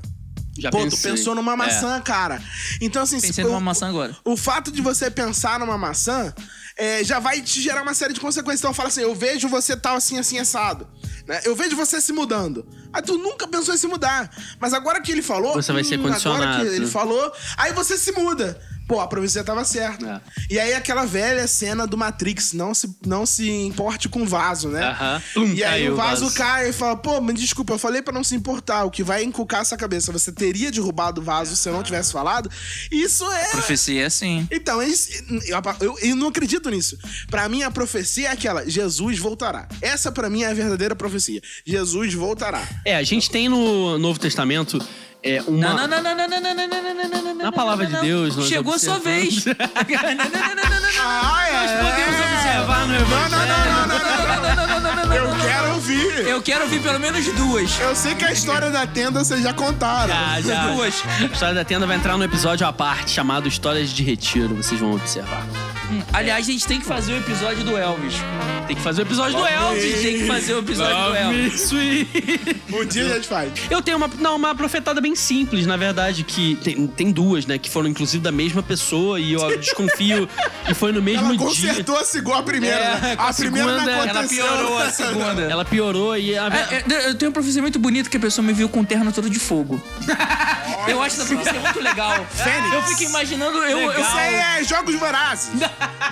Já 0.59 0.70
Pô, 0.70 0.78
tu 0.78 0.90
pensei. 0.90 1.11
pensou 1.12 1.34
numa 1.34 1.56
maçã, 1.56 2.00
cara. 2.00 2.42
Então, 2.80 3.02
assim... 3.02 3.16
Pensei 3.20 3.32
se- 3.32 3.42
numa 3.44 3.59
o- 3.59 3.61
maçã 3.61 3.88
agora. 3.88 4.16
O 4.24 4.36
fato 4.36 4.70
de 4.72 4.82
você 4.82 5.11
pensar 5.11 5.59
numa 5.61 5.78
maçã 5.78 6.34
é, 6.76 7.02
já 7.04 7.18
vai 7.18 7.40
te 7.40 7.61
gerar 7.61 7.82
uma 7.82 7.94
série 7.94 8.12
de 8.12 8.20
consequências. 8.20 8.61
Então, 8.61 8.74
fala 8.74 8.88
assim, 8.88 9.02
eu 9.02 9.14
vejo 9.14 9.48
você 9.48 9.76
tal 9.76 9.96
assim, 9.96 10.18
assim, 10.18 10.38
assado. 10.38 10.86
Né? 11.26 11.40
Eu 11.44 11.54
vejo 11.54 11.76
você 11.76 12.00
se 12.00 12.12
mudando. 12.12 12.66
Aí 12.92 13.02
tu 13.02 13.16
nunca 13.18 13.46
pensou 13.46 13.74
em 13.74 13.78
se 13.78 13.86
mudar. 13.86 14.30
Mas 14.59 14.72
agora 14.74 15.00
que 15.00 15.12
ele 15.12 15.22
falou... 15.22 15.54
Você 15.54 15.72
vai 15.72 15.84
ser 15.84 15.94
Agora 15.94 16.11
condicionado. 16.11 16.64
que 16.64 16.74
ele 16.74 16.86
falou... 16.86 17.32
Aí 17.56 17.72
você 17.72 17.96
se 17.98 18.12
muda. 18.12 18.61
Pô, 18.89 18.99
a 19.01 19.07
profecia 19.07 19.45
tava 19.45 19.64
certa. 19.64 20.22
E 20.51 20.59
aí 20.59 20.72
aquela 20.72 21.05
velha 21.05 21.47
cena 21.47 21.86
do 21.86 21.97
Matrix, 21.97 22.55
não 22.55 22.72
se, 22.74 22.97
não 23.07 23.26
se 23.26 23.49
importe 23.51 24.09
com 24.09 24.24
vaso, 24.26 24.68
né? 24.70 24.82
Aham. 24.82 25.22
Plum, 25.34 25.53
e 25.53 25.62
aí 25.62 25.82
caiu 25.82 25.91
o 25.91 25.95
o 25.95 25.97
vaso, 25.97 26.22
vaso. 26.24 26.34
cai 26.36 26.70
e 26.70 26.72
fala, 26.72 26.97
pô, 26.97 27.20
mas 27.20 27.39
desculpa, 27.39 27.74
eu 27.74 27.78
falei 27.78 28.01
pra 28.01 28.14
não 28.14 28.24
se 28.24 28.34
importar. 28.34 28.84
O 28.84 28.91
que 28.91 29.03
vai 29.03 29.22
encucar 29.22 29.61
essa 29.61 29.76
cabeça? 29.76 30.11
Você 30.11 30.32
teria 30.32 30.70
derrubado 30.72 31.20
o 31.20 31.24
vaso 31.24 31.55
se 31.55 31.68
eu 31.68 31.72
não 31.74 31.82
tivesse 31.82 32.12
falado? 32.12 32.51
Isso 32.91 33.30
é... 33.30 33.51
Profecia 33.51 34.03
é 34.03 34.07
assim. 34.07 34.49
Então, 34.51 34.82
eu, 34.82 34.91
eu- 35.80 35.99
eu 36.01 36.16
não 36.16 36.28
acredito 36.28 36.70
nisso. 36.70 36.97
Pra 37.30 37.49
mim, 37.49 37.62
a 37.62 37.70
profecia 37.70 38.28
é 38.28 38.32
aquela: 38.32 38.68
Jesus 38.68 39.18
voltará. 39.18 39.68
Essa, 39.82 40.11
pra 40.11 40.30
mim, 40.30 40.43
é 40.45 40.47
a 40.51 40.55
verdadeira 40.55 40.97
profecia. 40.97 41.41
Jesus 41.66 42.14
voltará. 42.14 42.66
É, 42.84 42.97
a 42.97 43.03
gente 43.03 43.30
tem 43.30 43.49
no 43.49 43.99
Novo 43.99 44.18
Testamento 44.18 44.78
é, 45.22 45.42
uma. 45.46 45.74
Não, 45.74 45.76
não, 45.76 45.88
não, 45.88 46.02
não, 46.02 46.14
não, 46.16 46.28
não, 46.28 46.40
não, 46.40 46.54
não, 46.54 46.66
não, 46.68 46.94
não, 46.94 47.22
não, 47.22 47.22
não, 47.22 47.44
Na 47.44 47.52
palavra 47.52 47.84
não, 47.84 47.90
de 47.90 47.96
não. 47.96 48.02
Deus, 48.04 48.36
nós 48.36 48.48
Chegou 48.48 48.74
a 48.74 48.78
sua 48.78 48.98
vez. 48.98 49.44
Não, 49.44 49.54
não, 49.54 50.14
não, 50.14 50.24
não, 50.24 50.54
não, 50.54 50.70
não, 50.70 50.80
não. 50.80 50.88
Ah, 51.00 51.48
é? 51.48 51.52
Nós 51.52 51.90
podemos 51.90 52.20
observar 52.20 52.86
no 52.86 52.92
Não, 52.92 53.08
não, 53.08 53.28
não, 53.28 53.38
não, 53.38 53.86
não, 53.86 53.86
não, 53.86 53.98
não. 53.98 54.18
Não, 54.38 54.54
não, 54.54 54.66
não, 54.66 54.80
não, 54.80 54.96
não, 54.96 55.06
não, 55.06 55.14
Eu 55.14 55.28
não. 55.28 55.38
quero 55.38 55.74
ouvir. 55.74 56.26
Eu 56.26 56.42
quero 56.42 56.64
ouvir 56.64 56.82
pelo 56.82 57.00
menos 57.00 57.26
duas. 57.34 57.80
Eu 57.80 57.94
sei 57.96 58.14
que 58.14 58.24
a 58.24 58.32
história 58.32 58.70
da 58.70 58.86
tenda 58.86 59.24
vocês 59.24 59.42
já 59.42 59.52
contaram. 59.52 60.14
Já, 60.14 60.40
já. 60.40 60.66
Duas. 60.68 61.02
A 61.20 61.24
história 61.24 61.54
da 61.54 61.64
tenda 61.64 61.86
vai 61.86 61.96
entrar 61.96 62.16
no 62.16 62.24
episódio 62.24 62.66
à 62.66 62.72
parte 62.72 63.10
chamado 63.10 63.48
Histórias 63.48 63.90
de 63.90 64.02
Retiro. 64.04 64.54
Vocês 64.54 64.80
vão 64.80 64.92
observar. 64.94 65.44
Aliás, 66.12 66.49
a 66.49 66.53
gente 66.53 66.66
tem 66.66 66.78
que 66.80 66.86
fazer 66.86 67.12
o 67.12 67.16
episódio 67.18 67.64
do 67.64 67.76
Elvis. 67.76 68.14
Tem 68.66 68.76
que 68.76 68.82
fazer 68.82 69.03
o 69.03 69.05
episódio 69.05 69.39
do 69.39 69.47
Elvis. 69.47 70.03
Tem 70.03 70.18
que 70.18 70.26
fazer 70.26 70.53
o 70.55 70.59
episódio 70.59 70.97
do 71.11 71.16
Elvis. 71.16 71.70
Um 72.70 72.84
dia 72.84 73.07
a 73.07 73.14
gente 73.14 73.26
faz. 73.26 73.51
Eu 73.70 73.80
tenho 73.82 73.97
uma, 73.97 74.09
não, 74.18 74.36
uma 74.36 74.55
profetada 74.55 75.01
bem 75.01 75.14
simples, 75.14 75.66
na 75.66 75.76
verdade, 75.76 76.22
que 76.22 76.55
tem, 76.57 76.86
tem 76.86 77.11
duas, 77.11 77.47
né? 77.47 77.59
Que 77.59 77.68
foram 77.70 77.89
inclusive 77.89 78.22
da 78.22 78.30
mesma 78.30 78.62
pessoa 78.62 79.18
e 79.18 79.32
eu 79.32 79.41
desconfio 79.59 80.28
que 80.66 80.74
foi 80.74 80.93
no 80.93 81.03
mesmo 81.03 81.26
Ela 81.26 81.36
dia. 81.36 81.47
consertou 81.47 81.97
a 81.97 82.05
segunda, 82.05 82.39
a 82.39 82.43
primeira. 82.43 82.76
É, 82.76 83.01
né? 83.01 83.16
a 83.18 83.28
a 83.28 83.34
primeira 83.34 83.68
segunda, 83.68 83.91
não 83.91 83.93
ela. 83.93 84.09
Ela 84.11 84.28
piorou 84.28 84.78
a 84.78 84.91
segunda. 84.91 85.43
Ela 85.43 85.64
piorou 85.64 86.16
e 86.16 86.36
a, 86.36 86.47
É, 86.47 86.84
é, 86.93 87.09
eu 87.09 87.14
tenho 87.14 87.30
uma 87.30 87.34
profecia 87.34 87.62
muito 87.62 87.78
bonita 87.78 88.11
que 88.11 88.16
a 88.16 88.20
pessoa 88.20 88.47
me 88.47 88.53
viu 88.53 88.68
com 88.68 88.80
um 88.80 88.84
terno 88.84 89.11
todo 89.12 89.30
de 89.30 89.39
fogo. 89.39 89.80
Eu 90.86 91.03
acho 91.03 91.20
essa 91.20 91.34
profecia 91.34 91.61
muito 91.61 91.80
legal. 91.80 92.26
Fênix. 92.30 92.72
Eu 92.72 92.82
fico 92.84 93.03
imaginando. 93.03 93.59
Eu, 93.59 93.78
eu, 93.78 94.01
Isso 94.01 94.16
aí 94.16 94.34
é 94.34 94.64
Jogos 94.64 94.95
Vorazes. 94.95 95.51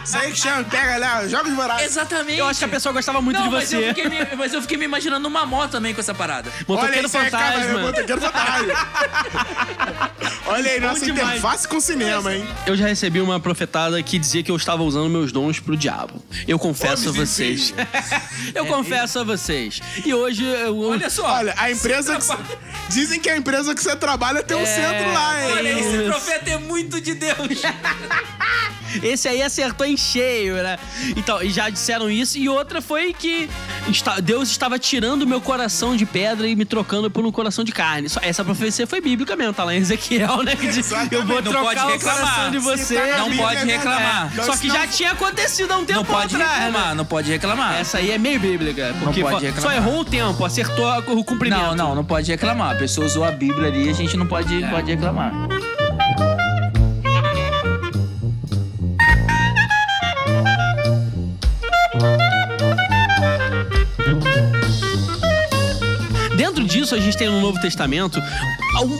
Isso 0.04 0.16
aí 0.18 0.30
que 0.32 0.38
chama, 0.38 0.62
pega 0.64 0.96
lá, 0.98 1.26
Jogos 1.26 1.52
Vorazes. 1.54 1.86
Exatamente. 1.86 2.38
Eu 2.38 2.46
acho 2.46 2.58
que 2.60 2.64
a 2.64 2.68
pessoa 2.68 2.92
gostava 2.92 3.20
muito 3.20 3.36
Não, 3.38 3.48
de 3.48 3.52
mas 3.54 3.68
você. 3.68 3.76
eu, 3.76 3.88
fiquei 3.94 4.08
me, 4.08 4.36
mas 4.36 4.52
eu 4.52 4.62
fiquei 4.62 4.76
me 4.76 4.84
imaginando 4.84 5.20
numa 5.28 5.44
moto 5.44 5.72
também 5.72 5.92
com 5.92 6.00
essa 6.00 6.14
parada. 6.14 6.50
Motoqueiro 6.68 7.06
aí, 7.06 7.30
cara, 7.30 7.46
é 7.56 7.60
fantasma. 7.62 7.78
Motoqueiro 7.80 8.20
fantasma. 8.20 10.10
Olha 10.46 10.70
aí, 10.70 10.80
nossa 10.80 11.04
demais. 11.04 11.28
interface 11.38 11.66
com 11.66 11.80
cinema, 11.80 12.32
hein? 12.34 12.46
Eu 12.66 12.76
já 12.76 12.86
recebi 12.86 13.20
uma 13.20 13.40
profetada 13.40 14.00
que 14.02 14.16
dizia 14.18 14.42
que 14.44 14.50
eu 14.50 14.56
estava 14.56 14.82
usando 14.84 15.10
meus 15.10 15.32
dons 15.32 15.58
pro 15.58 15.76
diabo. 15.76 16.22
Eu 16.46 16.58
confesso 16.58 17.08
a 17.08 17.10
Homens 17.12 17.28
vocês. 17.28 17.74
eu 18.54 18.64
confesso 18.66 19.18
a 19.18 19.24
vocês. 19.24 19.80
E 20.04 20.14
hoje 20.14 20.44
eu. 20.44 20.78
Olha 20.82 21.10
só. 21.10 21.26
Olha, 21.26 21.52
a 21.56 21.70
empresa 21.70 22.14
que 22.16 22.24
cê- 22.24 22.36
Dizem 22.88 23.18
que 23.20 23.28
a 23.28 23.36
empresa 23.36 23.74
que 23.74 23.82
você 23.82 23.96
trabalha 23.96 24.42
tem 24.44 24.56
um 24.56 24.64
centro 24.64 25.12
lá, 25.12 25.42
hein? 25.44 25.52
Olha, 25.56 25.80
esse 25.80 25.96
Isso. 25.96 26.04
profeta 26.04 26.50
é 26.50 26.58
muito 26.58 27.00
de 27.00 27.14
Deus. 27.14 27.62
Esse 29.02 29.28
aí 29.28 29.42
acertou 29.56 29.86
em 29.86 29.96
cheio, 29.96 30.54
né? 30.56 30.78
Então, 31.16 31.42
e 31.42 31.48
já 31.50 31.70
disseram 31.70 32.10
isso. 32.10 32.36
E 32.36 32.48
outra 32.48 32.82
foi 32.82 33.12
que 33.14 33.48
Deus 34.22 34.50
estava 34.50 34.78
tirando 34.78 35.26
meu 35.26 35.40
coração 35.40 35.96
de 35.96 36.04
pedra 36.04 36.46
e 36.46 36.54
me 36.54 36.64
trocando 36.66 37.10
por 37.10 37.24
um 37.24 37.32
coração 37.32 37.64
de 37.64 37.72
carne. 37.72 38.08
Essa 38.20 38.44
profecia 38.44 38.86
foi 38.86 39.00
bíblica 39.00 39.34
mesmo, 39.34 39.54
tá 39.54 39.64
lá 39.64 39.74
em 39.74 39.78
Ezequiel, 39.78 40.42
né? 40.42 40.54
Que 40.54 40.66
diz, 40.66 40.78
Exatamente. 40.78 41.14
eu 41.14 41.24
vou 41.26 41.36
Não 41.36 41.50
trocar 41.50 41.64
pode 41.64 41.80
o 41.80 41.86
reclamar. 41.88 42.50
de 42.50 42.58
você. 42.58 42.96
tá 42.96 43.18
Não 43.18 43.36
pode 43.36 43.56
é 43.56 43.64
verdade. 43.64 43.70
reclamar. 43.72 44.30
Então, 44.32 44.44
Só 44.44 44.56
que 44.56 44.68
já 44.68 44.86
tinha 44.86 45.12
acontecido 45.12 45.72
há 45.72 45.78
um 45.78 45.84
tempo 45.84 46.00
Não 46.00 46.04
pode 46.04 46.34
atrás, 46.36 46.58
né? 46.58 46.66
reclamar, 46.66 46.94
não 46.94 47.04
pode 47.04 47.30
reclamar. 47.30 47.74
Essa 47.80 47.98
aí 47.98 48.10
é 48.10 48.18
meio 48.18 48.38
bíblica. 48.38 48.94
Porque 49.02 49.22
pode 49.22 49.34
fa- 49.52 49.60
só 49.60 49.68
reclamar. 49.68 49.76
errou 49.76 50.00
o 50.00 50.04
tempo, 50.04 50.44
acertou 50.44 50.86
o 51.18 51.24
cumprimento. 51.24 51.60
Não, 51.60 51.74
não, 51.74 51.94
não 51.94 52.04
pode 52.04 52.30
reclamar. 52.30 52.72
A 52.74 52.78
pessoa 52.78 53.06
usou 53.06 53.24
a 53.24 53.30
Bíblia 53.30 53.68
ali, 53.68 53.88
a 53.88 53.92
gente 53.94 54.16
não 54.16 54.26
pode, 54.26 54.62
É. 54.62 54.68
pode 54.68 54.90
reclamar. 54.90 55.32
Disso, 66.86 66.94
a 66.94 67.00
gente 67.00 67.16
tem 67.16 67.28
no 67.28 67.40
Novo 67.40 67.60
Testamento 67.60 68.20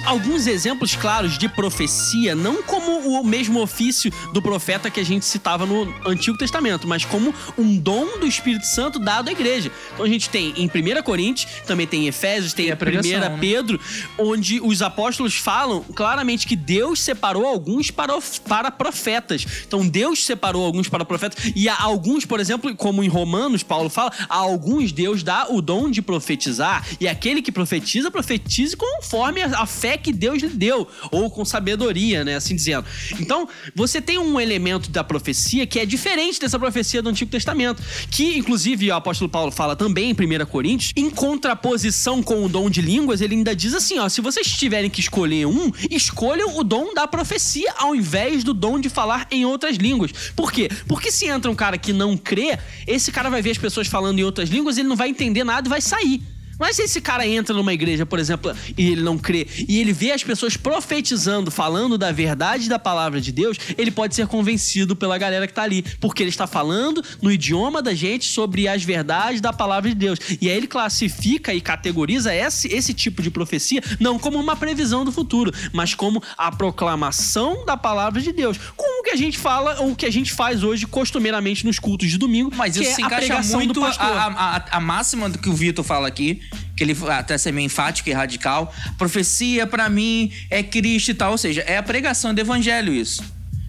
alguns 0.07 0.47
exemplos 0.47 0.97
claros 0.97 1.37
de 1.37 1.49
profecia, 1.49 2.35
não 2.35 2.62
como 2.62 3.20
o 3.20 3.24
mesmo 3.24 3.61
ofício 3.61 4.11
do 4.33 4.41
profeta 4.41 4.91
que 4.91 5.01
a 5.01 5.05
gente 5.05 5.24
citava 5.24 5.66
no 5.66 5.93
Antigo 6.07 6.39
Testamento, 6.39 6.89
mas 6.89 7.05
como 7.05 7.35
um 7.59 7.77
dom 7.77 8.18
do 8.18 8.27
Espírito 8.27 8.64
Santo 8.64 8.99
dado 8.99 9.29
à 9.29 9.33
igreja. 9.33 9.70
Então 9.93 10.07
a 10.07 10.09
gente 10.09 10.31
tem 10.31 10.55
em 10.57 10.66
1 10.66 11.03
Coríntios, 11.03 11.51
também 11.66 11.87
tem 11.87 12.05
em 12.05 12.09
Efésios, 12.09 12.55
tem 12.55 12.66
E 12.66 12.70
a 12.70 12.72
em 12.72 12.77
1 12.77 12.79
pregação, 12.79 13.20
né? 13.20 13.37
Pedro, 13.39 13.79
onde 14.18 14.61
os 14.61 14.81
apóstolos 14.81 15.37
falam 15.37 15.83
claramente 15.95 16.47
que 16.47 16.57
Deus 16.57 17.01
separou 17.01 17.47
alguns 17.47 17.91
para, 17.91 18.14
para 18.49 18.70
profetas. 18.70 19.47
Então 19.66 19.87
Deus 19.87 20.24
separou 20.24 20.64
alguns 20.64 20.89
para 20.89 21.05
profetas 21.05 21.53
e 21.55 21.68
a 21.68 21.79
alguns, 21.79 22.24
por 22.24 22.41
exemplo, 22.41 22.74
como 22.74 23.05
em 23.05 23.09
Romanos, 23.09 23.62
Paulo 23.62 23.91
fala, 23.91 24.12
a 24.29 24.37
alguns 24.37 24.93
Deus 24.93 25.22
dá 25.22 25.47
o 25.51 25.61
dom 25.61 25.91
de 25.91 26.01
profetizar 26.01 26.87
e 26.99 27.07
aquele 27.07 27.43
que 27.43 27.53
profetiza, 27.53 28.11
profetize 28.11 28.77
conforme 28.77 29.43
a, 29.43 29.66
fé 29.67 29.97
que 29.97 30.12
Deus 30.12 30.43
lhe 30.43 30.49
deu 30.49 30.89
ou 31.11 31.31
com 31.31 31.45
sabedoria, 31.45 32.25
né, 32.25 32.37
assim 32.37 32.55
dizendo. 32.55 32.87
Então, 33.21 33.49
você 33.75 34.01
tem 34.01 34.19
um 34.19 34.41
elemento 34.41 34.91
da 34.91 35.05
profecia 35.05 35.67
que 35.67 35.79
é 35.79 35.87
diferente 35.87 36.41
dessa 36.41 36.59
profecia 36.59 37.03
do 37.03 37.09
Antigo 37.09 37.31
Testamento, 37.31 37.83
que 38.11 38.39
inclusive 38.39 38.91
o 38.91 38.95
apóstolo 38.95 39.31
Paulo 39.31 39.51
fala 39.51 39.77
também 39.77 40.11
em 40.11 40.43
1 40.43 40.47
Coríntios, 40.47 40.93
em 40.97 41.11
contraposição 41.11 42.23
com 42.23 42.45
o 42.45 42.49
dom 42.49 42.71
de 42.71 42.81
línguas, 42.81 43.21
ele 43.21 43.35
ainda 43.35 43.55
diz 43.55 43.75
assim, 43.75 43.99
ó, 43.99 44.09
se 44.09 44.21
vocês 44.21 44.47
tiverem 44.47 44.91
que 44.91 45.01
escolher 45.01 45.47
um, 45.47 45.73
escolham 45.91 46.57
o 46.59 46.64
dom 46.64 46.95
da 46.95 47.07
profecia 47.07 47.73
ao 47.77 47.95
invés 47.95 48.45
do 48.45 48.55
dom 48.55 48.79
de 48.79 48.89
falar 48.89 49.27
em 49.31 49.45
outras 49.45 49.77
línguas. 49.77 50.12
Por 50.35 50.53
quê? 50.53 50.69
Porque 50.87 51.11
se 51.11 51.27
entra 51.27 51.51
um 51.51 51.55
cara 51.55 51.79
que 51.79 51.93
não 51.93 52.17
crê, 52.17 52.59
esse 52.87 53.11
cara 53.11 53.31
vai 53.31 53.43
ver 53.43 53.51
as 53.51 53.59
pessoas 53.59 53.87
falando 53.87 54.19
em 54.19 54.23
outras 54.23 54.49
línguas, 54.49 54.79
ele 54.79 54.89
não 54.89 54.97
vai 54.97 55.09
entender 55.09 55.45
nada 55.45 55.69
e 55.69 55.71
vai 55.71 55.81
sair. 55.81 56.23
Mas 56.59 56.76
se 56.76 56.82
esse 56.82 57.00
cara 57.00 57.26
entra 57.26 57.54
numa 57.54 57.72
igreja, 57.72 58.07
por 58.07 58.18
exemplo, 58.18 58.54
e 58.76 58.90
ele 58.90 59.02
não 59.02 59.18
crê, 59.18 59.46
e 59.68 59.78
ele 59.78 59.92
vê 59.92 60.12
as 60.12 60.24
pessoas 60.24 60.57
profetizando, 60.57 61.50
falando 61.50 61.98
da 61.98 62.12
verdade 62.12 62.68
da 62.68 62.78
palavra 62.78 63.20
de 63.20 63.32
Deus, 63.32 63.59
ele 63.76 63.90
pode 63.90 64.14
ser 64.14 64.26
convencido 64.26 64.96
pela 64.96 65.18
galera 65.18 65.46
que 65.46 65.52
tá 65.52 65.62
ali. 65.62 65.82
Porque 66.00 66.22
ele 66.22 66.30
está 66.30 66.46
falando 66.46 67.02
no 67.20 67.30
idioma 67.30 67.82
da 67.82 67.94
gente 67.94 68.26
sobre 68.26 68.68
as 68.68 68.82
verdades 68.82 69.40
da 69.40 69.52
palavra 69.52 69.88
de 69.88 69.94
Deus. 69.94 70.18
E 70.40 70.48
aí 70.48 70.57
ele 70.57 70.66
classifica 70.66 71.52
e 71.52 71.61
categoriza 71.61 72.34
esse, 72.34 72.68
esse 72.68 72.94
tipo 72.94 73.22
de 73.22 73.30
profecia 73.30 73.82
não 74.00 74.18
como 74.18 74.38
uma 74.38 74.57
previsão 74.57 75.04
do 75.04 75.12
futuro, 75.12 75.52
mas 75.72 75.94
como 75.94 76.22
a 76.36 76.50
proclamação 76.50 77.64
da 77.64 77.76
palavra 77.76 78.20
de 78.20 78.32
Deus. 78.32 78.59
Como 78.76 79.02
que 79.02 79.11
a 79.11 79.16
gente 79.16 79.38
fala, 79.38 79.80
ou 79.80 79.92
o 79.92 79.96
que 79.96 80.07
a 80.07 80.12
gente 80.12 80.32
faz 80.32 80.62
hoje 80.62 80.86
costumeiramente 80.86 81.64
nos 81.64 81.78
cultos 81.78 82.11
de 82.11 82.18
domingo, 82.18 82.50
Mas 82.54 82.76
isso 82.76 82.90
é 82.90 82.94
se 82.94 83.02
encaixa 83.02 83.42
muito 83.57 83.84
a, 83.84 83.90
a, 83.90 84.57
a, 84.57 84.76
a 84.76 84.80
máxima 84.80 85.28
do 85.28 85.38
que 85.38 85.48
o 85.48 85.54
Vitor 85.54 85.84
fala 85.84 86.09
aqui, 86.09 86.40
que 86.77 86.85
ele 86.85 86.97
até 87.09 87.39
ser 87.39 87.53
meio 87.53 87.66
enfático 87.66 88.09
e 88.09 88.12
radical. 88.12 88.72
Profecia, 88.99 89.66
pra 89.66 89.89
mim, 89.89 90.31
é 90.51 90.62
Cristo 90.62 91.11
e 91.11 91.14
tal. 91.14 91.33
Ou 91.33 91.39
seja, 91.39 91.62
é 91.62 91.77
a 91.79 91.83
pregação 91.83 92.35
do 92.35 92.41
evangelho 92.41 92.93
isso. 92.93 93.22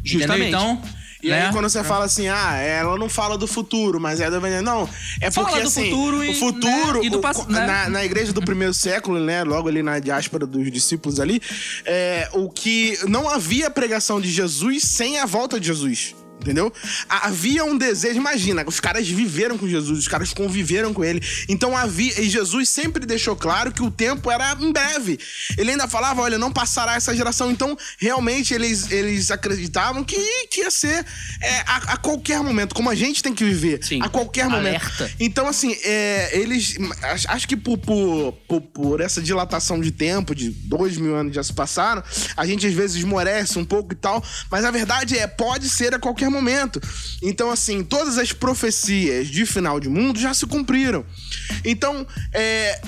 Justamente. 0.03 0.49
Entendeu? 0.49 0.59
Então, 0.59 0.81
E 1.23 1.29
né? 1.29 1.47
aí, 1.47 1.51
quando 1.51 1.67
você 1.69 1.83
fala 1.83 2.05
assim, 2.05 2.27
ah, 2.27 2.53
ela 2.55 2.97
não 2.97 3.09
fala 3.09 3.37
do 3.37 3.47
futuro, 3.47 3.99
mas 3.99 4.19
é 4.21 4.29
do 4.29 4.35
evangelho. 4.35 4.61
Não, 4.63 4.87
é 5.19 5.31
Fala 5.31 5.47
porque 5.47 5.63
assim. 5.63 5.85
futuro 5.89 6.23
e, 6.23 6.29
o 6.29 6.33
futuro. 6.35 6.99
né, 6.99 7.05
e 7.05 7.09
do 7.09 7.19
pass- 7.19 7.47
né? 7.47 7.65
na, 7.65 7.89
na 7.89 8.05
igreja 8.05 8.31
do 8.31 8.41
primeiro 8.41 8.73
século, 8.73 9.19
né? 9.19 9.43
Logo 9.43 9.67
ali 9.67 9.81
na 9.81 9.97
diáspora 9.99 10.45
dos 10.45 10.71
discípulos 10.71 11.19
ali, 11.19 11.41
é, 11.85 12.29
o 12.33 12.49
que 12.49 12.97
não 13.07 13.27
havia 13.27 13.69
pregação 13.69 14.21
de 14.21 14.29
Jesus 14.31 14.83
sem 14.83 15.17
a 15.19 15.25
volta 15.25 15.59
de 15.59 15.65
Jesus. 15.67 16.15
Entendeu? 16.39 16.71
Havia 17.09 17.65
um 17.65 17.77
desejo, 17.77 18.15
imagina, 18.15 18.63
os 18.65 18.79
caras 18.79 19.07
viveram 19.07 19.57
com 19.57 19.67
Jesus, 19.67 19.99
os 19.99 20.07
caras 20.07 20.33
conviveram 20.33 20.93
com 20.93 21.03
ele. 21.03 21.21
Então 21.49 21.75
havia, 21.75 22.21
e 22.21 22.29
Jesus 22.29 22.69
sempre 22.69 23.05
deixou 23.05 23.35
claro 23.35 23.71
que 23.71 23.81
o 23.81 23.91
tempo 23.91 24.31
era 24.31 24.55
em 24.59 24.71
breve. 24.71 25.19
Ele 25.57 25.71
ainda 25.71 25.87
falava: 25.87 26.21
olha, 26.21 26.37
não 26.37 26.51
passará 26.51 26.95
essa 26.95 27.15
geração. 27.15 27.51
Então, 27.51 27.77
realmente, 27.97 28.53
eles, 28.53 28.91
eles 28.91 29.31
acreditavam 29.31 30.03
que, 30.03 30.15
que 30.47 30.61
ia 30.61 30.71
ser 30.71 31.05
é, 31.41 31.59
a, 31.65 31.93
a 31.93 31.97
qualquer 31.97 32.41
momento, 32.41 32.75
como 32.75 32.89
a 32.89 32.95
gente 32.95 33.21
tem 33.21 33.33
que 33.33 33.43
viver. 33.43 33.83
Sim. 33.83 34.01
A 34.01 34.09
qualquer 34.09 34.45
momento. 34.47 34.67
Alerta. 34.67 35.11
Então, 35.19 35.47
assim, 35.47 35.75
é, 35.83 36.29
eles. 36.33 36.77
Acho, 37.01 37.31
acho 37.31 37.47
que 37.47 37.57
por, 37.57 37.77
por, 37.77 38.33
por, 38.47 38.61
por 38.61 39.01
essa 39.01 39.21
dilatação 39.21 39.81
de 39.81 39.91
tempo, 39.91 40.35
de 40.35 40.49
dois 40.49 40.97
mil 40.97 41.15
anos 41.15 41.33
já 41.33 41.43
se 41.43 41.53
passaram, 41.53 42.03
a 42.35 42.45
gente 42.45 42.65
às 42.67 42.73
vezes 42.73 42.97
esmorece 42.97 43.57
um 43.57 43.65
pouco 43.65 43.93
e 43.93 43.95
tal, 43.95 44.23
mas 44.51 44.63
a 44.63 44.71
verdade 44.71 45.17
é, 45.17 45.27
pode 45.27 45.69
ser 45.69 45.93
a 45.93 45.99
qualquer 45.99 46.26
momento. 46.29 46.81
Então, 47.21 47.49
assim, 47.51 47.83
todas 47.83 48.17
as 48.17 48.31
profecias 48.31 49.27
de 49.27 49.45
final 49.45 49.79
de 49.79 49.89
mundo 49.89 50.19
já 50.19 50.33
se 50.33 50.45
cumpriram. 50.45 51.05
Então, 51.63 52.05
é 52.33 52.79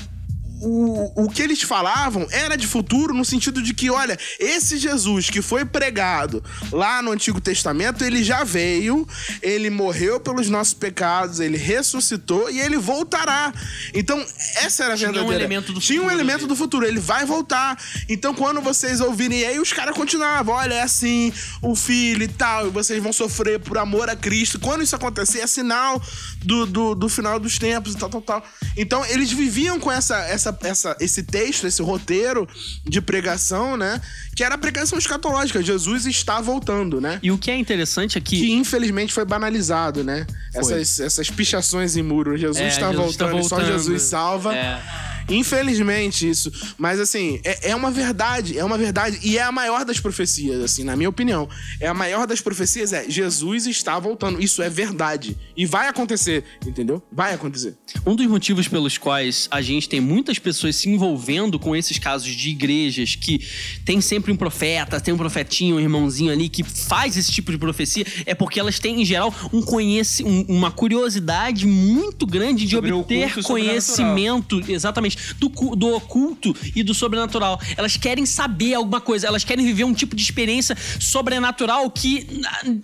o, 0.61 1.25
o 1.25 1.29
que 1.29 1.41
eles 1.41 1.61
falavam 1.61 2.27
era 2.31 2.55
de 2.55 2.67
futuro 2.67 3.13
no 3.13 3.23
sentido 3.23 3.61
de 3.61 3.73
que, 3.73 3.89
olha, 3.89 4.17
esse 4.39 4.77
Jesus 4.77 5.29
que 5.29 5.41
foi 5.41 5.65
pregado 5.65 6.43
lá 6.71 7.01
no 7.01 7.11
Antigo 7.11 7.39
Testamento, 7.39 8.03
ele 8.03 8.23
já 8.23 8.43
veio, 8.43 9.07
ele 9.41 9.69
morreu 9.69 10.19
pelos 10.19 10.49
nossos 10.49 10.73
pecados, 10.73 11.39
ele 11.39 11.57
ressuscitou 11.57 12.49
e 12.49 12.59
ele 12.59 12.77
voltará. 12.77 13.53
Então, 13.93 14.23
essa 14.57 14.83
era 14.83 14.93
a 14.93 14.97
Tinha 14.97 15.09
um 15.09 15.13
verdadeira. 15.13 15.43
elemento 15.43 15.73
do 15.73 15.79
Tinha 15.79 15.99
um 15.99 16.03
futuro 16.03 16.19
elemento 16.19 16.39
ali. 16.39 16.47
do 16.47 16.55
futuro, 16.55 16.85
ele 16.85 16.99
vai 16.99 17.25
voltar. 17.25 17.77
Então, 18.07 18.33
quando 18.33 18.61
vocês 18.61 18.99
ouvirem, 19.01 19.39
e 19.39 19.45
aí 19.45 19.59
os 19.59 19.71
caras 19.73 19.95
continuavam, 19.95 20.55
olha, 20.55 20.73
é 20.75 20.81
assim, 20.81 21.31
o 21.61 21.75
filho 21.75 22.23
e 22.23 22.27
tal, 22.27 22.67
e 22.67 22.69
vocês 22.69 23.01
vão 23.01 23.13
sofrer 23.13 23.59
por 23.59 23.77
amor 23.77 24.09
a 24.09 24.15
Cristo. 24.15 24.59
Quando 24.59 24.83
isso 24.83 24.95
acontecer, 24.95 25.39
é 25.39 25.47
sinal 25.47 26.01
do, 26.43 26.65
do, 26.65 26.95
do 26.95 27.09
final 27.09 27.39
dos 27.39 27.57
tempos 27.57 27.93
e 27.93 27.97
tal, 27.97 28.09
tal, 28.09 28.21
tal. 28.21 28.43
Então, 28.77 29.05
eles 29.05 29.31
viviam 29.31 29.79
com 29.79 29.91
essa, 29.91 30.17
essa, 30.25 30.48
essa, 30.63 30.95
esse 30.99 31.23
texto, 31.23 31.67
esse 31.67 31.81
roteiro 31.81 32.47
de 32.85 33.01
pregação, 33.01 33.77
né? 33.77 34.01
Que 34.35 34.43
era 34.43 34.55
a 34.55 34.57
pregação 34.57 34.97
escatológica. 34.97 35.61
Jesus 35.61 36.05
está 36.05 36.41
voltando, 36.41 37.01
né? 37.01 37.19
E 37.21 37.31
o 37.31 37.37
que 37.37 37.51
é 37.51 37.57
interessante 37.57 38.17
é 38.17 38.21
que 38.21 38.39
Que 38.39 38.51
infelizmente 38.53 39.13
foi 39.13 39.25
banalizado, 39.25 40.03
né? 40.03 40.25
Essas, 40.53 40.99
essas 40.99 41.29
pichações 41.29 41.95
em 41.95 42.03
muro. 42.03 42.37
Jesus 42.37 42.63
É, 42.63 42.67
está 42.67 42.91
Jesus 42.91 43.11
está 43.11 43.25
voltando, 43.27 43.43
só 43.47 43.55
voltando. 43.57 43.73
Jesus 43.73 44.01
salva. 44.03 44.55
É. 44.55 44.81
Infelizmente, 45.29 46.27
isso. 46.29 46.51
Mas, 46.77 46.99
assim, 46.99 47.39
é, 47.43 47.69
é 47.71 47.75
uma 47.75 47.91
verdade, 47.91 48.57
é 48.57 48.63
uma 48.63 48.77
verdade. 48.77 49.19
E 49.23 49.37
é 49.37 49.41
a 49.43 49.51
maior 49.51 49.85
das 49.85 49.99
profecias, 49.99 50.61
assim, 50.63 50.83
na 50.83 50.95
minha 50.95 51.09
opinião. 51.09 51.47
É 51.79 51.87
a 51.87 51.93
maior 51.93 52.25
das 52.27 52.41
profecias, 52.41 52.93
é 52.93 53.09
Jesus 53.09 53.65
está 53.67 53.97
voltando. 53.99 54.41
Isso 54.41 54.61
é 54.61 54.69
verdade. 54.69 55.37
E 55.55 55.65
vai 55.65 55.87
acontecer, 55.87 56.43
entendeu? 56.65 57.01
Vai 57.11 57.33
acontecer. 57.33 57.75
Um 58.05 58.15
dos 58.15 58.25
motivos 58.27 58.67
pelos 58.67 58.97
quais 58.97 59.47
a 59.51 59.61
gente 59.61 59.87
tem 59.87 59.99
muitas 59.99 60.39
pessoas 60.39 60.75
se 60.75 60.89
envolvendo 60.89 61.59
com 61.59 61.75
esses 61.75 61.97
casos 61.97 62.27
de 62.33 62.49
igrejas 62.49 63.15
que 63.15 63.39
tem 63.85 64.01
sempre 64.01 64.31
um 64.31 64.35
profeta, 64.35 64.99
tem 64.99 65.13
um 65.13 65.17
profetinho, 65.17 65.75
um 65.75 65.79
irmãozinho 65.79 66.31
ali 66.31 66.49
que 66.49 66.63
faz 66.63 67.17
esse 67.17 67.31
tipo 67.31 67.51
de 67.51 67.57
profecia, 67.57 68.05
é 68.25 68.33
porque 68.33 68.59
elas 68.59 68.79
têm, 68.79 69.01
em 69.01 69.05
geral, 69.05 69.33
um 69.53 69.61
conheci 69.61 70.23
um- 70.23 70.45
uma 70.47 70.71
curiosidade 70.71 71.65
muito 71.67 72.25
grande 72.25 72.65
de 72.65 72.75
Sobre 72.75 72.91
obter 72.91 73.33
conhecimento, 73.43 74.61
exatamente, 74.67 75.17
do, 75.37 75.49
do 75.75 75.95
oculto 75.95 76.55
e 76.75 76.83
do 76.83 76.93
sobrenatural. 76.93 77.59
Elas 77.77 77.97
querem 77.97 78.25
saber 78.25 78.73
alguma 78.73 79.01
coisa, 79.01 79.27
elas 79.27 79.43
querem 79.43 79.65
viver 79.65 79.83
um 79.83 79.93
tipo 79.93 80.15
de 80.15 80.21
experiência 80.21 80.75
sobrenatural 80.99 81.89
que, 81.89 82.27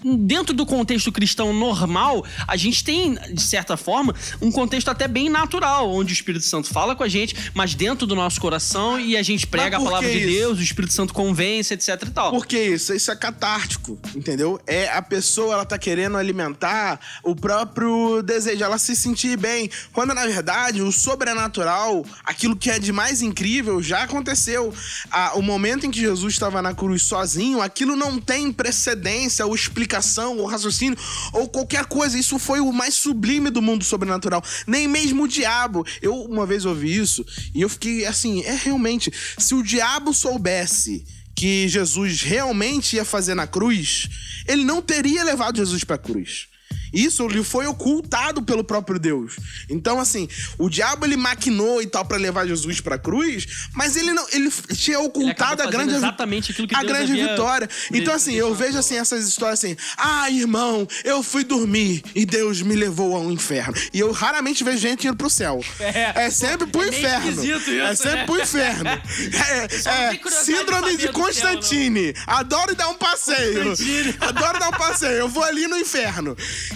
dentro 0.04 0.54
do 0.54 0.66
contexto 0.66 1.12
cristão 1.12 1.54
normal, 1.54 2.26
a 2.48 2.56
gente 2.56 2.84
tem, 2.84 3.18
de 3.34 3.42
certa 3.42 3.78
forma, 3.78 4.14
um 4.42 4.52
contexto 4.52 4.90
até 4.90 5.08
bem 5.08 5.30
natural, 5.30 5.92
onde 5.92 6.12
o 6.12 6.16
Espírito 6.16 6.46
Santo 6.46 6.68
fala 6.68 6.96
com 6.96 7.04
a 7.04 7.08
gente, 7.08 7.36
mas 7.54 7.76
dentro 7.76 8.06
do 8.08 8.16
nosso 8.16 8.40
coração 8.40 9.00
e 9.00 9.16
a 9.18 9.24
gente 9.24 9.48
prega 9.48 9.78
a 9.78 9.82
palavra 9.82 10.10
de 10.10 10.18
isso? 10.18 10.28
Deus, 10.28 10.60
o 10.60 10.62
Espírito 10.62 10.94
Santo 10.94 11.14
convence, 11.14 11.74
etc 11.74 12.02
e 12.04 12.12
tal. 12.12 12.32
Por 12.32 12.46
que 12.46 12.60
isso? 12.60 12.94
Isso 12.94 13.12
é 13.12 13.16
catártico, 13.16 14.00
entendeu? 14.16 14.60
É 14.66 14.90
a 14.90 15.02
pessoa, 15.02 15.54
ela 15.54 15.66
tá 15.66 15.78
querendo 15.78 16.18
alimentar 16.18 17.00
o 17.24 17.36
próprio 17.36 18.22
desejo, 18.22 18.64
ela 18.64 18.78
se 18.78 18.96
sentir 18.96 19.38
bem. 19.38 19.70
Quando, 19.94 20.14
na 20.14 20.26
verdade, 20.26 20.82
o 20.82 20.92
sobrenatural, 20.92 22.06
aquilo 22.26 22.56
que 22.56 22.70
é 22.70 22.80
de 22.80 22.92
mais 22.92 23.22
incrível, 23.22 23.82
já 23.82 24.04
aconteceu. 24.04 24.74
Ah, 25.12 25.34
o 25.36 25.42
momento 25.42 25.86
em 25.86 25.92
que 25.92 26.00
Jesus 26.00 26.34
estava 26.34 26.62
na 26.62 26.74
cruz 26.74 27.04
sozinho, 27.04 27.62
aquilo 27.62 27.96
não 27.96 28.20
tem 28.20 28.52
precedência, 28.52 29.46
ou 29.46 29.54
explicação, 29.54 30.38
ou 30.38 30.46
raciocínio, 30.46 30.98
ou 31.32 31.48
qualquer 31.48 31.86
coisa. 31.86 32.18
Isso 32.18 32.40
foi 32.40 32.60
o 32.60 32.72
mais 32.72 32.96
sublime 32.96 33.50
do 33.50 33.62
mundo 33.62 33.84
sobrenatural. 33.84 34.44
Nem 34.66 34.88
mesmo 34.88 35.24
o 35.24 35.28
diabo. 35.28 35.86
Eu, 36.02 36.16
uma 36.24 36.46
vez 36.46 36.66
ouvi 36.66 36.98
isso, 36.98 37.26
e 37.54 37.62
eu 37.62 37.70
fiquei 37.70 38.06
assim, 38.06 38.42
é 38.44 38.56
realmente, 38.56 39.12
se 39.38 39.54
o 39.54 39.64
diabo 39.64 40.14
soubesse 40.14 41.06
que 41.36 41.68
Jesus 41.68 42.22
realmente 42.22 42.96
ia 42.96 43.04
fazer 43.04 43.36
na 43.36 43.46
cruz, 43.46 44.08
ele 44.48 44.64
não 44.64 44.82
teria 44.82 45.24
levado 45.24 45.58
Jesus 45.58 45.84
pra 45.84 45.98
cruz. 45.98 46.48
Isso 46.96 47.28
lhe 47.28 47.44
foi 47.44 47.68
ocultado 47.68 48.42
pelo 48.42 48.64
próprio 48.64 48.98
Deus. 48.98 49.36
Então, 49.70 50.00
assim, 50.00 50.28
o 50.58 50.70
diabo 50.70 51.06
ele 51.06 51.18
maquinou 51.18 51.82
e 51.82 51.86
tal 51.86 52.06
pra 52.06 52.18
levar 52.18 52.48
Jesus 52.48 52.80
pra 52.80 52.98
cruz, 52.98 53.68
mas 53.74 53.98
ele 53.98 54.14
não, 54.14 54.26
ele 54.32 54.50
tinha 54.74 55.00
ocultado 55.02 55.62
a 55.62 55.66
fazendo 55.66 55.72
grande 55.72 55.94
exatamente 55.96 56.52
aquilo 56.52 56.68
que 56.68 56.76
a 56.76 56.80
Deus 56.80 56.92
grande 56.92 57.14
vitória. 57.14 57.70
Então, 57.92 58.14
assim, 58.14 58.34
eu 58.34 58.56
vejo 58.56 58.78
assim 58.78 58.98
essas 58.98 59.28
histórias 59.28 59.60
assim: 59.60 59.76
"Ah, 59.98 60.30
irmão, 60.32 60.88
eu 61.04 61.22
fui 61.22 61.44
dormir 61.44 62.02
e 62.16 62.26
Deus 62.26 62.62
me 62.62 62.76
levou 62.76 63.16
ao 63.16 63.30
inferno". 63.30 63.74
E 63.94 64.00
eu 64.00 64.12
raramente 64.12 64.64
vejo 64.64 64.78
gente 64.78 65.08
indo 65.08 65.18
pro 65.18 65.30
céu. 65.30 65.60
É, 65.80 66.30
sempre 66.30 66.68
pro 66.68 66.82
é 66.82 66.88
inferno. 66.88 67.44
isso, 67.44 67.70
é 67.72 67.96
sempre 67.96 68.16
né? 68.16 68.26
pro 68.26 68.42
inferno. 68.42 68.86
É, 69.46 69.66
é, 69.66 70.20
síndrome 70.30 70.92
de 70.92 71.08
do 71.08 71.14
céu. 71.14 71.14
Constantine. 71.14 72.14
Adoro 72.26 72.76
dar 72.76 72.90
um 72.90 72.96
passeio. 72.96 73.66
Constantine. 73.66 74.16
Adoro 74.20 74.60
dar 74.60 74.70
um 74.70 74.72
passeio. 74.72 75.14
Eu 75.14 75.30
vou 75.30 75.44
ali 75.44 75.68
no 75.68 75.78
inferno. 75.78 76.36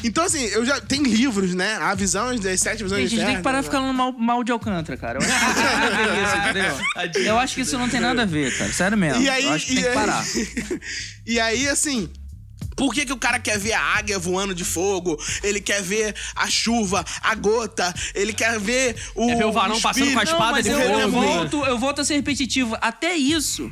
Então, 0.09 0.23
assim, 0.23 0.43
eu 0.45 0.65
já. 0.65 0.81
Tem 0.81 1.03
livros, 1.03 1.53
né? 1.53 1.75
A 1.75 1.93
visão 1.93 2.35
das 2.35 2.59
sete 2.59 2.81
visões 2.81 3.03
Gente, 3.03 3.13
a 3.13 3.17
gente 3.19 3.27
tem 3.27 3.37
que 3.37 3.43
parar 3.43 3.59
de 3.59 3.65
ficar 3.65 3.77
falando 3.77 3.95
mal, 3.95 4.11
mal 4.11 4.43
de 4.43 4.51
Alcântara, 4.51 4.97
cara. 4.97 5.19
Eu 5.19 5.21
acho 5.21 5.37
que 5.39 5.45
não 5.45 5.53
tem 5.53 5.63
nada 5.79 5.95
a 5.95 6.13
ver 6.15 6.23
isso, 6.23 6.35
entendeu? 7.05 7.25
Eu 7.25 7.39
acho 7.39 7.55
que 7.55 7.61
isso 7.61 7.77
não 7.77 7.89
tem 7.89 7.99
nada 7.99 8.21
a 8.23 8.25
ver, 8.25 8.57
cara. 8.57 8.73
Sério 8.73 8.97
mesmo. 8.97 9.21
E 9.21 9.29
aí, 9.29 9.45
eu 9.45 9.53
acho 9.53 9.65
que 9.67 9.71
e 9.73 9.75
tem 9.75 9.83
que 9.83 9.89
aí- 9.89 9.95
parar. 9.95 10.25
e 11.27 11.39
aí, 11.39 11.67
assim. 11.69 12.09
Por 12.75 12.93
que, 12.93 13.05
que 13.05 13.11
o 13.11 13.17
cara 13.17 13.39
quer 13.39 13.59
ver 13.59 13.73
a 13.73 13.81
águia 13.81 14.17
voando 14.17 14.55
de 14.55 14.63
fogo? 14.63 15.17
Ele 15.43 15.59
quer 15.59 15.81
ver 15.83 16.15
a 16.33 16.49
chuva, 16.49 17.03
a 17.21 17.35
gota, 17.35 17.93
ele 18.15 18.31
quer 18.33 18.57
ver 18.57 18.95
o. 19.15 19.27
Quer 19.27 19.37
ver 19.37 19.45
o 19.45 19.51
varão 19.51 19.79
passando 19.81 20.13
com 20.13 20.19
a 20.19 20.23
espada 20.23 20.43
Não, 20.45 20.51
mas 20.53 20.63
de 20.65 20.71
eu, 20.71 20.79
fogo. 20.79 20.99
eu 20.99 21.11
volto, 21.11 21.65
eu 21.65 21.77
volto 21.77 21.99
a 22.01 22.05
ser 22.05 22.15
repetitivo. 22.15 22.77
Até 22.79 23.15
isso. 23.15 23.69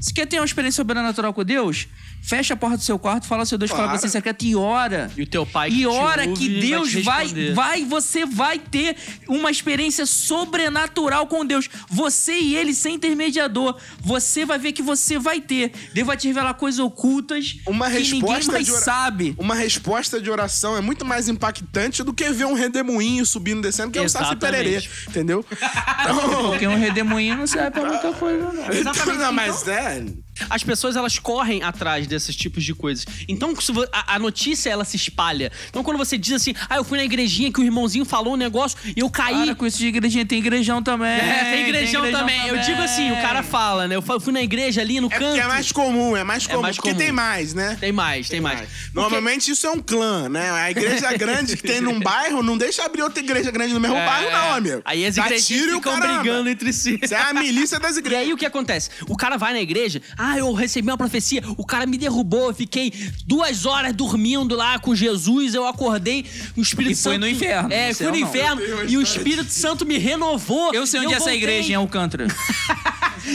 Se 0.00 0.12
quer 0.12 0.26
ter 0.26 0.38
uma 0.40 0.44
experiência 0.44 0.76
sobrenatural 0.76 1.32
com 1.32 1.44
Deus, 1.44 1.86
fecha 2.22 2.54
a 2.54 2.56
porta 2.56 2.76
do 2.76 2.82
seu 2.82 2.98
quarto, 2.98 3.26
fala 3.26 3.42
ao 3.42 3.46
seu 3.46 3.56
Deus, 3.58 3.70
fala 3.70 3.84
Claro. 3.84 3.98
pra 3.98 4.08
você 4.08 4.12
secreto 4.12 4.44
e 4.44 4.54
ora. 4.54 5.10
E 5.16 5.22
o 5.22 5.26
teu 5.26 5.46
pai 5.46 5.70
que 5.70 5.76
E 5.76 5.80
te 5.80 5.86
ora 5.86 6.26
ouve 6.28 6.34
que 6.40 6.48
vai 6.50 6.60
Deus 6.60 6.90
te 6.90 7.00
vai, 7.02 7.22
responder. 7.24 7.54
vai, 7.54 7.84
você 7.84 8.26
vai 8.26 8.58
ter 8.58 8.96
uma 9.28 9.50
experiência 9.50 10.04
sobrenatural 10.06 11.26
com 11.26 11.44
Deus. 11.44 11.68
Você 11.90 12.38
e 12.38 12.56
ele 12.56 12.74
sem 12.74 12.94
intermediador. 12.96 13.76
Você 14.00 14.44
vai 14.44 14.58
ver 14.58 14.72
que 14.72 14.82
você 14.82 15.18
vai 15.18 15.40
ter. 15.40 15.72
Deus 15.94 16.06
vai 16.06 16.16
te 16.16 16.26
revelar 16.28 16.54
coisas 16.54 16.78
ocultas 16.80 17.56
Uma 17.66 17.90
que 17.90 17.98
ninguém 17.98 18.20
resposta 18.20 18.52
mais 18.52 18.66
de 18.66 18.72
ora- 18.72 18.80
sabe. 18.82 19.34
Uma 19.38 19.54
resposta 19.54 20.20
de 20.20 20.30
oração 20.30 20.76
é 20.76 20.80
muito 20.80 21.04
mais 21.04 21.28
impactante 21.28 22.02
do 22.02 22.12
que 22.12 22.30
ver 22.30 22.44
um 22.46 22.54
redemoinho 22.54 23.24
subindo 23.24 23.58
e 23.60 23.62
descendo, 23.62 23.90
que 23.90 23.98
é 23.98 24.02
o 24.02 24.08
Saci 24.08 24.24
Exatamente. 24.32 24.64
Pererê. 24.64 24.88
Entendeu? 25.08 25.44
Então, 25.50 26.42
Porque 26.50 26.66
um 26.66 26.76
redemoinho 26.78 27.36
não 27.36 27.46
serve 27.46 27.70
pra 27.70 27.84
muita 27.86 28.12
coisa, 28.12 28.52
não. 28.52 28.70
Exatamente. 28.72 29.18
Não, 29.18 29.32
mas 29.32 29.66
é. 29.66 30.04
As 30.50 30.62
pessoas 30.62 30.96
elas 30.96 31.18
correm 31.18 31.62
atrás 31.62 32.06
desses 32.06 32.34
tipos 32.36 32.64
de 32.64 32.74
coisas. 32.74 33.04
Então 33.28 33.54
a, 33.92 34.14
a 34.14 34.18
notícia 34.18 34.70
ela 34.70 34.84
se 34.84 34.96
espalha. 34.96 35.50
Então 35.68 35.82
quando 35.82 35.96
você 35.98 36.16
diz 36.18 36.32
assim, 36.32 36.54
ah, 36.68 36.76
eu 36.76 36.84
fui 36.84 36.98
na 36.98 37.04
igrejinha 37.04 37.52
que 37.52 37.60
o 37.60 37.64
irmãozinho 37.64 38.04
falou 38.04 38.34
um 38.34 38.36
negócio 38.36 38.78
e 38.96 39.00
eu 39.00 39.10
caí. 39.10 39.46
Para 39.46 39.54
com 39.54 39.66
isso 39.66 39.78
de 39.78 39.86
igrejinha, 39.86 40.26
tem 40.26 40.38
igrejão 40.38 40.82
também. 40.82 41.08
É, 41.08 41.50
tem 41.52 41.68
igrejão, 41.68 42.10
também. 42.10 42.46
Eu 42.48 42.58
digo 42.58 42.80
assim, 42.82 43.10
o 43.12 43.16
cara 43.16 43.42
fala, 43.42 43.86
né? 43.88 43.96
Eu 43.96 44.02
fui 44.02 44.32
na 44.32 44.42
igreja 44.42 44.80
ali 44.80 45.00
no 45.00 45.06
É 45.08 45.10
canto. 45.10 45.24
porque 45.26 45.40
é 45.40 45.46
mais 45.46 45.72
comum, 45.72 46.16
é 46.16 46.24
mais 46.24 46.46
comum. 46.46 46.62
mais 46.62 46.76
porque 46.76 46.90
comum. 46.90 46.98
tem 47.00 47.12
mais, 47.12 47.54
né? 47.54 47.76
Tem 47.80 47.92
mais, 47.92 48.28
tem 48.28 48.40
mais. 48.40 48.60
Porque- 48.60 48.72
Normalmente 48.94 49.50
isso 49.50 49.66
é 49.66 49.70
um 49.70 49.80
clã, 49.80 50.28
né? 50.28 50.50
A 50.50 50.70
igreja 50.70 51.12
grande 51.16 51.56
que 51.56 51.62
tem 51.62 51.80
num 51.80 51.98
bairro 52.00 52.42
não 52.42 52.56
deixa 52.58 52.84
abrir 52.84 53.02
outra 53.02 53.20
igreja 53.22 53.50
grande 53.50 53.72
no 53.74 53.80
mesmo 53.80 53.96
É, 53.96 54.06
bairro, 54.06 54.30
não, 54.30 54.54
amigo. 54.54 54.82
Aí 54.84 55.04
as 55.06 55.16
igrejas 55.16 55.50
e 55.50 55.58
ficam 55.62 55.80
caramba. 55.80 56.20
brigando 56.20 56.48
entre 56.48 56.72
si. 56.72 56.98
Isso 57.02 57.14
é 57.14 57.20
a 57.20 57.32
milícia 57.32 57.78
das 57.78 57.96
E 57.96 58.00
igrejas. 58.00 58.26
aí 58.26 58.32
o 58.32 58.36
que 58.36 58.46
acontece? 58.46 58.90
O 59.08 59.16
cara 59.16 59.36
vai 59.36 59.52
na 59.52 59.60
igreja, 59.60 60.00
ah, 60.16 60.27
eu 60.36 60.52
recebi 60.52 60.88
uma 60.88 60.98
profecia, 60.98 61.42
o 61.56 61.64
cara 61.64 61.86
me 61.86 61.96
derrubou, 61.96 62.48
eu 62.48 62.54
fiquei 62.54 62.92
duas 63.24 63.64
horas 63.66 63.94
dormindo 63.94 64.54
lá 64.54 64.78
com 64.78 64.94
Jesus, 64.94 65.54
eu 65.54 65.66
acordei, 65.66 66.24
o 66.56 66.60
Espírito 66.60 66.92
E 66.92 66.96
foi 66.96 67.12
Santo... 67.12 67.20
no 67.20 67.28
inferno, 67.28 67.72
É, 67.72 67.86
fui 67.86 67.94
céu 67.94 68.12
no 68.12 68.18
não. 68.20 68.28
inferno, 68.28 68.62
e 68.88 68.96
o 68.96 69.02
Espírito 69.02 69.50
Santo 69.50 69.86
me 69.86 69.96
renovou. 69.98 70.74
Eu 70.74 70.86
sei 70.86 71.00
onde 71.00 71.14
é 71.14 71.16
essa 71.16 71.32
igreja, 71.34 71.72
em 71.72 71.74
Alcântara. 71.76 72.26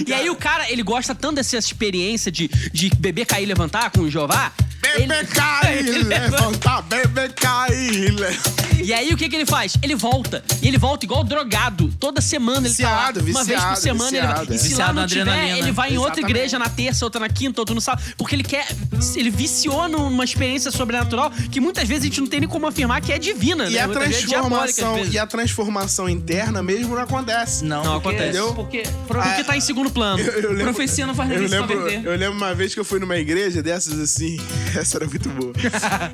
E 0.08 0.14
aí 0.14 0.28
o 0.30 0.36
cara, 0.36 0.72
ele 0.72 0.82
gosta 0.82 1.14
tanto 1.14 1.36
dessa 1.36 1.56
experiência 1.58 2.32
de, 2.32 2.48
de 2.72 2.90
beber, 2.98 3.26
cair 3.26 3.44
e 3.44 3.46
levantar 3.46 3.92
com 3.92 4.00
o 4.02 4.10
Jeová. 4.10 4.52
Bebê 4.84 5.04
ele- 5.16 5.26
cair, 5.28 5.78
ele 5.88 6.04
levanta, 6.04 6.82
bebê 6.84 7.30
cair, 7.30 8.12
levanta. 8.12 8.64
E 8.84 8.92
aí 8.94 9.14
o 9.14 9.18
que 9.18 9.30
que 9.30 9.36
ele 9.38 9.46
faz? 9.46 9.78
Ele 9.82 9.96
volta. 9.96 10.44
E 10.62 10.68
ele 10.68 10.78
volta 10.78 11.06
igual 11.06 11.24
drogado. 11.24 11.88
Toda 12.02 12.20
semana 12.20 12.58
ele 12.68 12.70
Viciado, 12.70 13.22
tá 13.22 13.26
lá. 13.26 13.32
Uma 13.32 13.44
vez 13.46 13.58
por 13.58 13.70
viciado, 13.78 13.80
semana 13.80 14.18
ele 14.18 14.28
vai. 14.28 14.46
viciado, 14.46 14.52
E 14.52 14.56
é. 14.56 14.58
se 14.58 14.64
lá 14.64 14.68
Viciado 14.70 14.94
não 15.00 15.08
tiver, 15.08 15.22
adrenalina. 15.22 15.58
ele 15.60 15.72
vai 15.72 15.94
em 15.94 15.98
outra 15.98 16.12
Exatamente. 16.20 16.38
igreja 16.38 16.60
na 16.60 16.68
terça, 16.70 17.06
outra 17.06 17.22
na 17.22 17.30
quinta, 17.30 17.62
outra 17.62 17.74
no 17.74 17.80
sábado. 17.80 18.04
Porque 18.18 18.36
ele 18.36 18.44
quer. 18.44 18.68
Ele 19.16 19.30
viciou 19.30 19.88
numa 19.88 20.26
experiência 20.26 20.70
sobrenatural 20.70 21.32
que 21.50 21.62
muitas 21.62 21.88
vezes 21.88 22.04
a 22.04 22.08
gente 22.08 22.20
não 22.20 22.28
tem 22.28 22.42
nem 22.42 22.50
como 22.50 22.68
afirmar 22.68 23.00
que 23.00 23.14
é 23.14 23.18
divina, 23.18 23.66
E 23.70 23.74
né? 23.76 23.80
a 23.80 23.88
Muitas 23.88 24.04
é 24.04 24.10
transformação, 24.10 24.96
vezes. 24.96 25.14
e 25.14 25.20
a 25.20 25.26
transformação 25.28 26.10
interna 26.10 26.62
mesmo 26.62 26.94
não 26.94 27.04
acontece. 27.04 27.64
Não, 27.64 27.84
Não 27.86 28.02
porque, 28.02 28.18
acontece. 28.22 28.54
Porque, 28.54 28.84
Porque 29.08 29.44
tá 29.46 29.56
em 29.56 29.62
segundo 29.62 29.92
plano. 29.92 30.20
Eu, 30.22 30.42
eu 30.42 30.50
lembro, 30.52 30.74
Profecia 30.74 31.08
não 31.08 31.16
faz 31.16 31.30
eu 31.32 31.40
ninguém 31.40 31.50
se 31.50 31.74
lembro, 31.74 31.90
eu 32.10 32.18
lembro 32.18 32.36
uma 32.38 32.54
vez 32.54 32.74
que 32.74 32.80
eu 32.82 32.86
fui 32.86 33.00
numa 33.00 33.16
igreja 33.18 33.64
dessas 33.64 33.98
assim. 33.98 34.38
Essa 34.76 34.98
era 34.98 35.08
muito 35.08 35.30
boa. 35.30 35.54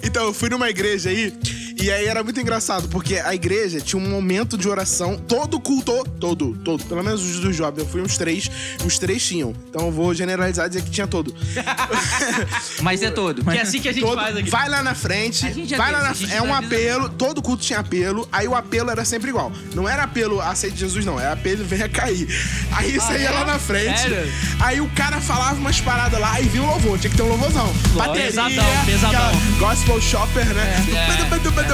então, 0.03 0.25
eu 0.25 0.33
fui 0.33 0.49
numa 0.49 0.69
igreja 0.69 1.09
aí. 1.09 1.33
E 1.81 1.89
aí 1.91 2.05
era 2.07 2.23
muito 2.23 2.39
engraçado, 2.39 2.87
porque 2.89 3.15
a 3.15 3.33
igreja 3.33 3.79
tinha 3.79 4.01
um 4.01 4.07
momento 4.09 4.57
de 4.57 4.67
oração, 4.67 5.15
todo 5.17 5.59
culto, 5.59 6.03
todo, 6.19 6.53
todo, 6.63 6.83
pelo 6.85 7.01
menos 7.03 7.21
os 7.23 7.39
dos 7.39 7.55
jovens, 7.55 7.79
eu 7.83 7.89
fui 7.89 8.01
uns 8.01 8.17
três, 8.17 8.49
os 8.85 8.97
três 8.99 9.25
tinham. 9.25 9.53
Então 9.69 9.85
eu 9.85 9.91
vou 9.91 10.13
generalizar 10.13 10.65
e 10.65 10.69
dizer 10.69 10.81
que 10.83 10.89
tinha 10.91 11.07
todo. 11.07 11.33
Mas 12.81 13.01
é 13.01 13.09
todo. 13.11 13.43
Que 13.43 13.57
é 13.57 13.61
assim 13.61 13.79
que 13.79 13.87
a 13.89 13.93
gente 13.93 14.03
Todo- 14.03 14.15
faz 14.19 14.35
aqui. 14.35 14.49
vai 14.49 14.67
lá 14.69 14.83
na 14.83 14.93
frente, 14.95 15.47
vai 15.77 15.91
lá 15.91 16.01
na 16.03 16.13
É 16.35 16.41
um 16.41 16.53
apelo, 16.53 17.09
todo 17.09 17.41
culto 17.41 17.63
tinha 17.63 17.79
apelo, 17.79 18.27
aí 18.31 18.47
o 18.47 18.55
apelo 18.55 18.89
era 18.89 19.05
sempre 19.05 19.29
igual. 19.29 19.51
Não 19.73 19.87
era 19.87 20.03
apelo 20.03 20.41
aceite 20.41 20.77
Jesus, 20.77 21.05
não, 21.05 21.19
era 21.19 21.33
apelo 21.33 21.63
venha 21.63 21.87
cair. 21.87 22.27
Aí 22.71 22.91
você 22.99 23.19
ia 23.19 23.31
lá 23.31 23.45
na 23.45 23.59
frente, 23.59 23.89
Ah, 23.89 23.97
Sério? 24.09 24.31
aí 24.59 24.81
o 24.81 24.89
cara 24.89 25.19
falava 25.21 25.55
umas 25.55 25.79
paradas 25.79 26.19
lá 26.19 26.39
e 26.41 26.45
vinha 26.47 26.63
o 26.63 26.67
louvor, 26.67 26.99
tinha 26.99 27.09
que 27.09 27.15
ter 27.17 27.23
um 27.23 27.29
louvorzão. 27.29 27.71
Bateria, 27.95 28.25
pesadão, 28.25 28.65
pesadão. 28.85 29.31
Gospel 29.59 30.01
shopper, 30.01 30.45
né? 30.53 30.85
Tum. 30.85 30.95
É, 30.95 31.68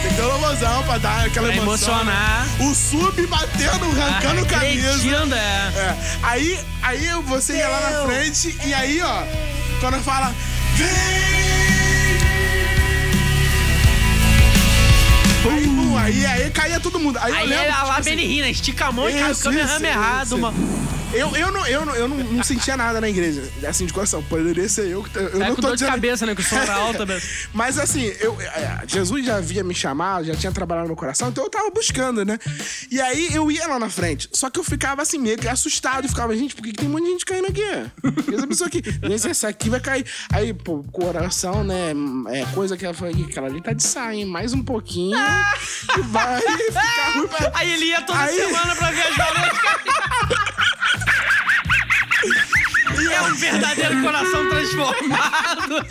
tem 0.00 0.10
que 0.10 0.14
ter 0.16 0.22
um 0.22 0.26
louvorzão 0.28 0.82
pra 0.84 0.98
dar 0.98 1.26
aquela 1.26 1.46
Pra 1.48 1.56
emoção. 1.56 1.88
emocionar. 1.94 2.46
O 2.60 2.74
sub 2.74 3.26
batendo, 3.26 4.00
arrancando 4.00 4.46
camisa. 4.46 4.88
Acreditando, 4.90 5.34
é. 5.34 5.38
É. 5.38 5.96
Aí, 6.22 6.60
aí 6.82 7.08
você 7.26 7.56
ia 7.56 7.68
lá 7.68 7.90
na 7.90 8.06
frente 8.06 8.56
e 8.64 8.74
aí, 8.74 9.00
ó, 9.02 9.22
quando 9.80 10.00
fala. 10.02 10.34
Vem! 10.76 10.88
Aí, 15.52 15.66
pum, 15.66 15.96
aí, 15.96 16.26
aí 16.26 16.50
caía 16.50 16.78
todo 16.80 16.98
mundo. 17.00 17.18
Aí, 17.20 17.32
eu 17.32 17.38
Aí 17.38 17.46
lembro, 17.46 17.64
é 17.64 17.72
tipo 17.72 17.86
lá 17.86 17.96
assim, 17.96 18.10
Benihina, 18.10 18.48
estica 18.48 18.86
a 18.86 18.92
mão 18.92 19.08
e 19.08 19.14
cai 19.14 19.30
o 19.30 19.32
isso, 19.32 19.50
errado, 19.84 20.38
mano. 20.38 20.90
Eu, 21.12 21.34
eu, 21.36 21.50
não, 21.50 21.66
eu, 21.66 21.84
não, 21.84 21.94
eu 21.94 22.06
não, 22.08 22.16
não 22.18 22.42
sentia 22.44 22.76
nada 22.76 23.00
na 23.00 23.08
igreja, 23.08 23.42
assim, 23.68 23.84
de 23.84 23.92
coração. 23.92 24.22
Poderia 24.22 24.68
ser 24.68 24.86
eu 24.88 25.02
que. 25.02 25.16
Eu 25.18 25.42
É 25.42 25.48
não 25.48 25.48
com 25.48 25.54
tô 25.56 25.62
dor 25.62 25.70
de 25.70 25.76
dizendo. 25.78 25.90
cabeça, 25.90 26.24
né? 26.24 26.34
Com 26.36 26.42
som 26.42 26.56
alta. 26.72 27.04
mas- 27.04 27.48
Mas 27.52 27.78
assim, 27.78 28.04
eu, 28.20 28.40
é, 28.40 28.82
Jesus 28.86 29.26
já 29.26 29.36
havia 29.36 29.64
me 29.64 29.74
chamado, 29.74 30.24
já 30.26 30.34
tinha 30.36 30.52
trabalhado 30.52 30.84
no 30.84 30.90
meu 30.90 30.96
coração, 30.96 31.28
então 31.28 31.42
eu 31.44 31.50
tava 31.50 31.68
buscando, 31.70 32.24
né? 32.24 32.38
E 32.90 33.00
aí 33.00 33.34
eu 33.34 33.50
ia 33.50 33.66
lá 33.66 33.78
na 33.78 33.90
frente. 33.90 34.28
Só 34.32 34.48
que 34.48 34.60
eu 34.60 34.64
ficava 34.64 35.02
assim, 35.02 35.18
meio 35.18 35.36
que 35.36 35.48
assustado. 35.48 36.04
E 36.04 36.08
ficava, 36.08 36.34
gente, 36.36 36.54
por 36.54 36.62
que, 36.62 36.70
que 36.70 36.76
tem 36.78 36.88
um 36.88 36.92
monte 36.92 37.04
de 37.04 37.10
gente 37.10 37.24
caindo 37.26 37.48
aqui? 37.48 37.62
Essa 38.32 38.46
pessoa 38.46 38.68
aqui, 38.68 38.82
essa 39.30 39.48
aqui 39.48 39.68
vai 39.68 39.80
cair. 39.80 40.06
Aí, 40.32 40.54
pô, 40.54 40.84
coração, 40.92 41.64
né? 41.64 41.92
É 42.28 42.44
coisa 42.54 42.76
que 42.76 42.84
ela 42.84 42.94
falou, 42.94 43.12
"Ih, 43.14 43.24
aquela 43.24 43.48
ali 43.48 43.60
tá 43.60 43.72
de 43.72 43.84
hein? 44.12 44.24
Mais 44.26 44.52
um 44.52 44.62
pouquinho. 44.62 45.18
E 45.98 46.02
vai 46.02 46.40
ficar 46.40 47.12
ruim 47.16 47.26
pra. 47.26 47.50
Aí 47.54 47.72
ele 47.72 47.86
ia 47.86 48.02
toda 48.02 48.18
Aí- 48.20 48.36
semana 48.36 48.76
pra. 48.76 48.92
E 48.92 48.96
é 53.20 53.32
um 53.32 53.34
verdadeiro 53.34 54.02
coração 54.02 54.48
transformado. 54.48 55.86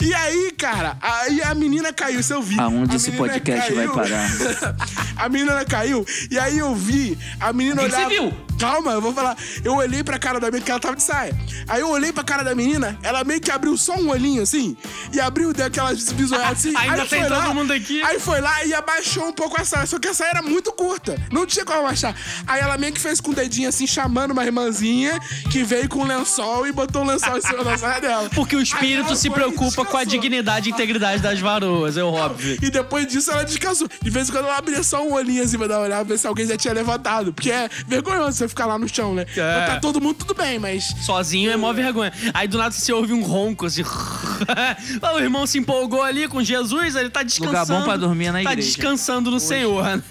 E 0.00 0.12
aí, 0.14 0.52
cara, 0.52 0.96
aí 1.00 1.42
a 1.42 1.54
menina 1.54 1.92
caiu, 1.92 2.20
isso 2.20 2.32
eu 2.32 2.42
vi. 2.42 2.58
Aonde 2.58 2.92
A 2.92 2.96
esse 2.96 3.12
podcast 3.12 3.72
vai 3.72 3.88
parar? 3.88 4.30
a 5.16 5.28
menina 5.28 5.64
caiu, 5.64 6.04
e 6.30 6.38
aí 6.38 6.58
eu 6.58 6.74
vi 6.74 7.18
a 7.40 7.52
menina 7.52 7.82
olhar. 7.82 8.00
você 8.02 8.08
viu? 8.08 8.32
Calma, 8.58 8.92
eu 8.92 9.00
vou 9.00 9.12
falar. 9.12 9.36
Eu 9.64 9.74
olhei 9.74 10.04
pra 10.04 10.16
cara 10.18 10.38
da 10.38 10.46
menina, 10.46 10.64
que 10.64 10.70
ela 10.70 10.78
tava 10.80 10.94
de 10.94 11.02
saia. 11.02 11.36
Aí 11.66 11.80
eu 11.80 11.88
olhei 11.90 12.12
pra 12.12 12.22
cara 12.22 12.44
da 12.44 12.54
menina, 12.54 12.96
ela 13.02 13.24
meio 13.24 13.40
que 13.40 13.50
abriu 13.50 13.76
só 13.76 13.96
um 13.96 14.10
olhinho 14.10 14.42
assim, 14.42 14.76
e 15.12 15.20
abriu, 15.20 15.52
deu 15.52 15.66
aquelas 15.66 16.12
bisoiadas 16.12 16.58
assim. 16.58 16.74
Ainda 16.78 17.02
aí 17.02 17.08
tem 17.08 17.20
foi 17.20 17.28
todo 17.28 17.38
lá, 17.38 17.52
mundo 17.54 17.72
aqui. 17.72 18.00
Aí 18.02 18.20
foi 18.20 18.40
lá 18.40 18.64
e 18.64 18.72
abaixou 18.72 19.26
um 19.26 19.32
pouco 19.32 19.60
a 19.60 19.64
saia, 19.64 19.86
só 19.86 19.98
que 19.98 20.06
a 20.06 20.14
saia 20.14 20.30
era 20.30 20.42
muito 20.42 20.70
curta. 20.72 21.20
Não 21.32 21.44
tinha 21.46 21.64
como 21.64 21.80
abaixar. 21.80 22.14
Aí 22.46 22.60
ela 22.60 22.78
meio 22.78 22.92
que 22.92 23.00
fez 23.00 23.20
com 23.20 23.32
o 23.32 23.34
dedinho 23.34 23.68
assim, 23.68 23.86
chamando 23.86 24.30
uma 24.30 24.44
irmãzinha, 24.44 25.18
que 25.50 25.64
veio 25.64 25.73
com 25.88 26.00
um 26.00 26.06
lençol 26.06 26.66
e 26.66 26.72
botou 26.72 27.02
o 27.02 27.06
lençol 27.06 27.36
em 27.36 27.40
cima 27.40 27.62
da 27.64 27.76
saia 27.76 28.00
dela. 28.00 28.30
Porque 28.34 28.54
o 28.56 28.60
espírito 28.62 29.14
se 29.16 29.28
preocupa 29.28 29.84
com 29.84 29.96
a 29.96 30.04
dignidade 30.04 30.68
e 30.68 30.72
integridade 30.72 31.20
das 31.22 31.38
varoas, 31.40 31.96
é 31.96 32.02
óbvio. 32.02 32.58
E 32.62 32.70
depois 32.70 33.06
disso 33.06 33.30
ela 33.30 33.44
descansou. 33.44 33.88
De 34.02 34.10
vez 34.10 34.28
em 34.28 34.32
quando 34.32 34.46
ela 34.46 34.56
abria 34.58 34.82
só 34.82 35.02
um 35.06 35.12
olhinho 35.12 35.42
assim 35.42 35.58
pra 35.58 35.66
dar 35.66 35.78
uma 35.78 35.84
olhada, 35.86 36.04
ver 36.04 36.18
se 36.18 36.26
alguém 36.26 36.46
já 36.46 36.56
tinha 36.56 36.72
levantado. 36.72 37.32
Porque 37.32 37.50
é 37.50 37.68
vergonhoso 37.86 38.38
você 38.38 38.48
ficar 38.48 38.66
lá 38.66 38.78
no 38.78 38.88
chão, 38.88 39.14
né? 39.14 39.22
É. 39.22 39.54
Então 39.62 39.74
tá 39.74 39.80
todo 39.80 40.00
mundo 40.00 40.16
tudo 40.16 40.34
bem, 40.34 40.58
mas. 40.58 40.94
Sozinho 41.02 41.50
é 41.50 41.56
mó 41.56 41.72
vergonha. 41.72 42.12
Aí 42.32 42.46
do 42.48 42.56
nada 42.58 42.70
você 42.74 42.92
ouve 42.92 43.12
um 43.12 43.22
ronco 43.22 43.66
assim. 43.66 43.82
o 45.14 45.18
irmão 45.18 45.46
se 45.46 45.58
empolgou 45.58 46.02
ali 46.02 46.26
com 46.28 46.42
Jesus, 46.42 46.94
ele 46.96 47.10
tá 47.10 47.22
descansando. 47.22 47.58
Lugar 47.62 47.66
bom 47.78 47.84
pra 47.84 47.96
dormir 47.96 48.26
é 48.26 48.32
na 48.32 48.42
Tá 48.42 48.52
igreja. 48.52 48.68
descansando 48.68 49.30
no 49.30 49.40
Senhor, 49.40 49.84
né? 49.84 50.02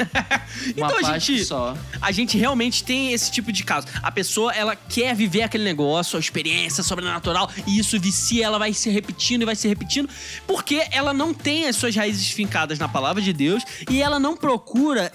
Então 0.68 0.98
a 0.98 1.18
gente. 1.18 1.46
só. 1.46 1.76
A 2.02 2.12
gente 2.12 2.38
realmente 2.38 2.84
tem 2.84 3.14
esse 3.14 3.32
tipo 3.32 3.52
de 3.52 3.64
caso. 3.64 3.88
A 4.02 4.12
pessoa, 4.12 4.52
ela 4.54 4.76
quer 4.76 5.16
viver 5.16 5.44
aquele 5.54 5.64
negócio, 5.64 6.18
a 6.18 6.20
experiência 6.20 6.82
sobrenatural, 6.82 7.50
e 7.68 7.78
isso 7.78 8.00
vicia, 8.00 8.46
ela 8.46 8.58
vai 8.58 8.74
se 8.74 8.90
repetindo 8.90 9.44
e 9.44 9.46
vai 9.46 9.56
se 9.56 9.68
repetindo, 9.68 10.10
porque 10.48 10.88
ela 10.92 11.14
não 11.14 11.34
tem 11.34 11.68
as 11.68 11.76
suas 11.76 11.96
raízes 11.96 12.32
fincadas 12.32 12.80
na 12.80 12.90
palavra 12.90 13.22
de 13.22 13.32
Deus 13.32 13.64
e 13.90 14.02
ela 14.02 14.20
não 14.20 14.36
procura 14.36 15.12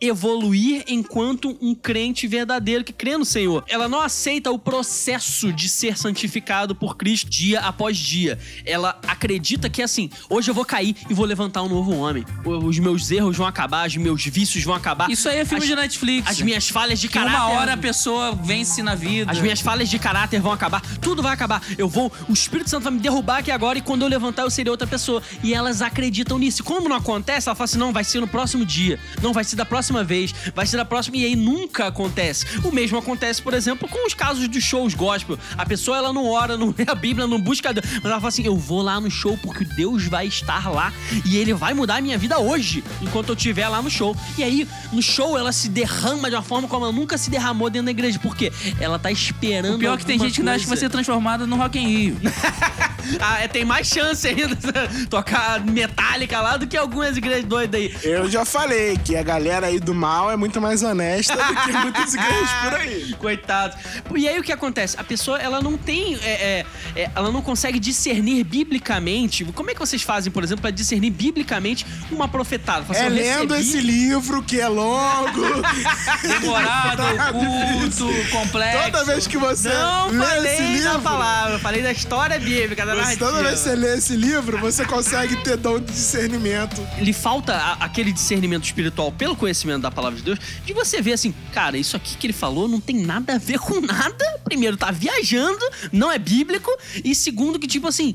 evoluir 0.00 0.84
enquanto 0.88 1.56
um 1.60 1.74
crente 1.74 2.26
verdadeiro 2.26 2.84
que 2.84 2.92
crê 2.92 3.16
no 3.16 3.24
Senhor. 3.24 3.64
Ela 3.68 3.88
não 3.88 4.00
aceita 4.00 4.50
o 4.50 4.58
processo 4.58 5.52
de 5.52 5.68
ser 5.68 5.96
santificado 5.96 6.74
por 6.74 6.96
Cristo 6.96 7.30
dia 7.30 7.60
após 7.60 7.96
dia. 7.96 8.38
Ela 8.66 8.98
acredita 9.06 9.68
que 9.70 9.82
assim, 9.82 10.10
hoje 10.28 10.50
eu 10.50 10.54
vou 10.54 10.64
cair 10.64 10.94
e 11.08 11.14
vou 11.14 11.24
levantar 11.24 11.62
um 11.62 11.68
novo 11.68 11.94
homem. 11.96 12.24
Os 12.44 12.78
meus 12.78 13.10
erros 13.10 13.36
vão 13.36 13.46
acabar, 13.46 13.86
os 13.86 13.96
meus 13.96 14.24
vícios 14.24 14.62
vão 14.64 14.74
acabar. 14.74 15.10
Isso 15.10 15.28
aí 15.28 15.38
é 15.38 15.44
filme 15.44 15.62
As- 15.64 15.68
de 15.70 15.76
Netflix. 15.76 16.28
As 16.30 16.40
minhas 16.40 16.68
falhas 16.68 16.98
de 17.00 17.08
que 17.08 17.14
caráter. 17.14 17.36
uma 17.36 17.48
hora 17.50 17.72
a 17.74 17.76
pessoa 17.76 18.32
vence 18.32 18.82
na 18.82 18.94
vida. 18.94 19.30
As 19.30 19.38
minhas 19.40 19.60
falhas 19.60 19.88
de 19.88 19.98
caráter 19.98 20.40
vão 20.40 20.52
acabar, 20.52 20.82
tudo 21.00 21.22
vai 21.22 21.32
acabar. 21.32 21.62
Eu 21.78 21.88
vou, 21.88 22.12
o 22.28 22.32
Espírito 22.32 22.68
Santo 22.70 22.84
vai 22.84 22.92
me 22.92 22.98
derrubar 23.00 23.38
aqui 23.38 23.50
agora 23.50 23.78
e 23.78 23.82
quando 23.82 24.02
eu 24.02 24.08
levantar 24.08 24.42
eu 24.42 24.50
serei 24.50 24.70
outra 24.70 24.86
pessoa. 24.86 25.22
E 25.42 25.54
elas 25.54 25.80
acreditam 25.82 26.38
nisso. 26.38 26.62
Como 26.64 26.88
não 26.88 26.96
acontece, 26.96 27.48
ela 27.48 27.54
fala 27.54 27.64
assim: 27.64 27.78
não, 27.78 27.92
vai 27.92 28.04
ser 28.04 28.20
no 28.20 28.28
próximo 28.28 28.64
dia. 28.66 28.98
Não, 29.22 29.32
vai 29.32 29.44
ser 29.44 29.56
da 29.56 29.64
próxima 29.64 29.83
vez. 30.04 30.34
Vai 30.54 30.66
ser 30.66 30.76
da 30.76 30.84
próxima. 30.84 31.16
E 31.16 31.24
aí 31.24 31.36
nunca 31.36 31.88
acontece. 31.88 32.46
O 32.64 32.70
mesmo 32.70 32.96
acontece, 32.96 33.42
por 33.42 33.52
exemplo, 33.52 33.88
com 33.88 34.06
os 34.06 34.14
casos 34.14 34.48
dos 34.48 34.62
shows 34.62 34.94
gospel. 34.94 35.38
A 35.58 35.66
pessoa, 35.66 35.96
ela 35.96 36.12
não 36.12 36.26
ora, 36.26 36.56
não 36.58 36.74
lê 36.76 36.84
a 36.86 36.94
Bíblia, 36.94 37.26
não 37.26 37.40
busca 37.40 37.72
Deus. 37.72 37.86
Mas 37.96 38.04
ela 38.04 38.16
fala 38.16 38.28
assim: 38.28 38.44
eu 38.44 38.56
vou 38.56 38.82
lá 38.82 39.00
no 39.00 39.10
show 39.10 39.36
porque 39.42 39.64
Deus 39.64 40.06
vai 40.06 40.26
estar 40.26 40.70
lá 40.70 40.92
e 41.24 41.36
ele 41.36 41.52
vai 41.52 41.74
mudar 41.74 41.96
a 41.96 42.00
minha 42.00 42.16
vida 42.16 42.38
hoje, 42.38 42.82
enquanto 43.02 43.30
eu 43.30 43.34
estiver 43.34 43.68
lá 43.68 43.82
no 43.82 43.90
show. 43.90 44.16
E 44.38 44.42
aí, 44.42 44.68
no 44.92 45.02
show, 45.02 45.38
ela 45.38 45.52
se 45.52 45.68
derrama 45.68 46.28
de 46.28 46.36
uma 46.36 46.42
forma 46.42 46.68
como 46.68 46.84
ela 46.84 46.92
nunca 46.92 47.18
se 47.18 47.30
derramou 47.30 47.68
dentro 47.68 47.86
da 47.86 47.90
igreja. 47.90 48.18
Por 48.18 48.36
quê? 48.36 48.52
Ela 48.80 48.98
tá 48.98 49.10
esperando. 49.10 49.76
O 49.76 49.78
pior 49.78 49.94
é 49.94 49.96
que 49.96 50.06
tem 50.06 50.18
gente 50.18 50.34
que 50.34 50.40
ainda 50.40 50.52
acha 50.52 50.60
que 50.60 50.68
vai 50.68 50.76
coisa. 50.76 50.86
ser 50.86 50.90
transformada 50.90 51.46
no 51.46 51.56
Rock 51.56 51.78
in 51.78 51.86
Rio. 51.86 52.16
Ah, 53.20 53.40
é, 53.42 53.48
tem 53.48 53.64
mais 53.64 53.86
chance 53.88 54.26
ainda 54.26 54.54
de 54.54 55.06
tocar 55.08 55.60
metálica 55.64 56.40
lá 56.40 56.56
do 56.56 56.66
que 56.66 56.76
algumas 56.76 57.16
igrejas 57.16 57.44
doidas 57.44 57.80
aí. 57.80 57.94
Eu 58.02 58.28
já 58.30 58.44
falei 58.44 58.96
que 59.04 59.16
a 59.16 59.22
galera 59.22 59.66
aí 59.66 59.78
do 59.80 59.94
mal 59.94 60.30
é 60.30 60.36
muito 60.36 60.60
mais 60.60 60.82
honesta 60.82 61.36
do 61.36 61.54
que 61.62 61.72
muitas 61.72 62.12
igrejas 62.14 62.50
por 62.62 62.74
aí. 62.74 63.14
Coitado. 63.18 63.76
E 64.16 64.28
aí 64.28 64.38
o 64.38 64.42
que 64.42 64.52
acontece? 64.52 64.96
A 64.98 65.04
pessoa, 65.04 65.38
ela 65.38 65.60
não 65.60 65.76
tem. 65.76 66.16
é, 66.22 66.28
é, 66.30 66.66
é, 67.02 67.10
ela 67.14 67.30
não 67.30 67.42
consegue 67.42 67.78
discernir 67.78 68.44
biblicamente. 68.44 69.44
Como 69.46 69.70
é 69.70 69.74
que 69.74 69.80
vocês 69.80 70.02
fazem, 70.02 70.32
por 70.32 70.42
exemplo, 70.44 70.62
pra 70.62 70.70
discernir 70.70 71.10
biblicamente 71.10 71.86
uma 72.10 72.28
profetada? 72.28 72.84
Fala 72.84 72.98
assim, 72.98 73.06
É 73.06 73.08
lendo 73.08 73.54
recebi- 73.54 73.60
esse 73.78 73.80
livro 73.86 74.42
que 74.42 74.60
é 74.60 74.68
longo. 74.68 75.40
Demorado, 76.22 77.02
Tá 77.16 77.30
oculto, 77.30 78.08
complexo. 78.30 78.82
Toda 78.92 79.04
vez 79.04 79.26
que 79.26 79.36
você 79.36 79.68
Não 79.68 80.10
falei 80.14 80.56
da 80.56 80.62
livro. 80.92 81.00
palavra, 81.00 81.58
falei 81.58 81.82
da 81.82 81.92
história 81.92 82.38
bíblica, 82.38 82.84
da 82.86 82.93
narrativa. 83.02 83.26
Toda 83.26 83.42
vez 83.42 83.54
que 83.54 83.60
você 83.60 83.74
lê 83.76 83.96
esse 83.96 84.16
livro, 84.16 84.58
você 84.58 84.84
consegue 84.84 85.36
ter 85.42 85.56
dom 85.56 85.78
de 85.80 85.92
discernimento. 85.92 86.80
lhe 86.98 87.12
falta 87.12 87.54
a- 87.54 87.72
aquele 87.84 88.12
discernimento 88.12 88.64
espiritual 88.64 89.10
pelo 89.12 89.36
conhecimento 89.36 89.82
da 89.82 89.90
palavra 89.90 90.18
de 90.18 90.24
Deus, 90.24 90.38
de 90.64 90.72
você 90.72 91.00
ver 91.02 91.12
assim, 91.14 91.34
cara, 91.52 91.76
isso 91.76 91.96
aqui 91.96 92.16
que 92.16 92.26
ele 92.26 92.32
falou 92.32 92.68
não 92.68 92.80
tem 92.80 92.96
nada 92.96 93.34
a 93.34 93.38
ver 93.38 93.58
com 93.58 93.80
nada. 93.80 94.24
Primeiro, 94.44 94.76
tá 94.76 94.90
viajando, 94.90 95.64
não 95.92 96.10
é 96.10 96.18
bíblico. 96.18 96.70
E 97.04 97.14
segundo, 97.14 97.58
que 97.58 97.66
tipo 97.66 97.86
assim. 97.88 98.14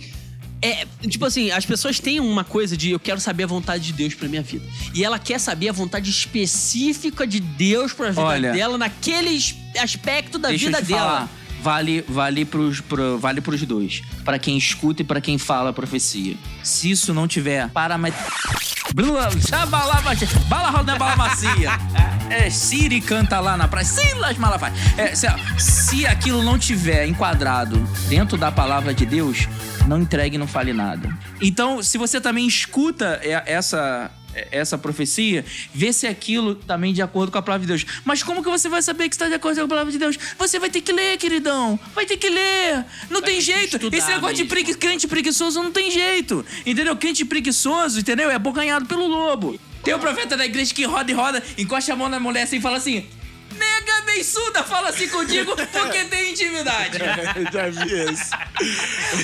É, 0.62 0.86
tipo 1.08 1.24
assim, 1.24 1.52
as 1.52 1.66
pessoas 1.66 2.02
têm 2.02 2.20
uma 2.20 2.44
coisa 2.44 2.76
de 2.76 2.92
eu 2.92 3.00
quero 3.00 3.18
saber 3.22 3.44
a 3.44 3.48
vontade 3.48 3.82
de 3.86 3.94
Deus 3.94 4.14
pra 4.14 4.28
minha 4.28 4.42
vida. 4.42 4.66
E 4.94 5.06
ela 5.06 5.18
quer 5.18 5.40
saber 5.40 5.70
a 5.70 5.72
vontade 5.72 6.10
específica 6.10 7.26
de 7.26 7.40
Deus 7.40 7.94
pra 7.94 8.10
vida 8.10 8.22
Olha, 8.22 8.52
dela 8.52 8.78
naquele 8.78 9.40
aspecto 9.82 10.38
da 10.38 10.50
Deixa 10.50 10.66
vida 10.66 10.80
eu 10.80 10.82
te 10.82 10.88
dela. 10.90 11.00
falar. 11.02 11.30
Vale, 11.62 12.04
vale, 12.08 12.46
pros, 12.46 12.80
pro, 12.82 13.18
vale 13.18 13.42
pros 13.42 13.62
dois. 13.64 14.02
Pra 14.24 14.40
quem 14.40 14.58
escuta 14.58 15.02
e 15.02 15.06
pra 15.06 15.20
quem 15.20 15.38
fala 15.38 15.72
a 15.72 15.74
profecia. 15.74 16.36
Se 16.64 16.90
isso 16.90 17.14
não 17.14 17.28
tiver 17.28 17.70
paramet... 17.70 18.16
Bala 18.94 19.30
bala 20.50 20.70
roda 20.72 20.96
bala 20.96 21.16
macia. 21.16 21.72
É, 22.30 22.48
Siri 22.48 23.02
canta 23.02 23.40
lá 23.40 23.58
na 23.58 23.68
praia. 23.68 23.86
Silas 23.86 24.38
Malafaia. 24.38 24.72
É, 24.96 25.16
se, 25.16 25.26
se 25.58 26.06
aquilo 26.06 26.44
não 26.44 26.60
tiver 26.60 27.08
enquadrado 27.08 27.80
dentro 28.08 28.38
da 28.38 28.52
palavra 28.52 28.94
de 28.94 29.04
Deus, 29.04 29.48
não 29.88 30.00
entregue 30.00 30.36
e 30.36 30.38
não 30.38 30.46
fale 30.46 30.72
nada. 30.72 31.10
Então, 31.42 31.82
se 31.82 31.98
você 31.98 32.22
também 32.22 32.46
escuta 32.46 33.20
é, 33.24 33.42
essa 33.52 34.12
essa 34.52 34.78
profecia, 34.78 35.44
vê 35.74 35.92
se 35.92 36.08
aquilo 36.08 36.56
também 36.56 36.94
de 36.94 37.02
acordo 37.02 37.32
com 37.32 37.38
a 37.38 37.42
palavra 37.42 37.66
de 37.66 37.74
Deus. 37.74 37.86
Mas 38.06 38.24
como 38.24 38.44
que 38.44 38.50
você 38.50 38.70
vai 38.70 38.82
saber 38.82 39.10
que 39.10 39.16
está 39.16 39.28
de 39.28 39.34
acordo 39.34 39.58
com 39.60 39.66
a 39.66 39.68
palavra 39.68 39.92
de 39.92 39.98
Deus? 39.98 40.18
Você 40.38 40.60
vai 40.60 40.70
ter 40.70 40.82
que 40.82 40.92
ler, 40.92 41.18
queridão. 41.18 41.80
Vai 41.94 42.06
ter 42.06 42.18
que 42.18 42.30
ler. 42.30 42.86
Não 43.10 43.22
tem 43.22 43.36
ter 43.40 43.40
que 43.40 43.42
jeito. 43.42 43.76
Esse 43.96 44.08
negócio 44.10 44.36
de 44.36 44.44
mesmo. 44.44 44.50
pregui- 44.50 44.76
crente 44.76 45.08
preguiçoso 45.08 45.62
não 45.62 45.72
tem 45.72 45.90
jeito. 45.92 46.46
Entendeu? 46.66 46.96
Crente 46.96 47.24
preguiçoso, 47.26 48.00
entendeu? 48.00 48.30
É 48.30 48.36
abocanhado 48.36 48.86
pelo 48.86 49.08
lobo. 49.08 49.60
Tem 49.84 49.94
o 49.94 50.00
profeta 50.00 50.36
da 50.36 50.46
igreja 50.46 50.74
que 50.74 50.84
roda 50.84 51.10
e 51.10 51.14
roda, 51.14 51.42
encosta 51.58 51.94
a 51.94 51.96
mão 51.96 52.10
na 52.10 52.20
mulher 52.20 52.44
assim 52.44 52.58
e 52.58 52.62
fala 52.62 52.78
assim: 52.78 53.06
Nega 53.60 54.02
beiçuda, 54.06 54.64
fala 54.64 54.90
assim 54.90 55.08
contigo 55.10 55.56
porque 55.56 56.06
tem 56.06 56.32
intimidade. 56.32 56.98
Eu 57.00 57.52
já 57.52 57.70
vi 57.70 58.12
isso. 58.14 58.32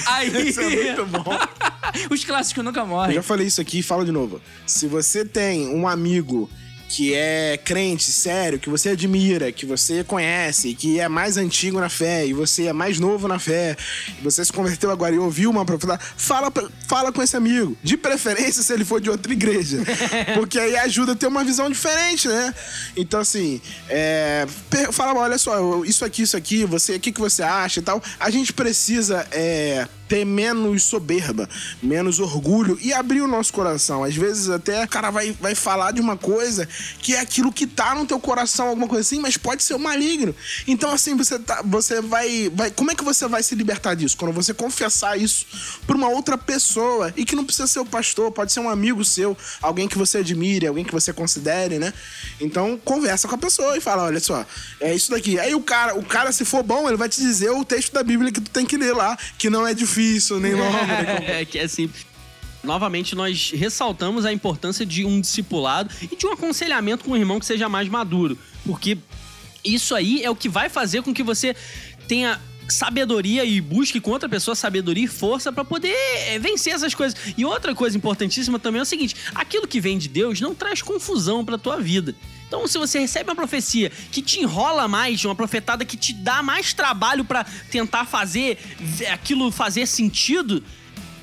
Aí. 0.07 0.29
Isso 0.49 0.61
é 0.61 0.69
muito 0.69 1.05
bom. 1.05 1.37
Os 2.11 2.23
clássicos 2.25 2.63
nunca 2.63 2.81
Eu 2.81 2.87
morrem. 2.87 3.15
já 3.15 3.23
falei 3.23 3.47
isso 3.47 3.61
aqui 3.61 3.79
e 3.79 3.83
falo 3.83 4.03
de 4.05 4.11
novo. 4.11 4.41
Se 4.65 4.87
você 4.87 5.23
tem 5.23 5.67
um 5.73 5.87
amigo 5.87 6.49
que 6.87 7.13
é 7.13 7.57
crente, 7.63 8.11
sério, 8.11 8.59
que 8.59 8.69
você 8.69 8.89
admira, 8.89 9.51
que 9.51 9.65
você 9.65 10.03
conhece, 10.03 10.73
que 10.75 10.99
é 10.99 11.07
mais 11.07 11.37
antigo 11.37 11.79
na 11.79 11.89
fé 11.89 12.25
e 12.25 12.33
você 12.33 12.67
é 12.67 12.73
mais 12.73 12.99
novo 12.99 13.27
na 13.27 13.39
fé, 13.39 13.75
e 14.19 14.23
você 14.23 14.43
se 14.43 14.53
converteu 14.53 14.91
agora 14.91 15.15
e 15.15 15.19
ouviu 15.19 15.49
uma 15.49 15.65
profetada, 15.65 15.99
fala, 16.17 16.51
fala 16.87 17.11
com 17.11 17.21
esse 17.21 17.35
amigo. 17.35 17.75
De 17.83 17.97
preferência 17.97 18.63
se 18.63 18.73
ele 18.73 18.85
for 18.85 19.01
de 19.01 19.09
outra 19.09 19.31
igreja. 19.31 19.79
Porque 20.35 20.59
aí 20.59 20.75
ajuda 20.77 21.13
a 21.13 21.15
ter 21.15 21.27
uma 21.27 21.43
visão 21.43 21.69
diferente, 21.69 22.27
né? 22.27 22.53
Então, 22.95 23.19
assim, 23.19 23.61
é, 23.89 24.45
fala, 24.91 25.19
olha 25.19 25.37
só, 25.37 25.83
isso 25.83 26.05
aqui, 26.05 26.21
isso 26.21 26.37
aqui, 26.37 26.65
você, 26.65 26.95
o 26.95 26.99
que, 26.99 27.11
que 27.11 27.19
você 27.19 27.43
acha 27.43 27.79
e 27.79 27.83
tal. 27.83 28.01
A 28.19 28.29
gente 28.29 28.53
precisa 28.53 29.27
é, 29.31 29.87
ter 30.07 30.25
menos 30.25 30.83
soberba, 30.83 31.49
menos 31.81 32.19
orgulho 32.19 32.77
e 32.81 32.93
abrir 32.93 33.21
o 33.21 33.27
nosso 33.27 33.51
coração. 33.53 34.03
Às 34.03 34.15
vezes 34.15 34.49
até 34.49 34.83
o 34.83 34.87
cara 34.87 35.09
vai, 35.09 35.31
vai 35.39 35.55
falar 35.55 35.91
de 35.91 36.01
uma 36.01 36.17
coisa 36.17 36.67
que 36.99 37.15
é 37.15 37.19
aquilo 37.19 37.51
que 37.51 37.67
tá 37.67 37.95
no 37.95 38.05
teu 38.05 38.19
coração, 38.19 38.67
alguma 38.67 38.87
coisa 38.87 39.01
assim, 39.01 39.19
mas 39.19 39.37
pode 39.37 39.63
ser 39.63 39.73
o 39.73 39.79
maligno. 39.79 40.35
Então, 40.67 40.91
assim, 40.91 41.15
você, 41.15 41.39
tá, 41.39 41.61
você 41.63 42.01
vai, 42.01 42.49
vai. 42.53 42.71
Como 42.71 42.91
é 42.91 42.95
que 42.95 43.03
você 43.03 43.27
vai 43.27 43.43
se 43.43 43.55
libertar 43.55 43.95
disso? 43.95 44.17
Quando 44.17 44.33
você 44.33 44.53
confessar 44.53 45.17
isso 45.17 45.45
pra 45.85 45.95
uma 45.95 46.09
outra 46.09 46.37
pessoa 46.37 47.13
e 47.15 47.25
que 47.25 47.35
não 47.35 47.45
precisa 47.45 47.67
ser 47.67 47.79
o 47.79 47.85
pastor, 47.85 48.31
pode 48.31 48.51
ser 48.51 48.59
um 48.59 48.69
amigo 48.69 49.03
seu, 49.03 49.37
alguém 49.61 49.87
que 49.87 49.97
você 49.97 50.19
admire, 50.19 50.67
alguém 50.67 50.83
que 50.83 50.91
você 50.91 51.11
considere, 51.11 51.79
né? 51.79 51.93
Então, 52.39 52.79
conversa 52.83 53.27
com 53.27 53.35
a 53.35 53.37
pessoa 53.37 53.77
e 53.77 53.81
fala: 53.81 54.03
olha 54.03 54.19
só, 54.19 54.45
é 54.79 54.93
isso 54.93 55.11
daqui. 55.11 55.39
Aí 55.39 55.53
o 55.55 55.61
cara, 55.61 55.97
o 55.97 56.03
cara, 56.03 56.31
se 56.31 56.45
for 56.45 56.63
bom, 56.63 56.87
ele 56.87 56.97
vai 56.97 57.09
te 57.09 57.19
dizer 57.21 57.49
o 57.49 57.63
texto 57.65 57.93
da 57.93 58.03
Bíblia 58.03 58.31
que 58.31 58.41
tu 58.41 58.49
tem 58.49 58.65
que 58.65 58.77
ler 58.77 58.93
lá, 58.93 59.17
que 59.37 59.49
não 59.49 59.65
é 59.65 59.73
difícil, 59.73 59.94
longo, 60.53 60.85
nem 60.87 61.05
complexo. 61.05 61.23
É, 61.31 61.45
que 61.45 61.57
é 61.57 61.67
simples. 61.67 62.05
Novamente, 62.63 63.15
nós 63.15 63.51
ressaltamos 63.51 64.25
a 64.25 64.33
importância 64.33 64.85
de 64.85 65.05
um 65.05 65.21
discipulado 65.21 65.93
e 66.01 66.15
de 66.15 66.25
um 66.25 66.33
aconselhamento 66.33 67.05
com 67.05 67.11
um 67.11 67.17
irmão 67.17 67.39
que 67.39 67.45
seja 67.45 67.69
mais 67.69 67.87
maduro. 67.87 68.37
Porque 68.65 68.97
isso 69.63 69.95
aí 69.95 70.23
é 70.23 70.29
o 70.29 70.35
que 70.35 70.49
vai 70.49 70.67
fazer 70.67 71.03
com 71.03 71.13
que 71.13 71.23
você 71.23 71.55
tenha 72.07 72.41
sabedoria 72.67 73.45
e 73.45 73.61
busque 73.61 73.99
com 73.99 74.11
outra 74.11 74.27
pessoa 74.27 74.55
sabedoria 74.55 75.05
e 75.05 75.07
força 75.07 75.51
pra 75.51 75.63
poder 75.63 75.95
é, 76.27 76.39
vencer 76.39 76.73
essas 76.73 76.93
coisas. 76.93 77.17
E 77.37 77.45
outra 77.45 77.75
coisa 77.75 77.95
importantíssima 77.95 78.59
também 78.59 78.79
é 78.79 78.83
o 78.83 78.85
seguinte: 78.85 79.15
aquilo 79.33 79.67
que 79.67 79.79
vem 79.79 79.97
de 79.97 80.07
Deus 80.07 80.41
não 80.41 80.55
traz 80.55 80.81
confusão 80.81 81.45
pra 81.45 81.57
tua 81.57 81.79
vida. 81.79 82.15
Então, 82.47 82.67
se 82.67 82.77
você 82.77 82.99
recebe 82.99 83.29
uma 83.29 83.35
profecia 83.35 83.91
que 84.11 84.21
te 84.21 84.39
enrola 84.39 84.87
mais, 84.87 85.23
uma 85.25 85.35
profetada 85.35 85.83
que 85.83 85.97
te 85.97 86.13
dá 86.13 86.43
mais 86.43 86.73
trabalho 86.73 87.25
pra 87.25 87.45
tentar 87.71 88.05
fazer 88.05 88.57
aquilo 89.11 89.51
fazer 89.51 89.85
sentido, 89.87 90.63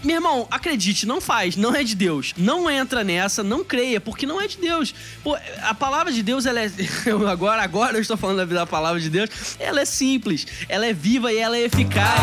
meu 0.03 0.17
irmão, 0.17 0.49
acredite, 0.51 1.07
não 1.07 1.21
faz, 1.21 1.55
não 1.55 1.75
é 1.75 1.85
de 1.85 1.95
Deus. 1.95 2.35
Não 2.37 2.69
entra 2.69 3.05
nessa, 3.05 3.45
não 3.45 3.63
creia, 3.63 4.01
porque 4.01 4.27
não 4.27 4.41
é 4.41 4.49
de 4.49 4.59
Deus. 4.59 4.93
Pô, 5.23 5.37
a 5.63 5.75
palavra 5.75 6.13
de 6.13 6.23
Deus, 6.25 6.45
ela 6.45 6.61
é. 6.61 6.71
agora, 7.31 7.63
agora 7.63 7.97
eu 7.97 8.01
estou 8.01 8.17
falando 8.17 8.45
da, 8.49 8.67
palavra 8.67 9.01
de 9.01 9.09
Deus. 9.09 9.31
Ela 9.61 9.83
é 9.83 9.85
simples, 9.85 10.47
ela 10.69 10.87
é 10.87 10.93
viva 10.93 11.33
e 11.33 11.39
ela 11.39 11.57
é 11.57 11.63
eficaz. 11.63 12.21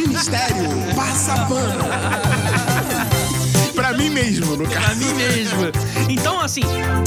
Ministério 0.00 0.94
Passa 0.96 1.34
Pano. 1.46 2.29
Pra 4.00 4.08
mim 4.08 4.10
mesmo, 4.10 4.56
no 4.56 4.66
Pra 4.66 4.80
caso. 4.80 4.96
mim 4.96 5.12
mesmo. 5.14 5.60
Então, 6.08 6.40
assim, 6.40 6.62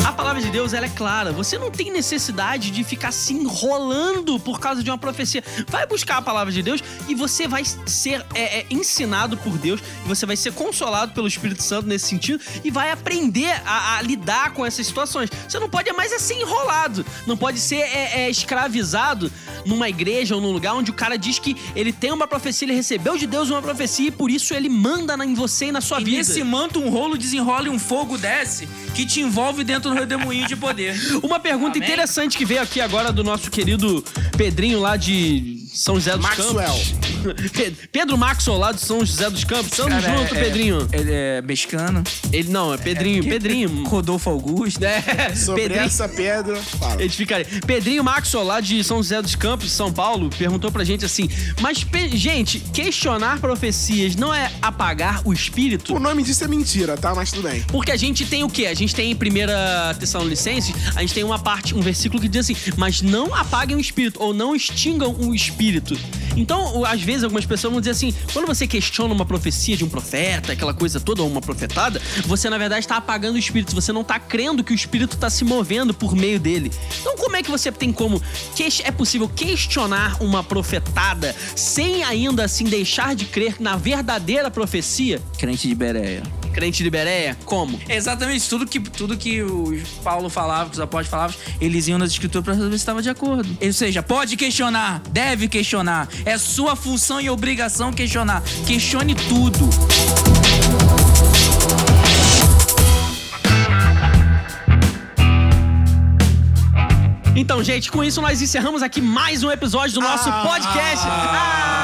a 0.06 0.12
palavra 0.12 0.42
de 0.42 0.50
Deus 0.50 0.74
ela 0.74 0.86
é 0.86 0.90
clara. 0.90 1.32
Você 1.32 1.58
não 1.58 1.72
tem 1.72 1.92
necessidade 1.92 2.70
de 2.70 2.84
ficar 2.84 3.12
se 3.12 3.34
enrolando 3.34 4.40
por 4.40 4.60
causa 4.60 4.84
de 4.84 4.90
uma 4.90 4.98
profecia. 4.98 5.44
Vai 5.68 5.88
buscar 5.88 6.18
a 6.18 6.22
palavra 6.22 6.54
de 6.54 6.62
Deus 6.62 6.84
e 7.08 7.16
você 7.16 7.48
vai 7.48 7.64
ser 7.86 8.24
é, 8.36 8.60
é, 8.60 8.66
ensinado 8.70 9.36
por 9.38 9.58
Deus. 9.58 9.82
E 10.06 10.08
você 10.08 10.26
vai 10.26 10.36
ser 10.36 10.54
consolado 10.54 11.14
pelo 11.14 11.28
Espírito 11.28 11.64
Santo 11.64 11.88
nesse 11.88 12.06
sentido 12.08 12.42
e 12.64 12.70
vai 12.70 12.92
aprender 12.92 13.52
a, 13.66 13.98
a 13.98 14.02
lidar 14.02 14.52
com 14.54 14.66
essas 14.66 14.86
situações. 14.86 15.30
Você 15.48 15.60
não 15.60 15.70
pode 15.70 15.92
mais 15.94 16.12
é 16.12 16.20
ser 16.20 16.36
enrolado. 16.36 17.06
Não 17.26 17.36
pode 17.36 17.60
ser 17.60 17.78
é, 17.78 18.22
é, 18.26 18.30
escravizado 18.30 19.32
numa 19.66 19.90
igreja 19.90 20.36
ou 20.36 20.42
num 20.42 20.52
lugar 20.52 20.74
onde 20.76 20.92
o 20.92 20.94
cara 20.94 21.18
diz 21.18 21.40
que 21.40 21.56
ele 21.76 21.92
tem 21.94 22.12
uma 22.12 22.28
profecia, 22.28 22.66
ele 22.66 22.76
recebeu 22.76 23.18
de 23.18 23.26
Deus 23.26 23.50
uma 23.50 23.62
profecia 23.62 24.08
e 24.08 24.12
por 24.12 24.30
isso 24.30 24.54
ele 24.54 24.70
manda 24.70 25.14
em 25.24 25.34
você 25.34 25.68
e 25.68 25.72
na 25.72 25.82
sua 25.82 26.02
E 26.02 26.04
vida. 26.04 26.18
nesse 26.18 26.44
manto 26.44 26.83
um 26.84 26.90
rolo 26.90 27.18
desenrola 27.18 27.68
e 27.68 27.70
um 27.70 27.80
fogo 27.80 28.18
desce 28.18 28.68
que 28.94 29.06
te 29.06 29.22
envolve 29.22 29.64
dentro 29.64 29.90
do 29.92 29.96
redemoinho 29.96 30.48
de 30.48 30.56
poder. 30.56 30.96
Uma 31.24 31.40
pergunta 31.40 31.78
Amém? 31.78 31.88
interessante 31.90 32.38
que 32.38 32.46
veio 32.46 32.62
aqui 32.62 32.80
agora 32.82 33.12
do 33.12 33.24
nosso 33.24 33.50
querido 33.50 34.04
Pedrinho 34.38 34.80
lá 34.80 34.96
de 34.98 35.68
São 35.74 35.96
José 35.96 36.12
dos 36.14 36.22
Maxwell. 36.22 36.54
Campos. 36.68 36.94
Pe- 37.52 37.72
Pedro 37.92 38.18
Maxwell 38.18 38.58
lá 38.58 38.72
de 38.72 38.82
São 38.82 39.00
José 39.06 39.30
dos 39.30 39.44
Campos. 39.44 39.72
Tamo 39.78 39.90
Cara, 39.90 40.02
junto, 40.20 40.36
é- 40.36 40.44
Pedrinho. 40.44 40.88
Ele 40.92 41.12
é 41.12 41.42
mexicano. 41.42 42.04
Ele 42.32 42.50
não, 42.50 42.74
é 42.74 42.78
Pedrinho, 42.78 43.24
Pedrinho. 43.24 43.84
Rodolfo 43.88 44.30
Augusto. 44.30 44.84
É, 44.84 45.34
Sobre 45.36 45.64
Pedrinho. 45.64 45.86
essa 45.86 46.08
pedra, 46.10 46.56
fala. 46.62 47.02
Ele 47.02 47.10
fica 47.10 47.36
ali. 47.36 47.46
Pedrinho 47.66 48.04
Maxwell, 48.04 48.44
lá 48.44 48.60
de 48.60 48.84
São 48.84 48.98
José 48.98 49.22
dos 49.22 49.36
Campos, 49.36 49.72
São 49.72 49.92
Paulo, 49.92 50.30
perguntou 50.38 50.72
pra 50.72 50.84
gente 50.84 51.06
assim: 51.06 51.30
Mas, 51.62 51.86
gente, 52.14 52.60
questionar 52.60 53.40
profecias 53.40 54.16
não 54.16 54.34
é 54.34 54.52
apagar 54.62 55.22
o 55.26 55.32
espírito? 55.34 55.96
O 55.96 56.00
nome 56.00 56.24
disso 56.24 56.44
é 56.44 56.48
mentira, 56.48 56.73
tá? 56.98 57.14
Mas 57.16 57.32
tudo 57.32 57.44
bem. 57.50 57.62
Porque 57.68 57.92
a 57.92 57.96
gente 57.96 58.26
tem 58.26 58.44
o 58.44 58.50
quê? 58.50 58.66
A 58.66 58.74
gente 58.74 58.94
tem 58.94 59.12
em 59.12 59.16
primeira 59.16 59.96
Tessalonicenses, 60.00 60.74
a 60.96 61.02
gente 61.02 61.14
tem 61.14 61.24
uma 61.24 61.40
parte, 61.40 61.76
um 61.76 61.82
versículo 61.82 62.22
que 62.22 62.28
diz 62.28 62.50
assim: 62.50 62.56
"Mas 62.78 63.02
não 63.02 63.34
apaguem 63.34 63.76
o 63.76 63.80
espírito 63.80 64.22
ou 64.22 64.34
não 64.34 64.56
extingam 64.56 65.16
o 65.20 65.34
espírito". 65.34 65.98
Então, 66.36 66.84
às 66.86 67.02
vezes 67.02 67.24
algumas 67.24 67.46
pessoas 67.46 67.72
vão 67.72 67.82
dizer 67.82 67.92
assim: 67.92 68.14
quando 68.32 68.48
você 68.48 68.66
questiona 68.66 69.14
uma 69.14 69.26
profecia 69.26 69.78
de 69.78 69.84
um 69.84 69.90
profeta, 69.90 70.54
aquela 70.54 70.74
coisa 70.74 71.00
toda, 71.00 71.22
ou 71.22 71.30
uma 71.30 71.42
profetada, 71.42 72.02
você 72.26 72.50
na 72.50 72.58
verdade 72.58 72.82
está 72.82 72.98
apagando 72.98 73.36
o 73.36 73.40
espírito, 73.40 73.76
você 73.76 73.92
não 73.92 74.02
está 74.02 74.20
crendo 74.20 74.64
que 74.64 74.72
o 74.72 74.76
espírito 74.76 75.16
está 75.16 75.30
se 75.30 75.44
movendo 75.44 75.94
por 75.94 76.16
meio 76.16 76.40
dele. 76.40 76.72
Então, 77.02 77.16
como 77.16 77.36
é 77.36 77.44
que 77.44 77.52
você 77.52 77.72
tem 77.72 77.92
como 77.92 78.22
é 78.84 78.92
possível 78.92 79.30
questionar 79.30 80.22
uma 80.22 80.44
profetada 80.44 81.36
sem 81.56 82.04
ainda 82.04 82.44
assim 82.46 82.66
deixar 82.66 83.16
de 83.16 83.26
crer 83.26 83.56
na 83.60 83.76
verdadeira 83.76 84.50
profecia? 84.50 85.22
Crente 85.38 85.68
de 85.68 85.76
Bereia. 85.76 86.24
Crente 86.54 86.84
de 86.84 86.90
Bereia? 86.90 87.36
Como? 87.46 87.80
Exatamente, 87.90 88.48
tudo 88.48 88.66
que, 88.66 88.80
tudo 88.80 89.18
que 89.18 89.42
o 89.42 89.82
Paulo 90.04 90.30
falava, 90.30 90.70
que 90.70 90.76
os 90.76 90.80
apóstolos 90.80 91.10
falavam, 91.10 91.36
eles 91.60 91.88
iam 91.88 91.98
nas 91.98 92.12
escrituras 92.12 92.46
pra 92.46 92.54
saber 92.54 92.70
se 92.70 92.76
estava 92.76 93.02
de 93.02 93.10
acordo. 93.10 93.58
Ou 93.62 93.74
seja, 93.74 94.04
pode 94.04 94.38
questionar, 94.38 95.02
deve 95.10 95.48
questionar. 95.48 96.08
É 96.26 96.38
sua 96.38 96.76
função 96.76 97.20
e 97.20 97.30
obrigação 97.30 97.92
questionar. 97.92 98.44
Questione 98.66 99.16
tudo. 99.16 99.70
Então, 107.36 107.64
gente, 107.64 107.92
com 107.92 108.04
isso 108.04 108.22
nós 108.22 108.42
encerramos 108.42 108.84
aqui 108.84 109.02
mais 109.02 109.44
um 109.44 109.52
episódio 109.52 109.96
do 109.96 110.02
nosso 110.02 110.32
podcast. 110.32 111.06
Ah, 111.08 111.83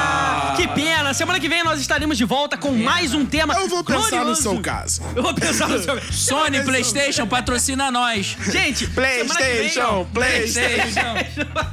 que 0.60 0.68
pena! 0.68 1.14
Semana 1.14 1.40
que 1.40 1.48
vem 1.48 1.62
nós 1.64 1.80
estaremos 1.80 2.18
de 2.18 2.24
volta 2.24 2.56
com 2.56 2.70
mais 2.72 3.14
um 3.14 3.24
tema. 3.24 3.54
Eu 3.54 3.66
vou 3.68 3.82
pensar 3.82 4.02
no 4.02 4.10
glorioso. 4.10 4.42
seu 4.42 4.60
caso. 4.60 5.02
Eu 5.16 5.22
vou 5.22 5.32
pensar 5.34 5.68
no 5.68 5.82
seu 5.82 5.98
Sony, 6.12 6.62
Playstation, 6.62 7.26
patrocina 7.26 7.90
nós. 7.90 8.36
Gente, 8.46 8.86
PlayStation, 8.88 10.06
PlayStation. 10.12 11.14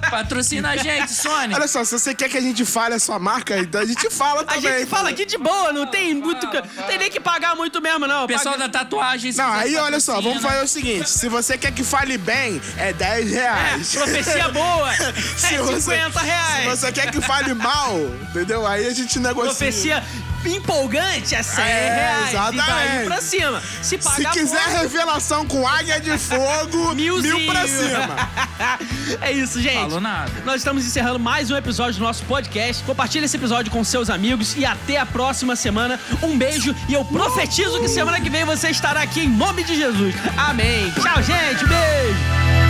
Patrocina 0.09 0.69
a 0.69 0.77
gente, 0.77 1.11
Sony. 1.11 1.53
Olha 1.53 1.67
só, 1.67 1.83
se 1.83 1.99
você 1.99 2.15
quer 2.15 2.29
que 2.29 2.37
a 2.37 2.41
gente 2.41 2.63
fale 2.65 2.95
a 2.95 2.99
sua 2.99 3.19
marca, 3.19 3.57
então 3.59 3.81
a 3.81 3.85
gente 3.85 4.09
fala 4.09 4.41
A 4.41 4.45
também. 4.45 4.61
gente 4.79 4.85
fala 4.89 5.09
aqui 5.09 5.25
de 5.25 5.37
boa, 5.37 5.73
não 5.73 5.85
tem 5.87 6.13
muito. 6.13 6.45
Não 6.45 6.83
tem 6.87 6.97
nem 6.97 7.09
que 7.11 7.19
pagar 7.19 7.55
muito 7.55 7.81
mesmo, 7.81 8.07
não. 8.07 8.25
Pessoal 8.25 8.57
da 8.57 8.69
tatuagem. 8.69 9.31
se 9.33 9.37
Não, 9.37 9.51
quiser 9.51 9.63
aí 9.63 9.75
olha 9.75 9.99
só, 9.99 10.13
patrocina. 10.15 10.39
vamos 10.39 10.49
fazer 10.51 10.63
o 10.63 10.67
seguinte: 10.67 11.09
se 11.09 11.27
você 11.27 11.57
quer 11.57 11.71
que 11.73 11.83
fale 11.83 12.17
bem, 12.17 12.61
é 12.77 12.93
10 12.93 13.31
É, 13.33 13.35
reais. 13.41 13.91
profecia 13.93 14.47
boa, 14.49 14.91
é 14.95 15.13
Se 15.13 15.47
50 15.57 15.71
você- 15.81 16.25
reais. 16.25 16.63
Se 16.63 16.77
você 16.77 16.91
quer 16.91 17.11
que 17.11 17.19
fale 17.21 17.53
mal, 17.53 17.97
entendeu? 18.29 18.65
Aí 18.65 18.76
a 18.85 18.93
gente 18.93 19.17
negocia. 19.19 19.45
Profecia 19.53 20.03
empolgante 20.45 21.35
é 21.35 21.43
100 21.43 21.63
É, 21.63 21.95
reais. 21.95 22.29
exatamente. 22.29 22.63
E 22.63 22.95
vai 22.97 23.05
pra 23.05 23.21
cima. 23.21 23.61
Se 23.81 23.89
Se 23.89 23.97
pagar 23.97 24.31
quiser 24.31 24.63
pouco, 24.63 24.77
revelação 24.81 25.45
com 25.45 25.67
águia 25.67 25.99
de 25.99 26.17
fogo, 26.17 26.93
Milzinho. 26.95 27.37
mil 27.37 27.51
pra 27.51 27.67
cima. 27.67 28.29
é 29.21 29.31
isso, 29.31 29.61
gente. 29.61 29.75
Falou 29.81 29.99
nada. 29.99 30.31
Nós 30.45 30.57
estamos 30.57 30.85
encerrando 30.85 31.19
mais 31.19 31.51
um 31.51 31.57
episódio 31.57 31.99
do 31.99 32.03
nosso 32.05 32.23
podcast. 32.25 32.83
Compartilhe 32.83 33.25
esse 33.25 33.35
episódio 33.35 33.71
com 33.71 33.83
seus 33.83 34.09
amigos 34.09 34.55
e 34.55 34.65
até 34.65 34.97
a 34.97 35.05
próxima 35.05 35.55
semana. 35.55 35.99
Um 36.21 36.37
beijo 36.37 36.73
e 36.87 36.93
eu 36.93 37.03
profetizo 37.03 37.79
que 37.81 37.87
semana 37.87 38.21
que 38.21 38.29
vem 38.29 38.45
você 38.45 38.69
estará 38.69 39.01
aqui 39.01 39.21
em 39.21 39.29
nome 39.29 39.63
de 39.63 39.75
Jesus. 39.75 40.15
Amém. 40.37 40.91
Tchau, 40.91 41.21
gente. 41.23 41.65
Beijo. 41.65 42.66